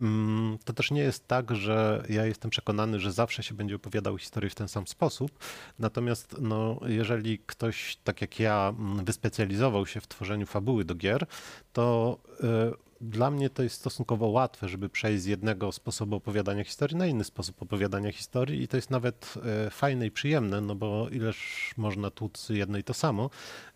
Mm, 0.00 0.58
To 0.64 0.72
też 0.72 0.90
nie 0.90 1.00
jest 1.00 1.28
tak, 1.28 1.56
że 1.56 2.02
ja 2.08 2.26
jestem 2.26 2.50
przekonany, 2.50 3.00
że 3.00 3.12
zawsze 3.12 3.42
się 3.42 3.54
będzie 3.54 3.76
opowiadał 3.76 4.18
historię 4.18 4.50
w 4.50 4.54
ten 4.54 4.68
sam 4.68 4.86
sposób. 4.86 5.38
Natomiast 5.78 6.36
no, 6.40 6.80
jeżeli 6.86 7.38
ktoś, 7.46 7.96
tak 8.04 8.20
jak 8.20 8.40
ja, 8.40 8.74
mm, 8.78 9.04
wyspecjalizował 9.04 9.86
się 9.86 10.00
w 10.00 10.08
tworzeniu 10.08 10.46
fabuły 10.46 10.84
do 10.84 10.94
gier, 10.94 11.26
to 11.72 12.18
y, 12.40 12.92
dla 13.02 13.30
mnie 13.30 13.50
to 13.50 13.62
jest 13.62 13.76
stosunkowo 13.76 14.26
łatwe, 14.26 14.68
żeby 14.68 14.88
przejść 14.88 15.22
z 15.22 15.26
jednego 15.26 15.72
sposobu 15.72 16.16
opowiadania 16.16 16.64
historii 16.64 16.96
na 16.96 17.06
inny 17.06 17.24
sposób 17.24 17.62
opowiadania 17.62 18.12
historii 18.12 18.62
i 18.62 18.68
to 18.68 18.76
jest 18.76 18.90
nawet 18.90 19.34
e, 19.66 19.70
fajne 19.70 20.06
i 20.06 20.10
przyjemne, 20.10 20.60
no 20.60 20.74
bo 20.74 21.08
ileż 21.08 21.70
można 21.76 22.10
tłuc 22.10 22.48
jedno 22.48 22.78
i 22.78 22.84
to 22.84 22.94
samo. 22.94 23.30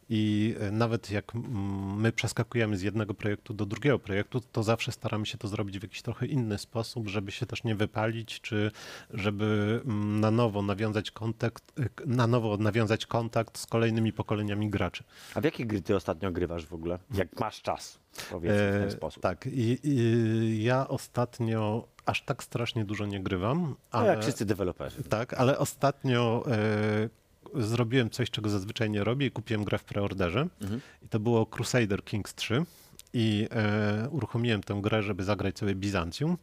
I 0.08 0.54
e, 0.60 0.70
nawet 0.70 1.10
jak 1.10 1.34
mm, 1.34 2.00
my 2.00 2.12
przeskakujemy 2.12 2.76
z 2.76 2.82
jednego 2.82 3.14
projektu 3.14 3.54
do 3.54 3.66
drugiego 3.66 3.98
projektu, 3.98 4.40
to 4.40 4.62
zawsze 4.62 4.92
staramy 4.92 5.26
się 5.26 5.38
to 5.38 5.48
zrobić 5.48 5.78
w 5.78 5.82
jakiś 5.82 6.02
trochę 6.02 6.26
inny 6.26 6.58
sposób, 6.58 7.08
żeby 7.08 7.32
się 7.32 7.46
też 7.46 7.64
nie 7.64 7.74
wypalić, 7.74 8.40
czy 8.40 8.70
żeby 9.10 9.80
mm, 9.84 10.20
na 10.20 10.30
nowo 10.30 10.62
nawiązać 10.62 11.10
kontakt, 11.10 11.72
e, 11.80 11.88
na 12.06 12.26
nowo 12.26 12.56
nawiązać 12.56 13.06
kontakt 13.06 13.58
z 13.58 13.66
kolejnymi 13.66 14.12
pokoleniami 14.12 14.70
graczy. 14.70 15.04
A 15.34 15.40
w 15.40 15.44
jakie 15.44 15.66
gry 15.66 15.82
ty 15.82 15.96
ostatnio 15.96 16.32
grywasz 16.32 16.66
w 16.66 16.72
ogóle? 16.74 16.98
Jak 17.14 17.40
masz 17.40 17.62
czas, 17.62 17.98
powiedzmy 18.30 18.68
w 18.68 18.72
ten 18.80 18.88
E, 18.88 18.90
sposób. 18.90 19.22
Tak, 19.22 19.46
i, 19.46 19.78
i 19.88 20.62
ja 20.62 20.88
ostatnio 20.88 21.88
aż 22.06 22.22
tak 22.22 22.42
strasznie 22.42 22.84
dużo 22.84 23.06
nie 23.06 23.22
grywam, 23.22 23.60
No, 23.62 23.76
ale, 23.90 24.08
jak 24.08 24.22
wszyscy 24.22 24.44
deweloperzy. 24.46 25.02
tak, 25.04 25.34
ale 25.34 25.58
ostatnio 25.58 26.44
e, 26.50 27.08
zrobiłem 27.54 28.10
coś, 28.10 28.30
czego 28.30 28.50
zazwyczaj 28.50 28.90
nie 28.90 29.04
robię 29.04 29.26
i 29.26 29.30
kupiłem 29.30 29.64
grę 29.64 29.78
w 29.78 29.84
preorderze. 29.84 30.46
Mhm. 30.60 30.80
I 31.02 31.08
to 31.08 31.20
było 31.20 31.46
Crusader 31.46 32.04
Kings 32.04 32.34
3. 32.34 32.64
I 33.12 33.48
e, 33.50 34.08
uruchomiłem 34.10 34.62
tę 34.62 34.78
grę, 34.82 35.02
żeby 35.02 35.24
zagrać 35.24 35.58
sobie 35.58 35.74
Bizancjum. 35.74 36.38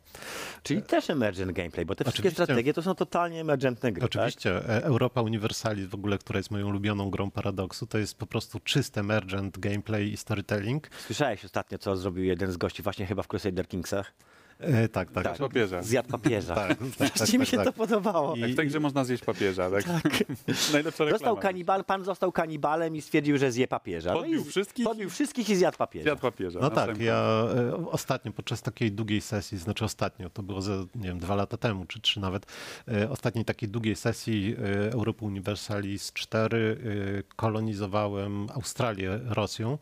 Czyli 0.64 0.82
też 0.82 1.10
emergent 1.10 1.52
gameplay, 1.52 1.86
bo 1.86 1.96
te 1.96 2.04
wszystkie 2.04 2.20
Oczywiście. 2.20 2.44
strategie 2.44 2.74
to 2.74 2.82
są 2.82 2.96
totalnie 2.96 3.42
emergentne 3.42 3.92
gry, 3.92 4.02
tak? 4.02 4.10
Oczywiście 4.10 4.70
e, 4.70 4.84
Europa 4.84 5.22
Universalis 5.22 5.86
w 5.86 5.96
ogóle, 5.96 6.18
która 6.18 6.38
jest 6.38 6.52
moją 6.52 6.68
ulubioną 6.68 7.10
grą 7.10 7.32
Paradoksu, 7.32 7.88
to 7.88 7.98
jest 7.98 8.18
po 8.18 8.26
prostu 8.26 8.60
czysty 8.60 9.00
emergent 9.00 9.60
gameplay 9.60 10.12
i 10.14 10.18
storytelling. 10.18 10.90
Słyszałeś 11.06 11.46
ostatnio, 11.46 11.78
co 11.78 11.98
zrobił 11.98 12.24
jeden 12.24 12.52
z 12.52 12.58
gości 12.58 12.84
właśnie 12.84 13.06
chyba 13.06 13.24
w 13.24 13.28
Crusader 13.28 13.68
Kingsach? 13.68 14.14
E, 14.60 14.88
tak, 14.88 15.12
tak. 15.12 15.24
Tak. 15.24 15.38
Papieża. 15.38 15.82
Zjadł 15.84 16.10
papieża. 16.10 16.56
Tak, 16.64 16.78
tak, 16.98 17.10
Strasznie 17.10 17.40
mi 17.40 17.46
tak, 17.46 17.52
się 17.52 17.58
tak. 17.58 17.66
to 17.66 17.74
podobało. 17.74 18.36
I- 18.36 18.56
tej 18.56 18.68
grze 18.68 18.80
można 18.80 19.04
zjeść 19.06 19.24
papieża, 19.24 19.70
tak? 19.72 19.84
Najlepsza 20.74 21.04
reklama. 21.04 21.10
Został 21.10 21.38
kanibal, 21.38 21.86
pan 21.86 22.04
został 22.04 22.32
kanibalem 22.32 22.96
i 22.96 23.02
stwierdził, 23.02 23.38
że 23.38 23.52
zje 23.52 23.68
papieża. 23.68 24.14
Podbił 24.14 24.40
i 24.42 24.44
z- 24.44 24.48
wszystkich 24.48 24.86
Podbił 24.86 25.10
wszystkich 25.10 25.50
i 25.50 25.56
zjadł 25.56 25.78
papieża. 25.78 26.04
Zjadł 26.04 26.22
papieża. 26.22 26.60
No 26.62 26.70
tak, 26.70 26.98
ja 27.02 27.46
e, 27.56 27.88
ostatnio 27.92 28.32
podczas 28.32 28.62
takiej 28.62 28.92
długiej 28.92 29.22
sesji, 29.22 29.58
znaczy 29.58 29.86
ostatnio, 29.86 30.30
to 30.30 30.44
było 30.44 30.62
ze, 30.62 30.72
nie 30.96 31.08
wiem, 31.08 31.20
dwa 31.20 31.36
lata 31.36 31.58
temu, 31.58 31.86
czy 31.86 32.02
trzy 32.02 32.20
nawet, 32.20 32.46
e, 32.88 33.10
ostatniej 33.10 33.46
takiej 33.46 33.70
długiej 33.70 33.96
sesji 33.96 34.56
e, 34.88 34.92
Europa 34.94 35.26
Universalis 35.26 36.14
4 36.14 36.78
e, 37.20 37.24
kolonizowałem 37.36 38.48
Australię 38.54 39.20
Rosją 39.26 39.78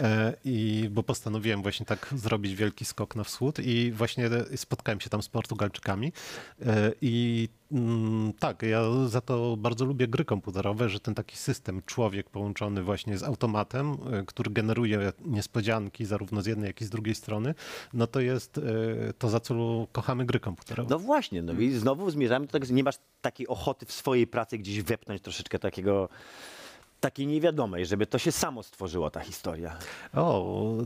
e, 0.00 0.32
i 0.44 0.88
bo 0.90 1.02
postanowiłem 1.02 1.62
właśnie 1.62 1.86
tak 1.86 2.14
zrobić 2.16 2.54
wielki 2.54 2.84
skok 2.84 3.16
na 3.16 3.24
wschód 3.24 3.58
i 3.58 3.92
właśnie 3.92 4.05
spotkałem 4.56 5.00
się 5.00 5.10
tam 5.10 5.22
z 5.22 5.28
Portugalczykami 5.28 6.12
e, 6.66 6.92
i 7.00 7.48
mm, 7.72 8.32
tak, 8.32 8.62
ja 8.62 8.82
za 9.06 9.20
to 9.20 9.56
bardzo 9.56 9.84
lubię 9.84 10.08
gry 10.08 10.24
komputerowe, 10.24 10.88
że 10.88 11.00
ten 11.00 11.14
taki 11.14 11.36
system 11.36 11.82
człowiek 11.86 12.30
połączony 12.30 12.82
właśnie 12.82 13.18
z 13.18 13.22
automatem, 13.22 13.92
e, 14.12 14.22
który 14.26 14.50
generuje 14.50 15.12
niespodzianki 15.24 16.04
zarówno 16.04 16.42
z 16.42 16.46
jednej, 16.46 16.66
jak 16.66 16.80
i 16.80 16.84
z 16.84 16.90
drugiej 16.90 17.14
strony, 17.14 17.54
no 17.92 18.06
to 18.06 18.20
jest 18.20 18.58
e, 18.58 18.62
to, 19.18 19.28
za 19.28 19.40
co 19.40 19.86
kochamy 19.92 20.26
gry 20.26 20.40
komputerowe. 20.40 20.90
No 20.90 20.98
właśnie, 20.98 21.42
no 21.42 21.52
i 21.52 21.70
znowu 21.70 22.10
zmierzamy 22.10 22.46
do 22.46 22.52
tego, 22.52 22.66
że 22.66 22.74
nie 22.74 22.84
masz 22.84 22.96
takiej 23.20 23.48
ochoty 23.48 23.86
w 23.86 23.92
swojej 23.92 24.26
pracy 24.26 24.58
gdzieś 24.58 24.82
wepchnąć 24.82 25.22
troszeczkę 25.22 25.58
takiego, 25.58 26.08
takiej 27.00 27.26
niewiadomej, 27.26 27.86
żeby 27.86 28.06
to 28.06 28.18
się 28.18 28.32
samo 28.32 28.62
stworzyło, 28.62 29.10
ta 29.10 29.20
historia. 29.20 29.76
O, 30.14 30.76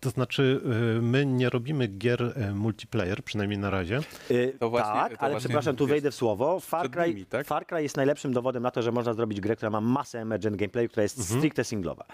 to 0.00 0.10
znaczy 0.10 0.60
e, 0.98 1.00
my 1.02 1.26
nie 1.26 1.50
robimy 1.50 1.86
gier 1.86 2.32
e, 2.36 2.54
multiplayer, 2.54 3.22
przynajmniej 3.24 3.58
na 3.58 3.70
razie. 3.70 4.00
Y, 4.30 4.56
To 4.58 4.70
właśnie- 4.70 4.92
tak, 4.92 5.12
to 5.12 5.20
ale 5.20 5.30
właśnie 5.32 5.48
przepraszam, 5.48 5.76
tu 5.76 5.86
wejdę 5.86 6.10
w 6.10 6.14
słowo. 6.14 6.60
Far 6.60 6.90
Cry, 6.90 7.08
nimi, 7.08 7.26
tak? 7.26 7.46
Far 7.46 7.66
Cry 7.66 7.82
jest 7.82 7.96
najlepszym 7.96 8.32
dowodem 8.32 8.62
na 8.62 8.70
to, 8.70 8.82
że 8.82 8.92
można 8.92 9.14
zrobić 9.14 9.40
grę, 9.40 9.56
która 9.56 9.70
ma 9.70 9.80
masę 9.80 10.20
emergent 10.20 10.56
gameplay, 10.56 10.88
która 10.88 11.02
jest 11.02 11.18
Mhm. 11.18 11.38
stricte 11.40 11.64
singlowa. 11.64 12.04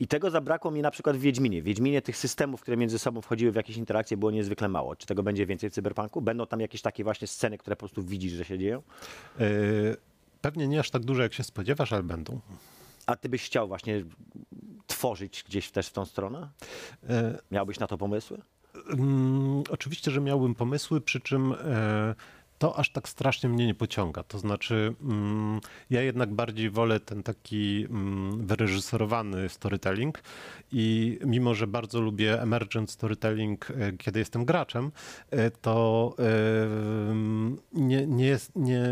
I 0.00 0.06
tego 0.06 0.30
zabrakło 0.30 0.70
mi 0.70 0.82
na 0.82 0.90
przykład 0.90 1.16
w 1.16 1.20
Wiedźminie. 1.20 1.62
W 1.62 1.64
Wiedźminie 1.64 2.02
tych 2.02 2.16
systemów, 2.16 2.60
które 2.60 2.76
między 2.76 2.98
sobą 2.98 3.20
wchodziły 3.20 3.52
w 3.52 3.54
jakieś 3.56 3.76
interakcje 3.76 4.16
było 4.16 4.30
niezwykle 4.30 4.68
mało. 4.68 4.96
Czy 4.96 5.06
tego 5.06 5.22
będzie 5.22 5.46
więcej 5.46 5.70
w 5.70 5.72
Cyberpunku? 5.72 6.20
Będą 6.22 6.46
tam 6.46 6.60
jakieś 6.60 6.82
takie 6.82 7.04
właśnie 7.04 7.26
sceny, 7.28 7.58
które 7.58 7.76
po 7.76 7.80
prostu 7.80 8.02
widzisz, 8.02 8.32
że 8.32 8.44
się 8.44 8.58
dzieją? 8.58 8.82
Pewnie 10.40 10.68
nie 10.68 10.80
aż 10.80 10.90
tak 10.90 11.04
duże, 11.04 11.22
jak 11.22 11.34
się 11.34 11.42
spodziewasz, 11.44 11.92
ale 11.92 12.02
będą. 12.02 12.40
A 13.10 13.16
ty 13.16 13.28
byś 13.28 13.44
chciał 13.44 13.68
właśnie 13.68 14.04
tworzyć 14.86 15.44
gdzieś 15.48 15.70
też 15.70 15.86
w 15.86 15.92
tą 15.92 16.04
stronę? 16.04 16.48
E, 17.08 17.38
Miałbyś 17.50 17.78
na 17.78 17.86
to 17.86 17.98
pomysły? 17.98 18.40
Mm, 18.90 19.62
oczywiście, 19.70 20.10
że 20.10 20.20
miałbym 20.20 20.54
pomysły, 20.54 21.00
przy 21.00 21.20
czym 21.20 21.52
e, 21.52 22.14
to 22.58 22.76
aż 22.78 22.92
tak 22.92 23.08
strasznie 23.08 23.48
mnie 23.48 23.66
nie 23.66 23.74
pociąga. 23.74 24.22
To 24.22 24.38
znaczy, 24.38 24.94
mm, 25.02 25.60
ja 25.90 26.02
jednak 26.02 26.34
bardziej 26.34 26.70
wolę 26.70 27.00
ten 27.00 27.22
taki 27.22 27.86
mm, 27.90 28.46
wyreżyserowany 28.46 29.48
storytelling 29.48 30.22
i 30.72 31.18
mimo, 31.24 31.54
że 31.54 31.66
bardzo 31.66 32.00
lubię 32.00 32.42
emergent 32.42 32.90
storytelling, 32.90 33.70
e, 33.70 33.92
kiedy 33.92 34.18
jestem 34.18 34.44
graczem, 34.44 34.92
e, 35.30 35.50
to 35.50 36.14
e, 36.18 36.22
mm, 37.10 37.58
nie, 37.72 38.06
nie 38.06 38.26
jest, 38.26 38.52
nie, 38.56 38.84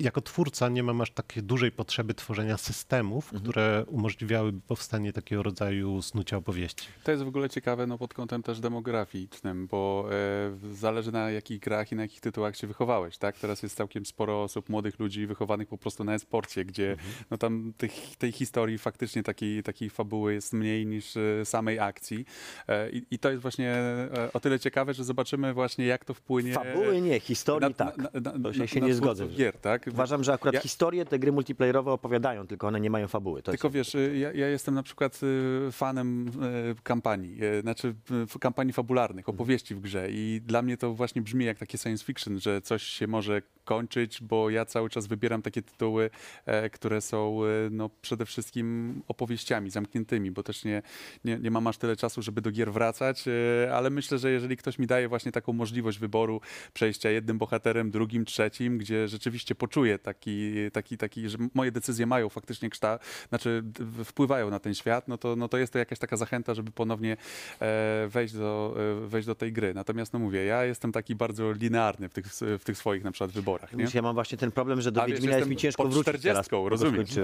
jako 0.00 0.20
twórca 0.20 0.68
nie 0.68 0.82
mam 0.82 1.00
aż 1.00 1.10
takiej 1.10 1.42
dużej 1.42 1.72
potrzeby 1.72 2.14
tworzenia 2.14 2.56
systemów, 2.56 3.32
które 3.42 3.84
umożliwiałyby 3.86 4.60
powstanie 4.60 5.12
takiego 5.12 5.42
rodzaju 5.42 6.02
snucia 6.02 6.36
opowieści. 6.36 6.88
To 7.04 7.10
jest 7.10 7.24
w 7.24 7.28
ogóle 7.28 7.50
ciekawe 7.50 7.86
no, 7.86 7.98
pod 7.98 8.14
kątem 8.14 8.42
też 8.42 8.60
demograficznym, 8.60 9.66
bo 9.66 10.08
e, 10.12 10.74
zależy 10.74 11.12
na 11.12 11.30
jakich 11.30 11.60
grach 11.60 11.92
i 11.92 11.96
na 11.96 12.02
jakich 12.02 12.20
tytułach 12.20 12.56
się 12.56 12.66
wychowałeś, 12.66 13.18
tak? 13.18 13.38
Teraz 13.38 13.62
jest 13.62 13.76
całkiem 13.76 14.06
sporo 14.06 14.42
osób, 14.42 14.68
młodych 14.68 14.98
ludzi 14.98 15.26
wychowanych 15.26 15.68
po 15.68 15.78
prostu 15.78 16.04
na 16.04 16.14
e-sporcie, 16.14 16.64
gdzie 16.64 16.96
no, 17.30 17.38
tam 17.38 17.72
tych, 17.76 18.16
tej 18.16 18.32
historii 18.32 18.78
faktycznie 18.78 19.22
takiej, 19.22 19.62
takiej 19.62 19.90
fabuły 19.90 20.34
jest 20.34 20.52
mniej 20.52 20.86
niż 20.86 21.16
e, 21.16 21.44
samej 21.44 21.78
akcji. 21.78 22.24
E, 22.68 22.90
i, 22.90 23.02
I 23.10 23.18
to 23.18 23.30
jest 23.30 23.42
właśnie 23.42 23.70
e, 23.72 24.32
o 24.32 24.40
tyle 24.40 24.60
ciekawe, 24.60 24.94
że 24.94 25.04
zobaczymy 25.04 25.54
właśnie 25.54 25.86
jak 25.86 26.04
to 26.04 26.14
wpłynie... 26.14 26.52
Fabuły 26.52 27.00
nie, 27.00 27.20
historii 27.20 27.68
na, 27.68 27.74
tak. 27.74 27.96
na, 27.98 28.10
na, 28.20 28.38
na, 28.38 28.44
To 28.44 28.52
się, 28.52 28.60
na, 28.60 28.66
się 28.66 28.80
na 28.80 28.86
nie 28.86 28.94
zgodzę. 28.94 29.26
Gier, 29.28 29.58
tak? 29.58 29.87
Uważam, 29.92 30.24
że 30.24 30.32
akurat 30.32 30.54
Ja- 30.54 30.60
historie 30.60 31.04
te 31.04 31.18
gry 31.18 31.32
multiplayerowe 31.32 31.92
opowiadają, 31.92 32.46
tylko 32.46 32.66
one 32.66 32.80
nie 32.80 32.90
mają 32.90 33.08
fabuły. 33.08 33.42
To 33.42 33.52
Tylko 33.52 33.70
wiesz, 33.70 33.96
ja, 34.14 34.32
ja 34.32 34.48
jestem 34.48 34.74
na 34.74 34.82
przykład 34.82 35.20
y, 35.22 35.72
fanem 35.72 36.28
y, 36.28 36.74
kampanii, 36.82 37.44
y, 37.44 37.60
znaczy 37.60 37.94
kampanii 38.40 38.72
fabularnych, 38.72 39.28
opowieści 39.28 39.74
w 39.74 39.80
grze 39.80 40.08
i 40.10 40.40
dla 40.46 40.62
mnie 40.62 40.76
to 40.76 40.94
właśnie 40.94 41.22
brzmi 41.22 41.44
jak 41.44 41.58
takie 41.58 41.78
science 41.78 42.04
fiction, 42.04 42.40
że 42.40 42.60
coś 42.60 42.82
się 42.82 43.06
może 43.06 43.42
kończyć, 43.64 44.22
bo 44.22 44.50
ja 44.50 44.64
cały 44.64 44.90
czas 44.90 45.06
wybieram 45.06 45.42
takie 45.42 45.62
tytuły, 45.62 46.10
e, 46.46 46.70
które 46.70 47.00
są 47.00 47.40
no, 47.70 47.90
przede 48.02 48.26
wszystkim 48.26 48.68
opowieściami 49.08 49.70
zamkniętymi, 49.70 50.30
bo 50.30 50.42
też 50.42 50.64
nie, 50.64 50.82
nie, 51.24 51.38
nie 51.38 51.50
mam 51.50 51.66
aż 51.66 51.78
tyle 51.78 51.96
czasu, 51.96 52.22
żeby 52.22 52.40
do 52.40 52.50
gier 52.50 52.72
wracać, 52.72 53.24
ale 53.72 53.90
myślę, 53.90 54.18
że 54.18 54.30
jeżeli 54.30 54.56
ktoś 54.56 54.78
mi 54.78 54.86
daje 54.86 55.08
właśnie 55.08 55.32
taką 55.32 55.52
możliwość 55.52 55.98
wyboru 55.98 56.40
przejścia 56.72 57.10
jednym 57.10 57.38
bohaterem, 57.38 57.90
drugim, 57.90 58.24
trzecim, 58.24 58.78
gdzie 58.78 59.08
rzeczywiście 59.08 59.54
poczuję 59.54 59.77
taki, 60.02 60.54
taki, 60.72 60.98
taki 60.98 61.28
że 61.28 61.38
moje 61.54 61.72
decyzje 61.72 62.06
mają 62.06 62.28
faktycznie 62.28 62.70
kształt, 62.70 63.00
znaczy 63.28 63.62
wpływają 64.04 64.50
na 64.50 64.58
ten 64.58 64.74
świat, 64.74 65.08
no 65.08 65.18
to, 65.18 65.36
no 65.36 65.48
to 65.48 65.58
jest 65.58 65.72
to 65.72 65.78
jakaś 65.78 65.98
taka 65.98 66.16
zachęta, 66.16 66.54
żeby 66.54 66.70
ponownie 66.70 67.16
e, 67.60 68.08
wejść, 68.08 68.34
do, 68.34 68.76
e, 69.04 69.06
wejść 69.08 69.26
do 69.26 69.34
tej 69.34 69.52
gry. 69.52 69.74
Natomiast 69.74 70.12
no 70.12 70.18
mówię, 70.18 70.44
ja 70.44 70.64
jestem 70.64 70.92
taki 70.92 71.14
bardzo 71.14 71.52
linearny 71.52 72.08
w 72.08 72.12
tych, 72.12 72.26
w 72.58 72.64
tych 72.64 72.78
swoich 72.78 73.04
na 73.04 73.12
przykład 73.12 73.30
wyborach. 73.30 73.72
Nie? 73.72 73.84
Wiesz, 73.84 73.94
Ja 73.94 74.02
mam 74.02 74.14
właśnie 74.14 74.38
ten 74.38 74.50
problem, 74.52 74.80
że 74.80 74.92
do 74.92 75.00
wiesz, 75.00 75.10
Wiedźmina 75.10 75.36
jest 75.36 75.48
mi 75.48 75.56
ciężko 75.56 75.82
pod 75.82 75.92
wrócić 75.92 76.08
40, 76.08 76.50
teraz. 76.50 76.50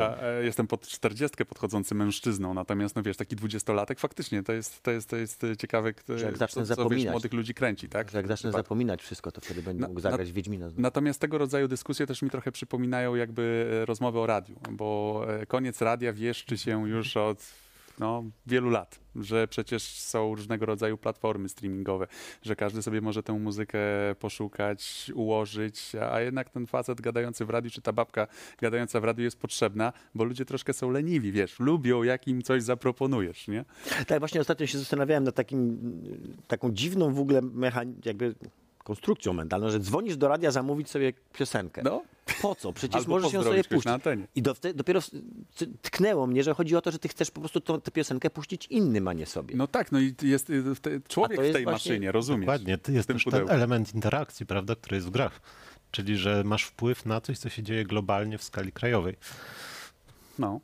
A, 0.01 0.23
e, 0.23 0.45
jestem 0.45 0.67
pod 0.67 0.89
40 0.89 1.45
podchodzący 1.45 1.95
mężczyzną, 1.95 2.55
natomiast 2.55 2.97
no 2.97 3.03
wiesz, 3.03 3.17
taki 3.17 3.37
dwudziestolatek 3.37 4.01
faktycznie 4.01 4.43
to 4.43 4.53
jest, 4.53 4.83
to 4.83 4.91
jest, 4.91 5.09
to 5.11 5.17
jest 5.17 5.43
ciekawe, 5.59 5.93
kto, 5.93 6.19
Że 6.19 6.27
jak 6.27 6.37
zacznę 6.39 6.63
co, 6.63 6.67
co 6.67 6.73
wiesz, 6.75 6.77
zapominać. 6.77 7.13
młodych 7.13 7.33
ludzi 7.33 7.55
kręci, 7.55 7.89
tak? 7.89 8.11
Że 8.11 8.19
jak 8.19 8.27
zacznę 8.27 8.53
zapominać 8.53 9.03
wszystko, 9.03 9.33
to 9.33 9.41
wtedy 9.41 9.63
będę 9.63 9.81
Na- 9.81 9.89
mógł 9.89 10.01
na- 10.01 10.11
zagrać 10.11 10.31
w 10.31 10.35
Wiedźmina. 10.35 10.69
Natomiast 10.77 11.21
tego 11.21 11.39
rodzaju 11.39 11.69
dyskusje 11.69 12.07
też 12.07 12.23
mi 12.23 12.31
trochę 12.31 12.44
przypominają 12.53 13.15
jakby 13.15 13.71
e, 13.83 13.87
rozmowy 13.87 14.19
o 14.19 14.27
radiu, 14.27 14.57
bo 14.71 15.21
e, 15.29 15.47
koniec 15.47 15.83
radia 15.83 16.13
wieszczy 16.13 16.59
się 16.59 16.89
już 16.89 17.17
od 17.17 17.65
no, 17.99 18.25
wielu 18.47 18.71
lat, 18.71 19.01
że 19.17 19.49
przecież 19.49 19.83
są 19.83 20.35
różnego 20.35 20.67
rodzaju 20.67 20.99
platformy 20.99 21.49
streamingowe, 21.49 22.07
że 22.43 22.57
każdy 22.57 22.83
sobie 22.83 23.01
może 23.01 23.23
tę 23.23 23.33
muzykę 23.33 23.79
poszukać, 24.19 25.11
ułożyć, 25.15 25.93
a 26.11 26.21
jednak 26.21 26.51
ten 26.51 26.67
facet 26.67 27.01
gadający 27.01 27.45
w 27.45 27.51
radiu, 27.51 27.71
czy 27.71 27.83
ta 27.83 27.93
babka 27.93 28.27
gadająca 28.61 29.01
w 29.01 29.05
radiu 29.05 29.25
jest 29.25 29.39
potrzebna, 29.39 29.93
bo 30.15 30.25
ludzie 30.25 30.45
troszkę 30.45 30.73
są 30.73 30.91
leniwi, 30.91 31.33
wiesz, 31.33 31.61
lubią 31.61 32.03
jak 32.03 32.29
im 32.29 32.43
coś 32.43 32.63
zaproponujesz, 32.63 33.49
nie? 33.49 33.65
Tak, 34.07 34.19
właśnie 34.19 34.41
ostatnio 34.41 34.67
się 34.67 34.79
zastanawiałem 34.79 35.25
nad 35.25 35.35
takim, 35.35 35.79
taką 36.49 36.73
dziwną 36.73 37.15
w 37.15 37.21
ogóle 37.21 37.43
mechan- 37.43 37.95
jakby 38.05 38.35
konstrukcją 38.85 39.33
mentalną, 39.33 39.71
że 39.71 39.81
dzwonisz 39.81 40.17
do 40.17 40.29
radia 40.29 40.51
zamówić 40.51 40.91
sobie 40.91 41.13
piosenkę. 41.33 41.83
No, 41.85 42.03
Po 42.43 42.55
co? 42.55 42.73
Przecież 42.73 42.97
albo 42.97 43.11
możesz 43.11 43.33
ją 43.33 43.43
sobie 43.43 43.65
puścić. 43.65 43.93
I 44.35 44.43
do, 44.43 44.55
dopiero 44.75 45.01
tknęło 45.83 46.27
mnie, 46.27 46.43
że 46.45 46.55
chodzi 46.55 46.77
o 46.77 46.81
to, 46.83 46.91
że 46.91 46.99
ty 46.99 47.09
chcesz 47.09 47.31
po 47.31 47.41
prostu 47.41 47.61
tą, 47.61 47.81
tę 47.81 47.91
piosenkę 47.91 48.31
puścić 48.31 48.67
innym, 48.67 49.09
a 49.09 49.13
nie 49.13 49.27
sobie. 49.27 49.57
No 49.57 49.67
tak, 49.67 49.93
no 49.93 50.01
i 50.01 50.15
jest 50.23 50.51
y, 50.51 50.63
te, 50.83 51.01
człowiek 51.09 51.37
to 51.37 51.43
w 51.43 51.45
jest 51.45 51.57
tej 51.57 51.65
właśnie- 51.65 51.93
maszynie, 51.93 52.13
rozumiesz? 52.13 52.47
Dokładnie, 52.47 52.79
to 52.79 52.93
jest 52.93 53.09
też 53.09 53.25
ten 53.25 53.51
element 53.51 53.95
interakcji, 53.95 54.47
prawda, 54.47 54.77
który 54.77 54.97
jest 54.97 55.07
w 55.07 55.11
grach. 55.11 55.41
Czyli, 55.91 56.17
że 56.17 56.45
masz 56.45 56.65
wpływ 56.65 57.07
na 57.07 57.21
coś, 57.21 57.39
co 57.39 57.49
się 57.49 57.63
dzieje 57.63 57.85
globalnie 57.85 58.39
w 58.39 58.43
skali 58.43 58.73
krajowej. 58.73 59.17
No. 60.39 60.61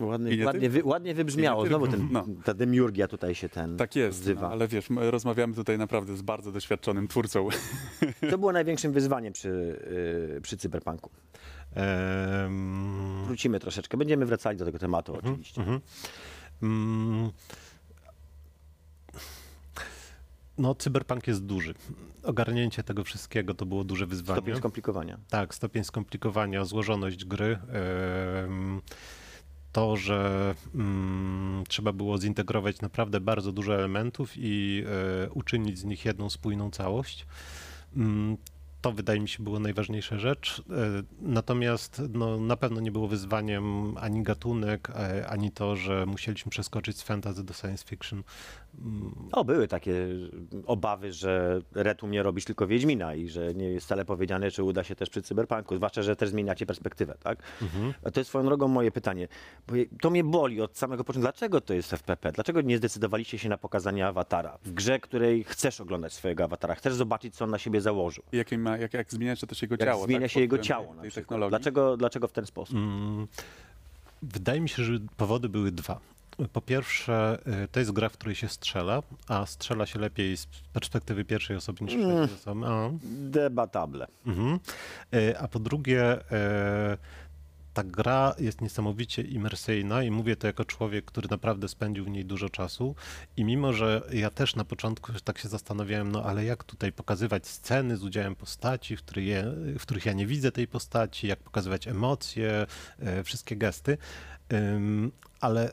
Ładnie, 0.00 0.36
nie 0.36 0.46
ładnie, 0.46 0.70
wy, 0.70 0.84
ładnie 0.84 1.14
wybrzmiało. 1.14 1.66
Znowu 1.66 1.86
ten, 1.88 2.08
No. 2.10 2.26
ta 2.44 2.54
demiurgia 2.54 3.08
tutaj 3.08 3.34
się 3.34 3.48
ten 3.48 3.76
Tak 3.76 3.96
jest, 3.96 4.30
no, 4.40 4.48
ale 4.48 4.68
wiesz, 4.68 4.90
my 4.90 5.10
rozmawiamy 5.10 5.54
tutaj 5.54 5.78
naprawdę 5.78 6.16
z 6.16 6.22
bardzo 6.22 6.52
doświadczonym 6.52 7.08
twórcą. 7.08 7.48
Co 8.30 8.38
było 8.38 8.52
największym 8.52 8.92
wyzwaniem 8.92 9.32
przy, 9.32 9.80
yy, 10.34 10.40
przy 10.40 10.56
cyberpunku? 10.56 11.10
Wrócimy 13.26 13.60
troszeczkę. 13.60 13.96
Będziemy 13.96 14.26
wracali 14.26 14.58
do 14.58 14.64
tego 14.64 14.78
tematu 14.78 15.14
oczywiście. 15.18 15.60
Mhm. 15.60 15.80
Mm. 16.62 17.30
No, 20.58 20.74
cyberpunk 20.74 21.26
jest 21.26 21.44
duży. 21.44 21.74
Ogarnięcie 22.22 22.82
tego 22.82 23.04
wszystkiego 23.04 23.54
to 23.54 23.66
było 23.66 23.84
duże 23.84 24.06
wyzwanie. 24.06 24.40
Stopień 24.40 24.56
skomplikowania. 24.56 25.18
Tak, 25.28 25.54
stopień 25.54 25.84
skomplikowania, 25.84 26.64
złożoność 26.64 27.24
gry. 27.24 27.58
em, 28.44 28.80
To, 29.74 29.96
że 29.96 30.54
mm, 30.74 31.64
trzeba 31.68 31.92
było 31.92 32.18
zintegrować 32.18 32.80
naprawdę 32.80 33.20
bardzo 33.20 33.52
dużo 33.52 33.74
elementów 33.74 34.32
i 34.36 34.84
e, 35.26 35.30
uczynić 35.30 35.78
z 35.78 35.84
nich 35.84 36.04
jedną 36.04 36.30
spójną 36.30 36.70
całość. 36.70 37.26
Mm, 37.96 38.36
To 38.80 38.92
wydaje 38.92 39.20
mi 39.20 39.28
się 39.28 39.42
było 39.42 39.58
najważniejsza 39.60 40.18
rzecz. 40.18 40.62
E, 40.70 41.02
Natomiast 41.20 42.02
no, 42.10 42.40
na 42.40 42.56
pewno 42.56 42.80
nie 42.80 42.92
było 42.92 43.08
wyzwaniem 43.08 43.96
ani 43.98 44.22
gatunek, 44.22 44.90
e, 44.90 45.26
ani 45.28 45.50
to, 45.50 45.76
że 45.76 46.06
musieliśmy 46.06 46.50
przeskoczyć 46.50 46.98
z 46.98 47.02
fantasy 47.02 47.44
do 47.44 47.54
science 47.54 47.84
fiction. 47.86 48.22
Mm, 48.84 49.14
O, 49.32 49.44
były 49.44 49.68
takie 49.68 50.06
obawy, 50.66 51.12
że 51.12 51.60
Retum 51.74 52.10
nie 52.10 52.22
robisz 52.22 52.44
tylko 52.44 52.66
Wiedźmina 52.66 53.14
i 53.14 53.28
że 53.28 53.54
nie 53.54 53.64
jest 53.70 53.86
wcale 53.86 54.04
powiedziane, 54.04 54.50
czy 54.50 54.62
uda 54.62 54.84
się 54.84 54.94
też 54.96 55.10
przy 55.10 55.22
cyberpunku, 55.22 55.76
zwłaszcza, 55.76 56.02
że 56.02 56.16
też 56.16 56.28
zmieniacie 56.28 56.66
perspektywę, 56.66 57.14
tak? 57.22 57.38
A 58.04 58.10
to 58.10 58.20
jest 58.20 58.28
swoją 58.28 58.44
drogą 58.44 58.68
moje 58.68 58.90
pytanie, 58.90 59.28
bo 59.68 59.74
to 60.00 60.10
mnie 60.10 60.24
boli 60.24 60.60
od 60.60 60.78
samego 60.78 61.04
początku. 61.04 61.22
Dlaczego 61.22 61.60
to 61.60 61.74
jest 61.74 61.90
FPP? 61.90 62.32
Dlaczego 62.32 62.60
nie 62.60 62.78
zdecydowaliście 62.78 63.38
się 63.38 63.48
na 63.48 63.58
pokazanie 63.58 64.06
awatara 64.06 64.58
w 64.64 64.72
grze, 64.72 65.00
której 65.00 65.44
chcesz 65.44 65.80
oglądać 65.80 66.12
swojego 66.12 66.44
awatara, 66.44 66.74
chcesz 66.74 66.94
zobaczyć, 66.94 67.34
co 67.36 67.44
on 67.44 67.50
na 67.50 67.58
siebie 67.58 67.80
założył? 67.80 68.24
Jak, 68.32 68.52
ma, 68.52 68.76
jak, 68.78 68.94
jak 68.94 69.10
zmienia 69.12 69.36
się 69.36 69.46
też 69.46 69.62
jego 69.62 69.74
Jak 69.74 69.88
ciało. 69.88 70.04
zmienia 70.04 70.20
tak, 70.20 70.30
się 70.30 70.40
jego 70.40 70.58
ciało 70.58 70.94
na 70.94 71.00
tej 71.02 71.10
przykład. 71.10 71.24
technologii. 71.26 71.50
Dlaczego, 71.50 71.96
dlaczego 71.96 72.28
w 72.28 72.32
ten 72.32 72.46
sposób? 72.46 72.76
Mm, 72.76 73.26
Wydaje 74.22 74.60
mi 74.60 74.68
się, 74.68 74.84
że 74.84 74.92
powody 75.16 75.48
były 75.48 75.72
dwa. 75.72 76.00
Po 76.52 76.60
pierwsze, 76.60 77.38
y, 77.64 77.68
to 77.68 77.80
jest 77.80 77.92
gra, 77.92 78.08
w 78.08 78.12
której 78.12 78.34
się 78.34 78.48
strzela, 78.48 79.02
a 79.28 79.46
strzela 79.46 79.86
się 79.86 79.98
lepiej 79.98 80.36
z 80.36 80.46
perspektywy 80.72 81.24
pierwszej 81.24 81.56
osoby 81.56 81.84
niż 81.84 81.94
Mm. 81.94 82.28
osoby. 82.34 82.66
A, 82.66 82.90
Debatable. 83.30 84.06
mhm. 84.26 84.58
Y, 85.14 85.38
a 85.38 85.48
po 85.48 85.58
drugie, 85.58 86.20
y, 86.20 86.24
ta 87.74 87.84
gra 87.84 88.34
jest 88.38 88.60
niesamowicie 88.60 89.22
imersyjna 89.22 90.02
i 90.02 90.10
mówię 90.10 90.36
to 90.36 90.46
jako 90.46 90.64
człowiek, 90.64 91.04
który 91.04 91.28
naprawdę 91.30 91.68
spędził 91.68 92.04
w 92.04 92.08
niej 92.08 92.24
dużo 92.24 92.48
czasu 92.48 92.94
i 93.36 93.44
mimo, 93.44 93.72
że 93.72 94.02
ja 94.12 94.30
też 94.30 94.56
na 94.56 94.64
początku 94.64 95.12
tak 95.24 95.38
się 95.38 95.48
zastanawiałem, 95.48 96.12
no 96.12 96.22
ale 96.22 96.44
jak 96.44 96.64
tutaj 96.64 96.92
pokazywać 96.92 97.46
sceny 97.46 97.96
z 97.96 98.04
udziałem 98.04 98.34
postaci, 98.34 98.96
w, 98.96 99.02
je, 99.16 99.44
w 99.78 99.82
których 99.82 100.06
ja 100.06 100.12
nie 100.12 100.26
widzę 100.26 100.52
tej 100.52 100.66
postaci, 100.68 101.26
jak 101.26 101.38
pokazywać 101.38 101.88
emocje, 101.88 102.66
wszystkie 103.24 103.56
gesty, 103.56 103.98
ale 105.40 105.72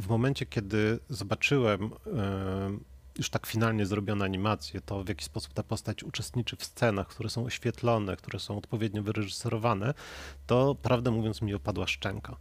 w 0.00 0.08
momencie, 0.08 0.46
kiedy 0.46 0.98
zobaczyłem 1.08 1.82
ym, 1.84 2.84
już 3.18 3.30
tak 3.30 3.46
finalnie 3.46 3.86
zrobione 3.86 4.24
animacje, 4.24 4.80
to 4.80 5.04
w 5.04 5.08
jaki 5.08 5.24
sposób 5.24 5.52
ta 5.52 5.62
postać 5.62 6.04
uczestniczy 6.04 6.56
w 6.56 6.64
scenach, 6.64 7.08
które 7.08 7.30
są 7.30 7.44
oświetlone, 7.44 8.16
które 8.16 8.40
są 8.40 8.58
odpowiednio 8.58 9.02
wyreżyserowane, 9.02 9.94
to 10.46 10.74
prawdę 10.74 11.10
mówiąc 11.10 11.42
mi 11.42 11.54
opadła 11.54 11.86
szczęka. 11.86 12.36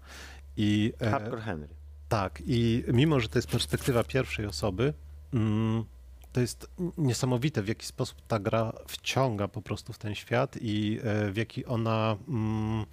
I, 0.57 0.93
e, 1.01 1.11
Hardcore 1.11 1.41
Henry. 1.41 1.67
tak, 2.09 2.41
i 2.45 2.83
mimo, 2.93 3.19
że 3.19 3.29
to 3.29 3.37
jest 3.37 3.47
perspektywa 3.47 4.03
pierwszej 4.03 4.45
osoby, 4.45 4.93
mm, 5.33 5.85
to 6.31 6.41
jest 6.41 6.69
niesamowite, 6.97 7.61
w 7.61 7.67
jaki 7.67 7.85
sposób 7.85 8.21
ta 8.27 8.39
gra 8.39 8.73
wciąga 8.87 9.47
po 9.47 9.61
prostu 9.61 9.93
w 9.93 9.97
ten 9.97 10.15
świat 10.15 10.57
i 10.61 10.99
e, 11.03 11.31
w 11.31 11.37
jaki 11.37 11.65
ona 11.65 12.17
mm, 12.27 12.85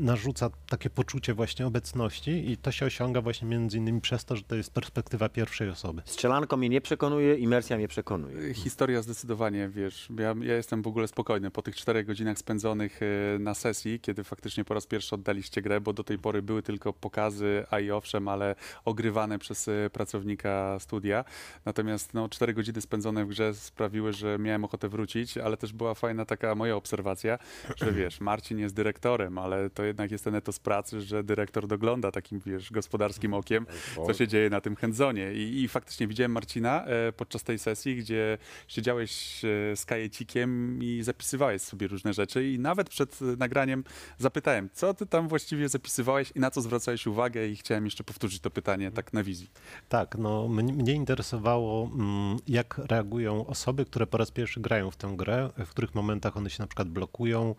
narzuca 0.00 0.50
takie 0.68 0.90
poczucie 0.90 1.34
właśnie 1.34 1.66
obecności 1.66 2.50
i 2.50 2.56
to 2.56 2.72
się 2.72 2.86
osiąga 2.86 3.20
właśnie 3.20 3.48
między 3.48 3.78
innymi 3.78 4.00
przez 4.00 4.24
to, 4.24 4.36
że 4.36 4.42
to 4.42 4.54
jest 4.54 4.72
perspektywa 4.72 5.28
pierwszej 5.28 5.70
osoby. 5.70 6.02
Strzelanko 6.04 6.56
mnie 6.56 6.68
nie 6.68 6.80
przekonuje, 6.80 7.34
imersja 7.34 7.76
mnie 7.76 7.88
przekonuje. 7.88 8.54
Historia 8.54 9.02
zdecydowanie, 9.02 9.68
wiesz, 9.68 10.08
ja, 10.18 10.34
ja 10.40 10.54
jestem 10.54 10.82
w 10.82 10.86
ogóle 10.86 11.08
spokojny 11.08 11.50
po 11.50 11.62
tych 11.62 11.76
czterech 11.76 12.06
godzinach 12.06 12.38
spędzonych 12.38 13.00
e, 13.02 13.38
na 13.38 13.54
sesji, 13.54 14.00
kiedy 14.00 14.24
faktycznie 14.24 14.64
po 14.64 14.74
raz 14.74 14.86
pierwszy 14.86 15.14
oddaliście 15.14 15.62
grę, 15.62 15.80
bo 15.80 15.92
do 15.92 16.04
tej 16.04 16.18
pory 16.18 16.42
były 16.42 16.62
tylko 16.62 16.92
pokazy, 16.92 17.64
a 17.70 17.80
i 17.80 17.90
owszem, 17.90 18.28
ale 18.28 18.54
ogrywane 18.84 19.38
przez 19.38 19.68
e, 19.68 19.90
pracownika 19.92 20.78
studia. 20.78 21.24
Natomiast 21.64 22.14
no, 22.14 22.28
cztery 22.28 22.54
godziny 22.54 22.80
spędzone 22.80 23.24
w 23.24 23.28
grze 23.28 23.54
sprawiły, 23.54 24.12
że 24.12 24.38
miałem 24.38 24.64
ochotę 24.64 24.88
wrócić, 24.88 25.38
ale 25.38 25.56
też 25.56 25.72
była 25.72 25.94
fajna 25.94 26.24
taka 26.24 26.54
moja 26.54 26.76
obserwacja, 26.76 27.38
że 27.76 27.92
wiesz, 28.00 28.20
Marcin 28.20 28.58
jest 28.58 28.74
dyrektorem, 28.74 29.38
ale 29.38 29.70
to 29.70 29.84
jednak 29.90 30.10
jest 30.10 30.24
ten 30.24 30.34
etos 30.34 30.58
pracy, 30.58 31.00
że 31.00 31.24
dyrektor 31.24 31.66
dogląda 31.66 32.10
takim, 32.10 32.40
wiesz, 32.46 32.72
gospodarskim 32.72 33.34
okiem, 33.34 33.66
co 34.06 34.14
się 34.14 34.28
dzieje 34.28 34.50
na 34.50 34.60
tym 34.60 34.76
hands-onie. 34.76 35.32
I, 35.32 35.62
I 35.62 35.68
faktycznie 35.68 36.06
widziałem 36.06 36.32
Marcina 36.32 36.84
e, 36.84 37.12
podczas 37.12 37.42
tej 37.42 37.58
sesji, 37.58 37.96
gdzie 37.96 38.38
siedziałeś 38.68 39.44
e, 39.44 39.76
z 39.76 39.84
kajecikiem 39.84 40.78
i 40.82 41.02
zapisywałeś 41.02 41.62
sobie 41.62 41.86
różne 41.86 42.12
rzeczy 42.12 42.48
i 42.48 42.58
nawet 42.58 42.88
przed 42.88 43.22
e, 43.22 43.24
nagraniem 43.24 43.84
zapytałem, 44.18 44.70
co 44.72 44.94
ty 44.94 45.06
tam 45.06 45.28
właściwie 45.28 45.68
zapisywałeś 45.68 46.32
i 46.34 46.40
na 46.40 46.50
co 46.50 46.60
zwracałeś 46.60 47.06
uwagę 47.06 47.48
i 47.48 47.56
chciałem 47.56 47.84
jeszcze 47.84 48.04
powtórzyć 48.04 48.40
to 48.40 48.50
pytanie 48.50 48.90
tak 48.90 49.12
na 49.12 49.22
wizji. 49.22 49.50
Tak, 49.88 50.18
no 50.18 50.48
mnie, 50.48 50.94
interesowało, 50.94 51.90
mm, 51.94 52.36
jak 52.48 52.78
reagują 52.78 53.46
osoby, 53.46 53.84
które 53.84 54.06
po 54.06 54.18
raz 54.18 54.30
pierwszy 54.30 54.60
grają 54.60 54.90
w 54.90 54.96
tę 54.96 55.14
grę, 55.16 55.50
w 55.66 55.68
których 55.68 55.94
momentach 55.94 56.36
one 56.36 56.50
się 56.50 56.62
na 56.62 56.66
przykład 56.66 56.88
blokują, 56.88 57.54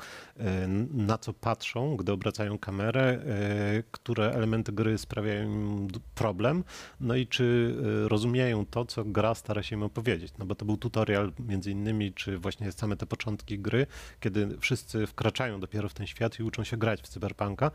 na 0.93 1.17
co 1.17 1.33
patrzą, 1.33 1.97
gdy 1.97 2.11
obracają 2.21 2.57
kamerę, 2.57 3.01
e, 3.01 3.83
które 3.91 4.31
elementy 4.33 4.71
gry 4.71 4.97
sprawiają 4.97 5.43
im 5.43 5.87
problem, 6.15 6.63
no 6.99 7.15
i 7.15 7.27
czy 7.27 7.75
e, 8.05 8.09
rozumieją 8.09 8.65
to, 8.65 8.85
co 8.85 9.05
gra 9.05 9.35
stara 9.35 9.63
się 9.63 9.75
im 9.75 9.83
opowiedzieć. 9.83 10.33
No 10.39 10.45
bo 10.45 10.55
to 10.55 10.65
był 10.65 10.77
tutorial 10.77 11.31
między 11.39 11.71
innymi, 11.71 12.13
czy 12.13 12.37
właśnie 12.37 12.71
same 12.71 12.97
te 12.97 13.05
początki 13.05 13.59
gry, 13.59 13.87
kiedy 14.19 14.57
wszyscy 14.59 15.07
wkraczają 15.07 15.59
dopiero 15.59 15.89
w 15.89 15.93
ten 15.93 16.07
świat 16.07 16.39
i 16.39 16.43
uczą 16.43 16.63
się 16.63 16.77
grać 16.77 17.01
w 17.01 17.07
cyberpunka. 17.07 17.71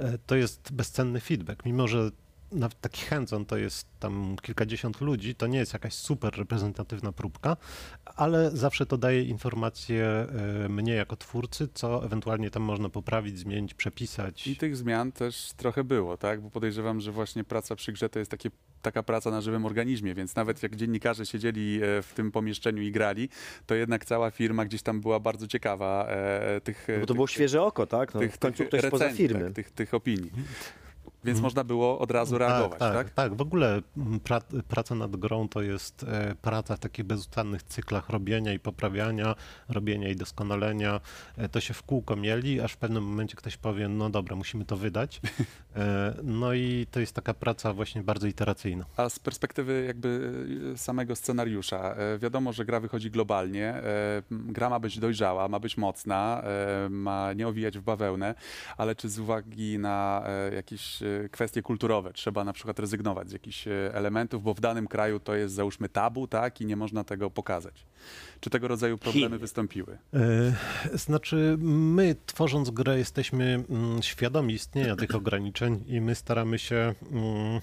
E, 0.00 0.18
To 0.26 0.36
jest 0.36 0.72
bezcenny 0.72 1.20
feedback, 1.20 1.64
mimo 1.64 1.88
że 1.88 2.10
nawet 2.52 2.80
taki 2.80 3.04
hands-on 3.06 3.46
to 3.46 3.56
jest 3.56 3.86
tam 4.00 4.36
kilkadziesiąt 4.42 5.00
ludzi, 5.00 5.34
to 5.34 5.46
nie 5.46 5.58
jest 5.58 5.72
jakaś 5.72 5.94
super 5.94 6.38
reprezentatywna 6.38 7.12
próbka, 7.12 7.56
ale 8.04 8.50
zawsze 8.50 8.86
to 8.86 8.98
daje 8.98 9.22
informacje 9.22 10.04
e, 10.64 10.68
mnie 10.68 10.94
jako 10.94 11.16
twórcy, 11.16 11.68
co 11.74 12.04
ewentualnie 12.04 12.50
tam 12.50 12.62
można 12.62 12.88
poprawić, 12.88 13.38
zmienić, 13.38 13.74
przepisać. 13.74 14.46
I 14.46 14.56
tych 14.56 14.76
zmian 14.76 15.12
też 15.12 15.52
trochę 15.56 15.84
było, 15.84 16.16
tak? 16.16 16.40
Bo 16.40 16.50
podejrzewam, 16.50 17.00
że 17.00 17.12
właśnie 17.12 17.44
praca 17.44 17.76
przy 17.76 17.92
grze 17.92 18.08
to 18.08 18.18
jest 18.18 18.30
takie, 18.30 18.50
taka 18.82 19.02
praca 19.02 19.30
na 19.30 19.40
żywym 19.40 19.66
organizmie, 19.66 20.14
więc 20.14 20.36
nawet 20.36 20.62
jak 20.62 20.76
dziennikarze 20.76 21.26
siedzieli 21.26 21.80
e, 21.82 22.02
w 22.02 22.12
tym 22.14 22.32
pomieszczeniu 22.32 22.82
i 22.82 22.92
grali, 22.92 23.28
to 23.66 23.74
jednak 23.74 24.04
cała 24.04 24.30
firma 24.30 24.64
gdzieś 24.64 24.82
tam 24.82 25.00
była 25.00 25.20
bardzo 25.20 25.46
ciekawa 25.46 26.06
e, 26.08 26.60
tych... 26.60 26.86
No 26.88 26.94
bo 26.94 27.00
to 27.00 27.06
tych, 27.06 27.16
było 27.16 27.26
świeże 27.26 27.62
oko, 27.62 27.86
tak? 27.86 28.14
No, 28.14 28.20
tych, 28.20 28.32
w 28.32 28.38
końcu 28.38 28.64
ktoś 28.64 28.82
recenzji, 28.82 29.16
firmy. 29.16 29.44
Tak, 29.44 29.52
tych, 29.52 29.70
tych 29.70 29.94
opinii. 29.94 30.30
Więc 31.26 31.40
można 31.40 31.64
było 31.64 31.98
od 31.98 32.10
razu 32.10 32.38
reagować, 32.38 32.78
tak, 32.78 32.94
tak? 32.94 33.06
tak, 33.06 33.10
tak. 33.10 33.34
W 33.34 33.40
ogóle 33.40 33.82
mm, 33.96 34.20
pra, 34.20 34.40
praca 34.68 34.94
nad 34.94 35.16
grą 35.16 35.48
to 35.48 35.62
jest 35.62 36.02
e, 36.02 36.34
praca 36.42 36.76
w 36.76 36.78
takich 36.78 37.04
bezustannych 37.04 37.62
cyklach 37.62 38.08
robienia 38.08 38.52
i 38.52 38.58
poprawiania, 38.58 39.34
robienia 39.68 40.08
i 40.08 40.16
doskonalenia. 40.16 41.00
E, 41.36 41.48
to 41.48 41.60
się 41.60 41.74
w 41.74 41.82
kółko 41.82 42.16
mieli, 42.16 42.60
aż 42.60 42.72
w 42.72 42.76
pewnym 42.76 43.04
momencie 43.04 43.36
ktoś 43.36 43.56
powie, 43.56 43.88
no 43.88 44.10
dobra, 44.10 44.36
musimy 44.36 44.64
to 44.64 44.76
wydać. 44.76 45.20
E, 45.76 46.14
no 46.22 46.54
i 46.54 46.86
to 46.90 47.00
jest 47.00 47.12
taka 47.12 47.34
praca 47.34 47.72
właśnie 47.72 48.02
bardzo 48.02 48.26
iteracyjna. 48.26 48.84
A 48.96 49.08
z 49.08 49.18
perspektywy 49.18 49.84
jakby 49.86 50.34
samego 50.76 51.16
scenariusza, 51.16 51.96
wiadomo, 52.18 52.52
że 52.52 52.64
gra 52.64 52.80
wychodzi 52.80 53.10
globalnie, 53.10 53.82
gra 54.30 54.70
ma 54.70 54.80
być 54.80 54.98
dojrzała, 54.98 55.48
ma 55.48 55.58
być 55.58 55.76
mocna, 55.76 56.42
ma 56.90 57.32
nie 57.32 57.48
owijać 57.48 57.78
w 57.78 57.82
bawełnę, 57.82 58.34
ale 58.76 58.94
czy 58.94 59.08
z 59.08 59.18
uwagi 59.18 59.78
na 59.78 60.24
jakieś 60.54 61.02
kwestie 61.32 61.62
kulturowe 61.62 62.12
trzeba 62.12 62.44
na 62.44 62.52
przykład 62.52 62.78
rezygnować 62.78 63.28
z 63.28 63.32
jakichś 63.32 63.68
e, 63.68 63.94
elementów, 63.94 64.42
bo 64.42 64.54
w 64.54 64.60
danym 64.60 64.86
kraju 64.86 65.20
to 65.20 65.34
jest 65.34 65.54
załóżmy 65.54 65.88
tabu, 65.88 66.26
tak, 66.26 66.60
i 66.60 66.66
nie 66.66 66.76
można 66.76 67.04
tego 67.04 67.30
pokazać. 67.30 67.86
Czy 68.40 68.50
tego 68.50 68.68
rodzaju 68.68 68.98
problemy 68.98 69.26
Chiny. 69.26 69.38
wystąpiły? 69.38 69.98
E, 70.14 70.18
Znaczy, 70.94 71.56
my 71.60 72.16
tworząc 72.26 72.70
grę 72.70 72.98
jesteśmy 72.98 73.64
mm, 73.70 74.02
świadomi 74.02 74.54
istnienia 74.54 74.96
tych 74.96 75.14
ograniczeń 75.14 75.84
i 75.86 76.00
my 76.00 76.14
staramy 76.14 76.58
się 76.58 76.94
mm, 77.12 77.60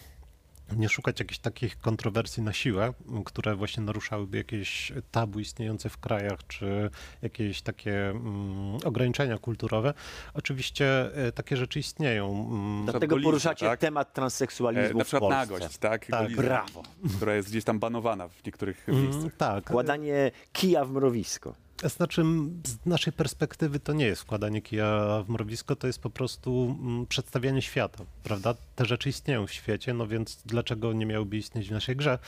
nie 0.72 0.90
szukać 0.90 1.20
jakichś 1.20 1.40
takich 1.40 1.80
kontrowersji 1.80 2.44
na 2.44 2.54
siłę, 2.54 2.94
które 3.26 3.56
właśnie 3.56 3.84
naruszałyby 3.84 4.38
jakieś 4.38 4.94
tabu 5.12 5.40
istniejące 5.40 5.90
w 5.90 5.98
krajach, 5.98 6.40
czy 6.48 6.90
jakieś 7.22 7.62
takie 7.62 8.10
mm, 8.10 8.76
ograniczenia 8.86 9.38
kulturowe. 9.38 9.94
Oczywiście 10.34 11.16
e, 11.16 11.32
takie 11.32 11.58
rzeczy 11.58 11.80
istnieją. 11.80 12.48
Mm, 12.52 12.84
Dlatego 12.84 13.08
Golizmy, 13.08 13.32
poruszacie 13.32 13.66
tak? 13.66 13.80
temat 13.80 14.10
E, 14.10 14.14
transseksualizmu 14.14 14.98
na 14.98 15.04
w 15.04 15.08
przykład 15.08 15.32
Polsce. 15.32 15.54
nagość, 15.54 15.78
tak? 15.78 16.06
Tak, 16.06 16.22
Golizma, 16.22 16.44
Brawo. 16.44 16.84
Która 17.18 17.36
jest 17.36 17.50
gdzieś 17.50 17.64
tam 17.64 17.80
banowana 17.80 18.28
w 18.28 18.46
niektórych 18.46 18.90
mm, 18.90 19.04
miejscach. 19.04 19.36
tak. 19.38 19.64
Wkładanie 19.64 20.32
kija 20.54 20.86
w 20.86 20.92
mrowisko. 20.92 21.56
Znaczy, 21.84 22.24
z 22.68 22.86
naszej 22.86 23.14
perspektywy 23.14 23.80
to 23.80 23.94
nie 23.94 24.06
jest 24.06 24.22
wkładanie 24.22 24.62
kija 24.62 25.24
w 25.24 25.30
mrowisko, 25.30 25.76
to 25.76 25.88
jest 25.88 26.00
po 26.00 26.10
prostu 26.10 26.78
przedstawianie 27.10 27.62
świata, 27.62 28.04
prawda? 28.24 28.54
Te 28.76 28.86
rzeczy 28.86 29.10
istnieją 29.10 29.48
w 29.48 29.52
świecie, 29.52 29.94
no 29.94 30.08
więc 30.08 30.42
dlaczego 30.46 30.94
nie 30.94 31.06
miałyby 31.06 31.38
istnieć 31.38 31.70
w 31.70 31.72
naszej 31.72 31.96
grze? 31.96 32.20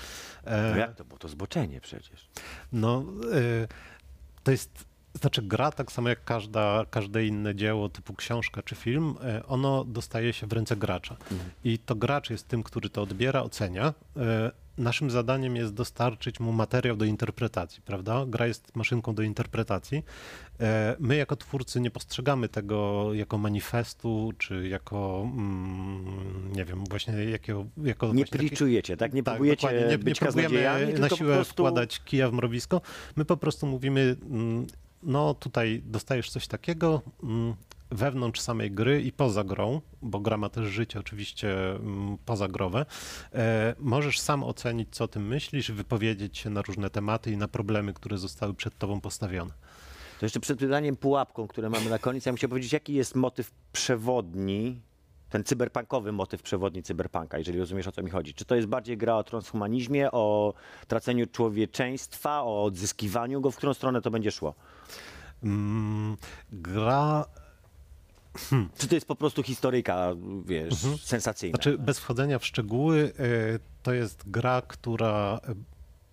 E, 0.44 0.72
No 0.72 0.78
jak 0.78 0.96
to? 0.96 1.06
Bo 1.06 1.18
to 1.18 1.28
zboczenie 1.28 1.82
przecież. 1.82 2.28
No, 2.72 3.06
y, 3.34 3.68
to 4.44 4.52
jest, 4.52 4.86
znaczy 5.22 5.42
gra, 5.42 5.72
tak 5.72 5.92
samo 5.92 6.10
jak 6.10 6.24
każda, 6.24 6.86
każde 6.90 7.26
inne 7.26 7.56
dzieło 7.56 7.90
typu 7.90 8.14
książka 8.14 8.62
czy 8.64 8.76
film, 8.76 9.16
y, 9.40 9.46
ono 9.46 9.84
dostaje 9.86 10.34
się 10.34 10.48
w 10.48 10.54
ręce 10.54 10.76
gracza. 10.76 11.18
I 11.64 11.80
to 11.80 11.96
gracz 11.96 12.30
jest 12.30 12.48
tym, 12.48 12.64
który 12.64 12.90
to 12.90 13.02
odbiera, 13.02 13.42
ocenia. 13.42 13.94
Naszym 14.78 15.12
zadaniem 15.12 15.56
jest 15.56 15.74
dostarczyć 15.74 16.40
mu 16.40 16.52
materiał 16.52 16.96
do 16.98 17.06
interpretacji, 17.06 17.82
prawda? 17.82 18.26
Gra 18.28 18.48
jest 18.48 18.76
maszynką 18.76 19.16
do 19.16 19.24
interpretacji. 19.24 20.04
E, 20.60 20.96
My 21.00 21.16
jako 21.16 21.36
twórcy 21.36 21.82
nie 21.82 21.92
postrzegamy 21.92 22.50
tego 22.50 23.10
jako 23.14 23.38
manifestu, 23.38 24.34
czy 24.38 24.68
jako, 24.68 25.30
mm, 25.34 26.52
nie 26.56 26.66
wiem, 26.66 26.84
właśnie 26.90 27.14
jakiego, 27.14 27.66
jako 27.84 28.08
Nie 28.08 28.14
właśnie 28.14 28.26
taki- 28.26 28.48
pliczujecie, 28.48 28.98
tak? 28.98 29.14
Nie 29.14 29.24
tak, 29.24 29.34
próbujecie 29.34 29.68
nie, 29.82 29.88
nie 29.88 29.98
być 29.98 30.20
próbujemy 30.20 30.94
na 31.00 31.10
siłę 31.10 31.36
prostu... 31.36 31.54
wkładać 31.54 32.00
kija 32.04 32.30
w 32.30 32.34
mrowisko. 32.34 32.82
My 33.16 33.26
po 33.26 33.38
prostu 33.38 33.68
mówimy, 33.68 34.16
mm, 34.30 34.68
no 35.04 35.34
tutaj 35.34 35.82
dostajesz 35.86 36.30
coś 36.30 36.48
takiego 36.48 37.02
mm, 37.24 37.56
wewnątrz 37.92 38.40
samej 38.40 38.72
gry 38.72 39.02
i 39.02 39.12
poza 39.12 39.44
grą, 39.44 39.82
bo 40.02 40.20
gra 40.20 40.38
ma 40.38 40.50
też 40.50 40.66
życie 40.66 41.00
oczywiście 41.00 41.72
mm, 41.76 42.18
pozagrowe. 42.26 42.86
E, 43.34 43.76
możesz 43.80 44.20
sam 44.20 44.44
ocenić, 44.44 44.90
co 44.92 45.04
o 45.04 45.08
tym 45.08 45.28
myślisz, 45.28 45.72
wypowiedzieć 45.72 46.38
się 46.38 46.50
na 46.50 46.62
różne 46.62 46.90
tematy 46.90 47.32
i 47.32 47.38
na 47.38 47.48
problemy, 47.48 47.94
które 47.94 48.18
zostały 48.18 48.54
przed 48.54 48.78
tobą 48.78 49.02
postawione. 49.02 49.52
To 50.20 50.26
jeszcze 50.26 50.40
przed 50.40 50.60
pytaniem 50.60 50.96
pułapką, 50.96 51.48
które 51.48 51.70
mamy 51.70 51.90
na 51.90 52.00
koniec, 52.00 52.26
ja 52.26 52.32
bym 52.32 52.38
chciał 52.38 52.50
powiedzieć, 52.50 52.74
jaki 52.74 52.94
jest 52.94 53.16
motyw 53.16 53.52
przewodni, 53.72 54.82
ten 55.30 55.44
cyberpunkowy 55.44 56.12
motyw 56.12 56.42
przewodni 56.42 56.84
cyberpunka, 56.84 57.38
jeżeli 57.38 57.60
rozumiesz 57.60 57.88
o 57.88 57.92
co 57.92 58.04
mi 58.04 58.10
chodzi. 58.10 58.34
Czy 58.34 58.46
to 58.46 58.56
jest 58.56 58.68
bardziej 58.68 58.98
gra 58.98 59.16
o 59.16 59.24
transhumanizmie, 59.24 60.12
o 60.12 60.54
traceniu 60.88 61.28
człowieczeństwa, 61.28 62.44
o 62.44 62.64
odzyskiwaniu 62.64 63.42
go, 63.42 63.52
w 63.52 63.58
którą 63.58 63.74
stronę 63.74 64.02
to 64.02 64.12
będzie 64.12 64.32
szło? 64.32 64.56
Mm, 65.44 66.18
gra 68.52 68.70
Czy 68.78 68.88
to 68.88 68.96
jest 68.96 69.08
po 69.08 69.16
prostu 69.16 69.44
historyjka, 69.44 70.12
wiesz, 70.46 70.74
sensacyjna? 71.04 71.56
Znaczy, 71.56 71.78
bez 71.78 72.00
wchodzenia 72.00 72.40
w 72.40 72.46
szczegóły, 72.46 72.98
y, 73.20 73.60
to 73.84 73.94
jest 73.94 74.30
gra, 74.30 74.62
która 74.62 75.40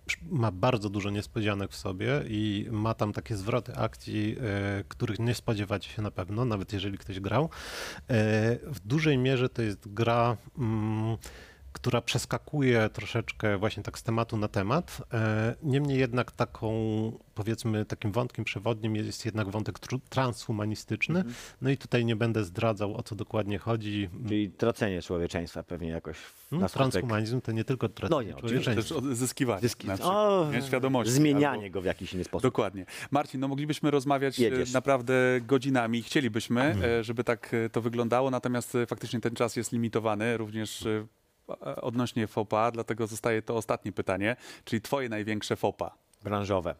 sz- 0.07 0.31
ma 0.31 0.51
bardzo 0.51 0.89
dużo 0.89 1.09
niespodzianek 1.09 1.71
w 1.71 1.75
sobie 1.75 2.21
i 2.27 2.67
ma 2.71 2.93
tam 2.93 3.13
takie 3.13 3.35
zwroty 3.35 3.75
akcji, 3.75 4.35
y, 4.79 4.83
których 4.87 5.19
nie 5.19 5.35
spodziewacie 5.35 5.89
się 5.89 6.01
na 6.01 6.11
pewno, 6.11 6.45
nawet 6.45 6.73
jeżeli 6.73 6.97
ktoś 6.97 7.19
grał. 7.19 7.49
W 8.63 8.79
dużej 8.85 9.17
mierze 9.17 9.49
to 9.49 9.61
jest 9.61 9.93
gra, 9.93 10.37
mm, 10.57 11.17
która 11.73 12.01
przeskakuje 12.01 12.89
troszeczkę 12.93 13.57
właśnie 13.57 13.83
tak 13.83 13.99
z 13.99 14.03
tematu 14.03 14.37
na 14.37 14.47
temat. 14.47 15.01
E, 15.13 15.55
Niemniej 15.63 15.99
jednak 15.99 16.31
taką, 16.31 16.73
powiedzmy, 17.35 17.85
takim 17.85 18.11
wątkiem 18.11 18.45
przewodnim 18.45 18.95
jest 18.95 19.25
jednak 19.25 19.49
wątek 19.49 19.79
transhumanistyczny. 20.09 21.23
No 21.61 21.69
i 21.69 21.77
tutaj 21.77 22.05
nie 22.05 22.15
będę 22.15 22.43
zdradzał, 22.43 22.97
o 22.97 23.03
co 23.03 23.15
dokładnie 23.15 23.57
chodzi. 23.59 24.09
Czyli 24.27 24.49
tracenie 24.49 25.01
człowieczeństwa 25.01 25.63
pewnie 25.63 25.89
jakoś 25.89 26.17
No, 26.51 26.69
transhumanizm 26.69 27.41
to 27.41 27.51
nie 27.51 27.63
tylko 27.63 27.87
No 27.87 27.93
tracenie 27.93 28.25
nie, 28.25 28.33
Też 28.33 28.41
człowieczeństwa. 28.41 28.95
odzyskiwanie. 28.95 29.61
Zyski... 29.61 29.87
na 29.87 29.93
przykład, 29.93 30.15
O, 30.17 30.49
nie? 30.51 30.61
Świadomości. 30.61 31.13
zmienianie 31.13 31.63
albo- 31.63 31.73
go 31.73 31.81
w 31.81 31.85
jakiś 31.85 32.13
inny 32.13 32.23
sposób. 32.23 32.43
Dokładnie. 32.43 32.85
Marcin, 33.11 33.39
no 33.41 33.47
moglibyśmy 33.47 33.91
rozmawiać 33.91 34.39
e, 34.39 34.43
Jedziesz. 34.43 34.71
naprawdę 34.73 35.13
godzinami. 35.41 36.01
Chcielibyśmy, 36.03 36.61
e, 36.83 37.03
żeby 37.03 37.23
tak 37.23 37.51
to 37.71 37.81
wyglądało, 37.81 38.31
natomiast 38.31 38.77
faktycznie 38.87 39.19
ten 39.19 39.35
czas 39.35 39.55
jest 39.55 39.71
limitowany, 39.71 40.37
również 40.37 40.87
odnośnie 41.59 42.27
FOPA, 42.27 42.71
dlatego 42.71 43.07
zostaje 43.07 43.41
to 43.41 43.55
ostatnie 43.55 43.91
pytanie, 43.91 44.35
czyli 44.65 44.81
twoje 44.81 45.09
największe 45.09 45.55
FOPA. 45.55 45.91
branżowe. 46.23 46.75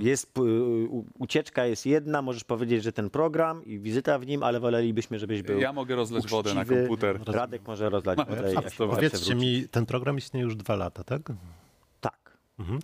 Jest, 0.00 0.34
p- 0.34 0.42
u- 0.42 1.04
ucieczka 1.18 1.64
jest 1.66 1.86
jedna, 1.86 2.22
możesz 2.22 2.44
powiedzieć, 2.44 2.82
że 2.84 2.92
ten 2.92 3.10
program 3.10 3.64
i 3.64 3.78
wizyta 3.78 4.18
w 4.18 4.26
nim, 4.26 4.42
ale 4.42 4.60
wolelibyśmy, 4.60 5.18
żebyś 5.18 5.42
był 5.42 5.58
Ja 5.60 5.72
mogę 5.72 5.96
rozleć 5.96 6.26
wodę 6.28 6.54
na 6.54 6.60
uczciwy. 6.60 6.80
komputer. 6.80 7.20
Radek 7.26 7.62
może 7.66 7.90
rozlać 7.90 8.18
Ma- 8.18 8.24
wodę. 8.24 8.52
a 8.56 8.86
Powiedzcie 8.86 9.34
mi, 9.34 9.68
ten 9.70 9.86
program 9.86 10.18
istnieje 10.18 10.44
już 10.44 10.56
dwa 10.56 10.76
lata, 10.76 11.04
tak? 11.04 11.22
Tak. 12.00 12.36
Mhm. 12.58 12.78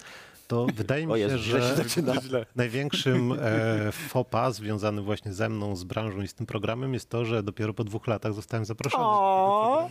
To 0.49 0.67
wydaje 0.75 1.07
mi 1.07 1.13
się, 1.13 1.19
Jezu, 1.19 1.39
źle 1.45 1.89
się 1.89 2.03
że 2.31 2.47
największym 2.57 3.33
e, 3.33 3.93
FOPA 3.93 4.51
związanym 4.51 5.05
właśnie 5.05 5.33
ze 5.33 5.49
mną, 5.49 5.77
z 5.77 5.85
branżą 5.85 6.21
i 6.23 6.29
z 6.29 6.35
tym 6.35 6.47
programem 6.47 6.95
jest 6.95 7.11
to, 7.11 7.25
że 7.25 7.43
dopiero 7.43 7.75
po 7.75 7.85
dwóch 7.85 8.07
latach 8.07 8.35
zostałem 8.35 8.65
zaproszony. 8.65 9.05
O, 9.05 9.91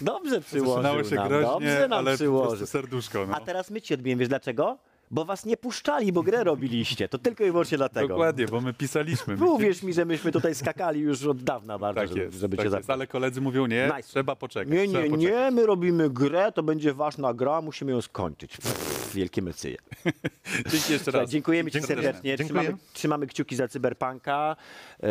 dobrze 0.00 0.40
przyłożył 0.40 1.04
się 1.04 1.14
nam, 1.14 1.28
groźnie, 1.28 1.46
dobrze 1.50 1.88
nam 1.88 1.98
ale 1.98 2.14
przyłożył. 2.14 2.66
serduszko. 2.66 3.26
No. 3.26 3.34
A 3.36 3.40
teraz 3.40 3.70
my 3.70 3.80
ci 3.80 3.94
odbiłem, 3.94 4.18
wiesz 4.18 4.28
dlaczego? 4.28 4.78
Bo 5.10 5.24
was 5.24 5.44
nie 5.46 5.56
puszczali, 5.56 6.12
bo 6.12 6.22
grę 6.22 6.44
robiliście. 6.44 7.08
To 7.08 7.18
tylko 7.18 7.44
i 7.44 7.50
wyłącznie 7.50 7.78
dlatego. 7.78 8.08
Dokładnie, 8.08 8.46
bo 8.46 8.60
my 8.60 8.74
pisaliśmy. 8.74 9.36
My 9.36 9.50
Uwierz 9.50 9.82
mi, 9.82 9.92
że 9.92 10.04
myśmy 10.04 10.32
tutaj 10.32 10.54
skakali 10.54 11.00
już 11.00 11.24
od 11.24 11.42
dawna 11.42 11.78
bardzo, 11.78 12.00
tak 12.00 12.08
żeby, 12.08 12.20
jest, 12.20 12.38
żeby 12.38 12.56
tak 12.56 12.66
cię 12.70 12.92
ale 12.92 13.06
koledzy 13.06 13.40
mówią 13.40 13.66
nie, 13.66 13.90
Nice. 13.96 14.08
trzeba 14.08 14.36
poczekać. 14.36 14.68
Nie, 14.74 14.88
nie, 14.88 15.08
nie, 15.08 15.50
my 15.50 15.66
robimy 15.66 16.10
grę, 16.10 16.52
to 16.52 16.62
będzie 16.62 16.94
ważna 16.94 17.34
gra, 17.34 17.62
musimy 17.62 17.92
ją 17.92 18.02
skończyć. 18.02 18.56
Pff, 18.56 18.95
wielkie 19.14 19.42
mecyje. 19.42 19.76
Dzięki 20.70 20.92
jeszcze 20.92 21.10
raz. 21.10 21.30
dziękujemy 21.30 21.70
Ci 21.70 21.74
Dziękuję. 21.80 21.96
serdecznie. 22.02 22.36
Dziękuję. 22.36 22.60
Trzymamy, 22.60 22.78
trzymamy 22.92 23.26
kciuki 23.26 23.56
za 23.56 23.68
cyberpunka. 23.68 24.56
E, 25.02 25.06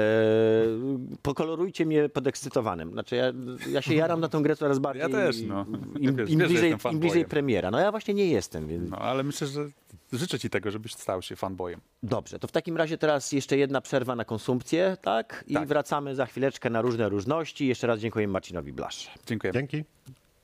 pokolorujcie 1.22 1.86
mnie 1.86 2.10
podekscytowanym. 2.10 2.92
Znaczy 2.92 3.16
ja, 3.16 3.34
ja 3.72 3.82
się 3.82 3.96
jaram 3.96 4.20
na 4.20 4.28
tą 4.30 4.44
grę 4.44 4.56
coraz 4.56 4.80
bardziej. 4.80 5.02
Ja 5.02 5.10
też, 5.10 5.42
no. 5.42 5.66
Im, 6.00 6.20
im, 6.28 6.40
że 6.40 6.48
bliżej, 6.48 6.76
Im 6.92 7.00
bliżej 7.00 7.26
premiera. 7.26 7.72
No 7.72 7.80
ja 7.80 7.92
właśnie 7.92 8.14
nie 8.14 8.28
jestem, 8.28 8.68
więc 8.68 8.90
No, 8.90 8.98
ale 8.98 9.24
myślę, 9.24 9.48
że 9.48 9.66
życzę 10.14 10.40
ci 10.40 10.50
tego, 10.50 10.72
żebyś 10.72 10.94
stał 10.94 11.22
się 11.22 11.36
fanboyem. 11.36 11.80
dobrze. 12.04 12.40
To 12.40 12.48
w 12.48 12.52
takim 12.52 12.78
razie 12.78 12.98
teraz 12.98 13.32
jeszcze 13.32 13.58
jedna 13.58 13.82
przerwa 13.82 14.16
na 14.16 14.26
konsumpcję, 14.26 14.98
tak? 15.02 15.44
I 15.48 15.54
Tak. 15.54 15.68
wracamy 15.68 16.16
za 16.16 16.26
chwileczkę 16.26 16.70
na 16.70 16.82
różne 16.82 17.10
różności. 17.10 17.68
Jeszcze 17.68 17.88
raz 17.88 18.00
dziękuję 18.00 18.28
Marcinowi 18.28 18.74
Blasz. 18.74 19.12
Dziękuję. 19.28 19.54
Dzięki. 19.54 19.84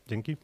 Dzięki. 0.08 0.38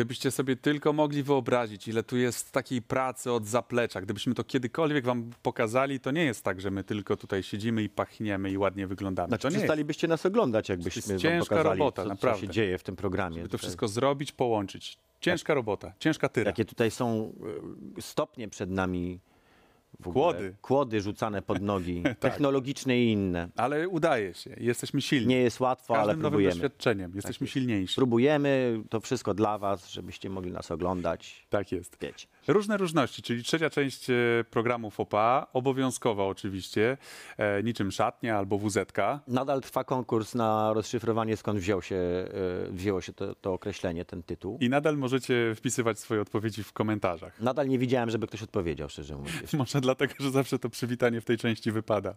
Gdybyście 0.00 0.30
sobie 0.30 0.56
tylko 0.56 0.92
mogli 0.92 1.22
wyobrazić, 1.22 1.88
ile 1.88 2.02
tu 2.02 2.16
jest 2.16 2.52
takiej 2.52 2.82
pracy 2.82 3.32
od 3.32 3.46
zaplecza, 3.46 4.00
gdybyśmy 4.00 4.34
to 4.34 4.44
kiedykolwiek 4.44 5.04
wam 5.04 5.30
pokazali, 5.42 6.00
to 6.00 6.10
nie 6.10 6.24
jest 6.24 6.44
tak, 6.44 6.60
że 6.60 6.70
my 6.70 6.84
tylko 6.84 7.16
tutaj 7.16 7.42
siedzimy 7.42 7.82
i 7.82 7.88
pachniemy 7.88 8.50
i 8.50 8.58
ładnie 8.58 8.86
wyglądamy. 8.86 9.28
Znaczy, 9.28 9.42
to 9.42 9.48
nie 9.48 9.56
przestalibyście 9.56 10.08
nas 10.08 10.26
oglądać, 10.26 10.68
jakbyśmy 10.68 11.02
To 11.02 11.12
jest 11.12 11.24
wam 11.24 11.32
ciężka 11.32 11.56
pokazali, 11.56 11.78
robota, 11.78 12.02
co, 12.02 12.08
co 12.08 12.14
naprawdę. 12.14 12.40
się 12.40 12.48
dzieje 12.48 12.78
w 12.78 12.82
tym 12.82 12.96
programie. 12.96 13.36
Żeby 13.36 13.48
to 13.48 13.52
Tutaj- 13.52 13.58
wszystko 13.58 13.88
zrobić, 13.88 14.32
połączyć. 14.32 14.98
Ciężka 15.20 15.54
robota, 15.54 15.92
ciężka 15.98 16.28
tyra. 16.28 16.48
Jakie 16.48 16.64
tutaj 16.64 16.90
są 16.90 17.32
e, 17.98 18.02
stopnie 18.02 18.48
przed 18.48 18.70
nami. 18.70 19.20
W 20.02 20.08
ogóle. 20.08 20.22
Kłody. 20.24 20.54
Kłody 20.62 21.00
rzucane 21.00 21.42
pod 21.42 21.62
nogi, 21.62 22.02
Tak. 22.04 22.18
technologiczne 22.18 22.98
i 22.98 23.12
inne. 23.12 23.48
Ale 23.56 23.88
udaje 23.88 24.34
się, 24.34 24.56
jesteśmy 24.60 25.00
silni. 25.02 25.26
Nie 25.26 25.36
jest 25.38 25.60
łatwo, 25.60 25.94
ale 25.94 26.00
Każdym 26.06 26.16
nowym 26.22 26.30
próbujemy. 26.30 26.54
doświadczeniem 26.54 27.12
jesteśmy 27.14 27.44
jest. 27.44 27.54
silniejsi. 27.54 27.94
Próbujemy, 27.96 28.82
to 28.90 29.00
wszystko 29.00 29.34
dla 29.34 29.58
was, 29.58 29.90
żebyście 29.90 30.30
mogli 30.30 30.52
nas 30.52 30.70
oglądać. 30.70 31.46
Tak 31.50 31.72
jest. 31.72 31.96
Wiecie. 32.00 32.26
Różne 32.52 32.76
różności, 32.76 33.22
czyli 33.22 33.42
trzecia 33.42 33.70
część 33.70 34.10
e, 34.10 34.14
programu 34.50 34.90
FOPA, 34.90 35.46
obowiązkowa 35.52 36.24
oczywiście, 36.24 36.96
e, 37.38 37.62
niczym 37.62 37.92
szatnia 37.92 38.38
albo 38.38 38.58
WZ-ka. 38.58 39.20
Nadal 39.28 39.60
trwa 39.60 39.84
konkurs 39.84 40.34
na 40.34 40.72
rozszyfrowanie, 40.72 41.36
skąd 41.36 41.58
wziął 41.58 41.82
się, 41.82 41.96
e, 41.96 42.28
wzięło 42.70 43.00
się 43.00 43.12
to, 43.12 43.34
to 43.34 43.52
określenie, 43.52 44.04
ten 44.04 44.22
tytuł. 44.22 44.58
I 44.60 44.68
nadal 44.68 44.96
możecie 44.96 45.54
wpisywać 45.54 45.98
swoje 45.98 46.20
odpowiedzi 46.20 46.64
w 46.64 46.72
komentarzach. 46.72 47.40
Nadal 47.40 47.68
nie 47.68 47.78
widziałem, 47.78 48.10
żeby 48.10 48.26
ktoś 48.26 48.42
odpowiedział, 48.42 48.88
szczerze 48.88 49.16
mówiąc. 49.16 49.52
Może 49.58 49.80
dlatego, 49.80 50.14
że 50.20 50.30
zawsze 50.30 50.58
to 50.58 50.70
przywitanie 50.70 51.20
w 51.20 51.24
tej 51.24 51.38
części 51.38 51.72
wypada. 51.72 52.14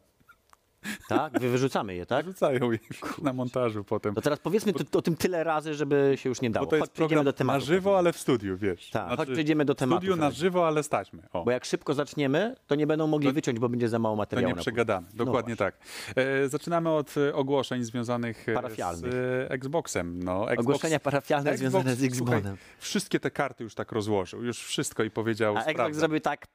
Tak? 1.10 1.40
Wy 1.40 1.50
wyrzucamy 1.50 1.96
je, 1.96 2.06
tak? 2.06 2.26
Rzucają 2.26 2.72
je 2.72 2.80
na 3.22 3.34
montażu 3.34 3.84
potem. 3.84 4.16
To 4.16 4.22
teraz 4.22 4.40
powiedzmy 4.40 4.74
to, 4.74 5.00
o 5.00 5.02
tym 5.02 5.16
tyle 5.16 5.44
razy, 5.44 5.74
żeby 5.74 6.14
się 6.16 6.30
już 6.30 6.42
nie 6.42 6.50
dało. 6.50 6.66
Bo 6.66 6.70
to 6.70 6.76
jest 6.76 6.88
Chodź, 6.92 6.96
program 6.98 7.26
do 7.26 7.34
tematu. 7.34 7.60
na 7.60 7.66
żywo, 7.66 7.98
ale 7.98 8.14
w 8.14 8.18
studiu, 8.18 8.58
wiesz. 8.58 8.90
Tak, 8.90 9.18
chodź, 9.18 9.30
przejdziemy 9.32 9.66
do 9.66 9.76
tematu, 9.76 10.02
studiu 10.02 10.16
na 10.16 10.32
żywo, 10.32 10.68
ale 10.68 10.84
staćmy. 10.84 11.24
O. 11.34 11.44
Bo 11.44 11.52
jak 11.52 11.66
szybko 11.66 11.94
zaczniemy, 11.94 12.56
to 12.68 12.76
nie 12.76 12.88
będą 12.88 13.08
mogli 13.08 13.32
wyciąć, 13.34 13.60
bo 13.60 13.70
będzie 13.70 13.90
za 13.90 14.00
mało 14.00 14.16
To 14.16 14.18
materiału. 14.18 14.48
nie 14.48 14.56
na 14.56 14.62
przegadamy, 14.62 15.08
No 15.14 15.26
dokładnie 15.26 15.56
właśnie. 15.56 15.76
tak. 16.14 16.16
E, 16.44 16.50
zaczynamy 16.50 16.90
od 16.90 17.18
e, 17.18 17.36
ogłoszeń 17.36 17.84
związanych 17.84 18.50
e, 18.50 18.54
Parafialnych. 18.54 19.12
z 19.12 19.16
e, 19.16 19.52
Xboxem. 19.52 20.24
No, 20.24 20.52
Xbox, 20.52 20.60
Ogłoszenia 20.68 21.00
parafialne 21.00 21.52
Xbox, 21.52 21.60
związane 21.72 21.96
z 21.96 22.04
Xboxem. 22.04 22.58
Wszystkie 22.80 23.20
te 23.20 23.32
karty 23.32 23.64
już 23.64 23.76
tak 23.76 23.92
rozłożył, 23.92 24.44
już 24.44 24.60
wszystko 24.64 25.04
i 25.04 25.10
powiedział, 25.12 25.56
A 25.56 25.60
Xbox 25.60 25.74
sprawdzam. 25.74 26.00
zrobił 26.00 26.20
tak, 26.20 26.46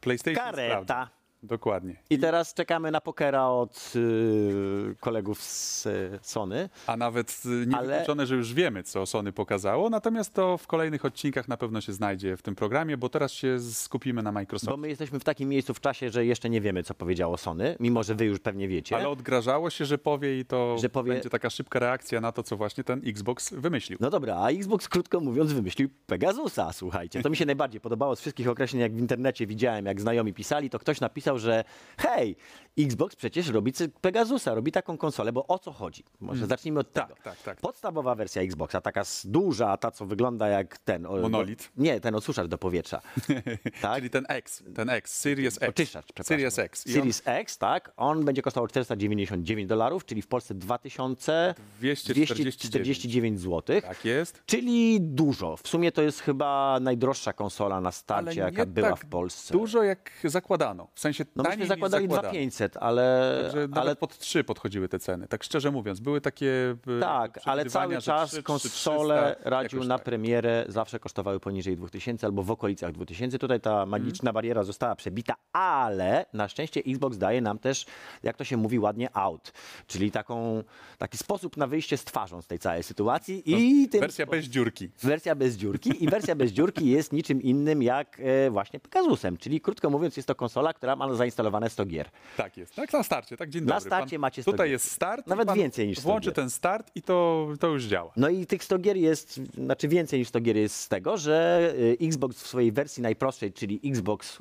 PlayStation 0.00 0.44
kareta. 0.44 1.10
Dokładnie. 1.42 1.96
I 2.10 2.18
teraz 2.18 2.54
czekamy 2.54 2.90
na 2.90 3.00
pokera 3.00 3.46
od 3.46 3.92
y, 3.96 4.96
kolegów 5.00 5.42
z 5.42 5.86
y, 5.86 6.18
Sony. 6.22 6.68
A 6.86 6.96
nawet 6.96 7.42
y, 7.46 7.66
nie 7.66 7.76
Ale- 7.76 7.88
wykluczone, 7.88 8.26
że 8.26 8.34
już 8.36 8.54
wiemy, 8.54 8.82
co 8.82 9.06
Sony 9.06 9.32
pokazało, 9.32 9.90
natomiast 9.90 10.34
to 10.34 10.58
w 10.58 10.66
kolejnych 10.66 11.04
odcinkach 11.04 11.48
na 11.48 11.56
pewno 11.56 11.80
się 11.80 11.92
znajdzie 11.92 12.36
w 12.36 12.42
tym 12.42 12.54
programie, 12.54 12.96
bo 12.96 13.08
teraz 13.08 13.32
się 13.32 13.60
skupimy 13.60 14.22
na 14.22 14.30
Bo 14.30 14.34
Microsoftie. 14.34 14.76
my 14.80 14.88
jesteśmy 14.88 15.20
w 15.20 15.24
takim 15.24 15.48
miejscu 15.48 15.74
w 15.74 15.80
czasie, 15.80 16.10
że 16.10 16.26
jeszcze 16.26 16.50
nie 16.50 16.60
wiemy, 16.60 16.82
co 16.82 16.94
powiedziało 16.94 17.36
Sony, 17.36 17.76
mimo 17.80 18.02
że 18.02 18.14
wy 18.14 18.24
już 18.24 18.38
pewnie 18.40 18.68
wiecie. 18.68 18.96
Ale 18.96 19.08
odgrażało 19.08 19.70
się, 19.70 19.84
że 19.84 19.98
powie 19.98 20.38
i 20.40 20.44
to 20.44 20.76
Że 20.78 20.88
powie- 20.88 21.12
będzie 21.12 21.30
taka 21.30 21.50
szybka 21.50 21.78
reakcja 21.78 22.20
na 22.20 22.32
to, 22.32 22.42
co 22.42 22.56
właśnie 22.56 22.84
ten 22.84 23.02
Xbox 23.06 23.54
wymyślił. 23.54 23.98
No 24.00 24.10
dobra, 24.10 24.36
a 24.36 24.50
Xbox 24.50 24.88
krótko 24.88 25.20
mówiąc 25.20 25.52
wymyślił 25.52 25.88
Pegasusa, 26.06 26.72
słuchajcie. 26.72 27.22
To 27.22 27.30
mi 27.30 27.36
się 27.36 27.46
najbardziej 27.46 27.80
podobało 27.80 28.16
z 28.16 28.20
wszystkich 28.20 28.48
określeń, 28.48 28.80
jak 28.82 28.92
w 28.94 28.98
internecie 28.98 29.46
widziałem, 29.46 29.86
jak 29.86 30.00
znajomi 30.00 30.34
pisali, 30.34 30.70
to 30.70 30.78
ktoś 30.78 31.00
napisał, 31.00 31.29
że 31.38 31.64
hej, 31.98 32.36
Xbox 32.78 33.16
przecież 33.16 33.48
robi 33.48 33.72
Pegasusa, 34.00 34.54
robi 34.54 34.72
taką 34.72 34.98
konsolę, 34.98 35.32
bo 35.32 35.46
o 35.46 35.58
co 35.58 35.72
chodzi? 35.72 36.04
Może 36.20 36.46
zacznijmy 36.46 36.80
od 36.80 36.92
Tak, 36.92 37.08
tego. 37.08 37.20
tak, 37.22 37.42
tak. 37.42 37.60
Podstawowa 37.60 38.14
wersja 38.14 38.42
Xboxa, 38.42 38.80
taka 38.80 39.02
duża, 39.24 39.76
ta 39.76 39.90
co 39.90 40.06
wygląda 40.06 40.48
jak 40.48 40.78
ten... 40.78 41.06
o, 41.06 41.16
Monolit. 41.16 41.70
Do, 41.76 41.82
nie, 41.82 42.00
ten 42.00 42.14
odsuszacz 42.14 42.46
do 42.48 42.58
powietrza. 42.58 43.00
tak? 43.82 43.96
Czyli 43.98 44.10
ten 44.10 44.24
X, 44.28 44.62
ten 44.74 44.90
X, 44.90 45.20
Series 45.20 45.62
X. 45.62 45.72
Przepraszam. 45.74 46.02
Series 46.22 46.58
X. 46.58 46.86
I 46.86 46.92
Series 46.92 47.22
X, 47.24 47.58
tak. 47.58 47.92
On 47.96 48.24
będzie 48.24 48.42
kosztował 48.42 48.68
499 48.68 49.68
dolarów, 49.68 50.04
czyli 50.04 50.22
w 50.22 50.26
Polsce 50.26 50.54
2249 50.54 52.16
249 52.56 53.40
zł. 53.40 53.76
on, 53.76 53.82
tak 53.82 54.04
jest. 54.04 54.42
Czyli 54.46 55.00
dużo. 55.00 55.56
W 55.56 55.68
sumie 55.68 55.92
to 55.92 56.02
jest 56.02 56.20
chyba 56.20 56.78
najdroższa 56.80 57.32
konsola 57.32 57.80
na 57.80 57.92
starcie, 57.92 58.42
Ale 58.42 58.50
jaka 58.52 58.66
była 58.66 58.90
tak 58.90 59.00
w 59.00 59.06
Polsce. 59.06 59.52
Dużo 59.52 59.82
jak 59.82 60.10
zakładano. 60.24 60.88
W 60.94 61.00
sensie 61.00 61.19
No 61.36 61.42
taniej 61.44 61.58
myśmy 61.58 61.62
niż 61.62 61.68
zakładali 61.68 62.04
zakładano. 62.04 62.32
2500, 62.32 62.76
ale, 62.76 63.38
Także 63.42 63.58
nawet 63.60 63.78
ale 63.78 63.96
pod 63.96 64.18
3 64.18 64.44
podchodziły 64.44 64.88
te 64.88 64.98
ceny. 64.98 65.28
Tak 65.28 65.44
szczerze 65.44 65.70
mówiąc, 65.70 66.00
były 66.00 66.20
takie 66.20 66.76
e, 66.96 67.00
tak, 67.00 67.40
ale 67.44 67.64
cały 67.64 67.94
że 67.94 68.00
czas 68.02 68.30
3, 68.30 68.42
konsole 68.42 69.34
300, 69.36 69.50
radził 69.50 69.78
jakoś 69.78 69.88
na 69.88 69.98
tak. 69.98 70.04
premierę 70.04 70.64
zawsze 70.68 70.98
kosztowały 70.98 71.40
poniżej 71.40 71.76
2000 71.76 72.26
albo 72.26 72.42
w 72.42 72.50
okolicach 72.50 72.92
2000. 72.92 73.38
Tutaj 73.38 73.60
ta 73.60 73.86
magiczna 73.86 74.20
Mhm. 74.30 74.34
bariera 74.34 74.62
została 74.64 74.94
przebita, 74.96 75.34
ale 75.52 76.26
na 76.32 76.48
szczęście 76.48 76.80
Xbox 76.86 77.18
daje 77.18 77.40
nam 77.40 77.58
też, 77.58 77.86
jak 78.22 78.36
to 78.36 78.44
się 78.44 78.56
mówi 78.56 78.78
ładnie, 78.78 79.16
out. 79.16 79.52
Czyli 79.86 80.10
taką, 80.10 80.62
taki 80.98 81.18
sposób 81.18 81.56
na 81.56 81.66
wyjście 81.66 81.96
z 81.96 82.04
twarzą 82.04 82.42
z 82.42 82.46
tej 82.46 82.58
całej 82.58 82.82
sytuacji 82.82 83.42
i 83.46 83.88
tym 83.88 84.00
No, 84.00 84.06
Wersja 84.06 84.26
bez 84.26 84.44
dziurki. 84.46 84.90
Wersja 85.02 85.34
bez 85.34 85.56
dziurki 85.56 86.04
i 86.04 86.08
wersja 86.08 86.34
bez 86.34 86.52
dziurki 86.52 86.90
jest 86.90 87.12
niczym 87.12 87.42
innym 87.42 87.82
jak 87.82 88.20
e, 88.20 88.50
właśnie 88.50 88.80
Pegasusem, 88.80 89.36
czyli 89.36 89.60
krótko 89.60 89.90
mówiąc 89.90 90.16
jest 90.16 90.26
to 90.28 90.34
konsola, 90.34 90.72
która 90.74 90.96
ma 90.96 91.09
zainstalowane 91.16 91.70
100 91.70 91.84
gier. 91.86 92.08
Tak 92.36 92.56
jest. 92.56 92.74
Tak 92.74 92.92
na 92.92 93.02
starcie, 93.02 93.36
tak 93.36 93.50
dzień 93.50 93.64
Na 93.64 93.74
dobry. 93.74 93.88
starcie 93.90 94.18
macie 94.18 94.42
100 94.42 94.50
Tutaj 94.52 94.66
gier. 94.66 94.72
jest 94.72 94.90
start. 94.90 95.26
Nawet 95.26 95.46
pan 95.48 95.58
więcej 95.58 95.88
niż 95.88 95.98
100 95.98 96.08
Włączy 96.08 96.26
gier. 96.28 96.34
ten 96.34 96.50
start 96.50 96.90
i 96.94 97.02
to, 97.02 97.48
to 97.60 97.66
już 97.68 97.84
działa. 97.84 98.12
No 98.16 98.28
i 98.28 98.46
tych 98.46 98.64
100 98.64 98.78
gier 98.78 98.96
jest, 98.96 99.40
znaczy 99.54 99.88
więcej 99.88 100.18
niż 100.18 100.28
100 100.28 100.40
gier 100.40 100.56
jest 100.56 100.76
z 100.76 100.88
tego, 100.88 101.16
że 101.16 101.62
e, 102.02 102.06
Xbox 102.06 102.42
w 102.42 102.46
swojej 102.46 102.72
wersji 102.72 103.02
najprostszej, 103.02 103.52
czyli 103.52 103.80
Xbox, 103.84 104.38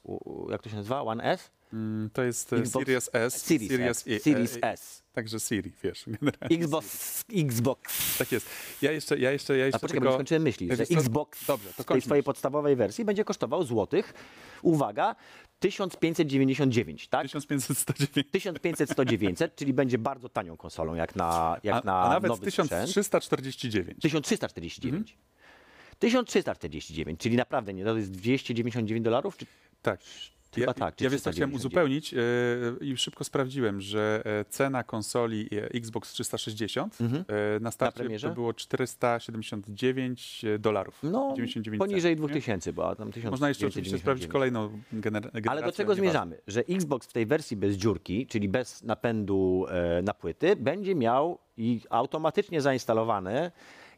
jak 0.49 0.61
to 0.61 0.69
się 0.69 0.75
nazywa, 0.75 1.01
One 1.01 1.23
S? 1.23 1.51
Mm, 1.73 2.09
To 2.13 2.23
jest 2.23 2.53
e, 2.53 2.55
Xbox- 2.57 2.79
Series 2.85 3.09
S. 3.13 3.41
Series 3.41 3.71
S, 3.79 4.07
i- 4.07 4.19
Series 4.19 4.57
e, 4.57 4.63
S. 4.71 5.03
Także 5.19 5.39
Siri, 5.39 5.71
wiesz. 5.83 6.03
generalnie. 6.07 6.57
Xbox, 6.57 7.25
Xbox. 7.33 8.17
Tak 8.17 8.31
jest. 8.31 8.49
Ja 8.81 8.91
jeszcze, 8.91 9.19
ja 9.19 9.31
jeszcze, 9.31 9.57
ja 9.57 9.65
jeszcze 9.65 9.77
A 9.77 9.79
poczekaj, 9.79 10.01
tylko... 10.01 10.13
skończyłem 10.13 10.43
myśli, 10.43 10.75
że? 10.75 10.83
Xbox 10.83 11.45
Dobrze, 11.45 11.69
w 11.73 11.83
tej 11.83 12.01
swojej 12.01 12.23
podstawowej 12.23 12.75
wersji 12.75 13.05
będzie 13.05 13.25
kosztował 13.25 13.63
złotych, 13.63 14.13
uwaga, 14.61 15.15
1599, 15.59 17.07
tak? 17.07 17.21
1500, 17.23 17.77
109. 17.77 18.27
1500, 18.31 18.89
100, 18.89 19.05
900, 19.05 19.55
czyli 19.55 19.73
będzie 19.73 19.97
bardzo 19.97 20.29
tanią 20.29 20.57
konsolą 20.57 20.93
jak 20.93 21.15
na, 21.15 21.57
jak 21.63 21.75
A, 21.75 21.81
na 21.85 22.01
a 22.01 22.09
nawet 22.09 22.29
nowy 22.29 22.51
sprzęt. 22.51 22.69
1349. 22.69 24.01
1349. 24.01 25.17
1349, 25.99 27.19
czyli 27.19 27.35
naprawdę 27.35 27.73
nie, 27.73 27.83
to 27.83 27.97
jest 27.97 28.11
299 28.11 29.03
dolarów? 29.03 29.37
Czy... 29.37 29.45
Tak. 29.81 29.99
Chyba 30.55 30.67
ja, 30.67 30.73
tak, 30.73 31.01
Ja 31.01 31.09
chciałem 31.09 31.19
399. 31.19 31.55
uzupełnić 31.59 32.13
e, 32.13 32.17
i 32.81 32.97
szybko 32.97 33.23
sprawdziłem, 33.23 33.81
że 33.81 34.21
e, 34.25 34.45
cena 34.45 34.83
konsoli 34.83 35.49
e, 35.51 35.69
Xbox 35.73 36.11
360 36.13 36.97
e, 37.01 37.59
na 37.59 37.71
starcie 37.71 37.99
premierze? 37.99 38.27
to 38.29 38.33
było 38.33 38.53
479 38.53 40.45
dolarów. 40.59 40.99
No, 41.03 41.33
99 41.35 41.79
poniżej 41.79 42.11
centów, 42.15 42.29
nie? 42.29 42.33
2000, 42.33 42.73
bo 42.73 42.95
tam 42.95 43.11
1000. 43.11 43.31
Można 43.31 43.49
jeszcze 43.49 43.67
oczywiście 43.67 43.97
sprawdzić 43.97 44.27
kolejną 44.27 44.67
gener- 44.93 45.01
generację. 45.21 45.49
Ale 45.51 45.63
do 45.63 45.71
czego 45.71 45.95
zmierzamy? 45.95 46.37
Że 46.47 46.61
Xbox 46.69 47.07
w 47.07 47.13
tej 47.13 47.25
wersji 47.25 47.57
bez 47.57 47.75
dziurki, 47.75 48.27
czyli 48.27 48.49
bez 48.49 48.83
napędu 48.83 49.65
e, 49.69 50.01
na 50.01 50.13
płyty, 50.13 50.55
będzie 50.55 50.95
miał 50.95 51.39
i 51.57 51.81
automatycznie 51.89 52.61
zainstalowany 52.61 53.51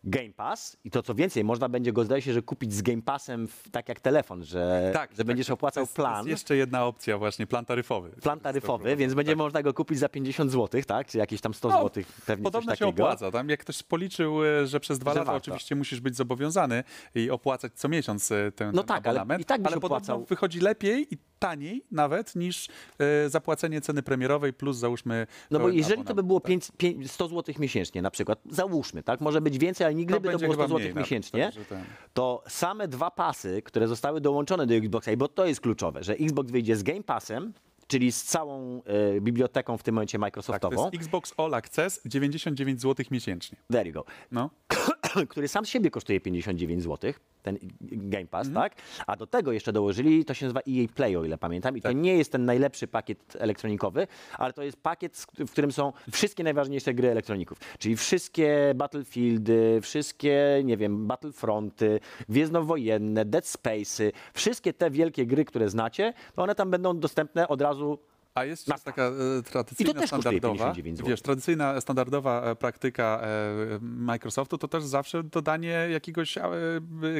Game 0.03 0.33
Pass 0.33 0.77
i 0.83 0.91
to 0.91 1.03
co 1.03 1.15
więcej, 1.15 1.43
można 1.43 1.69
będzie 1.69 1.93
go 1.93 2.03
zdaje 2.05 2.21
się, 2.21 2.33
że 2.33 2.41
kupić 2.41 2.73
z 2.73 2.81
Game 2.81 3.01
Passem 3.01 3.47
w, 3.47 3.69
tak 3.71 3.89
jak 3.89 3.99
telefon, 3.99 4.43
że, 4.43 4.91
Tak, 4.93 5.11
że 5.11 5.17
tak, 5.17 5.25
będziesz 5.25 5.47
to 5.47 5.53
opłacał 5.53 5.81
jest, 5.83 5.93
To 5.95 6.01
plan. 6.01 6.17
jest 6.17 6.29
jeszcze 6.29 6.55
jedna 6.55 6.85
opcja 6.85 7.17
właśnie, 7.17 7.47
plan 7.47 7.65
taryfowy. 7.65 8.09
Plan 8.09 8.39
taryfowy, 8.39 8.95
więc 8.95 9.13
będzie 9.13 9.35
można 9.35 9.63
go 9.63 9.73
kupić 9.73 9.99
za 9.99 10.09
50 10.09 10.51
zł, 10.51 10.81
tak? 10.87 11.07
Czy 11.07 11.17
jakieś 11.17 11.41
tam 11.41 11.53
100 11.53 11.69
No, 11.69 11.83
zł, 11.83 12.03
pewnie 12.25 12.43
Podobno 12.43 12.75
się 12.75 12.87
opłaca. 12.87 13.31
Tam 13.31 13.49
jak 13.49 13.59
ktoś 13.59 13.83
policzył, 13.83 14.45
e, 14.45 14.67
że 14.67 14.79
przez 14.79 14.99
dwa 14.99 15.13
Że 15.13 15.19
lata 15.19 15.31
warto. 15.31 15.43
oczywiście 15.51 15.75
musisz 15.75 15.99
być 15.99 16.15
zobowiązany 16.15 16.83
i 17.15 17.29
opłacać 17.29 17.71
co 17.75 17.89
miesiąc 17.89 18.31
e, 18.31 18.51
ten, 18.51 18.71
No 18.75 18.81
ten 18.83 18.87
tak, 18.87 19.07
ale 19.07 19.19
abonament. 19.19 19.41
i 19.41 19.45
tak 19.45 19.61
ale 19.65 19.75
podobno 19.75 19.87
opłacał. 19.97 20.25
wychodzi 20.25 20.59
lepiej 20.59 21.13
i 21.13 21.17
taniej 21.39 21.85
nawet 21.91 22.35
niż 22.35 22.67
e, 22.99 23.29
zapłacenie 23.29 23.81
ceny 23.81 24.03
premierowej 24.03 24.53
plus 24.53 24.77
załóżmy 24.77 25.27
No 25.51 25.59
bo 25.59 25.65
pełen 25.65 25.77
jeżeli 25.77 25.97
to 25.97 26.03
by 26.03 26.21
abonament. 26.21 26.27
było 26.27 26.39
Tak. 26.39 26.47
5, 26.47 26.71
5, 26.77 27.11
100 27.11 27.27
zł 27.27 27.55
miesięcznie 27.59 28.01
na 28.01 28.11
przykład, 28.11 28.39
załóżmy, 28.49 29.03
tak? 29.03 29.21
Może 29.21 29.41
być 29.41 29.57
więcej, 29.57 29.90
ale 29.91 29.95
nigdy 29.95 30.13
To 30.13 30.19
by 30.19 30.31
to 30.31 30.39
było 30.39 30.53
100 30.53 30.63
chyba 30.63 30.67
zł 30.67 30.79
mniej 30.79 30.95
miesięcznie. 30.95 31.51
ten- 31.69 31.83
To 32.13 32.43
same 32.47 32.87
dwa 32.87 33.11
pasy, 33.11 33.61
które 33.61 33.87
zostały 33.87 34.21
dołączone 34.21 34.65
do 34.67 34.73
Xboxa, 34.75 35.11
i 35.11 35.17
bo 35.17 35.27
to 35.27 35.45
jest 35.45 35.61
kluczowe, 35.61 36.03
że 36.03 36.13
Xbox 36.13 36.51
wyjdzie 36.51 36.75
z 36.75 36.83
Game 36.83 37.03
Passem, 37.03 37.53
czyli 37.87 38.11
z 38.11 38.23
całą 38.23 38.81
e, 39.17 39.21
biblioteką 39.21 39.77
w 39.77 39.83
tym 39.83 39.95
momencie 39.95 40.11
Tak, 40.17 40.19
to 40.19 40.25
Microsoftową. 40.25 40.83
jest 40.83 40.95
Xbox 40.95 41.33
All 41.37 41.53
Access 41.53 42.01
99 42.05 42.81
zł 42.81 43.05
miesięcznie. 43.11 43.57
There 43.71 43.87
you 43.87 43.93
go. 43.93 44.05
No. 44.31 44.49
który 45.29 45.47
sam 45.47 45.65
z 45.65 45.69
siebie 45.69 45.91
kosztuje 45.91 46.19
59 46.21 46.83
zł, 46.83 47.13
ten 47.43 47.57
Game 47.81 48.25
Pass, 48.25 48.47
Mhm. 48.47 48.63
tak? 48.69 48.81
A 49.07 49.15
do 49.15 49.27
tego 49.27 49.51
jeszcze 49.51 49.73
dołożyli, 49.73 50.25
to 50.25 50.33
się 50.33 50.45
nazywa 50.45 50.59
EA 50.59 50.87
Play, 50.95 51.15
o 51.17 51.23
ile 51.25 51.37
pamiętam. 51.37 51.77
I 51.77 51.81
Tak. 51.81 51.91
to 51.91 51.97
nie 51.97 52.17
jest 52.17 52.31
ten 52.31 52.45
najlepszy 52.45 52.87
pakiet 52.87 53.37
elektronikowy, 53.39 54.07
ale 54.37 54.53
to 54.53 54.63
jest 54.63 54.77
pakiet, 54.77 55.25
w 55.39 55.51
którym 55.51 55.71
są 55.71 55.93
wszystkie 56.11 56.43
najważniejsze 56.43 56.93
gry 56.93 57.11
elektroników. 57.11 57.57
Czyli 57.79 57.95
wszystkie 57.95 58.73
Battlefieldy, 58.75 59.79
wszystkie, 59.81 60.61
nie 60.63 60.77
wiem, 60.77 61.07
Battlefronty, 61.07 61.99
Gwiezdnowojenne, 62.29 63.25
Dead 63.25 63.45
Space'y, 63.45 64.11
wszystkie 64.33 64.73
te 64.73 64.91
wielkie 64.91 65.25
gry, 65.25 65.45
które 65.45 65.69
znacie, 65.69 66.13
to 66.35 66.43
one 66.43 66.55
tam 66.55 66.71
będą 66.71 66.99
dostępne 66.99 67.47
od 67.47 67.61
razu 67.61 67.99
A 68.35 68.45
jest 68.45 68.67
jest 68.67 68.83
taka 68.83 69.01
e, 69.03 69.43
tradycyjna, 69.43 69.91
I 69.91 69.93
to 69.93 69.99
też 69.99 70.09
kosztuje 70.11 70.21
standardowa, 70.21 70.65
59 70.65 70.97
zł. 70.97 71.09
wiesz, 71.09 71.21
tradycyjna, 71.21 71.81
standardowa 71.81 72.41
e, 72.41 72.55
praktyka 72.55 73.21
e, 73.23 73.79
Microsoftu 73.81 74.57
to 74.57 74.67
też 74.67 74.83
zawsze 74.83 75.23
dodanie 75.23 75.87
jakiegoś 75.91 76.37
e, 76.37 76.41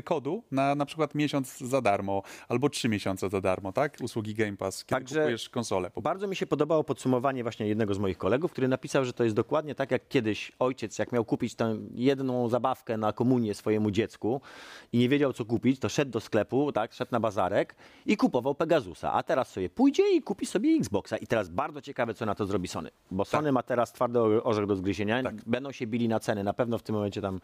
kodu 0.04 0.44
na 0.52 0.76
na 0.76 0.86
przykład 0.86 1.16
miesiąc 1.16 1.58
za 1.58 1.82
darmo 1.82 2.24
albo 2.48 2.70
trzy 2.70 2.90
miesiące 2.90 3.30
za 3.30 3.42
darmo, 3.42 3.74
tak? 3.74 3.98
Usługi 4.02 4.34
Game 4.34 4.58
Pass, 4.58 4.86
kiedy 4.86 5.00
Także 5.00 5.20
kupujesz 5.20 5.50
konsolę. 5.50 5.92
Po 5.92 6.02
Bardzo 6.02 6.28
mi 6.28 6.36
się 6.36 6.48
podobało 6.48 6.84
podsumowanie 6.84 7.44
właśnie 7.44 7.68
jednego 7.68 7.94
z 7.94 8.00
moich 8.00 8.18
kolegów, 8.18 8.52
który 8.52 8.68
napisał, 8.68 9.06
że 9.06 9.14
to 9.14 9.24
jest 9.24 9.36
dokładnie 9.36 9.76
tak 9.76 9.92
jak 9.92 10.08
kiedyś 10.08 10.52
ojciec, 10.60 11.00
jak 11.00 11.12
miał 11.12 11.26
kupić 11.26 11.56
tę 11.56 11.78
jedną 11.96 12.50
zabawkę 12.50 12.98
na 12.98 13.14
komunię 13.14 13.54
swojemu 13.54 13.92
dziecku 13.92 14.42
i 14.94 14.98
nie 14.98 15.10
wiedział 15.10 15.34
co 15.34 15.46
kupić, 15.46 15.80
to 15.80 15.90
szedł 15.90 16.12
do 16.12 16.20
sklepu, 16.20 16.72
tak, 16.72 16.94
szedł 16.94 17.12
na 17.12 17.20
bazarek 17.20 17.76
i 18.06 18.18
kupował 18.18 18.56
Pegasusa, 18.56 19.14
a 19.14 19.24
teraz 19.24 19.50
sobie 19.50 19.70
pójdzie 19.70 20.16
i 20.16 20.22
kupi 20.22 20.46
sobie 20.46 20.76
I 21.22 21.28
teraz 21.28 21.50
bardzo 21.50 21.82
ciekawe, 21.82 22.14
co 22.14 22.26
na 22.26 22.36
to 22.36 22.46
zrobi 22.46 22.68
Sony, 22.68 22.90
bo 23.12 23.26
Sony 23.26 23.52
ma 23.52 23.64
teraz 23.64 23.94
twardy 23.94 24.20
orzech 24.44 24.66
do 24.66 24.76
zgryzienia, 24.76 25.22
będą 25.46 25.72
się 25.72 25.88
bili 25.88 26.08
na 26.08 26.20
ceny, 26.20 26.44
na 26.44 26.54
pewno 26.54 26.78
w 26.78 26.84
tym 26.84 26.96
momencie 26.96 27.22
tam 27.22 27.40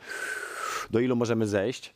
do 0.89 0.99
ilu 0.99 1.15
możemy 1.15 1.47
zejść. 1.47 1.95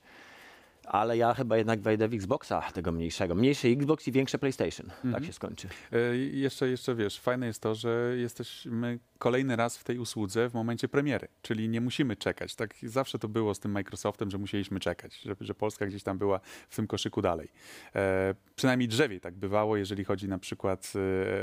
Ale 0.86 1.18
ja 1.18 1.34
chyba 1.34 1.58
jednak 1.58 1.82
wejdę 1.82 2.08
w 2.08 2.14
Xboxa 2.14 2.62
tego 2.74 2.92
mniejszego. 2.92 3.36
Mniejszy 3.36 3.68
Xbox 3.68 4.08
i 4.08 4.12
większe 4.12 4.38
PlayStation. 4.40 4.90
Tak 5.14 5.26
się 5.26 5.34
skończy. 5.34 5.68
E, 5.92 6.18
Jeszcze, 6.18 6.70
jeszcze 6.70 6.96
wiesz, 6.96 7.20
fajne 7.20 7.48
jest 7.48 7.62
to, 7.62 7.76
że 7.76 8.14
jesteśmy 8.18 9.00
kolejny 9.18 9.56
raz 9.56 9.78
w 9.78 9.84
tej 9.84 9.98
usłudze 10.00 10.50
w 10.50 10.54
momencie 10.54 10.88
premiery, 10.88 11.28
czyli 11.42 11.70
nie 11.70 11.82
musimy 11.82 12.16
czekać. 12.16 12.56
Tak 12.56 12.76
zawsze 12.84 13.20
to 13.20 13.28
było 13.28 13.56
z 13.56 13.60
tym 13.60 13.72
Microsoftem, 13.72 14.32
że 14.32 14.38
musieliśmy 14.38 14.80
czekać, 14.80 15.22
że, 15.22 15.36
że 15.42 15.56
Polska 15.56 15.86
gdzieś 15.86 16.04
tam 16.04 16.18
była 16.18 16.40
w 16.70 16.76
tym 16.76 16.88
koszyku 16.88 17.22
dalej. 17.22 17.48
E, 17.96 18.36
przynajmniej 18.56 18.88
drzewiej 18.88 19.20
tak 19.20 19.34
bywało, 19.36 19.78
jeżeli 19.78 20.04
chodzi 20.04 20.28
na 20.28 20.38
przykład 20.38 20.94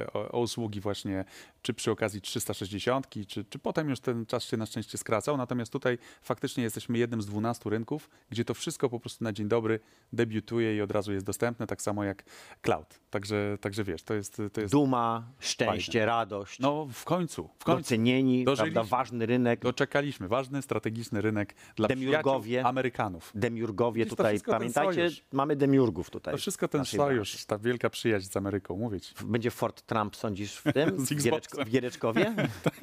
e, 0.03 0.13
o, 0.13 0.29
o 0.33 0.41
usługi 0.41 0.81
właśnie, 0.81 1.25
czy 1.69 1.75
przy 1.75 1.91
okazji 1.91 2.21
360, 2.21 3.09
czy, 3.27 3.45
czy 3.45 3.59
potem 3.59 3.89
już 3.89 4.01
ten 4.01 4.27
czas 4.27 4.45
się 4.45 4.57
na 4.57 4.67
szczęście 4.67 4.99
skracał. 4.99 5.37
Natomiast 5.37 5.73
tutaj 5.73 5.99
faktycznie 6.23 6.63
jesteśmy 6.65 6.99
jednym 6.99 7.23
z 7.23 7.27
12 7.27 7.71
rynków, 7.71 8.11
gdzie 8.31 8.45
to 8.45 8.55
wszystko 8.55 8.89
po 8.89 9.01
prostu 9.01 9.25
na 9.25 9.33
dzień 9.33 9.49
dobry 9.49 9.81
debiutuje 10.13 10.77
i 10.77 10.81
od 10.81 10.91
razu 10.91 11.13
jest 11.13 11.27
dostępne, 11.27 11.67
tak 11.67 11.83
samo 11.83 12.05
jak 12.05 12.25
cloud. 12.63 13.01
Także, 13.11 13.59
także 13.61 13.85
wiesz, 13.85 14.03
to 14.03 14.15
jest, 14.15 14.43
to 14.53 14.61
jest 14.61 14.73
Duma, 14.73 15.33
szczęście, 15.39 16.07
radość. 16.07 16.61
no 16.61 16.87
w 16.93 17.05
końcu, 17.05 17.51
w 17.59 17.65
końcu. 17.65 17.83
Docenieni, 17.83 18.45
prawda, 18.45 18.83
ważny 18.83 19.27
rynek. 19.27 19.61
Doczekaliśmy. 19.61 20.29
Ważny, 20.29 20.63
strategiczny 20.63 21.21
rynek 21.21 21.55
dla 21.77 21.89
Demiurgowie. 21.89 22.65
Amerykanów. 22.67 23.33
Demiurgowie 23.35 24.05
Widzisz, 24.05 24.17
tutaj, 24.17 24.41
pamiętajcie, 24.41 25.11
mamy 25.33 25.57
demiurgów 25.57 26.11
tutaj. 26.11 26.35
To 26.35 26.39
wszystko 26.39 26.69
ten 26.69 26.85
sojusz, 26.85 27.45
ta 27.45 27.59
wielka 27.59 27.91
przyjaźń 27.91 28.31
z 28.31 28.37
Ameryką, 28.37 28.77
mówię 28.77 29.01
ci. 29.01 29.15
Będzie 29.25 29.51
Fort 29.51 29.83
Trump, 29.83 30.17
sądzisz, 30.17 30.57
w 30.57 30.73
tym? 30.73 30.99
Z 31.07 31.13
Xboxem. 31.13 31.58
W 31.67 31.71
Giereczkowie? 31.71 32.35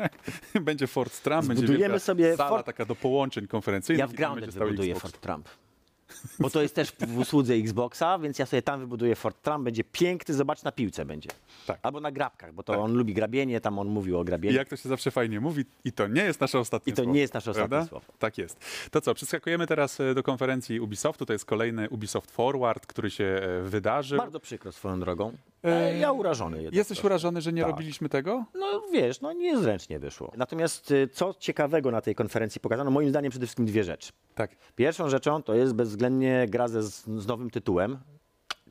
Będzie 0.61 0.88
Fort 0.88 1.21
Trump, 1.21 1.45
będzie 1.45 1.59
Zbudujemy 1.63 1.84
wielka 1.93 1.99
sobie 1.99 2.38
sala 2.38 2.49
Fort- 2.49 2.63
taka 2.65 2.86
do 2.86 2.95
połączeń 2.95 3.47
konferencyjnych. 3.47 3.99
Ja 3.99 4.05
i 4.05 4.09
w 4.09 4.13
Grounded 4.17 4.45
będzie 4.45 4.59
wybuduję 4.59 4.91
Xbox. 4.93 5.11
Fort 5.11 5.21
Trump. 5.23 5.49
Bo 6.39 6.49
to 6.49 6.61
jest 6.61 6.76
też 6.76 6.91
w 7.07 7.17
usłudze 7.17 7.53
Xboxa, 7.53 8.19
więc 8.19 8.39
ja 8.39 8.45
sobie 8.45 8.61
tam 8.61 8.80
wybuduję 8.80 9.15
Fort 9.15 9.41
Trump. 9.41 9.63
Będzie 9.63 9.84
piękny, 9.84 10.34
zobacz, 10.36 10.63
na 10.63 10.71
piłce 10.71 11.05
będzie. 11.05 11.30
Tak. 11.67 11.80
Albo 11.82 11.99
na 11.99 12.11
grabkach, 12.11 12.53
bo 12.53 12.63
to 12.63 12.73
Tak. 12.73 12.82
on 12.82 12.93
lubi 12.93 13.13
grabienie, 13.13 13.61
tam 13.61 13.80
on 13.80 13.88
mówił 13.88 14.19
o 14.19 14.21
I 14.21 14.26
grabieniu. 14.26 14.55
jak 14.55 14.69
to 14.69 14.76
się 14.78 14.89
zawsze 14.89 15.11
fajnie 15.11 15.39
mówi, 15.39 15.65
i 15.86 15.91
to 15.91 16.07
nie 16.07 16.21
jest 16.23 16.41
nasze 16.41 16.59
ostatnie 16.59 16.91
I 16.91 16.95
to 16.95 17.01
słowo. 17.01 17.13
nie 17.15 17.19
jest 17.21 17.34
nasze 17.34 17.51
ostatnie 17.51 17.69
prawda? 17.69 17.89
słowo. 17.89 18.05
Tak 18.19 18.38
jest. 18.38 18.59
To 18.91 19.01
co, 19.01 19.13
przeskakujemy 19.13 19.67
teraz 19.67 19.99
e, 19.99 20.13
do 20.13 20.23
konferencji 20.23 20.80
Ubisoftu. 20.80 21.26
To 21.26 21.34
jest 21.34 21.45
kolejny 21.45 21.89
Ubisoft 21.89 22.32
Forward, 22.32 22.86
który 22.86 23.09
się 23.11 23.23
e, 23.23 23.61
wydarzył. 23.61 24.17
Bardzo 24.17 24.39
przykro 24.39 24.71
swoją 24.71 24.99
drogą. 24.99 25.34
E, 25.66 25.97
ja 25.97 26.11
urażony 26.11 26.57
jednak. 26.57 26.74
Jesteś 26.76 27.03
urażony, 27.03 27.41
że 27.41 27.53
nie 27.53 27.61
Tak. 27.61 27.72
robiliśmy 27.72 28.09
tego? 28.09 28.45
No 28.53 28.82
wiesz, 28.93 29.22
no 29.22 29.34
niezręcznie 29.34 29.99
wyszło. 29.99 30.32
Natomiast 30.38 30.91
y, 30.91 31.07
co 31.07 31.34
ciekawego 31.39 31.91
na 31.91 32.01
tej 32.01 32.16
konferencji 32.16 32.61
pokazano? 32.61 32.91
Moim 32.91 33.09
zdaniem 33.09 33.30
przede 33.30 33.45
wszystkim 33.45 33.66
dwie 33.66 33.84
rzeczy. 33.84 34.11
Tak. 34.36 34.51
Pierwszą 34.76 35.09
rzeczą 35.09 35.43
to 35.43 35.53
jest 35.53 35.74
bezwzględnie 35.74 36.45
gra 36.49 36.68
ze, 36.68 36.84
z 36.84 37.28
nowym 37.28 37.49
tytułem, 37.49 37.97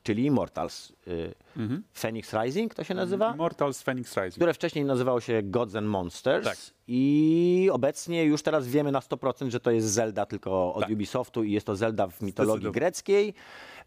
czyli 0.03 0.25
Immortals. 0.25 0.93
Y, 1.07 1.33
Mhm. 1.57 1.83
Phoenix 1.93 2.33
Rising 2.33 2.73
to 2.75 2.83
się 2.83 2.93
nazywa? 2.93 3.31
Immortals 3.33 3.81
Phoenix 3.81 4.15
Rising. 4.17 4.33
które 4.35 4.53
wcześniej 4.53 4.85
nazywało 4.85 5.21
się 5.21 5.41
Gods 5.43 5.75
and 5.75 5.87
Monsters. 5.87 6.45
Tak. 6.45 6.57
I 6.87 7.69
obecnie 7.73 8.23
już 8.23 8.41
teraz 8.43 8.67
wiemy 8.67 8.91
na 8.91 8.99
100%, 8.99 9.49
że 9.51 9.59
to 9.59 9.71
jest 9.71 9.87
Zelda 9.87 10.25
tylko 10.25 10.73
od 10.73 10.81
Tak. 10.81 10.91
Ubisoftu 10.91 11.43
i 11.43 11.51
jest 11.51 11.65
to 11.65 11.75
Zelda 11.75 12.07
w 12.07 12.21
mitologii 12.21 12.71
greckiej. 12.71 13.33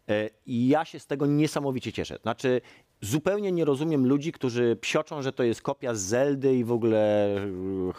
E, 0.08 0.30
I 0.46 0.68
ja 0.68 0.84
się 0.84 0.98
z 0.98 1.06
tego 1.06 1.26
niesamowicie 1.26 1.92
cieszę. 1.92 2.18
Znaczy, 2.22 2.60
zupełnie 3.00 3.52
nie 3.52 3.64
rozumiem 3.64 4.06
ludzi, 4.06 4.32
którzy 4.32 4.76
psioczą, 4.80 5.22
że 5.22 5.32
to 5.32 5.42
jest 5.42 5.62
kopia 5.62 5.94
Zeldy 5.94 6.54
i 6.56 6.64
w 6.64 6.72
ogóle 6.72 7.34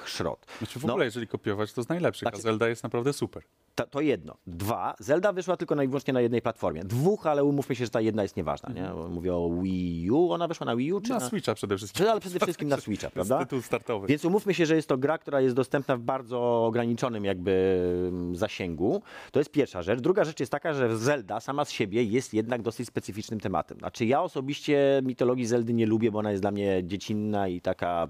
szrot. 0.06 0.46
Znaczy 0.58 0.80
w 0.80 0.84
No. 0.86 0.94
ogóle, 0.94 1.06
jeżeli 1.06 1.28
kopiować, 1.28 1.74
to 1.74 1.82
najlepszych, 1.90 2.28
a 2.28 2.32
Znaczy- 2.32 2.44
Zelda 2.44 2.68
jest 2.70 2.84
naprawdę 2.84 3.14
super. 3.14 3.44
To, 3.76 3.88
to 3.88 4.02
jedno. 4.02 4.38
Dwa, 4.48 4.96
Zelda 5.00 5.34
wyszła 5.34 5.58
tylko 5.58 5.76
na, 5.76 5.84
wyłącznie 5.84 6.14
na 6.14 6.22
jednej 6.22 6.42
platformie. 6.42 6.82
Dwóch, 6.84 7.28
ale 7.28 7.44
umówmy 7.44 7.76
się, 7.76 7.86
że 7.86 7.92
ta 7.92 8.02
jedna 8.02 8.24
jest 8.24 8.38
nieważna. 8.38 8.70
Nie? 8.74 8.90
Bo 8.94 9.10
Mówię 9.10 9.34
o 9.36 9.50
Wii 9.62 10.12
U. 10.12 10.32
Ona 10.32 10.48
wyszła 10.48 10.66
na 10.66 10.76
Wii 10.76 10.94
U 10.94 11.02
czy 11.02 11.10
Na 11.10 11.20
na... 11.20 11.28
Switcha 11.30 11.56
przede 11.56 11.78
wszystkim. 11.78 12.08
Ale 12.08 12.20
przede 12.20 12.40
wszystkim 12.40 12.68
na 12.70 12.78
Switcha, 12.82 13.06
jest 13.08 13.14
prawda? 13.14 13.40
tytuł 13.40 13.62
startowy. 13.62 14.08
Więc 14.08 14.26
umówmy 14.26 14.54
się, 14.54 14.66
że 14.66 14.76
jest 14.76 14.88
to 14.90 14.98
gra, 14.98 15.18
która 15.18 15.42
jest 15.42 15.56
dostępna 15.56 15.98
w 15.98 16.02
bardzo 16.02 16.66
ograniczonym 16.66 17.26
jakby 17.26 17.82
mm, 18.08 18.36
zasięgu. 18.36 19.02
To 19.32 19.40
jest 19.40 19.52
pierwsza 19.52 19.82
rzecz. 19.82 20.00
Druga 20.00 20.24
rzecz 20.24 20.40
jest 20.40 20.52
taka, 20.52 20.74
że 20.74 20.98
Zelda 20.98 21.40
sama 21.40 21.66
z 21.66 21.72
siebie 21.72 22.04
jest 22.04 22.34
jednak 22.34 22.62
dosyć 22.62 22.88
specyficznym 22.88 23.40
tematem. 23.40 23.78
Znaczy 23.78 24.06
ja 24.06 24.22
osobiście 24.22 24.89
mitologii 25.04 25.46
Zeldy 25.46 25.74
nie 25.74 25.86
lubię, 25.86 26.12
bo 26.12 26.20
ona 26.20 26.32
jest 26.32 26.44
dla 26.44 26.52
mnie 26.52 26.82
dziecinna 26.84 27.48
i 27.48 27.62
taka... 27.62 28.08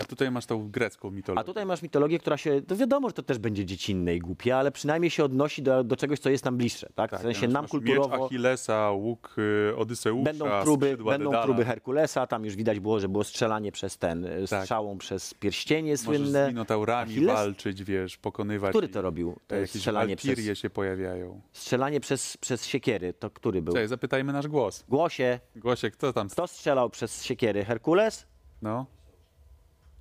A 0.00 0.04
tutaj 0.04 0.30
masz 0.30 0.46
tą 0.46 0.70
grecką 0.70 1.10
mitologię. 1.10 1.40
A 1.40 1.44
tutaj 1.44 1.66
masz 1.66 1.82
mitologię, 1.82 2.18
która 2.18 2.36
się... 2.36 2.62
To 2.62 2.76
wiadomo, 2.76 3.08
że 3.08 3.12
to 3.12 3.22
też 3.22 3.38
będzie 3.38 3.64
dziecinne 3.64 4.14
i 4.14 4.18
głupie, 4.18 4.56
ale 4.56 4.70
przynajmniej 4.72 5.10
się 5.10 5.24
odnosi 5.24 5.62
do, 5.62 5.84
do 5.84 5.96
czegoś, 5.96 6.18
co 6.18 6.30
jest 6.30 6.44
nam 6.44 6.56
bliższe. 6.56 6.88
Tak? 6.94 7.10
Tak, 7.10 7.20
w 7.20 7.22
sensie 7.22 7.46
masz- 7.46 7.52
nam 7.52 7.62
masz 7.64 7.70
kulturowo... 7.70 8.16
Miecz 8.16 8.26
Achillesa, 8.26 8.90
łuk 8.90 9.34
y, 9.70 9.76
Odyseusza, 9.76 10.24
Będą 10.24 10.46
próby, 10.62 10.96
będą 10.96 11.30
Dedala. 11.30 11.44
próby 11.44 11.64
Herkulesa, 11.64 12.26
tam 12.26 12.44
już 12.44 12.56
widać 12.56 12.80
było, 12.80 13.00
że 13.00 13.08
było 13.08 13.24
strzelanie 13.24 13.72
przez 13.72 13.98
ten, 13.98 14.24
e, 14.24 14.46
Tak. 14.46 14.62
strzałą 14.62 14.98
przez 14.98 15.34
pierścienie 15.34 15.90
Możesz 15.92 16.04
słynne. 16.04 16.44
z 16.46 16.48
minotaurami 16.48 17.12
Achilles? 17.12 17.34
walczyć, 17.34 17.84
wiesz, 17.84 18.16
pokonywać. 18.18 18.70
Który 18.70 18.88
to 18.88 19.02
robił? 19.02 19.36
E, 19.50 19.54
Jakieś 19.60 19.70
strzelanie 19.70 20.16
przez, 20.16 20.58
się 20.58 20.70
pojawiają. 20.70 21.40
strzelanie 21.52 22.00
przez, 22.00 22.36
przez 22.36 22.66
siekiery. 22.66 23.12
To 23.12 23.30
który 23.30 23.62
był? 23.62 23.74
Cześć, 23.74 23.88
zapytajmy 23.88 24.32
nasz 24.32 24.48
głos. 24.48 24.84
Głosie. 24.88 25.40
Głosie, 25.56 25.90
kto 25.90 26.12
tam? 26.12 26.28
Kto 26.28 26.46
strzelał 26.46 26.90
przez 26.90 27.24
siekiery? 27.24 27.64
Herkules? 27.64 28.26
No, 28.62 28.86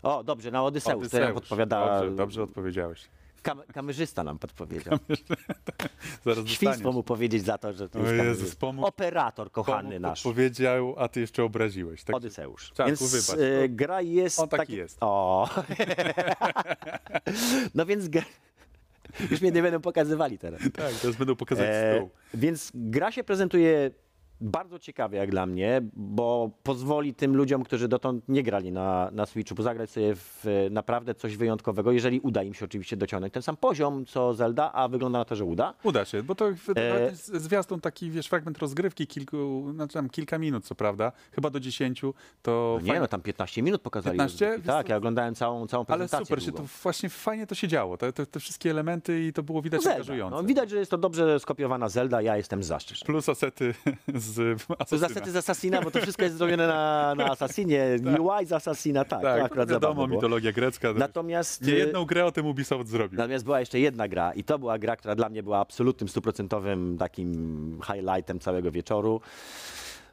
O, 0.04 0.24
dobrze, 0.24 0.52
na 0.52 0.64
Odyseusz. 0.64 0.94
To 0.94 1.00
Odyseusz. 1.00 1.24
nam 1.26 1.34
podpowiada. 1.34 2.00
Dobrze, 2.00 2.16
dobrze 2.16 2.44
odpowiedziałeś. 2.44 3.02
Kam 3.44 3.62
kamerzysta 3.74 4.24
nam 4.24 4.40
podpowiedział. 4.40 4.98
Zaraz 6.26 6.48
Świństwo 6.48 6.92
mu 6.92 7.04
powiedzieć 7.04 7.46
za 7.46 7.58
to, 7.58 7.74
że 7.74 7.90
to 7.90 8.00
jest 8.00 8.14
Jezus, 8.24 8.56
pomógł- 8.56 8.86
Operator 8.88 9.52
kochany 9.52 9.84
Pomógł, 9.90 10.00
nasz. 10.02 10.24
Powiedział, 10.24 10.96
a 10.98 11.08
ty 11.08 11.20
jeszcze 11.22 11.44
obraziłeś. 11.44 12.04
Tak? 12.04 12.16
Odyseusz. 12.16 12.72
Więc 12.88 13.12
wybacz, 13.12 13.40
e, 13.64 13.70
gra 13.70 14.02
jest. 14.02 14.40
On 14.40 14.50
taki 14.50 14.74
jest. 14.76 14.98
O. 15.02 15.50
no 17.76 17.86
więc. 17.86 18.08
gra- 18.08 18.24
Już 19.32 19.42
mnie 19.42 19.52
nie 19.52 19.62
będą 19.62 19.82
pokazywali 19.82 20.38
teraz. 20.38 20.62
Tak, 20.62 20.94
teraz 21.02 21.16
będą 21.18 21.36
pokazać 21.36 21.66
E, 21.70 21.96
stół. 21.98 22.10
więc 22.34 22.72
gra 22.76 23.12
się 23.12 23.24
prezentuje 23.24 23.92
bardzo 24.42 24.80
ciekawie 24.80 25.18
jak 25.18 25.32
dla 25.32 25.46
mnie, 25.46 25.82
bo 25.94 26.50
pozwoli 26.64 27.14
tym 27.14 27.36
ludziom, 27.36 27.64
którzy 27.64 27.88
dotąd 27.88 28.30
nie 28.30 28.44
grali 28.44 28.72
na, 28.72 29.10
na 29.12 29.26
Switchu, 29.26 29.62
zagrać 29.64 29.90
sobie 29.90 30.16
w 30.16 30.46
naprawdę 30.72 31.16
coś 31.16 31.38
wyjątkowego, 31.38 31.92
jeżeli 31.92 32.20
uda 32.20 32.44
im 32.44 32.54
się 32.54 32.66
oczywiście 32.66 32.98
dociągnąć 32.98 33.34
ten 33.34 33.44
sam 33.44 33.58
poziom 33.58 34.06
co 34.06 34.34
Zelda, 34.34 34.72
a 34.74 34.88
wygląda 34.88 35.20
na 35.20 35.26
to, 35.26 35.36
że 35.36 35.46
uda. 35.46 35.74
Uda 35.84 36.06
się, 36.06 36.24
bo 36.24 36.36
to 36.36 36.50
E, 36.76 37.12
zwiastun 37.16 37.82
taki, 37.82 38.12
wiesz, 38.12 38.28
fragment 38.28 38.58
rozgrywki 38.58 39.08
kilku, 39.08 39.72
znaczy 39.74 39.94
tam 39.94 40.10
kilka 40.10 40.38
minut, 40.38 40.66
co 40.66 40.76
prawda, 40.76 41.12
chyba 41.32 41.50
do 41.50 41.60
dziesięciu, 41.60 42.14
to 42.42 42.74
No 42.76 42.82
nie, 42.82 42.88
fajnie, 42.88 43.02
no 43.02 43.08
tam 43.08 43.22
15 43.22 43.62
minut 43.64 43.82
pokazali. 43.82 44.18
15? 44.18 44.46
rozgrywki. 44.46 44.68
Tak, 44.68 44.90
ja 44.90 44.98
oglądałem 44.98 45.36
całą, 45.36 45.68
całą 45.68 45.86
ale 45.88 45.98
prezentację. 45.98 46.26
super 46.26 46.44
się 46.44 46.52
długą. 46.52 46.64
to 46.64 46.70
właśnie 46.84 47.10
fajnie 47.10 47.48
to 47.48 47.56
się 47.56 47.68
działo, 47.68 47.98
te, 47.98 48.14
te, 48.14 48.26
te 48.26 48.40
wszystkie 48.40 48.72
elementy 48.72 49.24
i 49.24 49.34
to 49.34 49.44
było 49.44 49.62
widać 49.62 49.82
Zelda. 49.82 49.96
angażujące. 49.96 50.36
No, 50.36 50.44
widać, 50.44 50.70
że 50.70 50.78
jest 50.78 50.92
to 50.92 50.98
dobrze 50.98 51.40
skopiowana 51.40 51.90
Zelda, 51.90 52.22
ja 52.22 52.38
jestem 52.38 52.64
za 52.64 52.80
szczerze. 52.80 53.06
Plus 53.06 53.30
asety 53.30 53.74
z 54.16 54.29
To 54.36 54.74
Asasyna. 54.80 55.08
zasety 55.08 55.32
z 55.32 55.36
Assassina, 55.36 55.82
bo 55.82 55.92
to 55.92 56.02
wszystko 56.02 56.24
jest 56.24 56.38
zrobione 56.38 56.68
na, 56.68 57.16
na 57.16 57.26
Assassinie. 57.32 57.86
UI 58.20 58.46
z 58.50 58.52
Assassina, 58.52 59.06
tak, 59.06 59.20
to 59.20 59.26
Tak, 59.26 59.42
akurat 59.42 59.70
wiadomo, 59.70 60.08
mitologia 60.08 60.52
grecka. 60.52 60.94
Natomiast... 60.94 61.62
Nie 61.62 61.74
y, 61.74 61.78
jedną 61.78 62.06
grę 62.06 62.26
o 62.26 62.32
tym 62.32 62.46
Ubisoft 62.46 62.90
zrobił. 62.90 63.18
Natomiast 63.18 63.46
była 63.46 63.60
jeszcze 63.60 63.80
jedna 63.80 64.08
gra 64.08 64.34
i 64.34 64.44
to 64.44 64.60
była 64.60 64.78
gra, 64.78 64.96
która 64.96 65.16
dla 65.16 65.30
mnie 65.30 65.44
była 65.44 65.60
absolutnym, 65.60 66.10
stuprocentowym 66.10 66.98
takim 66.98 67.80
highlightem 67.86 68.40
całego 68.40 68.72
wieczoru. 68.72 69.22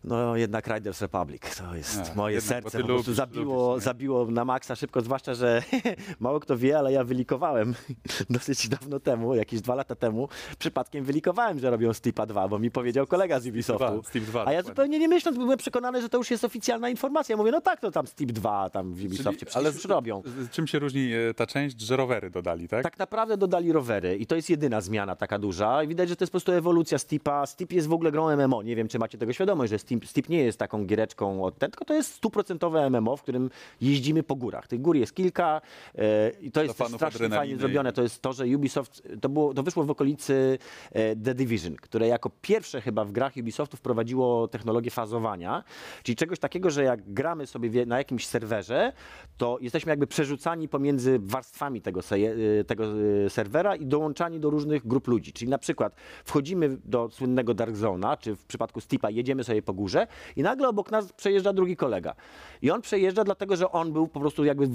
No 0.06 0.36
jednak 0.36 0.66
Riders 0.66 1.00
Republic, 1.02 1.42
to 1.58 1.74
jest 1.74 2.10
A, 2.12 2.14
moje 2.14 2.34
jednak, 2.34 2.62
bo 2.64 2.70
serce, 2.70 2.78
ty 2.78 2.82
po 2.82 2.88
prostu 2.88 3.10
lubisz, 3.10 3.16
zabiło, 3.16 3.66
lubisz, 3.68 3.80
nie? 3.82 3.84
zabiło 3.84 4.26
na 4.26 4.44
maksa 4.44 4.76
szybko, 4.76 5.00
zwłaszcza, 5.00 5.34
że 5.34 5.62
mało 6.20 6.40
kto 6.40 6.56
wie, 6.58 6.78
ale 6.78 6.92
ja 6.92 7.04
wylikowałem 7.04 7.74
dosyć 8.30 8.68
dawno 8.68 9.00
temu, 9.00 9.34
jakieś 9.34 9.60
dwa 9.60 9.74
lata 9.74 9.94
temu, 9.94 10.28
przypadkiem 10.58 11.04
wylikowałem, 11.04 11.58
że 11.58 11.70
robią 11.70 11.92
Steepa 11.92 12.26
2, 12.26 12.48
bo 12.48 12.58
mi 12.58 12.70
powiedział 12.70 13.06
kolega 13.06 13.40
z 13.40 13.46
Ubisoftu. 13.46 14.02
Steep 14.08 14.24
2, 14.24 14.40
A 14.40 14.52
ja 14.52 14.58
dokładnie. 14.58 14.62
zupełnie 14.70 14.98
nie 14.98 15.08
myśląc, 15.08 15.38
byłem 15.38 15.58
przekonany, 15.58 16.02
że 16.02 16.08
to 16.08 16.18
już 16.18 16.30
jest 16.30 16.44
oficjalna 16.44 16.88
informacja. 16.88 17.36
Mówię, 17.36 17.50
no 17.50 17.60
tak, 17.60 17.80
to 17.80 17.90
tam 17.90 18.06
Steep 18.06 18.32
2 18.32 18.70
tam 18.70 18.94
w 18.94 19.04
Ubisoftie 19.04 19.46
przecież 19.46 19.74
już 19.74 19.84
robią. 19.84 20.22
z- 20.26 20.50
Czym 20.50 20.66
się 20.66 20.78
różni 20.78 21.12
e, 21.12 21.34
ta 21.34 21.46
część, 21.46 21.80
że 21.80 21.96
rowery 21.96 22.30
dodali, 22.30 22.68
tak? 22.68 22.82
Tak 22.82 22.98
naprawdę 22.98 23.36
dodali 23.36 23.72
rowery 23.72 24.16
i 24.16 24.26
to 24.26 24.36
jest 24.36 24.50
jedyna 24.50 24.80
zmiana 24.80 25.16
taka 25.16 25.38
duża. 25.38 25.82
I 25.82 25.88
widać, 25.88 26.08
że 26.08 26.16
to 26.16 26.22
jest 26.24 26.30
po 26.30 26.34
prostu 26.38 26.52
ewolucja 26.52 26.98
Steepa. 26.98 27.46
Steep 27.46 27.72
jest 27.72 27.88
w 27.88 27.92
ogóle 27.92 28.12
grą 28.12 28.36
MMO. 28.36 28.62
Nie 28.62 28.76
wiem, 28.76 28.88
czy 28.88 28.98
macie 28.98 29.18
tego 29.18 29.32
świadomość, 29.32 29.70
że 29.70 29.78
Steep 29.78 29.95
Steep, 30.04 30.28
nie 30.28 30.44
jest 30.44 30.58
taką 30.58 30.86
giereczką 30.86 31.44
od 31.44 31.58
ten, 31.58 31.70
tylko 31.70 31.84
to 31.84 31.94
jest 31.94 32.12
stuprocentowe 32.14 32.90
MMO, 32.90 33.16
w 33.16 33.22
którym 33.22 33.50
jeździmy 33.80 34.22
po 34.22 34.36
górach. 34.36 34.66
Tych 34.66 34.80
gór 34.80 34.96
jest 34.96 35.14
kilka 35.14 35.60
e, 35.94 36.30
i 36.40 36.50
to 36.50 36.62
jest 36.62 36.74
strasznie 36.94 37.28
fajnie 37.28 37.56
zrobione. 37.56 37.92
To 37.92 38.02
jest 38.02 38.22
to, 38.22 38.32
że 38.32 38.44
Ubisoft, 38.44 39.02
to, 39.20 39.28
było, 39.28 39.54
to 39.54 39.62
wyszło 39.62 39.84
w 39.84 39.90
okolicy 39.90 40.58
e, 40.92 41.16
The 41.16 41.34
Division, 41.34 41.76
które 41.76 42.08
jako 42.08 42.30
pierwsze 42.42 42.80
chyba 42.80 43.04
w 43.04 43.12
grach 43.12 43.32
Ubisoftu 43.36 43.76
wprowadziło 43.76 44.48
technologię 44.48 44.90
fazowania, 44.90 45.64
czyli 46.02 46.16
czegoś 46.16 46.38
takiego, 46.38 46.70
że 46.70 46.84
jak 46.84 47.12
gramy 47.12 47.46
sobie 47.46 47.86
na 47.86 47.98
jakimś 47.98 48.26
serwerze, 48.26 48.92
to 49.36 49.58
jesteśmy 49.60 49.90
jakby 49.90 50.06
przerzucani 50.06 50.68
pomiędzy 50.68 51.18
warstwami 51.18 51.82
tego, 51.82 52.00
e, 52.00 52.64
tego 52.64 52.84
e, 53.26 53.30
serwera 53.30 53.76
i 53.76 53.86
dołączani 53.86 54.40
do 54.40 54.50
różnych 54.50 54.86
grup 54.86 55.08
ludzi. 55.08 55.32
Czyli 55.32 55.50
na 55.50 55.58
przykład 55.58 55.96
wchodzimy 56.24 56.78
do 56.84 57.10
słynnego 57.10 57.54
Dark 57.54 57.74
Zone'a, 57.76 58.18
czy 58.18 58.36
w 58.36 58.44
przypadku 58.44 58.80
Steepa 58.80 59.10
jedziemy 59.10 59.44
sobie 59.44 59.62
po 59.62 59.74
górze 59.76 60.06
i 60.36 60.42
nagle 60.42 60.68
obok 60.68 60.90
nas 60.90 61.12
przejeżdża 61.12 61.52
drugi 61.52 61.76
kolega. 61.76 62.14
I 62.62 62.70
on 62.70 62.82
przejeżdża 62.82 63.24
dlatego, 63.24 63.56
że 63.56 63.72
on 63.72 63.92
był 63.92 64.08
po 64.08 64.20
prostu 64.20 64.44
jakby 64.44 64.66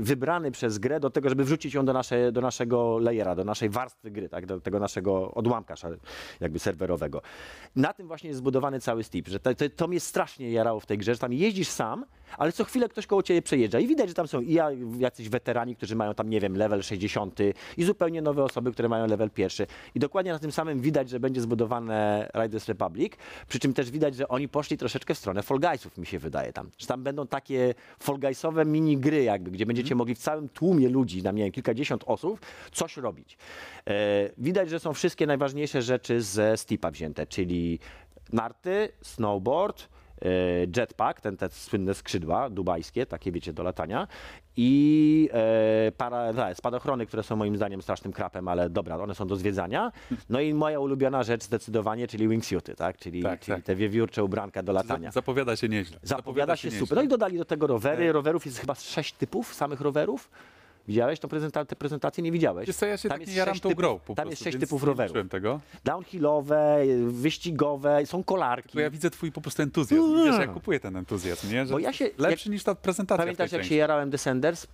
wybrany 0.00 0.50
przez 0.50 0.78
grę 0.78 1.00
do 1.00 1.10
tego, 1.10 1.28
żeby 1.28 1.44
wrzucić 1.44 1.74
ją 1.74 1.84
do, 1.84 1.92
nasze, 1.92 2.32
do 2.32 2.40
naszego 2.40 2.98
layera, 2.98 3.34
do 3.34 3.44
naszej 3.44 3.68
warstwy 3.70 4.10
gry, 4.10 4.28
tak, 4.28 4.46
do 4.46 4.60
tego 4.60 4.78
naszego 4.80 5.34
odłamka 5.34 5.74
jakby 6.40 6.58
serwerowego. 6.58 7.22
Na 7.76 7.92
tym 7.92 8.06
właśnie 8.06 8.28
jest 8.28 8.38
zbudowany 8.38 8.80
cały 8.80 9.04
Steep, 9.04 9.28
że 9.28 9.40
to, 9.40 9.54
to, 9.54 9.64
to 9.76 9.88
mnie 9.88 10.00
strasznie 10.00 10.50
jarało 10.50 10.80
w 10.80 10.86
tej 10.86 10.98
grze, 10.98 11.14
że 11.14 11.20
tam 11.20 11.32
jeździsz 11.32 11.68
sam, 11.68 12.04
ale 12.38 12.52
co 12.52 12.64
chwilę 12.64 12.88
ktoś 12.88 13.06
koło 13.06 13.22
ciebie 13.22 13.42
przejeżdża 13.42 13.78
i 13.78 13.86
widać, 13.86 14.08
że 14.08 14.14
tam 14.14 14.28
są 14.28 14.40
i 14.40 14.52
ja- 14.52 14.70
jacyś 14.98 15.28
weterani, 15.28 15.76
którzy 15.76 15.96
mają 15.96 16.14
tam, 16.14 16.30
nie 16.30 16.40
wiem, 16.40 16.56
level 16.56 16.82
60 16.82 17.38
i 17.76 17.84
zupełnie 17.84 18.22
nowe 18.22 18.44
osoby, 18.44 18.72
które 18.72 18.88
mają 18.88 19.06
level 19.06 19.30
pierwszy. 19.30 19.66
I 19.94 19.98
dokładnie 20.00 20.32
na 20.32 20.38
tym 20.38 20.52
samym 20.52 20.80
widać, 20.80 21.08
że 21.10 21.20
będzie 21.20 21.40
zbudowane 21.40 22.28
Riders 22.42 22.68
Republic, 22.68 23.12
przy 23.48 23.58
czym 23.58 23.74
też 23.74 23.89
widać, 23.90 24.16
że 24.16 24.28
oni 24.28 24.48
poszli 24.48 24.78
troszeczkę 24.78 25.14
w 25.14 25.18
stronę 25.18 25.42
Fall 25.42 25.60
Guysów, 25.60 25.98
mi 25.98 26.06
się 26.06 26.18
wydaje 26.18 26.52
tam. 26.52 26.70
Że 26.78 26.86
tam 26.86 27.02
będą 27.02 27.26
takie 27.26 27.74
Fall 27.98 28.18
Guysowe 28.18 28.64
mini 28.64 28.98
gry 28.98 29.22
jakby, 29.22 29.50
gdzie 29.50 29.66
będziecie 29.66 29.94
mogli 29.94 30.14
w 30.14 30.18
całym 30.18 30.48
tłumie 30.48 30.88
ludzi, 30.88 31.22
tam 31.22 31.36
nie 31.36 31.42
wiem, 31.42 31.52
kilkadziesiąt 31.52 32.04
osób, 32.06 32.40
coś 32.72 32.96
robić. 32.96 33.38
E, 33.88 34.30
widać, 34.38 34.70
że 34.70 34.80
są 34.80 34.92
wszystkie 34.92 35.26
najważniejsze 35.26 35.82
rzeczy 35.82 36.22
ze 36.22 36.56
Steepa 36.56 36.90
wzięte, 36.90 37.26
czyli 37.26 37.78
narty, 38.32 38.88
snowboard, 39.02 39.88
jetpack, 40.76 41.20
ten, 41.20 41.36
te 41.36 41.48
słynne 41.50 41.94
skrzydła 41.94 42.50
dubajskie, 42.50 43.06
takie 43.06 43.32
wiecie, 43.32 43.52
do 43.52 43.62
latania 43.62 44.08
i 44.56 45.28
e, 45.32 45.92
para, 45.96 46.32
tak, 46.34 46.56
spadochrony, 46.56 47.06
które 47.06 47.22
są 47.22 47.36
moim 47.36 47.56
zdaniem 47.56 47.82
strasznym 47.82 48.12
krapem, 48.12 48.48
ale 48.48 48.70
dobra, 48.70 48.96
one 48.96 49.14
są 49.14 49.26
do 49.26 49.36
zwiedzania. 49.36 49.92
No 50.28 50.40
i 50.40 50.54
moja 50.54 50.80
ulubiona 50.80 51.22
rzecz 51.22 51.42
zdecydowanie, 51.42 52.08
czyli 52.08 52.28
wingsuity, 52.28 52.74
tak? 52.74 52.96
Czyli, 52.98 53.22
Tak, 53.22 53.40
czyli 53.40 53.56
tak. 53.56 53.64
te 53.64 53.74
wiewiórcze 53.74 54.24
ubranka 54.24 54.62
do 54.62 54.72
latania. 54.72 55.10
Za- 55.10 55.14
Zapowiada 55.14 55.56
się 55.56 55.68
nieźle. 55.68 55.98
Zapowiada 56.02 56.56
się 56.56 56.68
nieźle. 56.68 56.80
super. 56.80 56.96
No 56.96 57.02
i 57.02 57.08
dodali 57.08 57.38
do 57.38 57.44
tego 57.44 57.66
rowery. 57.66 58.12
Rowerów 58.12 58.46
jest 58.46 58.58
chyba 58.58 58.74
sześć 58.74 59.12
typów, 59.14 59.54
samych 59.54 59.80
rowerów. 59.80 60.30
Widziałeś 60.88 61.20
tą 61.20 61.28
prezenta- 61.28 61.66
te 61.66 61.76
prezentacje? 61.76 62.24
Nie 62.24 62.32
widziałeś? 62.32 62.66
Wiesz 62.66 62.76
co, 62.76 62.86
ja 62.86 62.96
się 62.96 63.08
Tam 63.08 63.14
tak 63.14 63.20
jest 63.20 63.32
nie 63.32 63.38
jaram 63.38 63.54
sześć 63.54 63.62
tą 63.62 63.68
typów- 63.68 63.78
grą 63.78 63.98
po 63.98 64.14
Tam 64.14 64.14
prostu, 64.14 64.30
jest 64.30 64.42
sześć 64.42 64.58
typów 64.58 64.82
rowerów. 64.84 65.28
tego. 65.30 65.60
Downhillowe, 65.84 66.82
wyścigowe, 67.06 68.06
są 68.06 68.24
kolarki. 68.24 68.70
Bo 68.74 68.80
ja 68.80 68.90
widzę 68.90 69.10
twój 69.10 69.32
po 69.32 69.40
prostu 69.40 69.62
entuzjazm. 69.62 70.04
I 70.20 70.24
Wiesz, 70.24 70.38
ja 70.38 70.46
kupuję 70.46 70.80
ten 70.80 70.96
entuzjazm, 70.96 71.50
nie? 71.52 71.66
Że 71.66 71.72
Bo 71.72 71.78
ja 71.78 71.92
się- 71.92 72.10
lepszy 72.18 72.50
niż 72.50 72.64
ta 72.64 72.74
prezentacja 72.74 73.22
Pamiętasz, 73.24 73.52
jak 73.52 73.64
się 73.64 73.74
jarałem 73.74 74.10
Descenders? 74.10 74.66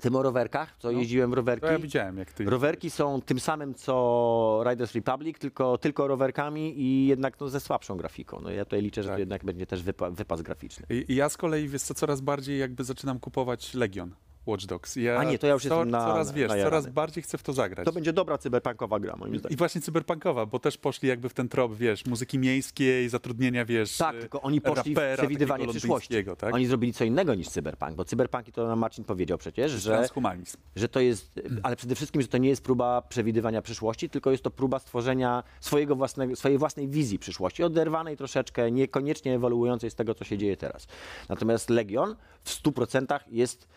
Tym 0.00 0.16
o 0.16 0.22
rowerkach, 0.22 0.74
co 0.78 0.90
jeździłem 0.90 1.30
w 1.30 1.34
rowerki. 1.34 1.66
Ja 1.66 1.78
widziałem, 1.78 2.18
jak 2.18 2.32
ty... 2.32 2.44
Rowerki 2.44 2.90
są 2.90 3.20
tym 3.22 3.40
samym 3.40 3.74
co 3.74 4.64
Riders 4.70 4.94
Republic, 4.94 5.38
tylko, 5.38 5.78
tylko 5.78 6.06
rowerkami 6.08 6.80
i 6.80 7.06
jednak 7.06 7.40
no, 7.40 7.48
ze 7.48 7.60
słabszą 7.60 7.96
grafiką. 7.96 8.40
No, 8.42 8.50
ja 8.50 8.64
tutaj 8.64 8.82
liczę, 8.82 9.02
że 9.02 9.08
Tak. 9.08 9.16
to 9.16 9.20
jednak 9.20 9.44
będzie 9.44 9.66
też 9.66 9.82
wypa- 9.82 10.14
wypas 10.14 10.42
graficzny. 10.42 10.86
I 11.08 11.14
ja 11.14 11.28
z 11.28 11.36
kolei, 11.36 11.68
wiesz 11.68 11.82
co, 11.82 11.94
coraz 11.94 12.20
bardziej 12.20 12.58
jakby 12.58 12.84
zaczynam 12.84 13.20
kupować 13.20 13.74
Legion 13.74 14.14
Watch 14.46 14.64
Dogs. 14.66 14.96
Ja 14.96 15.16
A 15.18 15.24
nie, 15.24 15.38
to 15.38 15.46
ja 15.46 15.52
już 15.52 15.62
co, 15.62 15.68
jestem 15.68 15.90
na- 15.90 16.06
Coraz, 16.06 16.32
wiesz, 16.32 16.50
coraz 16.50 16.86
bardziej 16.86 17.22
chcę 17.22 17.38
w 17.38 17.42
to 17.42 17.52
zagrać. 17.52 17.84
To 17.84 17.92
będzie 17.92 18.12
dobra 18.12 18.38
cyberpunkowa 18.38 19.00
gra, 19.00 19.16
moim 19.16 19.34
I 19.34 19.38
zdaniem. 19.38 19.56
właśnie 19.58 19.80
cyberpunkowa, 19.80 20.46
bo 20.46 20.58
też 20.58 20.78
poszli 20.78 21.08
jakby 21.08 21.28
w 21.28 21.34
ten 21.34 21.48
trop, 21.48 21.76
wiesz, 21.76 22.06
muzyki 22.06 22.38
miejskiej, 22.38 23.08
zatrudnienia, 23.08 23.64
wiesz, 23.64 23.96
Tak, 23.96 24.16
tylko 24.20 24.42
oni 24.42 24.60
poszli 24.60 24.94
w 24.94 24.98
przewidywanie 25.16 25.68
przyszłości. 25.68 26.14
Tak? 26.38 26.54
Oni 26.54 26.66
zrobili 26.66 26.92
co 26.92 27.04
innego 27.04 27.34
niż 27.34 27.48
cyberpunk, 27.48 27.94
bo 27.94 28.04
cyberpunk, 28.04 28.48
i 28.48 28.52
to 28.52 28.66
nam 28.68 28.78
Marcin 28.78 29.04
powiedział 29.04 29.38
przecież, 29.38 29.72
że, 29.72 29.90
Transhumanizm. 29.90 30.56
że 30.76 30.88
to 30.88 31.00
jest, 31.00 31.40
ale 31.62 31.76
przede 31.76 31.94
wszystkim, 31.94 32.22
że 32.22 32.28
to 32.28 32.38
nie 32.38 32.48
jest 32.48 32.62
próba 32.62 33.02
przewidywania 33.02 33.62
przyszłości, 33.62 34.10
tylko 34.10 34.30
jest 34.30 34.42
to 34.42 34.50
próba 34.50 34.78
stworzenia 34.78 35.42
swojego 35.60 35.96
własnego, 35.96 36.36
swojej 36.36 36.58
własnej 36.58 36.88
wizji 36.88 37.18
przyszłości, 37.18 37.62
oderwanej 37.62 38.16
troszeczkę, 38.16 38.70
niekoniecznie 38.70 39.34
ewoluującej 39.34 39.90
z 39.90 39.94
tego, 39.94 40.14
co 40.14 40.24
się 40.24 40.38
dzieje 40.38 40.56
teraz. 40.56 40.86
Natomiast 41.28 41.70
Legion 41.70 42.16
w 42.44 42.50
100% 42.62 43.20
jest 43.30 43.68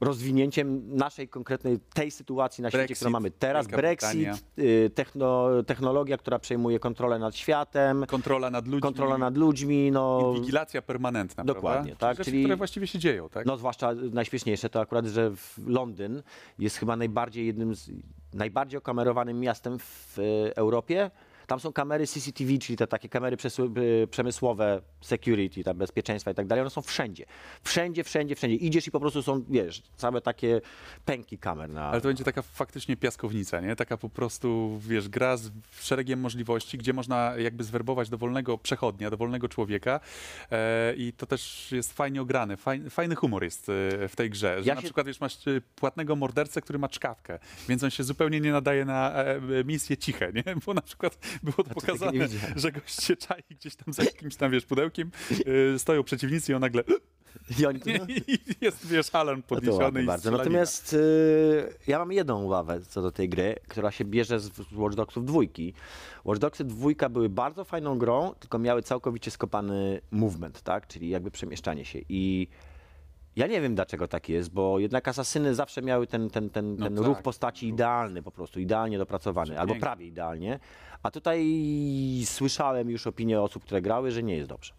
rozwinięciem 0.00 0.96
naszej 0.96 1.28
konkretnej, 1.28 1.78
tej 1.94 2.10
sytuacji 2.10 2.62
na 2.62 2.70
świecie, 2.70 2.78
Brexit, 2.78 2.96
którą 2.96 3.10
mamy 3.10 3.30
teraz. 3.30 3.66
Wielka 3.66 3.76
Brexit, 3.76 4.28
y, 4.58 4.90
techno, 4.94 5.48
technologia, 5.66 6.18
która 6.18 6.38
przejmuje 6.38 6.78
kontrolę 6.78 7.18
nad 7.18 7.36
światem, 7.36 8.06
Kontrola 8.06 8.50
nad 8.50 8.66
ludźmi. 8.66 8.80
kontrola 8.80 9.18
nad 9.18 9.36
ludźmi, 9.36 9.90
no... 9.90 10.32
Inwigilacja 10.36 10.82
permanentna, 10.82 11.44
Dokładnie, 11.44 11.96
prawda? 11.96 12.06
tak, 12.06 12.16
Rzeczy, 12.16 12.30
czyli- 12.30 12.42
które 12.42 12.56
właściwie 12.56 12.86
się 12.86 12.98
dzieją, 12.98 13.28
tak? 13.28 13.46
No 13.46 13.56
zwłaszcza 13.56 13.92
najśmieszniejsze 14.12 14.70
to 14.70 14.80
akurat, 14.80 15.06
że 15.06 15.30
w 15.30 15.58
Londyn 15.66 16.22
jest 16.58 16.76
chyba 16.76 16.96
najbardziej 16.96 17.46
jednym 17.46 17.74
z 17.74 17.90
najbardziej 18.34 18.78
okamerowanym 18.78 19.40
miastem 19.40 19.78
w 19.78 20.18
e, 20.18 20.56
Europie. 20.56 21.10
Tam 21.48 21.60
są 21.60 21.72
kamery 21.72 22.06
CCTV, 22.06 22.58
czyli 22.58 22.76
te 22.76 22.86
takie 22.86 23.08
kamery 23.08 23.36
y, 23.78 24.06
przemysłowe, 24.06 24.82
security, 25.00 25.64
tam 25.64 25.78
bezpieczeństwa 25.78 26.30
i 26.30 26.34
tak 26.34 26.46
dalej. 26.46 26.62
One 26.62 26.70
są 26.70 26.82
wszędzie. 26.82 27.24
Wszędzie, 27.62 28.04
wszędzie, 28.04 28.34
wszędzie. 28.34 28.56
Idziesz 28.56 28.86
i 28.86 28.90
po 28.90 29.00
prostu 29.00 29.22
są, 29.22 29.44
wiesz, 29.48 29.82
całe 29.96 30.20
takie 30.20 30.60
pęki 31.04 31.38
kamer 31.38 31.70
na... 31.70 31.90
Ale 31.90 32.00
to 32.00 32.08
będzie 32.08 32.24
taka 32.24 32.42
faktycznie 32.42 32.96
piaskownica, 32.96 33.60
nie? 33.60 33.76
Taka 33.76 33.96
po 33.96 34.08
prostu, 34.08 34.78
wiesz, 34.80 35.08
gra 35.08 35.36
z 35.36 35.50
szeregiem 35.80 36.20
możliwości, 36.20 36.78
gdzie 36.78 36.92
można 36.92 37.34
jakby 37.38 37.64
zwerbować 37.64 38.08
dowolnego 38.08 38.58
przechodnia, 38.58 39.10
dowolnego 39.10 39.48
człowieka 39.48 40.00
e, 40.50 40.94
i 40.96 41.12
to 41.12 41.26
też 41.26 41.72
jest 41.72 41.92
fajnie 41.92 42.22
ograne. 42.22 42.56
Fajny, 42.56 42.90
fajny 42.90 43.14
humor 43.14 43.44
jest 43.44 43.68
e, 43.68 44.08
w 44.08 44.16
tej 44.16 44.30
grze, 44.30 44.62
że 44.62 44.68
Ja 44.68 44.74
na 44.74 44.80
się- 44.80 44.84
przykład, 44.84 45.06
wiesz, 45.06 45.20
masz 45.20 45.48
e, 45.48 45.60
płatnego 45.76 46.16
mordercę, 46.16 46.60
który 46.60 46.78
ma 46.78 46.88
czkawkę, 46.88 47.38
więc 47.68 47.84
on 47.84 47.90
się 47.90 48.04
zupełnie 48.04 48.40
nie 48.40 48.52
nadaje 48.52 48.84
na 48.84 49.12
e, 49.14 49.40
misje 49.64 49.96
ciche, 49.96 50.32
nie? 50.32 50.44
Bo 50.66 50.74
na 50.74 50.82
przykład 50.82 51.18
było 51.42 51.56
to 51.56 51.74
pokazane, 51.74 52.28
że 52.56 52.72
gość 52.72 53.02
się 53.02 53.16
czai 53.16 53.42
gdzieś 53.50 53.76
tam 53.76 53.94
za 53.94 54.02
jakimś 54.02 54.36
tam, 54.36 54.50
wiesz, 54.50 54.66
pudełkiem, 54.66 55.10
e, 55.74 55.78
stoją 55.78 56.04
przeciwnicy 56.04 56.52
i 56.52 56.54
on 56.54 56.60
nagle 56.60 56.84
I 57.60 57.66
oni, 57.66 57.80
no, 57.98 58.04
i 58.28 58.38
jest, 58.60 58.86
wiesz, 58.86 59.14
alarm 59.14 59.38
no 59.38 59.46
podniesiony 59.48 60.02
bardzo. 60.02 60.30
Natomiast 60.30 60.92
y, 60.92 61.74
ja 61.86 61.98
mam 61.98 62.12
jedną 62.12 62.42
uwagę 62.42 62.80
co 62.80 63.02
do 63.02 63.12
tej 63.12 63.28
gry, 63.28 63.56
która 63.68 63.90
się 63.90 64.04
bierze 64.04 64.40
z 64.40 64.52
z 64.56 64.72
Watch 64.72 64.96
Dogsów 64.96 65.24
dwójki. 65.24 65.74
Watch 66.24 66.40
Dogsy 66.40 66.64
dwójka 66.64 67.08
były 67.08 67.28
bardzo 67.28 67.64
fajną 67.64 67.98
grą, 67.98 68.34
tylko 68.40 68.58
miały 68.58 68.82
całkowicie 68.82 69.30
skopany 69.30 70.00
movement, 70.10 70.62
tak? 70.62 70.86
Czyli 70.86 71.08
jakby 71.08 71.30
przemieszczanie 71.30 71.84
się. 71.84 71.98
I 72.08 72.48
ja 73.38 73.46
nie 73.46 73.60
wiem 73.60 73.74
dlaczego 73.74 74.08
tak 74.08 74.28
jest, 74.28 74.52
bo 74.52 74.78
jednak 74.78 75.08
asasyny 75.08 75.54
zawsze 75.54 75.82
miały 75.82 76.06
ten, 76.06 76.30
ten, 76.30 76.50
ten, 76.50 76.76
No 76.76 76.86
ten 76.86 76.96
tak, 76.96 77.04
ruch 77.06 77.22
postaci 77.22 77.68
idealny 77.68 78.22
po 78.22 78.30
prostu, 78.30 78.60
idealnie 78.60 78.98
dopracowany, 78.98 79.60
albo 79.60 79.72
Pięknie. 79.72 79.80
prawie 79.80 80.06
idealnie. 80.06 80.58
A 81.02 81.10
tutaj 81.10 81.46
słyszałem 82.24 82.90
już 82.90 83.06
opinie 83.06 83.40
osób, 83.40 83.64
które 83.64 83.82
grały, 83.82 84.10
że 84.10 84.22
nie 84.22 84.36
jest 84.36 84.48
dobrze. 84.48 84.72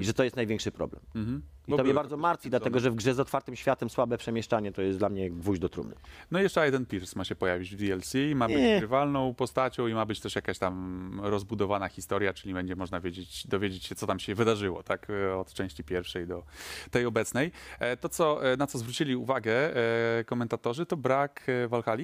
I 0.00 0.04
że 0.04 0.14
to 0.14 0.24
jest 0.24 0.36
największy 0.36 0.72
problem. 0.72 1.02
Mhm. 1.14 1.42
I 1.66 1.70
Bo 1.70 1.76
to 1.76 1.82
mnie 1.82 1.92
były 1.92 2.02
bardzo 2.02 2.16
martwi, 2.16 2.50
dlatego 2.50 2.80
że 2.80 2.90
w 2.90 2.94
grze 2.94 3.14
z 3.14 3.20
otwartym 3.20 3.56
światem 3.56 3.90
słabe 3.90 4.18
przemieszczanie 4.18 4.72
to 4.72 4.82
jest 4.82 4.98
dla 4.98 5.08
mnie 5.08 5.30
gwóźdź 5.30 5.60
do 5.60 5.68
trumny. 5.68 5.94
No 6.30 6.38
i 6.38 6.42
jeszcze 6.42 6.60
Aiden 6.60 6.86
Pierce 6.86 7.12
ma 7.16 7.24
się 7.24 7.34
pojawić 7.36 7.76
w 7.76 7.78
DLC, 7.78 8.14
ma 8.34 8.48
być 8.48 8.56
Nie. 8.56 8.78
grywalną 8.78 9.34
postacią 9.34 9.86
i 9.86 9.94
ma 9.94 10.06
być 10.06 10.20
też 10.20 10.34
jakaś 10.34 10.58
tam 10.58 11.20
rozbudowana 11.22 11.88
historia, 11.88 12.34
czyli 12.34 12.54
będzie 12.54 12.76
można 12.76 13.00
wiedzieć, 13.00 13.46
dowiedzieć 13.46 13.84
się, 13.84 13.94
co 13.94 14.06
tam 14.06 14.18
się 14.18 14.34
wydarzyło, 14.34 14.82
tak, 14.82 15.10
e, 15.10 15.36
od 15.36 15.52
części 15.52 15.84
pierwszej 15.84 16.26
do 16.26 16.44
tej 16.90 17.06
obecnej. 17.06 17.52
E, 17.78 17.96
To, 17.96 18.08
co, 18.08 18.52
e, 18.52 18.56
na 18.56 18.66
co 18.66 18.78
zwrócili 18.78 19.16
uwagę 19.16 19.76
e, 19.76 20.24
komentatorzy, 20.24 20.86
to 20.86 20.96
brak 20.96 21.46
e, 21.48 21.68
Valhalla 21.68 21.96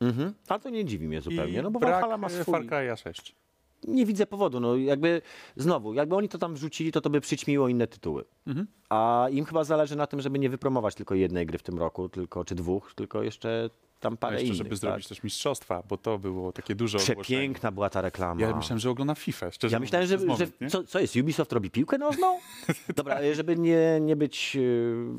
Mhm. 0.00 0.34
Ale 0.48 0.60
to 0.60 0.70
nie 0.70 0.84
dziwi 0.84 1.08
mnie 1.08 1.20
zupełnie, 1.20 1.58
i 1.58 1.62
no 1.62 1.70
bo 1.70 1.80
brak 1.80 1.92
Valhalla 1.92 2.18
ma 2.18 2.26
e, 2.26 2.30
swój... 2.30 2.54
Far 2.54 2.62
Cry'a 2.62 2.96
6. 2.96 3.36
Nie 3.88 4.06
widzę 4.06 4.26
powodu, 4.26 4.60
no 4.60 4.76
jakby 4.76 5.22
znowu, 5.56 5.94
jakby 5.94 6.16
oni 6.16 6.28
to 6.28 6.38
tam 6.38 6.54
wrzucili, 6.54 6.92
to 6.92 7.00
to 7.00 7.10
by 7.10 7.20
przyćmiło 7.20 7.68
inne 7.68 7.86
tytuły. 7.86 8.24
Mhm. 8.46 8.66
A 8.88 9.26
im 9.30 9.44
chyba 9.44 9.64
zależy 9.64 9.96
na 9.96 10.06
tym, 10.06 10.20
żeby 10.20 10.38
nie 10.38 10.50
wypromować 10.50 10.94
tylko 10.94 11.14
jednej 11.14 11.46
gry 11.46 11.58
w 11.58 11.62
tym 11.62 11.78
roku, 11.78 12.08
tylko 12.08 12.44
czy 12.44 12.54
dwóch, 12.54 12.94
tylko 12.94 13.22
jeszcze 13.22 13.70
tam 14.04 14.12
No 14.12 14.16
parę 14.16 14.34
jeszcze, 14.34 14.46
innych. 14.46 14.56
żeby 14.58 14.70
tak. 14.70 14.78
zrobić 14.78 15.08
też 15.08 15.22
mistrzostwa, 15.22 15.82
bo 15.88 15.96
to 15.98 16.18
było 16.18 16.52
takie 16.52 16.74
ogłoszenie. 16.74 17.22
Przepiękna 17.22 17.72
była 17.72 17.90
ta 17.90 18.00
reklama. 18.00 18.40
Ja 18.40 18.56
myślałem, 18.56 18.78
że 18.78 18.90
oglądam 18.90 19.16
FIFA, 19.16 19.50
szczerze 19.50 19.76
Ja 19.76 19.80
myślałem, 19.80 20.08
że, 20.08 20.18
że 20.18 20.26
moment, 20.26 20.60
nie? 20.60 20.70
co, 20.70 20.84
co 20.84 21.00
jest, 21.00 21.16
Ubisoft 21.16 21.52
robi 21.52 21.70
piłkę 21.70 21.98
nożną? 21.98 22.38
Dobra, 22.96 23.18
żeby 23.34 23.56
nie, 23.56 23.98
nie 24.00 24.16
być 24.16 24.56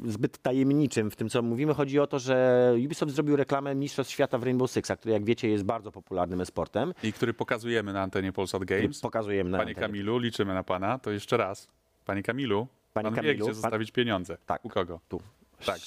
e, 0.05 0.11
zbyt 0.11 0.37
tajemniczym 0.37 1.11
w 1.11 1.15
tym, 1.15 1.29
co 1.29 1.41
mówimy, 1.41 1.73
chodzi 1.73 1.99
o 1.99 2.07
to, 2.07 2.19
że 2.19 2.73
Ubisoft 2.85 3.13
zrobił 3.13 3.35
reklamę 3.35 3.75
Mistrzostw 3.75 4.13
Świata 4.13 4.37
w 4.37 4.43
Rainbow 4.43 4.71
Sixa, 4.71 4.91
który 4.97 5.13
jak 5.13 5.25
wiecie 5.25 5.49
jest 5.49 5.63
bardzo 5.63 5.91
popularnym 5.91 6.41
e-sportem. 6.41 6.93
I 7.03 7.13
który 7.13 7.33
pokazujemy 7.33 7.93
na 7.93 8.01
antenie 8.01 8.31
Polsat 8.33 8.63
Games. 8.63 8.99
Pokazujemy 9.01 9.49
na 9.49 9.57
Panie 9.57 9.69
antenie. 9.71 9.87
Kamilu, 9.87 10.17
liczymy 10.17 10.53
na 10.53 10.63
pana. 10.63 10.99
To 10.99 11.11
jeszcze 11.11 11.37
raz. 11.37 11.67
Panie 12.05 12.23
Kamilu, 12.23 12.67
Panie 12.93 13.03
pan 13.05 13.13
wie, 13.13 13.21
Kamilu, 13.21 13.35
gdzie 13.35 13.45
pan- 13.45 13.53
zostawić 13.61 13.91
pieniądze. 13.91 14.37
Tak. 14.45 14.65
U 14.65 14.69
kogo? 14.69 14.99
Tu. 15.09 15.21
Tak. 15.65 15.79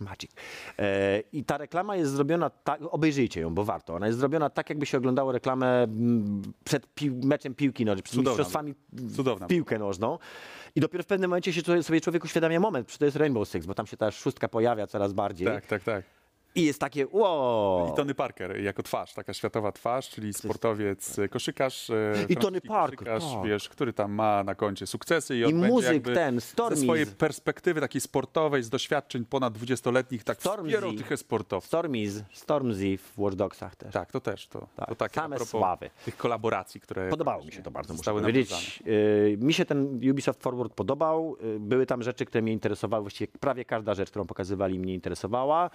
Magic. 0.00 0.30
E, 0.78 1.20
I 1.32 1.44
ta 1.44 1.58
reklama 1.58 1.96
jest 1.96 2.12
zrobiona 2.12 2.50
tak, 2.50 2.80
obejrzyjcie 2.90 3.40
ją, 3.40 3.54
bo 3.54 3.64
warto. 3.64 3.94
Ona 3.94 4.06
jest 4.06 4.18
zrobiona 4.18 4.50
tak, 4.50 4.70
jakby 4.70 4.86
się 4.86 4.98
oglądało 4.98 5.32
reklamę 5.32 5.82
mm, 5.82 6.42
przed 6.64 6.94
pił, 6.94 7.20
meczem 7.24 7.54
piłki 7.54 7.84
nożnej, 7.84 8.02
przed 8.02 8.14
Cudowna 8.14 8.30
mistrzostwami 8.30 8.74
Cudowna 9.16 9.46
piłkę 9.46 9.78
nożną. 9.78 10.18
I 10.74 10.80
dopiero 10.80 11.04
w 11.04 11.06
pewnym 11.06 11.30
momencie 11.30 11.52
się 11.52 11.82
sobie 11.82 12.00
człowiek 12.00 12.24
uświadamia 12.24 12.60
moment, 12.60 12.92
że 12.92 12.98
to 12.98 13.04
jest 13.04 13.16
Rainbow 13.16 13.48
Six, 13.48 13.66
bo 13.66 13.74
tam 13.74 13.86
się 13.86 13.96
ta 13.96 14.10
szóstka 14.10 14.48
pojawia 14.48 14.86
coraz 14.86 15.12
bardziej. 15.12 15.46
Tak, 15.46 15.66
tak, 15.66 15.82
tak. 15.82 16.17
I 16.58 16.64
jest 16.64 16.80
takie, 16.80 17.06
wow. 17.12 17.92
I 17.92 17.96
Tony 17.96 18.14
Parker 18.14 18.60
jako 18.60 18.82
twarz, 18.82 19.14
taka 19.14 19.34
światowa 19.34 19.72
twarz, 19.72 20.08
czyli 20.10 20.32
sportowiec, 20.34 21.16
koszykarz. 21.30 21.90
e, 21.90 22.12
I 22.28 22.36
Tony 22.36 22.60
Parker, 22.60 22.98
Koszykarz, 23.08 23.32
tak. 23.34 23.44
wiesz, 23.46 23.68
który 23.68 23.92
tam 23.92 24.12
ma 24.12 24.44
na 24.44 24.54
koncie 24.54 24.86
sukcesy 24.86 25.36
i 25.36 25.44
on 25.44 25.50
I 25.50 25.54
muzyk 25.54 25.92
jakby 25.92 26.14
ten, 26.14 26.34
ze 26.34 26.40
Stormy. 26.40 26.76
swojej 26.76 27.06
perspektywy 27.06 27.80
takiej 27.80 28.00
sportowej, 28.00 28.62
z 28.62 28.70
doświadczeń 28.70 29.24
ponad 29.24 29.54
20-letnich, 29.58 30.24
tak 30.24 30.40
Stormzy. 30.40 30.68
wspierał 30.76 30.92
tych 30.92 31.18
sportowców. 31.18 31.68
Stormzy, 31.68 32.24
Stormzy 32.32 32.98
w 32.98 33.12
Watch 33.18 33.36
Dogsach 33.36 33.76
też. 33.76 33.92
Tak, 33.94 34.12
to 34.12 34.20
też. 34.20 34.46
To, 34.48 34.66
Tak, 34.76 34.88
to 34.88 34.94
takie 34.94 35.14
same 35.20 35.38
sławy. 35.38 35.90
tych 36.04 36.16
kolaboracji, 36.16 36.80
które 36.80 37.08
Podobało 37.10 37.44
mi 37.44 37.52
się 37.52 37.62
to 37.62 37.70
bardzo, 37.70 37.94
muszę 37.94 38.12
powiedzieć. 38.12 38.82
Y, 38.86 39.36
Mi 39.40 39.54
się 39.54 39.64
ten 39.64 40.00
Ubisoft 40.10 40.42
Forward 40.42 40.72
podobał. 40.74 41.36
Były 41.58 41.86
tam 41.86 42.02
rzeczy, 42.02 42.24
które 42.24 42.42
mnie 42.42 42.52
interesowały. 42.52 43.02
Właściwie 43.02 43.32
prawie 43.40 43.64
każda 43.64 43.94
rzecz, 43.94 44.10
którą 44.10 44.26
pokazywali, 44.26 44.78
mnie 44.78 44.94
interesowała. 44.94 45.70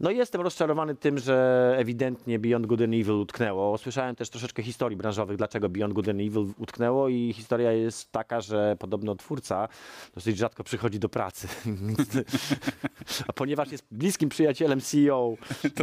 No 0.00 0.10
jestem 0.10 0.40
rozczarowany 0.40 0.94
tym, 0.94 1.18
że 1.18 1.74
ewidentnie 1.78 2.38
Beyond 2.38 2.66
Good 2.66 2.80
and 2.80 2.94
Evil 2.94 3.10
utknęło. 3.10 3.78
Słyszałem 3.78 4.16
też 4.16 4.30
troszeczkę 4.30 4.62
historii 4.62 4.96
branżowych, 4.96 5.36
dlaczego 5.36 5.68
Beyond 5.68 5.94
Good 5.94 6.08
and 6.08 6.20
Evil 6.20 6.46
utknęło 6.58 7.08
i 7.08 7.32
historia 7.32 7.72
jest 7.72 8.12
taka, 8.12 8.40
że 8.40 8.76
podobno 8.78 9.14
twórca 9.14 9.68
dosyć 10.14 10.38
rzadko 10.38 10.64
przychodzi 10.64 10.98
do 10.98 11.08
pracy. 11.08 11.48
A 13.28 13.32
ponieważ 13.32 13.72
jest 13.72 13.84
bliskim 13.90 14.28
przyjacielem 14.28 14.80
CEO 14.80 15.34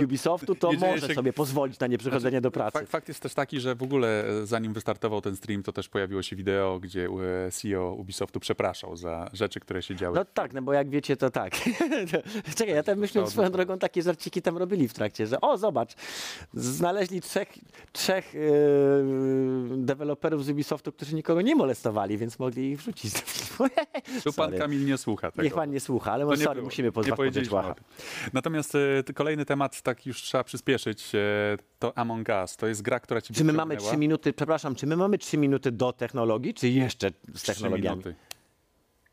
Ubisoftu, 0.03 0.55
to 0.55 0.72
może 0.72 1.07
się- 1.07 1.13
sobie 1.13 1.34
pozwolić 1.34 1.80
na 1.80 1.88
nieprzychodzenie 1.88 2.41
do 2.41 2.51
pracy. 2.51 2.86
Fakt, 2.86 3.07
jest 3.07 3.20
też 3.20 3.34
taki, 3.34 3.59
że 3.59 3.76
w 3.76 3.84
ogóle 3.84 4.26
e, 4.28 4.45
zanim 4.45 4.74
wystartował 4.74 5.22
ten 5.22 5.36
stream, 5.36 5.63
to 5.63 5.72
też 5.74 5.89
pojawiło 5.89 6.22
się 6.22 6.36
wideo, 6.36 6.80
gdzie 6.80 7.07
e, 7.47 7.51
CEO 7.51 7.93
Ubisoftu 7.93 8.39
przepraszał 8.39 8.95
za 8.95 9.30
rzeczy, 9.34 9.59
które 9.59 9.82
się 9.82 9.95
działy. 9.95 10.15
No 10.15 10.26
tak, 10.26 10.53
no 10.53 10.61
bo 10.61 10.74
jak 10.74 10.89
wiecie, 10.89 11.18
to 11.18 11.30
tak. 11.30 11.53
Czekaj, 12.57 12.76
ja 12.76 12.84
tam 12.84 12.99
myślę, 12.99 13.28
swoją 13.28 13.49
drogą 13.49 13.78
takie 13.80 14.01
żarciki 14.08 14.41
tam 14.41 14.58
robili 14.58 14.88
w 14.88 14.93
trakcie, 14.93 15.28
że 15.28 15.41
o, 15.41 15.58
zobacz, 15.58 15.93
znaleźli 16.53 17.22
trzech, 17.22 17.47
trzech 17.91 18.34
yy, 18.34 18.41
deweloperów 19.78 20.45
z 20.45 20.49
Ubisoftu, 20.49 20.91
którzy 20.91 21.16
nikogo 21.16 21.41
nie 21.41 21.55
molestowali, 21.55 22.18
więc 22.18 22.39
mogli 22.39 22.72
ich 22.72 22.80
wrzucić 22.80 23.14
do 23.14 23.20
filmu. 23.20 23.72
Tu 24.24 24.34
pan. 24.34 24.58
Kamil 24.58 24.86
nie 24.86 24.97
słucha 24.97 25.32
tego. 25.32 25.43
Niech 25.43 25.53
pan 25.53 25.72
nie 25.72 25.80
słucha, 25.80 26.12
ale 26.12 26.26
To 26.26 26.38
sorry, 26.38 26.55
było. 26.55 26.66
musimy 26.66 26.91
o 27.51 27.55
łacha. 27.55 27.76
Natomiast 28.34 28.72
t- 29.05 29.14
kolejny 29.14 29.45
temat, 29.45 29.82
tak 29.82 30.05
już 30.05 30.22
trzeba 30.22 30.43
przyspieszyć, 30.43 31.16
e, 31.16 31.20
to 31.80 31.97
Among 31.97 32.28
Us. 32.43 32.58
To 32.58 32.68
jest 32.68 32.82
gra, 32.82 32.99
która 32.99 33.22
ci 33.22 33.34
Czy 33.34 33.43
my 33.43 33.53
mamy 33.53 33.78
trzy 33.78 33.97
minuty, 33.97 34.34
przepraszam, 34.34 34.76
czy 34.76 34.88
my 34.88 34.97
mamy 34.97 35.18
trzy 35.18 35.38
minuty 35.38 35.72
do 35.72 35.93
technologii, 35.93 36.53
czy 36.53 36.70
jeszcze 36.70 37.12
z 37.36 37.43
technologiami? 37.43 37.97
minuty. 37.97 38.16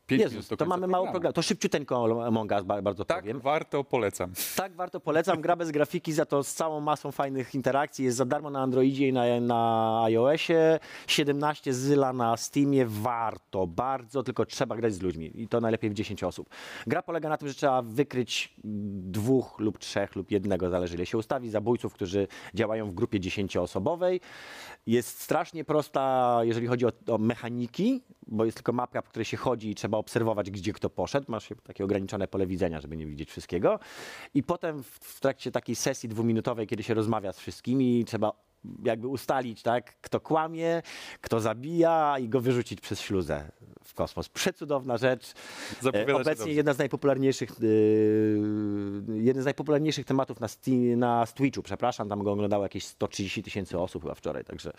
Pięć 0.06 0.18
minut 0.20 0.32
Jezus, 0.32 0.48
do 0.48 0.56
to 0.56 0.66
mamy 0.66 0.86
mało 0.86 1.10
programu. 1.10 1.32
To 1.32 1.42
szybciuteńko 1.42 2.24
Among 2.26 2.50
Us, 2.50 2.62
ba- 2.64 2.82
bardzo 2.82 3.04
Tak, 3.04 3.20
powiem. 3.20 3.40
warto, 3.40 3.84
polecam. 3.84 4.32
Tak, 4.56 4.74
warto 4.74 5.00
polecam. 5.00 5.40
Gra 5.40 5.56
bez 5.56 5.70
grafiki, 5.70 6.12
za 6.12 6.24
to 6.26 6.42
z 6.44 6.54
całą 6.54 6.80
masą 6.80 7.12
fajnych 7.12 7.54
interakcji. 7.54 8.04
Jest 8.04 8.16
za 8.16 8.24
darmo 8.24 8.50
na 8.50 8.60
Androidzie 8.62 9.08
i 9.08 9.12
na, 9.12 9.40
na 9.40 10.02
iOSie. 10.04 10.78
17 11.06 11.74
zyla 11.74 12.12
na 12.12 12.36
Steamie. 12.36 12.86
Warto, 12.86 13.66
bardzo, 13.66 14.22
tylko 14.22 14.46
trzeba 14.46 14.76
grać 14.76 14.94
z 14.94 15.02
ludźmi. 15.02 15.40
I 15.42 15.48
to 15.48 15.60
najlepiej 15.60 15.90
w 15.90 15.94
10 15.94 16.24
osób. 16.24 16.48
Gra 16.86 17.02
polega 17.02 17.28
na 17.28 17.36
tym, 17.36 17.48
że 17.48 17.54
trzeba 17.54 17.82
wykryć 17.82 18.54
dwóch 19.04 19.60
lub 19.60 19.78
trzech 19.78 20.16
lub 20.16 20.30
jednego, 20.30 20.70
zależy 20.70 20.94
ile 20.94 21.06
się 21.06 21.18
ustawi, 21.18 21.50
zabójców, 21.50 21.92
którzy 21.94 22.28
działają 22.54 22.90
w 22.90 22.94
grupie 22.94 23.20
10-osobowej. 23.20 24.20
Jest 24.86 25.20
strasznie 25.20 25.64
prosta, 25.64 26.38
jeżeli 26.42 26.66
chodzi 26.66 26.86
o, 26.86 26.92
o 27.08 27.18
mechaniki, 27.18 28.02
bo 28.26 28.44
jest 28.44 28.56
tylko 28.56 28.72
mapka, 28.72 29.02
po 29.02 29.08
której 29.08 29.24
się 29.24 29.36
chodzi 29.36 29.70
i 29.70 29.74
trzeba 29.74 29.98
obserwować, 29.98 30.50
gdzie 30.50 30.72
kto 30.72 30.90
poszedł. 30.90 31.26
Masz 31.28 31.48
takie 31.62 31.84
ograniczone 31.84 32.28
pole 32.28 32.46
widzenia, 32.46 32.80
żeby 32.80 32.96
nie 32.96 33.06
widzieć 33.06 33.30
wszystkiego. 33.30 33.78
I 34.34 34.42
potem 34.42 34.82
w, 34.82 34.86
w 34.86 35.20
trakcie 35.20 35.50
takiej 35.50 35.76
sesji 35.76 36.08
dwuminutowej, 36.08 36.66
kiedy 36.66 36.82
się 36.82 36.94
rozmawia 36.94 37.32
z 37.32 37.38
wszystkimi, 37.38 38.04
trzeba 38.04 38.32
jakby 38.84 39.08
ustalić, 39.08 39.62
tak, 39.62 40.00
kto 40.00 40.20
kłamie, 40.20 40.82
kto 41.20 41.40
zabija 41.40 42.18
i 42.18 42.28
go 42.28 42.40
wyrzucić 42.40 42.80
przez 42.80 43.00
śluzę 43.00 43.50
w 43.84 43.94
kosmos. 43.94 44.28
Przecudowna 44.28 44.96
rzecz. 44.96 45.32
Zapowiada 45.80 46.14
Obecnie 46.14 46.52
jedna 46.52 46.72
z 46.72 46.78
najpopularniejszych, 46.78 47.50
yy, 47.60 49.22
jeden 49.22 49.42
z 49.42 49.44
najpopularniejszych 49.44 50.06
tematów 50.06 50.40
na, 50.40 50.48
na 50.96 51.26
Twitchu, 51.26 51.62
przepraszam, 51.62 52.08
tam 52.08 52.22
go 52.22 52.32
oglądało 52.32 52.62
jakieś 52.62 52.84
130 52.84 53.42
tysięcy 53.42 53.78
osób 53.78 54.02
chyba 54.02 54.14
wczoraj, 54.14 54.44
także 54.44 54.72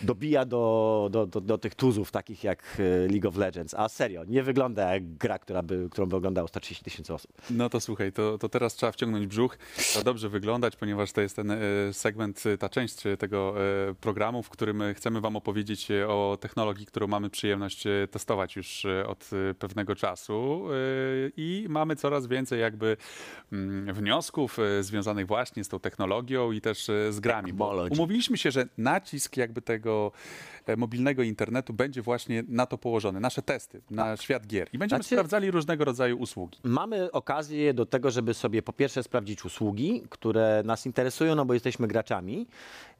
dobija 0.00 0.44
do, 0.44 1.08
do, 1.10 1.26
do, 1.26 1.40
do 1.40 1.58
tych 1.58 1.74
tuzów 1.74 2.10
takich 2.10 2.44
jak 2.44 2.62
e, 2.78 3.08
League 3.12 3.28
of 3.28 3.36
Legends. 3.36 3.74
A 3.74 3.88
serio, 3.88 4.24
nie 4.24 4.42
wygląda 4.42 4.92
jak 4.92 5.16
gra, 5.16 5.38
która 5.38 5.62
by, 5.62 5.88
którą 5.90 6.06
by 6.06 6.16
oglądało 6.16 6.48
130 6.48 6.84
tysięcy 6.84 7.14
osób. 7.14 7.32
No 7.50 7.70
to 7.70 7.80
słuchaj, 7.80 8.12
to, 8.12 8.38
to 8.38 8.48
teraz 8.48 8.74
trzeba 8.74 8.92
wciągnąć 8.92 9.26
brzuch, 9.26 9.58
trzeba 9.76 10.04
dobrze 10.04 10.28
wyglądać, 10.28 10.76
ponieważ 10.76 11.12
to 11.12 11.20
jest 11.20 11.36
ten 11.36 11.50
e, 11.50 11.58
segment, 11.92 12.44
ta 12.58 12.68
część 12.68 13.02
tego 13.16 13.54
e, 13.90 13.94
programu, 13.94 14.42
w 14.42 14.50
którym 14.50 14.82
e, 14.82 14.94
chcemy 14.94 15.20
wam 15.20 15.36
opowiedzieć 15.36 15.90
e, 15.90 16.08
o 16.08 16.38
technologii, 16.40 16.86
którą 16.86 17.06
mamy 17.06 17.30
przyjemność 17.30 17.86
e, 17.86 18.08
testować 18.10 18.56
już 18.56 18.84
e, 18.84 19.06
od 19.06 19.30
e, 19.50 19.54
pewnego 19.54 19.94
czasu. 19.96 20.66
E, 20.70 20.74
i 21.36 21.66
mamy 21.68 21.96
coraz 21.96 22.26
więcej 22.26 22.60
jakby 22.60 22.96
mm, 23.52 23.94
wniosków 23.94 24.58
e, 24.58 24.82
związanych 24.82 25.26
właśnie 25.26 25.64
z 25.64 25.68
tą 25.68 25.80
technologią 25.80 26.52
i 26.52 26.60
też 26.60 26.88
e, 26.90 27.12
z 27.12 27.20
grami. 27.20 27.52
Bo 27.52 27.84
umówiliśmy 27.90 28.38
się, 28.38 28.50
że 28.50 28.68
nacisk 28.78 29.36
jakby 29.36 29.62
tego 29.62 30.12
e, 30.66 30.76
mobilnego 30.76 31.22
internetu 31.22 31.72
będzie 31.72 32.02
właśnie 32.02 32.44
na 32.48 32.66
to 32.66 32.78
położony, 32.78 33.20
nasze 33.20 33.42
testy, 33.42 33.82
na 33.90 34.16
świat 34.16 34.46
gier. 34.46 34.68
I 34.72 34.78
będziemy 34.78 35.02
Znaczy- 35.02 35.14
sprawdzali 35.14 35.50
różnego 35.50 35.84
rodzaju 35.84 36.18
usługi. 36.18 36.58
Mamy 36.64 37.12
okazję 37.12 37.74
do 37.74 37.86
tego, 37.86 38.10
żeby 38.10 38.34
sobie 38.34 38.62
po 38.62 38.72
pierwsze 38.72 39.02
sprawdzić 39.02 39.44
usługi, 39.44 40.02
które 40.10 40.62
nas 40.64 40.86
interesują, 40.86 41.34
no 41.34 41.44
bo 41.44 41.54
jesteśmy 41.54 41.88
graczami, 41.88 42.46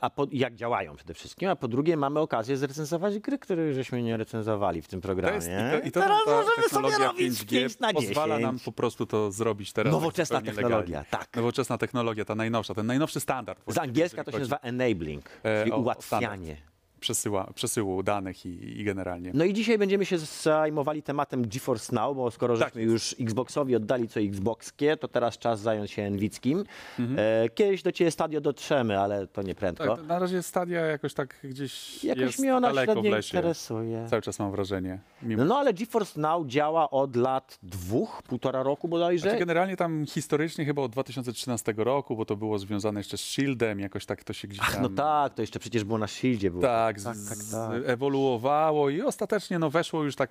a 0.00 0.10
po, 0.10 0.26
jak 0.32 0.54
działają 0.54 0.96
przede 0.96 1.14
wszystkim, 1.14 1.48
a 1.48 1.56
po 1.56 1.68
drugie 1.68 1.96
mamy 1.96 2.20
okazję 2.20 2.56
zrecenzować 2.56 3.18
gry, 3.18 3.38
których 3.38 3.74
żeśmy 3.74 4.02
nie 4.02 4.16
recenzowali 4.16 4.82
w 4.82 4.88
tym 4.88 5.00
To 5.00 5.08
programie. 5.08 5.34
jest, 5.36 5.48
i 5.48 5.80
to, 5.80 5.86
i 5.88 5.92
to 5.92 6.00
Teraz 6.00 6.18
ta 6.24 6.30
możemy 6.30 6.68
sobie 6.68 7.04
robić 7.06 7.32
5G 7.32 7.48
5 7.50 7.78
na 7.78 7.92
10. 7.92 8.08
pozwala 8.08 8.38
nam 8.38 8.58
po 8.64 8.72
prostu 8.72 9.06
to 9.06 9.30
zrobić 9.30 9.72
teraz. 9.72 9.92
Nowoczesna 9.92 10.38
zupełnie 10.38 10.56
technologia, 10.56 10.98
legalnie. 10.98 11.06
tak. 11.10 11.36
Nowoczesna 11.36 11.78
technologia, 11.78 12.24
ta 12.24 12.34
najnowsza, 12.34 12.74
ten 12.74 12.86
najnowszy 12.86 13.20
standard. 13.20 13.60
Z 13.66 13.78
angielska 13.78 14.24
to 14.24 14.30
się 14.32 14.38
nazywa 14.38 14.56
enabling, 14.56 15.24
E, 15.42 15.58
czyli 15.60 15.72
o- 15.72 15.76
o 15.76 15.78
ułatwianie. 15.78 16.56
Przesyła, 17.04 17.52
przesyłu 17.54 18.02
danych 18.02 18.46
i, 18.46 18.80
i 18.80 18.84
generalnie. 18.84 19.30
No 19.34 19.44
i 19.44 19.52
dzisiaj 19.52 19.78
będziemy 19.78 20.04
się 20.06 20.18
zajmowali 20.18 21.02
tematem 21.02 21.48
GeForce 21.48 21.94
Now, 21.94 22.16
bo 22.16 22.30
skoro 22.30 22.58
Tak 22.58 22.68
żeśmy 22.68 22.82
już 22.82 23.16
Xboxowi 23.20 23.76
oddali 23.76 24.08
co 24.08 24.20
Xboxkie, 24.20 24.96
to 24.96 25.08
teraz 25.08 25.38
czas 25.38 25.60
zająć 25.60 25.90
się 25.90 26.10
Nvickim. 26.10 26.64
Mhm. 26.98 27.18
E, 27.44 27.48
kiedyś 27.48 27.82
do 27.82 27.92
ciebie 27.92 28.10
stadio 28.10 28.40
dotrzemy, 28.40 29.00
ale 29.00 29.26
to 29.26 29.42
nie 29.42 29.54
prędko. 29.54 29.96
Tak, 29.96 30.06
na 30.06 30.18
razie 30.18 30.42
stadia 30.42 30.80
jakoś 30.80 31.14
tak 31.14 31.36
gdzieś 31.44 32.04
Jakoś 32.04 32.22
jest 32.22 32.38
mnie 32.38 32.56
ona 32.56 32.68
daleko 32.68 32.92
w 32.92 32.94
średnio 32.94 33.10
lesie. 33.10 33.38
interesuje. 33.38 34.06
Cały 34.10 34.22
czas 34.22 34.38
mam 34.38 34.50
wrażenie. 34.50 34.98
Mimo... 35.22 35.42
No, 35.42 35.48
no 35.48 35.58
ale 35.58 35.74
GeForce 35.74 36.20
Now 36.20 36.46
działa 36.46 36.90
od 36.90 37.16
lat 37.16 37.58
dwóch, 37.62 38.22
półtora 38.22 38.62
roku 38.62 38.88
bodajże. 38.88 39.22
Znaczy 39.22 39.38
generalnie 39.38 39.76
tam 39.76 40.06
historycznie 40.06 40.64
chyba 40.64 40.82
od 40.82 40.92
2013 40.92 41.74
roku, 41.76 42.16
bo 42.16 42.24
to 42.24 42.36
było 42.36 42.58
związane 42.58 43.00
jeszcze 43.00 43.16
z 43.16 43.20
Shieldem, 43.20 43.80
jakoś 43.80 44.06
tak 44.06 44.24
to 44.24 44.32
się 44.32 44.48
gdzieś 44.48 44.60
Ach, 44.62 44.72
tam... 44.74 44.82
no 44.82 44.88
tak, 44.88 45.34
to 45.34 45.42
jeszcze 45.42 45.58
przecież 45.58 45.84
było 45.84 45.98
na 45.98 46.06
Shieldzie. 46.06 46.50
Było. 46.50 46.62
Tak, 46.62 46.93
tak, 46.94 47.16
tak, 47.28 47.36
z- 47.38 47.50
tak. 47.50 47.70
ewoluowało 47.86 48.90
i 48.90 49.02
ostatecznie 49.02 49.58
no, 49.58 49.70
weszło 49.70 50.02
już 50.04 50.16
tak 50.16 50.30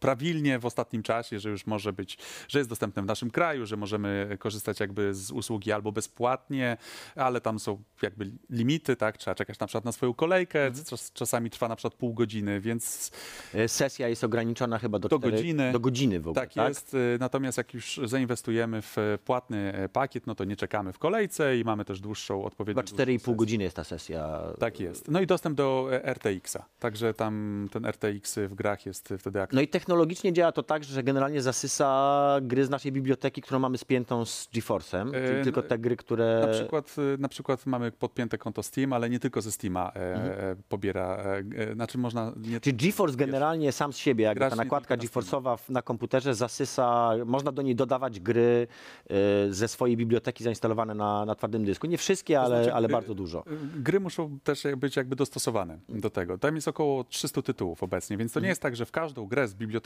prawilnie 0.00 0.58
w 0.58 0.66
ostatnim 0.66 1.02
czasie, 1.02 1.38
że 1.40 1.50
już 1.50 1.66
może 1.66 1.92
być, 1.92 2.18
że 2.48 2.58
jest 2.58 2.68
dostępne 2.70 3.02
w 3.02 3.06
naszym 3.06 3.30
kraju, 3.30 3.66
że 3.66 3.76
możemy 3.76 4.36
korzystać 4.40 4.80
jakby 4.80 5.14
z 5.14 5.30
usługi 5.30 5.72
albo 5.72 5.92
bezpłatnie, 5.92 6.76
ale 7.16 7.40
tam 7.40 7.58
są 7.58 7.82
jakby 8.02 8.30
limity, 8.50 8.96
tak? 8.96 9.18
Trzeba 9.18 9.34
czekać 9.34 9.58
na 9.58 9.66
przykład 9.66 9.84
na 9.84 9.92
swoją 9.92 10.14
kolejkę, 10.14 10.66
Mhm. 10.66 10.84
czas, 10.84 11.12
czasami 11.12 11.50
trwa 11.50 11.68
na 11.68 11.76
przykład 11.76 11.94
pół 11.94 12.14
godziny, 12.14 12.60
więc 12.60 13.10
E, 13.54 13.68
Sesja 13.68 14.08
jest 14.08 14.24
ograniczona 14.24 14.78
chyba 14.78 14.98
do, 14.98 15.08
Do 15.08 15.16
cztery- 15.18 15.30
godziny. 15.30 15.72
Do 15.72 15.80
godziny 15.80 16.20
w 16.20 16.28
ogóle, 16.28 16.42
tak 16.46 16.54
tak? 16.54 16.68
jest. 16.68 16.94
y, 16.94 17.16
Natomiast 17.20 17.58
jak 17.58 17.74
już 17.74 18.00
zainwestujemy 18.04 18.82
w 18.82 18.98
e, 18.98 19.18
płatny 19.24 19.72
e, 19.74 19.88
pakiet, 19.88 20.26
no 20.26 20.34
to 20.34 20.44
nie 20.44 20.56
czekamy 20.56 20.92
w 20.92 20.98
kolejce 20.98 21.58
i 21.58 21.64
mamy 21.64 21.84
też 21.84 22.00
dłuższą 22.00 22.44
odpowiednią. 22.44 22.82
Chyba 22.82 22.96
4,5 23.04 23.06
dłuższą 23.06 23.18
sesję. 23.18 23.36
godziny 23.36 23.64
jest 23.64 23.76
ta 23.76 23.84
sesja. 23.84 24.42
Tak 24.58 24.80
jest. 24.80 25.08
No 25.08 25.20
i 25.20 25.26
dostęp 25.26 25.56
do 25.56 25.88
RTX-a. 26.04 26.64
Także 26.78 27.14
tam 27.14 27.68
ten 27.72 27.86
RTX 27.86 28.38
w 28.48 28.54
grach 28.54 28.86
jest 28.86 29.14
wtedy 29.18 29.42
aktywny. 29.42 29.56
No 29.60 29.62
i 29.62 29.68
technologicznie 29.90 30.32
działa 30.32 30.52
to 30.52 30.62
tak, 30.62 30.84
że 30.84 31.02
generalnie 31.02 31.42
zasysa 31.42 32.38
gry 32.42 32.64
z 32.64 32.70
naszej 32.70 32.92
biblioteki, 32.92 33.42
którą 33.42 33.58
mamy 33.58 33.78
spiętą 33.78 34.24
z 34.24 34.48
GeForce'em, 34.54 35.10
czyli 35.28 35.44
tylko 35.44 35.62
te 35.62 35.78
gry, 35.78 35.96
które... 35.96 36.40
Na 36.46 36.52
przykład, 36.52 36.96
y, 37.14 37.18
na 37.18 37.28
przykład 37.28 37.66
mamy 37.66 37.92
podpięte 37.92 38.38
konto 38.38 38.62
Steam, 38.62 38.92
ale 38.92 39.10
nie 39.10 39.18
tylko 39.20 39.42
ze 39.42 39.52
Steama 39.52 39.92
e, 39.94 40.14
Mhm. 40.14 40.32
e, 40.52 40.56
pobiera. 40.68 41.16
E, 41.16 41.42
e, 41.70 41.74
znaczy 41.74 41.98
można. 41.98 42.32
Nie, 42.36 42.60
Czyli 42.60 42.76
GeForce 42.76 43.16
generalnie 43.16 43.72
sam 43.72 43.92
z 43.92 43.96
siebie, 43.96 44.24
jakby 44.24 44.50
ta 44.50 44.56
nakładka 44.56 44.96
GeForce'owa 44.96 45.58
na 45.68 45.82
komputerze 45.82 46.34
zasysa, 46.34 47.12
można 47.26 47.52
do 47.52 47.62
niej 47.62 47.74
dodawać 47.76 48.20
gry 48.20 48.66
e, 49.10 49.14
ze 49.52 49.68
swojej 49.68 49.96
biblioteki 49.96 50.44
zainstalowane 50.44 50.94
na, 50.94 51.24
na 51.24 51.34
twardym 51.34 51.64
dysku. 51.64 51.86
Nie 51.86 51.98
wszystkie, 51.98 52.40
ale, 52.40 52.56
znaczy, 52.56 52.74
ale 52.74 52.88
y, 52.88 52.92
bardzo 52.92 53.14
dużo. 53.14 53.44
Gry 53.76 54.00
muszą 54.00 54.38
też 54.44 54.62
być 54.76 54.96
jakby 54.96 55.16
dostosowane 55.16 55.78
do 55.88 56.10
tego. 56.10 56.38
Tam 56.38 56.54
jest 56.54 56.68
około 56.68 57.04
300 57.04 57.42
tytułów 57.42 57.82
obecnie, 57.82 58.16
więc 58.16 58.32
to 58.32 58.40
nie 58.40 58.48
jest 58.48 58.62
tak, 58.62 58.76
że 58.76 58.86
w 58.86 58.90
każdą 58.92 59.26
grę 59.26 59.48
z 59.48 59.54
biblioteki 59.54 59.79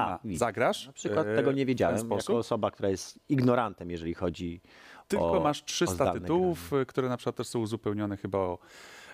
A, 0.00 0.18
widzisz. 0.24 0.38
zagrasz. 0.38 0.86
Na 0.86 0.92
przykład 0.92 1.26
e, 1.26 1.36
tego 1.36 1.50
nie 1.52 1.56
w 1.56 1.58
ten 1.58 1.66
wiedziałem, 1.66 1.98
sposób. 1.98 2.28
jako 2.28 2.38
osoba, 2.38 2.70
która 2.70 2.88
jest 2.88 3.18
ignorantem, 3.28 3.90
jeżeli 3.90 4.14
chodzi 4.14 4.60
Tylko 5.08 5.32
o 5.32 5.40
masz 5.40 5.62
o 5.62 5.64
300 5.64 5.94
zdalne 5.94 6.20
tytułów, 6.20 6.72
y, 6.72 6.86
które 6.86 7.08
na 7.08 7.16
przykład 7.16 7.36
też 7.36 7.46
są 7.46 7.58
uzupełnione 7.58 8.16
chyba 8.16 8.38
o 8.38 8.58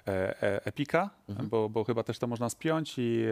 e, 0.06 0.42
e, 0.42 0.64
Epika, 0.66 1.10
Mhm. 1.28 1.48
bo, 1.48 1.68
bo 1.68 1.84
chyba 1.84 2.02
też 2.02 2.18
to 2.18 2.26
można 2.26 2.48
spiąć 2.50 2.94
i 2.98 3.22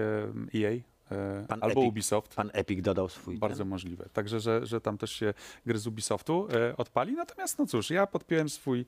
e, 0.55 0.61
EA. 0.67 0.71
e, 1.11 1.45
Pan 1.49 1.59
albo 1.63 1.81
Epic. 1.81 1.89
Ubisoft. 1.91 2.35
Pan 2.35 2.51
Epic 2.53 2.83
dodał 2.83 3.09
swój... 3.09 3.39
Bardzo 3.39 3.65
możliwe. 3.65 4.09
Także, 4.13 4.41
że, 4.41 4.67
że 4.67 4.81
tam 4.81 4.99
też 4.99 5.13
się 5.13 5.35
gry 5.67 5.79
z 5.79 5.87
Ubisoftu 5.87 6.49
e, 6.53 6.77
odpali. 6.77 7.13
Natomiast 7.13 7.59
no 7.59 7.67
cóż, 7.67 7.91
ja 7.91 8.07
podpiąłem 8.07 8.49
swój 8.49 8.87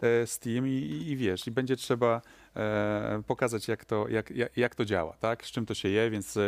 e, 0.00 0.26
Steam 0.26 0.68
i, 0.68 0.70
i 1.06 1.16
wiesz, 1.16 1.46
i 1.46 1.50
będzie 1.50 1.76
trzeba 1.76 2.20
e, 2.56 3.22
pokazać, 3.26 3.68
jak 3.68 3.84
to, 3.84 4.08
jak, 4.08 4.30
jak, 4.30 4.56
jak 4.56 4.74
to 4.74 4.84
działa, 4.84 5.16
tak? 5.20 5.44
Z 5.46 5.50
czym 5.50 5.66
to 5.66 5.74
się 5.74 5.88
je, 5.88 6.10
więc 6.10 6.36
e, 6.36 6.40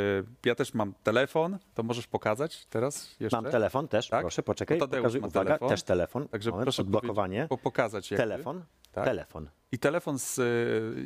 ja 0.44 0.54
też 0.54 0.74
mam 0.74 0.94
telefon, 1.02 1.58
to 1.74 1.82
możesz 1.82 2.06
pokazać 2.06 2.66
teraz 2.66 3.16
jeszcze? 3.20 3.42
Mam 3.42 3.52
telefon 3.52 3.88
też, 3.88 4.08
Tak? 4.08 4.20
proszę, 4.20 4.42
poczekaj. 4.42 4.78
Tadeusz 4.78 5.02
Pokazuj, 5.02 5.20
ma 5.20 5.26
uwaga, 5.26 5.44
telefon. 5.48 5.68
też 5.68 5.82
telefon. 5.82 6.28
Także 6.28 6.50
Moment, 6.50 6.64
proszę 6.64 6.82
odblokowanie. 6.82 7.46
Po, 7.48 7.58
pokazać 7.58 8.10
jakby. 8.10 8.22
Telefon, 8.22 8.62
Tak? 8.92 9.04
telefon. 9.04 9.48
I 9.72 9.78
telefon 9.78 10.18
z 10.18 10.38
e, 10.38 10.42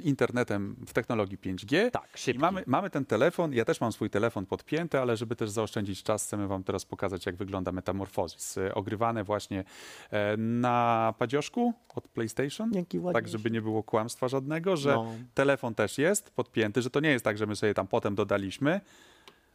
internetem 0.03 0.77
w 0.87 0.93
technologii 0.93 1.39
5G. 1.39 1.91
Tak, 1.91 2.09
szybki. 2.15 2.39
I 2.39 2.41
mamy, 2.41 2.63
mamy 2.67 2.91
ten 2.91 3.05
telefon, 3.05 3.53
ja 3.53 3.65
też 3.65 3.81
mam 3.81 3.93
swój 3.93 4.11
telefon 4.11 4.47
podpięty, 4.47 5.01
ale 5.01 5.17
żeby 5.17 5.37
też 5.37 5.51
zaoszczędzić 5.51 6.03
czas, 6.03 6.25
chcemy 6.25 6.49
wam 6.49 6.65
teraz 6.65 6.85
pokazać, 6.85 7.27
jak 7.27 7.37
wygląda 7.37 7.73
Metamorphosis. 7.73 8.59
E, 8.59 8.75
Ogrywane 8.75 9.25
właśnie 9.25 9.65
e, 10.11 10.37
na 10.37 11.15
padzioszku 11.19 11.75
od 11.95 12.09
PlayStation. 12.09 12.71
Ładny 12.95 13.13
Tak, 13.13 13.29
żeby 13.29 13.51
nie 13.51 13.63
było 13.63 13.83
kłamstwa 13.83 14.29
żadnego, 14.29 14.77
że 14.77 14.91
No. 14.95 15.07
telefon 15.35 15.75
też 15.75 15.99
jest 15.99 16.31
podpięty, 16.31 16.83
że 16.83 16.91
to 16.91 17.01
nie 17.01 17.11
jest 17.11 17.25
tak, 17.25 17.39
że 17.39 17.47
my 17.47 17.57
sobie 17.57 17.75
tam 17.75 17.87
potem 17.87 18.15
dodaliśmy, 18.15 18.81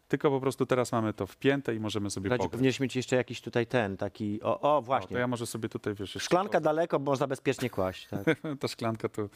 tylko 0.08 0.30
po 0.32 0.40
prostu 0.40 0.66
teraz 0.66 0.92
mamy 0.92 1.14
to 1.14 1.28
wpięte 1.28 1.76
i 1.76 1.80
możemy 1.80 2.10
sobie 2.10 2.30
Radziu, 2.30 2.38
pograć. 2.40 2.52
powinieneś 2.52 2.80
mieć 2.80 2.96
jeszcze 2.96 3.16
jakiś 3.16 3.42
tutaj 3.42 3.68
ten, 3.68 3.98
taki, 3.98 4.42
o, 4.42 4.62
o 4.62 4.78
O, 4.78 4.82
właśnie. 4.82 5.14
to 5.14 5.20
ja 5.20 5.28
może 5.28 5.46
sobie 5.46 5.70
tutaj, 5.70 5.94
wiesz, 5.94 6.16
jeszcze 6.16 6.20
Szklanka 6.20 6.60
daleko, 6.60 7.00
bo 7.00 7.12
można 7.12 7.28
bezpiecznie 7.28 7.70
kłaść. 7.70 8.08
Tak. 8.08 8.24
ta 8.60 8.68
szklanka 8.68 9.10
to, 9.10 9.30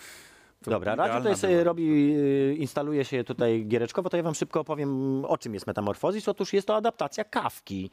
to 0.64 0.72
Dobra, 0.72 0.96
Radziu 0.96 1.04
idealna 1.04 1.20
tutaj 1.30 1.38
sobie 1.42 1.54
była. 1.54 1.64
robi, 1.64 2.14
y, 2.16 2.56
instaluje 2.60 3.06
się 3.06 3.24
tutaj 3.24 3.66
giereczkowo, 3.66 4.10
to 4.10 4.18
ja 4.18 4.24
wam 4.24 4.36
szybko 4.36 4.60
opowiem, 4.60 5.26
o 5.26 5.38
czym 5.38 5.54
jest 5.54 5.68
Metamorfozis. 5.68 6.28
Otóż 6.28 6.54
jest 6.54 6.68
to 6.68 6.76
adaptacja 6.76 7.24
Kawki. 7.24 7.90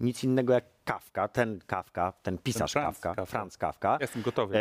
Nic 0.00 0.24
innego 0.24 0.52
jak 0.52 0.64
Kawka, 0.90 1.28
ten 1.28 1.58
Kawka, 1.66 2.12
ten 2.22 2.38
pisarz 2.38 2.72
Franz 2.72 2.98
Kawka, 2.98 3.08
Kafka. 3.08 3.26
Franz 3.26 3.56
Kawka. 3.56 3.98
Jestem 4.00 4.22
gotowy. 4.22 4.56
E, 4.56 4.60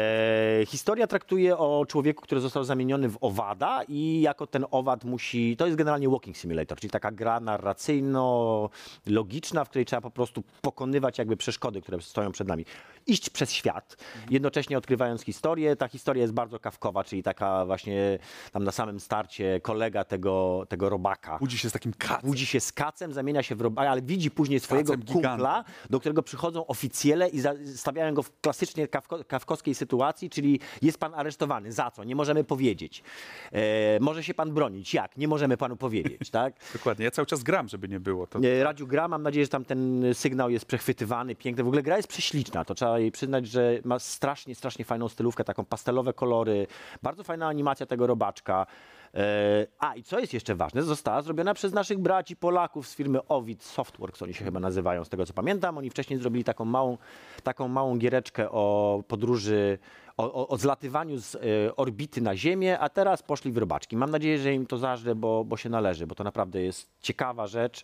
historia 0.66 1.08
traktuje 1.08 1.58
o 1.58 1.86
człowieku, 1.88 2.24
który 2.24 2.42
został 2.42 2.64
zamieniony 2.64 3.10
w 3.10 3.18
owada 3.22 3.84
i 3.88 4.22
jako 4.22 4.48
ten 4.48 4.66
owad 4.72 5.04
musi, 5.04 5.58
to 5.58 5.66
jest 5.66 5.78
generalnie 5.78 6.10
walking 6.10 6.38
simulator, 6.38 6.80
czyli 6.80 6.92
taka 6.92 7.12
gra 7.12 7.40
narracyjno-logiczna, 7.40 9.66
w 9.66 9.70
której 9.70 9.86
trzeba 9.86 10.02
po 10.02 10.12
prostu 10.12 10.44
pokonywać 10.62 11.18
jakby 11.18 11.38
przeszkody, 11.38 11.82
które 11.82 12.02
stoją 12.02 12.32
przed 12.32 12.48
nami. 12.48 12.66
Iść 13.08 13.30
przez 13.30 13.52
świat, 13.52 13.98
jednocześnie 14.30 14.78
odkrywając 14.78 15.22
historię. 15.22 15.76
Ta 15.76 15.88
historia 15.88 16.22
jest 16.22 16.34
bardzo 16.34 16.60
kawkowa, 16.60 17.04
czyli 17.04 17.24
taka 17.24 17.66
właśnie 17.66 18.20
tam 18.52 18.64
na 18.64 18.72
samym 18.72 19.00
starcie 19.00 19.60
kolega 19.62 20.04
tego, 20.04 20.66
tego 20.70 20.90
robaka 20.90 21.38
Budzi 21.38 21.58
się 21.58 21.70
z 21.70 21.74
takim 21.74 21.94
kacem. 21.94 22.30
budzi 22.30 22.46
się 22.46 22.60
z 22.60 22.72
kacem, 22.72 23.14
zamienia 23.14 23.44
się 23.44 23.56
w 23.56 23.62
robaka, 23.62 23.90
ale 23.90 24.02
widzi 24.02 24.32
później 24.32 24.60
swojego 24.60 24.98
gigantem. 24.98 25.32
kumpla, 25.32 25.64
do 25.90 26.00
którego 26.00 26.19
przychodzą 26.24 26.68
oficjele 26.68 27.30
i 27.30 27.42
stawiają 27.76 28.14
go 28.14 28.24
w 28.24 28.42
klasycznie 28.42 28.88
kawko, 28.88 29.24
kawkowskiej 29.28 29.76
sytuacji, 29.76 30.30
czyli 30.30 30.60
jest 30.82 30.98
pan 30.98 31.14
aresztowany. 31.14 31.72
Za 31.72 31.92
co? 31.92 32.04
Nie 32.04 32.16
możemy 32.16 32.44
powiedzieć. 32.44 33.04
E, 33.52 34.00
może 34.00 34.24
się 34.24 34.34
pan 34.34 34.54
bronić. 34.54 34.94
Jak? 34.94 35.18
Nie 35.18 35.28
możemy 35.28 35.58
panu 35.58 35.76
powiedzieć, 35.76 36.30
tak? 36.40 36.54
Dokładnie. 36.74 37.06
Ja 37.06 37.12
cały 37.12 37.26
czas 37.26 37.44
gram, 37.44 37.68
żeby 37.68 37.88
nie 37.88 38.00
było. 38.00 38.28
To, 38.28 38.40
E, 38.40 38.64
Radziu 38.64 38.88
gra, 38.88 39.08
mam 39.08 39.24
nadzieję, 39.24 39.46
że 39.46 39.50
tam 39.50 39.66
ten 39.66 40.04
sygnał 40.14 40.50
jest 40.50 40.66
przechwytywany, 40.66 41.36
piękny. 41.36 41.64
W 41.64 41.68
ogóle 41.68 41.84
gra 41.84 41.98
jest 41.98 42.10
prześliczna, 42.10 42.66
to 42.66 42.76
trzeba 42.76 43.00
jej 43.00 43.12
przyznać, 43.12 43.48
że 43.48 43.80
ma 43.84 44.00
strasznie, 44.00 44.56
strasznie 44.56 44.86
fajną 44.86 45.10
stylówkę, 45.10 45.44
taką 45.44 45.66
pastelowe 45.66 46.14
kolory, 46.14 46.68
bardzo 47.04 47.24
fajna 47.24 47.48
animacja 47.48 47.86
tego 47.86 48.08
robaczka. 48.08 48.66
E, 49.14 49.68
A 49.80 49.96
i 49.96 50.04
co 50.04 50.20
jest 50.20 50.34
jeszcze 50.34 50.56
ważne, 50.56 50.84
została 50.84 51.22
zrobiona 51.22 51.54
przez 51.54 51.74
naszych 51.74 52.00
braci 52.00 52.36
Polaków 52.36 52.88
z 52.88 52.96
firmy 52.96 53.20
Ovid 53.28 53.64
Softworks, 53.64 54.22
oni 54.22 54.34
się 54.34 54.46
chyba 54.46 54.60
nazywają, 54.60 55.04
z 55.04 55.10
tego 55.10 55.26
co 55.26 55.34
pamiętam. 55.34 55.78
Oni 55.78 55.90
wcześniej 55.90 56.20
zrobili 56.20 56.44
taką 56.44 56.66
małą, 56.66 56.98
taką 57.44 57.68
małą 57.68 57.98
giereczkę 57.98 58.52
o 58.52 59.04
podróży, 59.08 59.78
o, 60.18 60.34
o, 60.34 60.48
o 60.48 60.58
zlatywaniu 60.58 61.18
z 61.18 61.36
e, 61.36 61.40
orbity 61.76 62.22
na 62.22 62.36
Ziemię, 62.36 62.80
a 62.80 62.90
teraz 62.90 63.24
poszli 63.24 63.52
w 63.52 63.58
robaczki. 63.58 63.98
Mam 63.98 64.12
nadzieję, 64.12 64.38
że 64.38 64.54
im 64.54 64.66
to 64.66 64.78
zażre, 64.78 65.16
bo, 65.16 65.44
bo 65.44 65.58
się 65.58 65.70
należy, 65.70 66.08
bo 66.08 66.16
to 66.16 66.24
naprawdę 66.24 66.62
jest 66.62 66.90
ciekawa 67.02 67.48
rzecz 67.48 67.84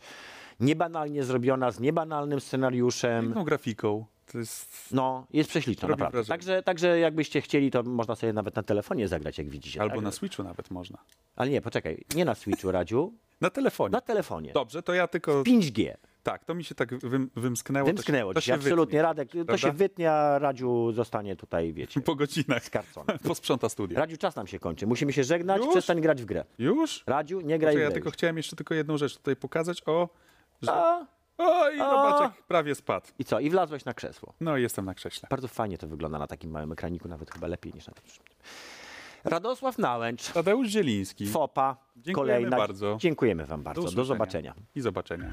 niebanalnie 0.59 1.23
zrobiona, 1.23 1.71
z 1.71 1.79
niebanalnym 1.79 2.39
scenariuszem. 2.41 3.25
Piękną 3.25 3.43
grafiką. 3.43 4.05
To 4.31 4.37
jest... 4.37 4.87
No, 4.91 5.27
jest 5.33 5.49
prześliczna, 5.49 5.87
naprawdę. 5.87 6.17
wrażenie. 6.17 6.29
Także, 6.29 6.63
także 6.63 6.99
jakbyście 6.99 7.41
chcieli, 7.41 7.71
to 7.71 7.83
można 7.83 8.15
sobie 8.15 8.33
nawet 8.33 8.55
na 8.55 8.63
telefonie 8.63 9.07
zagrać, 9.07 9.37
jak 9.37 9.49
widzicie. 9.49 9.81
Albo 9.81 9.95
tak? 9.95 10.03
na 10.03 10.11
Switchu 10.11 10.43
nawet 10.43 10.71
można. 10.71 10.97
Ale 11.35 11.49
nie, 11.49 11.61
poczekaj, 11.61 12.05
nie 12.15 12.25
na 12.25 12.35
Switchu, 12.35 12.71
Radziu, 12.71 13.13
Na 13.41 13.49
telefonie. 13.49 13.91
na 13.91 14.01
telefonie. 14.01 14.53
Dobrze, 14.53 14.83
to 14.83 14.93
ja 14.93 15.07
tylko... 15.07 15.43
5G. 15.43 15.93
Tak, 16.23 16.45
to 16.45 16.55
mi 16.55 16.63
się 16.63 16.75
tak 16.75 16.95
wym, 16.99 17.29
wymsknęło. 17.35 17.85
Wymsknęło 17.87 18.33
to 18.33 18.41
się, 18.41 18.45
się, 18.45 18.51
to 18.51 18.55
absolutnie, 18.55 18.83
wytnie, 18.85 19.01
Radek. 19.01 19.27
To 19.29 19.33
prawda? 19.45 19.57
się 19.57 19.71
wytnie, 19.71 20.11
a 20.11 20.39
Radziu 20.39 20.91
zostanie 20.91 21.35
tutaj, 21.35 21.73
wiecie, 21.73 22.01
Po 22.11 22.15
godzinach. 22.15 22.63
skarcony. 22.65 23.19
Posprząta 23.27 23.69
studia. 23.69 23.99
Radziu, 23.99 24.17
czas 24.17 24.35
nam 24.35 24.47
się 24.47 24.59
kończy. 24.59 24.87
Musimy 24.87 25.13
się 25.13 25.23
żegnać, 25.23 25.61
Już? 25.61 25.69
przestań 25.69 26.01
grać 26.01 26.21
w 26.21 26.25
grę. 26.25 26.45
Już? 26.59 27.03
Radziu, 27.07 27.41
nie 27.41 27.59
graj 27.59 27.73
Znaczy, 27.73 27.77
w 27.77 27.81
ja 27.81 27.87
grę. 27.87 27.93
tylko 27.93 28.07
już. 28.07 28.13
chciałem 28.13 28.37
jeszcze 28.37 28.55
tylko 28.55 28.73
jedną 28.73 28.97
rzecz 28.97 29.17
tutaj 29.17 29.35
pokazać. 29.35 29.81
O, 29.85 30.09
że... 30.61 30.71
A, 30.73 31.05
o 31.37 31.69
i 31.69 31.77
robaczek 31.79 32.43
prawie 32.47 32.75
spadł. 32.75 33.07
I 33.19 33.25
co? 33.25 33.39
I 33.39 33.49
wlazłeś 33.49 33.85
na 33.85 33.93
krzesło. 33.93 34.33
No 34.41 34.57
i 34.57 34.61
jestem 34.61 34.85
na 34.85 34.93
krześle. 34.93 35.27
Bardzo 35.31 35.47
fajnie 35.47 35.77
to 35.77 35.87
wygląda 35.87 36.19
na 36.19 36.27
takim 36.27 36.51
małym 36.51 36.71
ekraniku, 36.71 37.07
nawet 37.07 37.31
chyba 37.31 37.47
lepiej 37.47 37.73
niż 37.73 37.87
na 37.87 37.93
tym. 37.93 38.03
Radosław 39.23 39.77
Nałęcz, 39.77 40.31
Tadeusz 40.31 40.67
Zieliński. 40.67 41.27
FOPA, 41.27 41.77
Dziękujemy 41.97 42.33
kolejna. 42.33 42.57
bardzo. 42.57 42.97
Dziękujemy 42.99 43.45
Wam 43.45 43.63
bardzo. 43.63 43.81
Do 43.81 43.87
usłyszenia 43.87 44.05
zobaczenia. 44.07 44.53
I 44.75 44.81
zobaczenia. 44.81 45.31